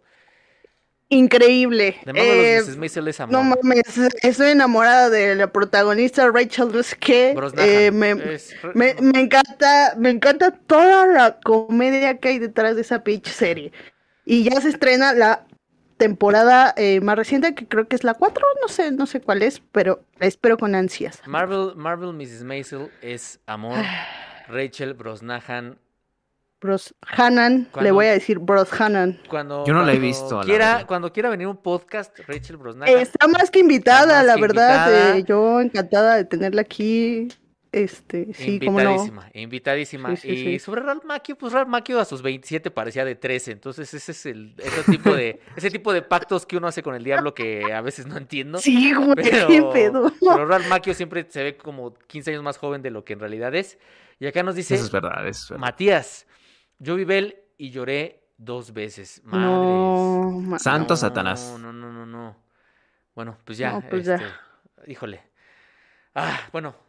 Increíble. 1.10 1.96
The 2.04 2.14
Marvelous 2.14 2.46
Eh, 2.46 2.62
Mrs. 2.72 2.78
Maisel 2.78 3.08
es 3.08 3.20
amor. 3.20 3.34
no 3.34 3.44
mames, 3.44 3.84
estoy 4.24 4.50
enamorada 4.50 5.10
de 5.12 5.36
la 5.36 5.48
protagonista 5.52 6.28
Rachel. 6.32 6.70
Brosnahan. 7.36 7.70
Eh, 7.70 7.92
me, 7.92 8.12
Es- 8.34 8.56
me, 8.74 8.96
me 9.00 9.20
encanta, 9.22 9.94
me 9.98 10.10
encanta 10.10 10.50
toda 10.52 11.06
la 11.06 11.40
comedia 11.42 12.18
que 12.18 12.30
hay 12.30 12.40
detrás 12.40 12.76
de 12.76 12.82
esa 12.82 13.04
pitch 13.04 13.28
serie. 13.30 13.72
Y 14.26 14.44
ya 14.50 14.60
se 14.60 14.70
estrena 14.70 15.14
la 15.14 15.46
temporada 15.98 16.74
eh, 16.78 17.00
más 17.02 17.16
reciente, 17.16 17.56
que 17.56 17.68
creo 17.68 17.88
que 17.88 17.96
es 17.96 18.04
la 18.04 18.14
4, 18.14 18.44
no 18.62 18.68
sé, 18.68 18.92
no 18.92 19.06
sé 19.06 19.22
cuál 19.22 19.42
es, 19.42 19.62
pero 19.72 20.02
la 20.20 20.28
espero 20.28 20.58
con 20.58 20.76
ansias. 20.76 21.22
Marvel, 21.26 21.74
Marvel 21.76 22.14
Mrs. 22.14 22.44
Maisel 22.44 22.90
es 23.02 23.40
amor. 23.46 23.78
Ah. 23.78 24.08
Rachel 24.48 24.94
Brosnahan. 24.94 25.80
Bros 26.62 26.96
Hanan, 27.02 27.68
le 27.80 27.92
voy 27.92 28.08
a 28.08 28.12
decir 28.14 28.40
Bros 28.40 28.70
Hanan. 28.80 29.20
Cuando, 29.30 29.66
Yo 29.68 29.74
no 29.74 29.84
la 29.84 29.94
he 29.94 30.00
visto, 30.00 30.40
Quiera, 30.42 30.86
cuando 30.88 31.14
quiera 31.14 31.30
venir 31.30 31.46
un 31.48 31.58
podcast, 31.58 32.18
Rachel 32.28 32.58
Brosnahan. 32.58 32.98
Está 32.98 33.28
más 33.28 33.52
que 33.52 33.60
invitada, 33.60 34.18
más 34.18 34.26
la 34.26 34.36
que 34.36 34.42
verdad. 34.42 34.88
invitada. 34.88 35.18
eh, 35.18 35.24
yo 35.28 35.62
encantada 35.62 36.16
de 36.16 36.26
tenerla 36.26 36.62
aquí. 36.62 37.28
Este, 37.76 38.34
sí, 38.34 38.60
cómo 38.60 38.80
no. 38.80 38.92
invitadísima, 38.92 39.30
invitadísima. 39.34 40.16
Sí, 40.16 40.22
sí, 40.22 40.30
y 40.30 40.38
sí. 40.54 40.60
sobre 40.60 40.82
Ralph 40.82 41.04
Macchio, 41.04 41.38
pues 41.38 41.52
Ralph 41.52 41.68
Macchio 41.68 42.00
a 42.00 42.06
sus 42.06 42.22
27 42.22 42.72
parecía 42.72 43.04
de 43.04 43.16
13. 43.16 43.52
Entonces 43.52 43.94
ese 43.94 44.12
es 44.14 44.26
el 44.26 44.56
ese 44.58 44.84
tipo 44.92 45.14
de 45.14 45.42
ese 45.58 45.70
tipo 45.70 45.92
de 45.92 46.02
pactos 46.02 46.46
que 46.46 46.56
uno 46.56 46.68
hace 46.68 46.82
con 46.82 46.96
el 46.96 47.04
diablo 47.04 47.34
que 47.34 47.74
a 47.74 47.82
veces 47.82 48.08
no 48.08 48.16
entiendo. 48.18 48.60
Sí, 48.60 48.94
güey, 48.94 49.16
Pero, 49.16 49.48
qué 49.50 49.62
pedo. 49.74 50.12
pero 50.22 50.46
Ralph 50.46 50.68
Macchio 50.70 50.94
siempre 50.94 51.26
se 51.30 51.44
ve 51.44 51.58
como 51.58 51.94
15 51.94 52.32
años 52.32 52.44
más 52.44 52.58
joven 52.58 52.82
de 52.82 52.92
lo 52.92 53.04
que 53.04 53.12
en 53.14 53.20
realidad 53.20 53.54
es. 53.56 53.78
Y 54.20 54.28
acá 54.28 54.42
nos 54.44 54.56
dice 54.56 54.76
Eso 54.76 54.86
es 54.86 54.92
verdad, 54.92 55.28
eso 55.28 55.44
es 55.44 55.50
verdad. 55.50 55.62
Matías, 55.62 56.28
yo 56.80 56.96
vi 56.96 57.04
Bell 57.04 57.36
y 57.58 57.72
lloré 57.72 58.30
dos 58.38 58.72
veces. 58.72 59.22
Madres. 59.26 59.42
No, 59.50 60.40
ma- 60.42 60.60
Santo 60.60 60.94
No, 60.94 60.98
Satanás. 60.98 61.58
No, 61.60 61.74
no, 61.74 61.92
no, 61.92 62.06
no. 62.06 62.38
Bueno, 63.14 63.38
pues 63.44 63.58
ya. 63.58 63.74
No, 63.74 63.82
pues 63.90 64.06
ya. 64.06 64.16
este, 64.16 64.92
Híjole. 64.92 65.22
Ah, 66.14 66.40
bueno. 66.54 66.85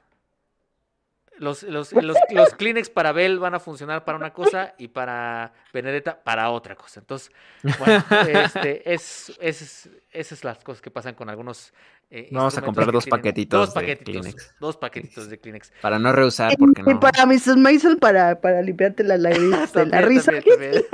Los, 1.39 1.63
los, 1.65 1.93
los, 1.93 2.17
los 2.31 2.55
Kleenex 2.55 2.89
para 2.89 3.13
Bell 3.13 3.39
van 3.39 3.55
a 3.55 3.61
funcionar 3.61 4.05
para 4.05 4.17
una 4.17 4.33
cosa 4.33 4.75
y 4.79 4.89
para 4.89 5.53
Benedetta 5.73 6.23
para 6.23 6.51
otra 6.51 6.75
cosa. 6.77 7.01
Entonces, 7.01 7.31
bueno, 7.79 8.03
este, 8.27 8.93
es, 8.95 9.33
es, 9.41 9.91
esas 10.11 10.39
son 10.39 10.49
las 10.51 10.65
cosas 10.65 10.81
que 10.81 10.91
pasan 10.91 11.15
con 11.15 11.29
algunos. 11.29 11.75
eh, 12.11 12.29
Vamos 12.33 12.57
a 12.57 12.63
comprar 12.63 12.91
dos 12.91 13.07
paquetitos 13.07 13.61
Dos 13.67 13.75
de 13.75 13.81
paquetitos. 13.81 14.23
Kleenex. 14.23 14.55
Dos 14.59 14.77
paquetitos 14.79 15.29
de 15.29 15.39
Kleenex. 15.39 15.73
Para 15.83 15.99
no 15.99 16.11
rehusar, 16.13 16.53
Y- 16.53 16.57
porque 16.57 16.81
y 16.81 16.85
no. 16.95 17.01
para 17.01 17.27
Mrs. 17.27 17.57
Maisel 17.57 17.99
para, 17.99 18.41
para 18.41 18.63
limpiarte 18.63 19.05
las 19.05 19.21
lágrimas 19.27 19.73
de 19.75 19.87
la 19.87 20.01
risa. 20.01 20.33
También, 20.33 20.85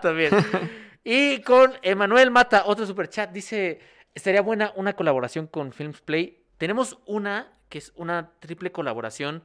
También. 0.32 0.70
Y 1.04 1.40
con 1.42 1.72
Emanuel 1.82 2.30
Mata, 2.30 2.62
otro 2.66 2.86
super 2.86 3.08
chat, 3.08 3.30
dice, 3.32 3.80
estaría 4.14 4.42
buena 4.42 4.72
una 4.76 4.94
colaboración 4.94 5.46
con 5.46 5.72
Films 5.72 6.00
Play. 6.00 6.42
Tenemos 6.58 6.98
una 7.06 7.52
que 7.68 7.78
es 7.78 7.92
una 7.96 8.32
triple 8.40 8.72
colaboración 8.72 9.44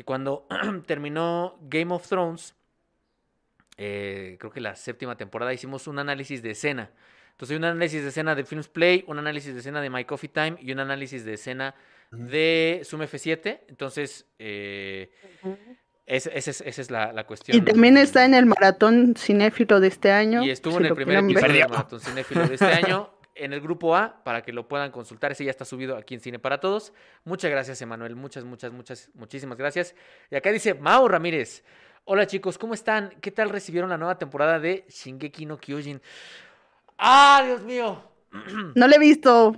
que 0.00 0.04
cuando 0.04 0.46
terminó 0.86 1.58
Game 1.60 1.92
of 1.92 2.08
Thrones, 2.08 2.54
eh, 3.76 4.36
creo 4.40 4.50
que 4.50 4.60
la 4.60 4.74
séptima 4.76 5.16
temporada, 5.16 5.52
hicimos 5.52 5.86
un 5.86 5.98
análisis 5.98 6.42
de 6.42 6.52
escena. 6.52 6.90
Entonces 7.32 7.50
hay 7.50 7.56
un 7.58 7.64
análisis 7.64 8.02
de 8.02 8.08
escena 8.08 8.34
de 8.34 8.44
Films 8.44 8.68
Play, 8.68 9.04
un 9.06 9.18
análisis 9.18 9.52
de 9.52 9.60
escena 9.60 9.82
de 9.82 9.90
My 9.90 10.04
Coffee 10.06 10.30
Time 10.30 10.56
y 10.60 10.72
un 10.72 10.80
análisis 10.80 11.24
de 11.26 11.34
escena 11.34 11.74
de 12.10 12.80
Zoom 12.84 13.02
F7. 13.02 13.60
Entonces, 13.68 14.26
eh, 14.38 15.10
es- 16.06 16.26
esa 16.32 16.50
es, 16.50 16.60
esa 16.62 16.80
es 16.82 16.90
la, 16.90 17.12
la 17.12 17.24
cuestión. 17.26 17.56
Y 17.58 17.60
también 17.60 17.96
está 17.98 18.24
en 18.24 18.32
el 18.34 18.46
maratón 18.46 19.14
cinéfilo 19.18 19.80
de 19.80 19.88
este 19.88 20.12
año. 20.12 20.42
Y 20.42 20.50
estuvo 20.50 20.74
si 20.78 20.78
en 20.80 20.86
el 20.86 20.94
primer 20.94 21.18
episodio 21.18 21.52
del 21.52 21.68
Maratón 21.68 22.00
Cinéfilo 22.00 22.48
de 22.48 22.54
este 22.54 22.64
año, 22.84 23.10
en 23.44 23.52
el 23.52 23.60
grupo 23.60 23.96
A, 23.96 24.22
para 24.24 24.42
que 24.42 24.52
lo 24.52 24.68
puedan 24.68 24.90
consultar. 24.90 25.32
Ese 25.32 25.44
ya 25.44 25.50
está 25.50 25.64
subido 25.64 25.96
aquí 25.96 26.14
en 26.14 26.20
Cine 26.20 26.38
para 26.38 26.60
Todos. 26.60 26.92
Muchas 27.24 27.50
gracias, 27.50 27.80
Emanuel. 27.82 28.16
Muchas, 28.16 28.44
muchas, 28.44 28.72
muchas, 28.72 29.10
muchísimas 29.14 29.56
gracias. 29.58 29.94
Y 30.30 30.36
acá 30.36 30.50
dice 30.52 30.74
Mao 30.74 31.08
Ramírez. 31.08 31.62
Hola 32.04 32.26
chicos, 32.26 32.56
¿cómo 32.58 32.74
están? 32.74 33.10
¿Qué 33.20 33.30
tal 33.30 33.50
recibieron 33.50 33.90
la 33.90 33.98
nueva 33.98 34.18
temporada 34.18 34.58
de 34.58 34.84
Shingeki 34.88 35.46
no 35.46 35.58
Kyojin? 35.58 36.00
¡Ah, 36.98 37.42
Dios 37.44 37.62
mío! 37.62 38.02
No 38.74 38.86
le 38.86 38.96
he 38.96 38.98
visto. 38.98 39.56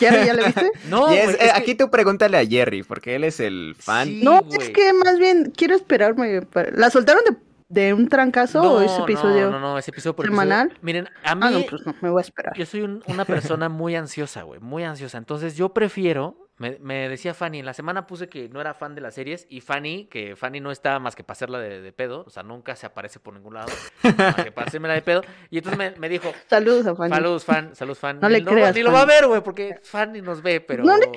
¿Ya, 0.00 0.24
¿Ya 0.24 0.34
le 0.34 0.44
viste? 0.46 0.70
No, 0.88 1.12
Y 1.14 1.18
es- 1.18 1.28
eh, 1.30 1.36
es 1.40 1.52
que- 1.52 1.58
aquí 1.58 1.74
tú 1.74 1.90
pregúntale 1.90 2.36
a 2.36 2.44
Jerry, 2.46 2.82
porque 2.82 3.14
él 3.14 3.24
es 3.24 3.38
el 3.40 3.74
fan. 3.78 4.08
Sí, 4.08 4.20
No, 4.24 4.40
es 4.58 4.70
que 4.70 4.92
más 4.92 5.18
bien 5.18 5.52
quiero 5.56 5.74
esperarme. 5.76 6.42
para- 6.42 6.70
¿La 6.72 6.90
soltaron 6.90 7.22
de, 7.24 7.36
de 7.68 7.92
un 7.94 8.08
trancazo 8.08 8.62
o 8.62 8.80
ese 8.80 9.02
episodio? 9.02 9.50
No, 9.50 9.58
no, 9.58 9.60
no, 9.72 9.78
ese 9.78 9.90
episodio 9.90 10.16
por 10.16 10.24
semanal? 10.26 10.66
episodio. 10.68 10.84
Miren, 10.84 11.08
a 11.24 11.34
mí 11.34 11.40
Ah, 11.44 11.50
no, 11.50 11.60
pues 11.68 11.86
no, 11.86 11.94
me 12.00 12.08
voy 12.10 12.20
a 12.20 12.22
esperar. 12.22 12.54
Yo 12.56 12.64
soy 12.66 12.82
un- 12.82 13.02
una 13.06 13.24
persona 13.24 13.68
muy 13.68 13.94
ansiosa, 13.96 14.42
güey, 14.42 14.60
muy 14.60 14.84
ansiosa. 14.84 15.18
Entonces 15.18 15.56
yo 15.56 15.68
prefiero, 15.74 16.48
me, 16.56 16.78
me 16.80 17.08
decía 17.08 17.34
Fanny, 17.34 17.60
en 17.60 17.66
la 17.66 17.74
semana 17.74 18.06
puse 18.06 18.28
que 18.28 18.48
no 18.48 18.60
era 18.60 18.74
fan 18.74 18.94
de 18.94 19.00
las 19.02 19.14
series 19.14 19.46
y 19.50 19.60
Fanny, 19.60 20.06
que 20.06 20.34
Fanny 20.34 20.60
no 20.60 20.70
está 20.72 20.98
más 20.98 21.14
que 21.14 21.22
para 21.24 21.32
hacerla 21.34 21.58
de, 21.60 21.80
de 21.82 21.92
pedo, 21.92 22.24
o 22.26 22.30
sea, 22.30 22.42
nunca 22.42 22.74
se 22.74 22.86
aparece 22.86 23.20
por 23.20 23.34
ningún 23.34 23.54
lado, 23.54 23.68
más 24.18 24.34
que 24.36 24.50
para 24.50 24.66
hacerme 24.66 24.88
la 24.88 24.94
de 24.94 25.02
pedo. 25.02 25.20
Y 25.50 25.58
entonces 25.58 25.78
me, 25.78 25.90
me 25.98 26.08
dijo, 26.08 26.32
Saludos 26.48 26.86
a 26.86 26.96
Fanny. 26.96 27.14
saludos 27.14 27.44
fan, 27.44 27.74
saludos 27.76 27.98
fan. 27.98 28.18
No 28.20 28.28
Ni 28.28 28.34
le 28.36 28.40
lo- 28.40 28.50
creas, 28.50 28.74
Ni 28.74 28.82
lo 28.82 28.90
va 28.92 29.02
a 29.02 29.06
Fanny. 29.06 29.12
ver, 29.14 29.26
güey, 29.28 29.40
porque 29.42 29.78
Fanny 29.82 30.22
nos 30.22 30.42
ve, 30.42 30.60
pero... 30.60 30.84
No 30.84 30.96
le 30.96 31.10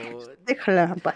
Déjala 0.45 0.83
en 0.95 0.99
paz. 0.99 1.15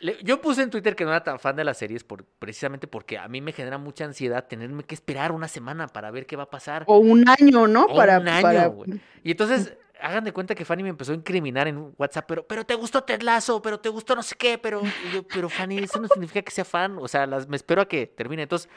Le- 0.00 0.18
Yo 0.24 0.40
puse 0.40 0.62
en 0.62 0.70
Twitter 0.70 0.96
que 0.96 1.04
no 1.04 1.10
era 1.10 1.22
tan 1.22 1.38
fan 1.38 1.56
de 1.56 1.64
las 1.64 1.78
series 1.78 2.02
por, 2.04 2.24
precisamente 2.24 2.86
porque 2.88 3.18
a 3.18 3.28
mí 3.28 3.40
me 3.40 3.52
genera 3.52 3.78
mucha 3.78 4.04
ansiedad 4.04 4.46
tenerme 4.46 4.82
que 4.84 4.94
esperar 4.94 5.32
una 5.32 5.48
semana 5.48 5.86
para 5.88 6.10
ver 6.10 6.26
qué 6.26 6.36
va 6.36 6.44
a 6.44 6.50
pasar. 6.50 6.84
O 6.86 6.98
un 6.98 7.24
año, 7.28 7.66
¿no? 7.66 7.84
O 7.84 7.94
para, 7.96 8.18
un 8.18 8.28
año, 8.28 8.42
para-. 8.42 8.96
Y 9.22 9.30
entonces 9.30 9.76
hagan 10.00 10.24
de 10.24 10.32
cuenta 10.32 10.54
que 10.54 10.64
Fanny 10.64 10.82
me 10.82 10.88
empezó 10.90 11.12
a 11.12 11.14
incriminar 11.14 11.68
en 11.68 11.94
WhatsApp, 11.96 12.26
pero, 12.28 12.46
pero 12.46 12.66
te 12.66 12.74
gustó 12.74 13.04
Ted 13.04 13.22
Lasso, 13.22 13.62
pero 13.62 13.80
te 13.80 13.88
gustó 13.88 14.14
no 14.14 14.22
sé 14.22 14.34
qué, 14.36 14.58
pero, 14.58 14.82
y 14.82 15.14
yo, 15.14 15.22
pero 15.22 15.48
Fanny, 15.48 15.78
eso 15.78 15.98
no 16.00 16.08
significa 16.08 16.42
que 16.42 16.50
sea 16.50 16.64
fan, 16.66 16.98
o 17.00 17.08
sea, 17.08 17.26
las, 17.26 17.48
me 17.48 17.56
espero 17.56 17.80
a 17.82 17.88
que 17.88 18.06
termine. 18.06 18.42
Entonces, 18.42 18.68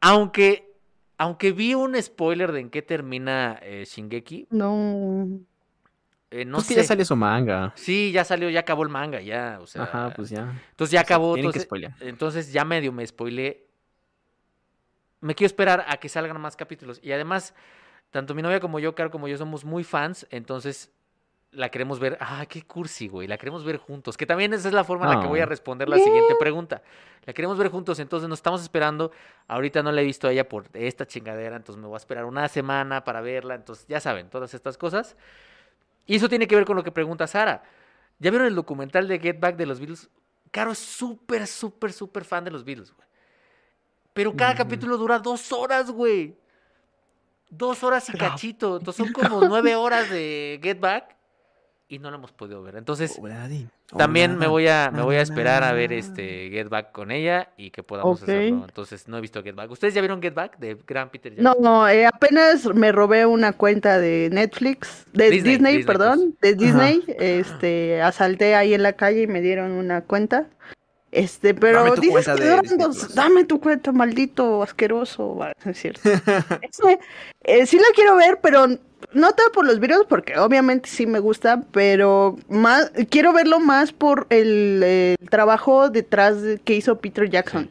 aunque, 0.00 0.72
aunque 1.16 1.52
vi 1.52 1.74
un 1.74 2.00
spoiler 2.00 2.52
de 2.52 2.60
en 2.60 2.70
qué 2.70 2.82
termina 2.82 3.58
eh, 3.62 3.84
Shingeki, 3.86 4.48
No. 4.50 5.40
Eh, 6.30 6.44
no 6.44 6.56
pues 6.58 6.68
que 6.68 6.74
sé. 6.74 6.80
ya 6.82 6.86
sale 6.86 7.04
su 7.04 7.16
manga. 7.16 7.72
Sí, 7.76 8.12
ya 8.12 8.24
salió, 8.24 8.50
ya 8.50 8.60
acabó 8.60 8.82
el 8.82 8.88
manga, 8.90 9.20
ya, 9.20 9.58
o 9.62 9.66
sea. 9.66 9.84
Ajá, 9.84 10.12
pues 10.14 10.30
ya. 10.30 10.52
Entonces 10.70 10.92
ya 10.92 11.00
acabó. 11.00 11.34
Tienen 11.34 11.52
que 11.52 11.58
Entonces, 11.58 11.62
spoilear. 11.66 11.92
entonces 12.00 12.52
ya 12.52 12.64
medio 12.64 12.92
me 12.92 13.06
spoileé. 13.06 13.66
Me 15.20 15.34
quiero 15.34 15.46
esperar 15.48 15.84
a 15.88 15.96
que 15.96 16.08
salgan 16.08 16.40
más 16.40 16.54
capítulos. 16.56 17.00
Y 17.02 17.10
además, 17.12 17.54
tanto 18.10 18.34
mi 18.34 18.42
novia 18.42 18.60
como 18.60 18.78
yo, 18.78 18.94
Caro, 18.94 19.10
como 19.10 19.26
yo 19.26 19.36
somos 19.36 19.64
muy 19.64 19.82
fans, 19.84 20.26
entonces 20.30 20.92
la 21.50 21.70
queremos 21.70 21.98
ver. 21.98 22.18
Ah, 22.20 22.44
qué 22.48 22.62
cursi, 22.62 23.08
güey. 23.08 23.26
La 23.26 23.36
queremos 23.38 23.64
ver 23.64 23.78
juntos. 23.78 24.16
Que 24.16 24.26
también 24.26 24.52
esa 24.52 24.68
es 24.68 24.74
la 24.74 24.84
forma 24.84 25.06
en 25.06 25.16
la 25.16 25.20
que 25.22 25.26
voy 25.26 25.40
a 25.40 25.44
Ah. 25.44 25.46
responder 25.46 25.88
la 25.88 25.96
siguiente 25.98 26.34
pregunta. 26.38 26.82
La 27.24 27.32
queremos 27.32 27.58
ver 27.58 27.68
juntos, 27.68 27.98
entonces 27.98 28.28
nos 28.28 28.38
estamos 28.38 28.62
esperando. 28.62 29.10
Ahorita 29.48 29.82
no 29.82 29.90
la 29.90 30.02
he 30.02 30.04
visto 30.04 30.28
a 30.28 30.32
ella 30.32 30.48
por 30.48 30.66
esta 30.74 31.06
chingadera, 31.06 31.56
entonces 31.56 31.80
me 31.80 31.88
voy 31.88 31.94
a 31.94 31.98
esperar 31.98 32.24
una 32.26 32.46
semana 32.48 33.02
para 33.02 33.20
verla. 33.22 33.54
Entonces, 33.54 33.86
ya 33.88 33.98
saben, 33.98 34.28
todas 34.30 34.54
estas 34.54 34.78
cosas. 34.78 35.16
Y 36.08 36.16
eso 36.16 36.28
tiene 36.28 36.48
que 36.48 36.56
ver 36.56 36.64
con 36.64 36.74
lo 36.74 36.82
que 36.82 36.90
pregunta 36.90 37.26
Sara. 37.26 37.62
¿Ya 38.18 38.30
vieron 38.30 38.48
el 38.48 38.54
documental 38.54 39.06
de 39.06 39.20
Get 39.20 39.38
Back 39.38 39.56
de 39.56 39.66
los 39.66 39.78
Beatles? 39.78 40.08
Caro 40.50 40.72
es 40.72 40.78
súper, 40.78 41.46
súper, 41.46 41.92
súper 41.92 42.24
fan 42.24 42.42
de 42.44 42.50
los 42.50 42.64
Beatles, 42.64 42.92
güey. 42.92 43.06
Pero 44.14 44.34
cada 44.34 44.54
capítulo 44.56 44.96
dura 44.96 45.18
dos 45.18 45.52
horas, 45.52 45.90
güey. 45.90 46.34
Dos 47.50 47.84
horas 47.84 48.08
y 48.08 48.12
cachito. 48.16 48.78
Entonces 48.78 49.04
son 49.04 49.12
como 49.28 49.46
nueve 49.46 49.76
horas 49.76 50.10
de 50.10 50.58
Get 50.62 50.80
Back 50.80 51.17
y 51.90 51.98
no 51.98 52.10
lo 52.10 52.16
hemos 52.18 52.32
podido 52.32 52.62
ver. 52.62 52.76
Entonces, 52.76 53.16
Obradín, 53.18 53.70
también 53.96 54.36
me 54.36 54.46
voy 54.46 54.68
a, 54.68 54.90
me 54.92 55.00
voy 55.02 55.16
a 55.16 55.22
esperar 55.22 55.64
a 55.64 55.72
ver 55.72 55.92
este 55.92 56.50
Get 56.50 56.68
Back 56.68 56.92
con 56.92 57.10
ella 57.10 57.48
y 57.56 57.70
que 57.70 57.82
podamos 57.82 58.18
Ok. 58.22 58.28
hacerlo. 58.28 58.64
Entonces, 58.68 59.08
no 59.08 59.16
he 59.16 59.20
visto 59.22 59.42
Get 59.42 59.54
Back. 59.54 59.70
¿Ustedes 59.70 59.94
ya 59.94 60.02
vieron 60.02 60.20
Get 60.20 60.34
Back 60.34 60.58
de 60.58 60.76
Gran 60.86 61.08
Peter 61.10 61.34
Jackson? 61.34 61.44
No, 61.62 61.70
no, 61.70 61.88
eh, 61.88 62.04
apenas 62.06 62.66
me 62.74 62.92
robé 62.92 63.24
una 63.24 63.52
cuenta 63.54 63.98
de 63.98 64.28
Netflix, 64.30 65.06
de 65.14 65.30
Disney, 65.30 65.52
Disney, 65.54 65.76
Disney 65.78 65.84
perdón, 65.86 66.36
de 66.42 66.54
Disney, 66.54 67.02
este, 67.18 68.02
asalté 68.02 68.54
ahí 68.54 68.74
en 68.74 68.82
la 68.82 68.92
calle 68.92 69.22
y 69.22 69.26
me 69.26 69.40
dieron 69.40 69.72
una 69.72 70.02
cuenta. 70.02 70.46
Este, 71.10 71.54
pero 71.54 71.78
Dame 71.84 71.94
tu 71.96 72.00
dices 72.02 72.12
cuenta 72.26 72.34
que 72.36 72.42
de 72.44 72.50
duran 72.50 72.78
dos- 72.78 72.98
Plus. 72.98 73.14
dame 73.14 73.44
tu 73.44 73.60
cuenta, 73.60 73.92
maldito 73.92 74.62
asqueroso, 74.62 75.38
es 75.64 75.78
cierto. 75.80 76.00
Ese, 76.60 76.98
eh, 77.44 77.64
sí 77.64 77.78
la 77.78 77.86
quiero 77.94 78.14
ver, 78.16 78.40
pero 78.42 78.66
no 79.12 79.32
tanto 79.32 79.52
por 79.52 79.66
los 79.66 79.80
videos, 79.80 80.06
porque 80.08 80.38
obviamente 80.38 80.88
sí 80.88 81.06
me 81.06 81.18
gusta, 81.18 81.62
pero 81.72 82.36
más 82.48 82.90
quiero 83.10 83.32
verlo 83.32 83.60
más 83.60 83.92
por 83.92 84.26
el, 84.30 84.82
el 84.82 85.28
trabajo 85.30 85.90
detrás 85.90 86.42
de, 86.42 86.58
que 86.58 86.74
hizo 86.74 86.98
Peter 86.98 87.28
Jackson. 87.28 87.70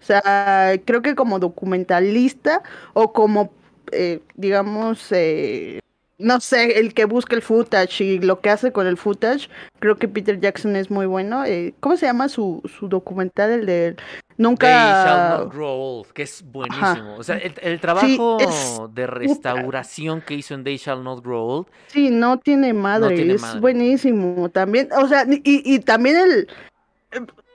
O 0.00 0.04
sea, 0.04 0.72
creo 0.84 1.02
que 1.02 1.14
como 1.14 1.38
documentalista 1.38 2.62
o 2.94 3.12
como, 3.12 3.52
eh, 3.92 4.20
digamos, 4.36 5.08
eh, 5.10 5.80
no 6.18 6.40
sé, 6.40 6.78
el 6.80 6.94
que 6.94 7.04
busca 7.04 7.36
el 7.36 7.42
footage 7.42 8.00
y 8.02 8.18
lo 8.18 8.40
que 8.40 8.50
hace 8.50 8.72
con 8.72 8.86
el 8.86 8.96
footage, 8.96 9.48
creo 9.78 9.96
que 9.96 10.08
Peter 10.08 10.38
Jackson 10.40 10.74
es 10.76 10.90
muy 10.90 11.06
bueno. 11.06 11.44
Eh, 11.44 11.74
¿Cómo 11.80 11.96
se 11.96 12.06
llama 12.06 12.28
su, 12.28 12.60
su 12.78 12.88
documental? 12.88 13.50
El 13.52 13.66
de 13.66 13.94
They 13.94 13.96
shall 13.96 14.50
Nunca... 14.52 15.38
not 15.38 15.52
grow 15.54 15.68
old, 15.80 16.06
que 16.12 16.22
es 16.22 16.42
buenísimo. 16.44 17.16
O 17.16 17.22
sea, 17.24 17.38
el, 17.38 17.54
el 17.60 17.80
trabajo 17.80 18.38
es 18.40 18.80
de 18.94 19.06
restauración 19.06 20.20
que 20.20 20.34
hizo 20.34 20.54
en 20.54 20.62
They 20.64 20.76
Shall 20.76 21.02
Not 21.02 21.24
Grow 21.24 21.44
Old 21.44 21.66
Sí, 21.88 22.10
no 22.10 22.38
tiene 22.38 22.72
madre, 22.72 23.16
tiene 23.16 23.34
es 23.34 23.40
madre. 23.42 23.60
buenísimo 23.60 24.48
también. 24.48 24.88
O 25.00 25.08
sea, 25.08 25.24
y, 25.28 25.40
y 25.44 25.78
también 25.80 26.16
el... 26.16 26.48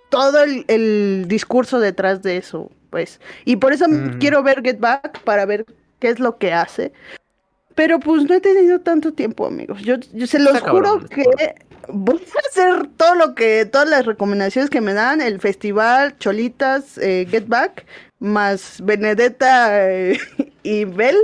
Todo 0.09 0.43
el, 0.43 0.63
el 0.67 1.25
discurso 1.27 1.79
detrás 1.79 2.21
de 2.21 2.37
eso, 2.37 2.69
pues. 2.91 3.19
Y 3.45 3.55
por 3.55 3.73
eso 3.73 3.87
Mm. 3.87 4.19
quiero 4.19 4.43
ver 4.43 4.61
Get 4.61 4.79
Back 4.79 5.21
para 5.23 5.45
ver 5.45 5.65
qué 5.99 6.09
es 6.09 6.19
lo 6.19 6.37
que 6.37 6.53
hace. 6.53 6.91
Pero 7.75 7.99
pues 7.99 8.23
no 8.25 8.35
he 8.35 8.41
tenido 8.41 8.79
tanto 8.81 9.13
tiempo, 9.13 9.45
amigos. 9.47 9.81
Yo, 9.81 9.95
yo 10.13 10.27
se 10.27 10.39
los 10.39 10.55
Está 10.55 10.69
juro 10.71 10.99
cabrón, 10.99 11.07
que 11.09 11.23
voy 11.89 12.19
a 12.21 12.39
hacer 12.49 12.87
todo 12.97 13.15
lo 13.15 13.35
que, 13.35 13.65
todas 13.65 13.89
las 13.89 14.05
recomendaciones 14.05 14.69
que 14.69 14.79
me 14.81 14.93
dan, 14.93 15.21
el 15.21 15.39
festival, 15.39 16.17
Cholitas, 16.19 16.97
eh, 16.99 17.27
Get 17.29 17.47
Back, 17.47 17.85
más 18.19 18.79
Benedetta 18.83 19.89
eh, 19.91 20.19
y 20.63 20.85
Bell, 20.85 21.17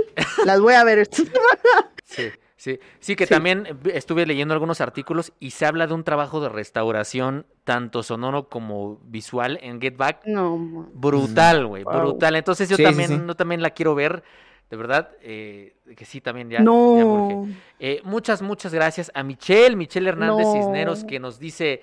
las 0.44 0.60
voy 0.60 0.74
a 0.74 0.84
ver. 0.84 0.98
esta 0.98 1.16
semana. 1.18 1.90
Sí, 2.04 2.24
sí, 2.56 2.80
sí, 2.98 3.14
que 3.16 3.26
Sí. 3.26 3.30
también 3.34 3.78
estuve 3.94 4.26
leyendo 4.26 4.52
algunos 4.52 4.80
artículos 4.80 5.32
y 5.38 5.52
se 5.52 5.64
habla 5.66 5.86
de 5.86 5.94
un 5.94 6.02
trabajo 6.04 6.40
de 6.40 6.48
restauración 6.48 7.46
tanto 7.64 8.02
sonoro 8.02 8.48
como 8.48 8.98
visual 9.04 9.58
en 9.62 9.80
Get 9.80 9.96
Back. 9.96 10.22
no. 10.26 10.88
Brutal, 10.92 11.66
güey, 11.68 11.84
Wow. 11.84 12.00
brutal. 12.00 12.34
Entonces 12.36 12.68
yo 12.68 12.76
Sí, 12.76 12.82
sí, 12.82 12.88
también, 12.88 13.08
sí. 13.08 13.22
yo 13.26 13.34
también 13.36 13.62
la 13.62 13.70
quiero 13.70 13.94
ver, 13.94 14.24
de 14.70 14.76
verdad, 14.76 15.10
eh, 15.20 15.74
que 15.96 16.04
sí, 16.04 16.20
también 16.20 16.48
ya. 16.48 16.60
no. 16.60 17.48
Eh, 17.80 18.00
muchas, 18.04 18.40
muchas 18.40 18.72
gracias 18.72 19.10
a 19.14 19.22
Michelle, 19.24 19.74
Michelle 19.76 20.08
Hernández 20.08 20.46
No. 20.46 20.52
Cisneros, 20.52 21.02
que 21.04 21.18
nos 21.18 21.38
dice, 21.40 21.82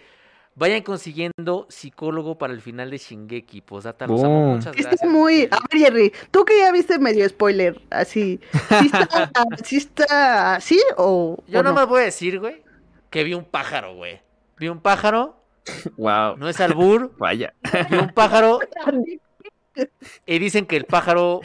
vayan 0.56 0.82
consiguiendo 0.84 1.66
psicólogo 1.70 2.38
para 2.38 2.54
el 2.54 2.62
final 2.62 2.90
de 2.90 2.98
Shingeki. 2.98 3.62
Pues 3.62 3.84
data 3.84 4.08
los 4.08 4.24
amo. 4.24 4.54
Muchas 4.56 4.76
Está 4.76 4.90
gracias. 4.92 5.10
muy. 5.12 5.34
Michelle. 5.34 5.50
A 5.52 5.60
ver, 5.72 5.82
Jerry, 5.82 6.14
tú 6.32 6.46
que 6.46 6.58
ya 6.58 6.72
viste 6.72 6.98
medio 6.98 7.28
spoiler, 7.28 7.82
así. 7.90 8.40
¿Sí 8.80 8.86
está, 8.86 9.32
sí 9.66 9.76
está 9.78 10.56
así 10.56 10.80
o.? 10.98 11.44
Yo 11.48 11.60
o 11.60 11.64
no 11.64 11.70
no? 11.74 11.76
me 11.82 11.86
voy 11.86 12.02
a 12.02 12.06
decir, 12.06 12.40
güey, 12.40 12.64
que 13.10 13.24
vi 13.26 13.34
un 13.34 13.44
pájaro, 13.44 13.96
güey. 13.96 14.22
Vi 14.58 14.70
un 14.70 14.80
pájaro, 14.80 15.36
Wow. 15.98 16.38
no 16.38 16.48
es 16.48 16.60
albur, 16.62 17.12
Vaya. 17.18 17.54
vi 17.90 17.98
un 17.98 18.10
pájaro 18.14 18.60
y 20.26 20.40
dicen 20.40 20.66
que 20.66 20.78
el 20.78 20.86
pájaro 20.86 21.42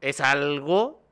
es 0.00 0.20
algo 0.20 1.02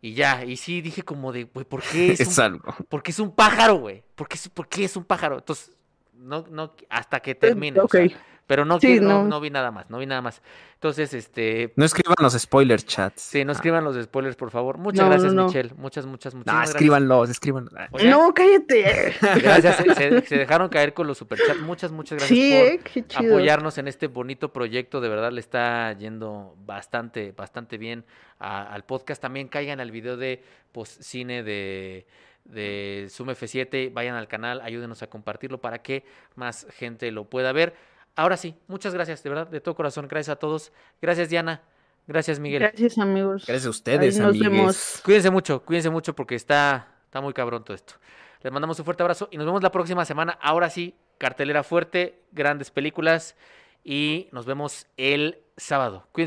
y 0.00 0.14
ya. 0.14 0.44
Y 0.44 0.56
sí 0.56 0.80
dije 0.80 1.02
como 1.02 1.32
de, 1.32 1.44
güey, 1.44 1.64
¿por 1.66 1.82
qué 1.82 2.12
es, 2.12 2.20
Es 2.20 2.38
un, 2.38 2.44
algo. 2.44 2.74
porque 2.88 3.10
es 3.10 3.18
un 3.18 3.34
pájaro, 3.34 3.76
güey? 3.76 4.02
¿Por 4.14 4.28
qué, 4.28 4.34
es- 4.36 4.48
¿Por 4.48 4.68
qué 4.68 4.84
es 4.84 4.96
un 4.96 5.04
pájaro? 5.04 5.36
Entonces, 5.38 5.76
no, 6.14 6.44
no, 6.50 6.74
hasta 6.88 7.20
que 7.20 7.34
termine. 7.34 7.78
o 7.80 7.84
Ok. 7.84 7.92
sea, 7.92 8.08
pero 8.48 8.64
no, 8.64 8.80
Sí, 8.80 8.98
no, 8.98 9.08
no. 9.22 9.24
no 9.28 9.40
vi 9.40 9.50
nada 9.50 9.70
más, 9.70 9.88
no 9.90 9.98
vi 9.98 10.06
nada 10.06 10.22
más. 10.22 10.42
Entonces, 10.74 11.12
este, 11.14 11.72
No 11.76 11.84
escriban 11.84 12.16
los 12.20 12.32
spoiler 12.32 12.82
chats. 12.82 13.20
sí, 13.22 13.44
no 13.44 13.50
Ah. 13.50 13.54
escriban 13.54 13.84
los 13.84 14.02
spoilers, 14.02 14.34
por 14.36 14.50
favor. 14.50 14.78
Muchas 14.78 15.04
No, 15.04 15.10
gracias, 15.10 15.32
no, 15.34 15.42
no. 15.42 15.46
Michelle. 15.48 15.72
Muchas, 15.76 16.06
muchas, 16.06 16.34
muchas 16.34 16.46
No, 16.46 16.52
gracias. 16.54 16.74
escríbanlos, 16.76 17.30
escríbanlos. 17.30 17.72
Oigan, 17.92 18.10
No, 18.10 18.32
cállate. 18.34 19.14
Gracias, 19.20 19.76
se, 19.76 19.94
se- 19.94 20.20
se 20.26 20.36
dejaron 20.38 20.68
caer 20.68 20.94
con 20.94 21.06
los 21.06 21.18
superchats. 21.18 21.60
Muchas, 21.60 21.92
muchas 21.92 22.18
gracias 22.18 22.28
Sí, 22.38 22.50
por 22.58 22.66
eh, 22.72 22.80
qué 22.92 23.06
chido. 23.06 23.34
apoyarnos 23.34 23.78
en 23.78 23.86
este 23.86 24.06
bonito 24.08 24.52
proyecto. 24.52 25.00
De 25.00 25.08
verdad 25.08 25.30
le 25.30 25.40
está 25.40 25.92
yendo 25.92 26.56
bastante, 26.64 27.32
bastante 27.32 27.76
bien 27.78 28.04
a- 28.38 28.72
al 28.72 28.84
podcast. 28.84 29.20
También 29.20 29.48
caigan 29.48 29.80
al 29.80 29.90
video 29.90 30.16
de 30.16 30.42
post 30.72 31.02
cine 31.02 31.42
de, 31.42 32.06
de 32.44 33.08
Zoom 33.10 33.30
F7. 33.30 33.92
Vayan 33.92 34.14
al 34.14 34.28
canal, 34.28 34.60
ayúdenos 34.60 35.02
a 35.02 35.08
compartirlo 35.08 35.60
para 35.60 35.82
que 35.82 36.04
más 36.36 36.66
gente 36.70 37.10
lo 37.10 37.24
pueda 37.24 37.52
ver. 37.52 37.74
Ahora 38.18 38.36
sí, 38.36 38.56
muchas 38.66 38.92
gracias, 38.92 39.22
de 39.22 39.30
verdad, 39.30 39.46
de 39.46 39.60
todo 39.60 39.76
corazón. 39.76 40.08
Gracias 40.08 40.32
a 40.34 40.36
todos. 40.40 40.72
Gracias, 41.00 41.28
Diana. 41.28 41.62
Gracias, 42.08 42.40
Miguel. 42.40 42.62
Gracias, 42.62 42.98
amigos. 42.98 43.44
Gracias 43.46 43.66
a 43.66 43.70
ustedes, 43.70 44.16
Ahí 44.16 44.20
nos 44.20 44.30
amigues. 44.30 44.50
vemos. 44.50 45.00
Cuídense 45.04 45.30
mucho, 45.30 45.64
cuídense 45.64 45.88
mucho 45.88 46.16
porque 46.16 46.34
está, 46.34 46.88
está 47.04 47.20
muy 47.20 47.32
cabrón 47.32 47.62
todo 47.62 47.76
esto. 47.76 47.94
Les 48.42 48.52
mandamos 48.52 48.76
un 48.80 48.84
fuerte 48.84 49.04
abrazo 49.04 49.28
y 49.30 49.36
nos 49.36 49.46
vemos 49.46 49.62
la 49.62 49.70
próxima 49.70 50.04
semana. 50.04 50.36
Ahora 50.42 50.68
sí, 50.68 50.96
cartelera 51.16 51.62
fuerte, 51.62 52.20
grandes 52.32 52.72
películas 52.72 53.36
y 53.84 54.28
nos 54.32 54.46
vemos 54.46 54.88
el 54.96 55.38
sábado. 55.56 56.08
Cuídense. 56.10 56.26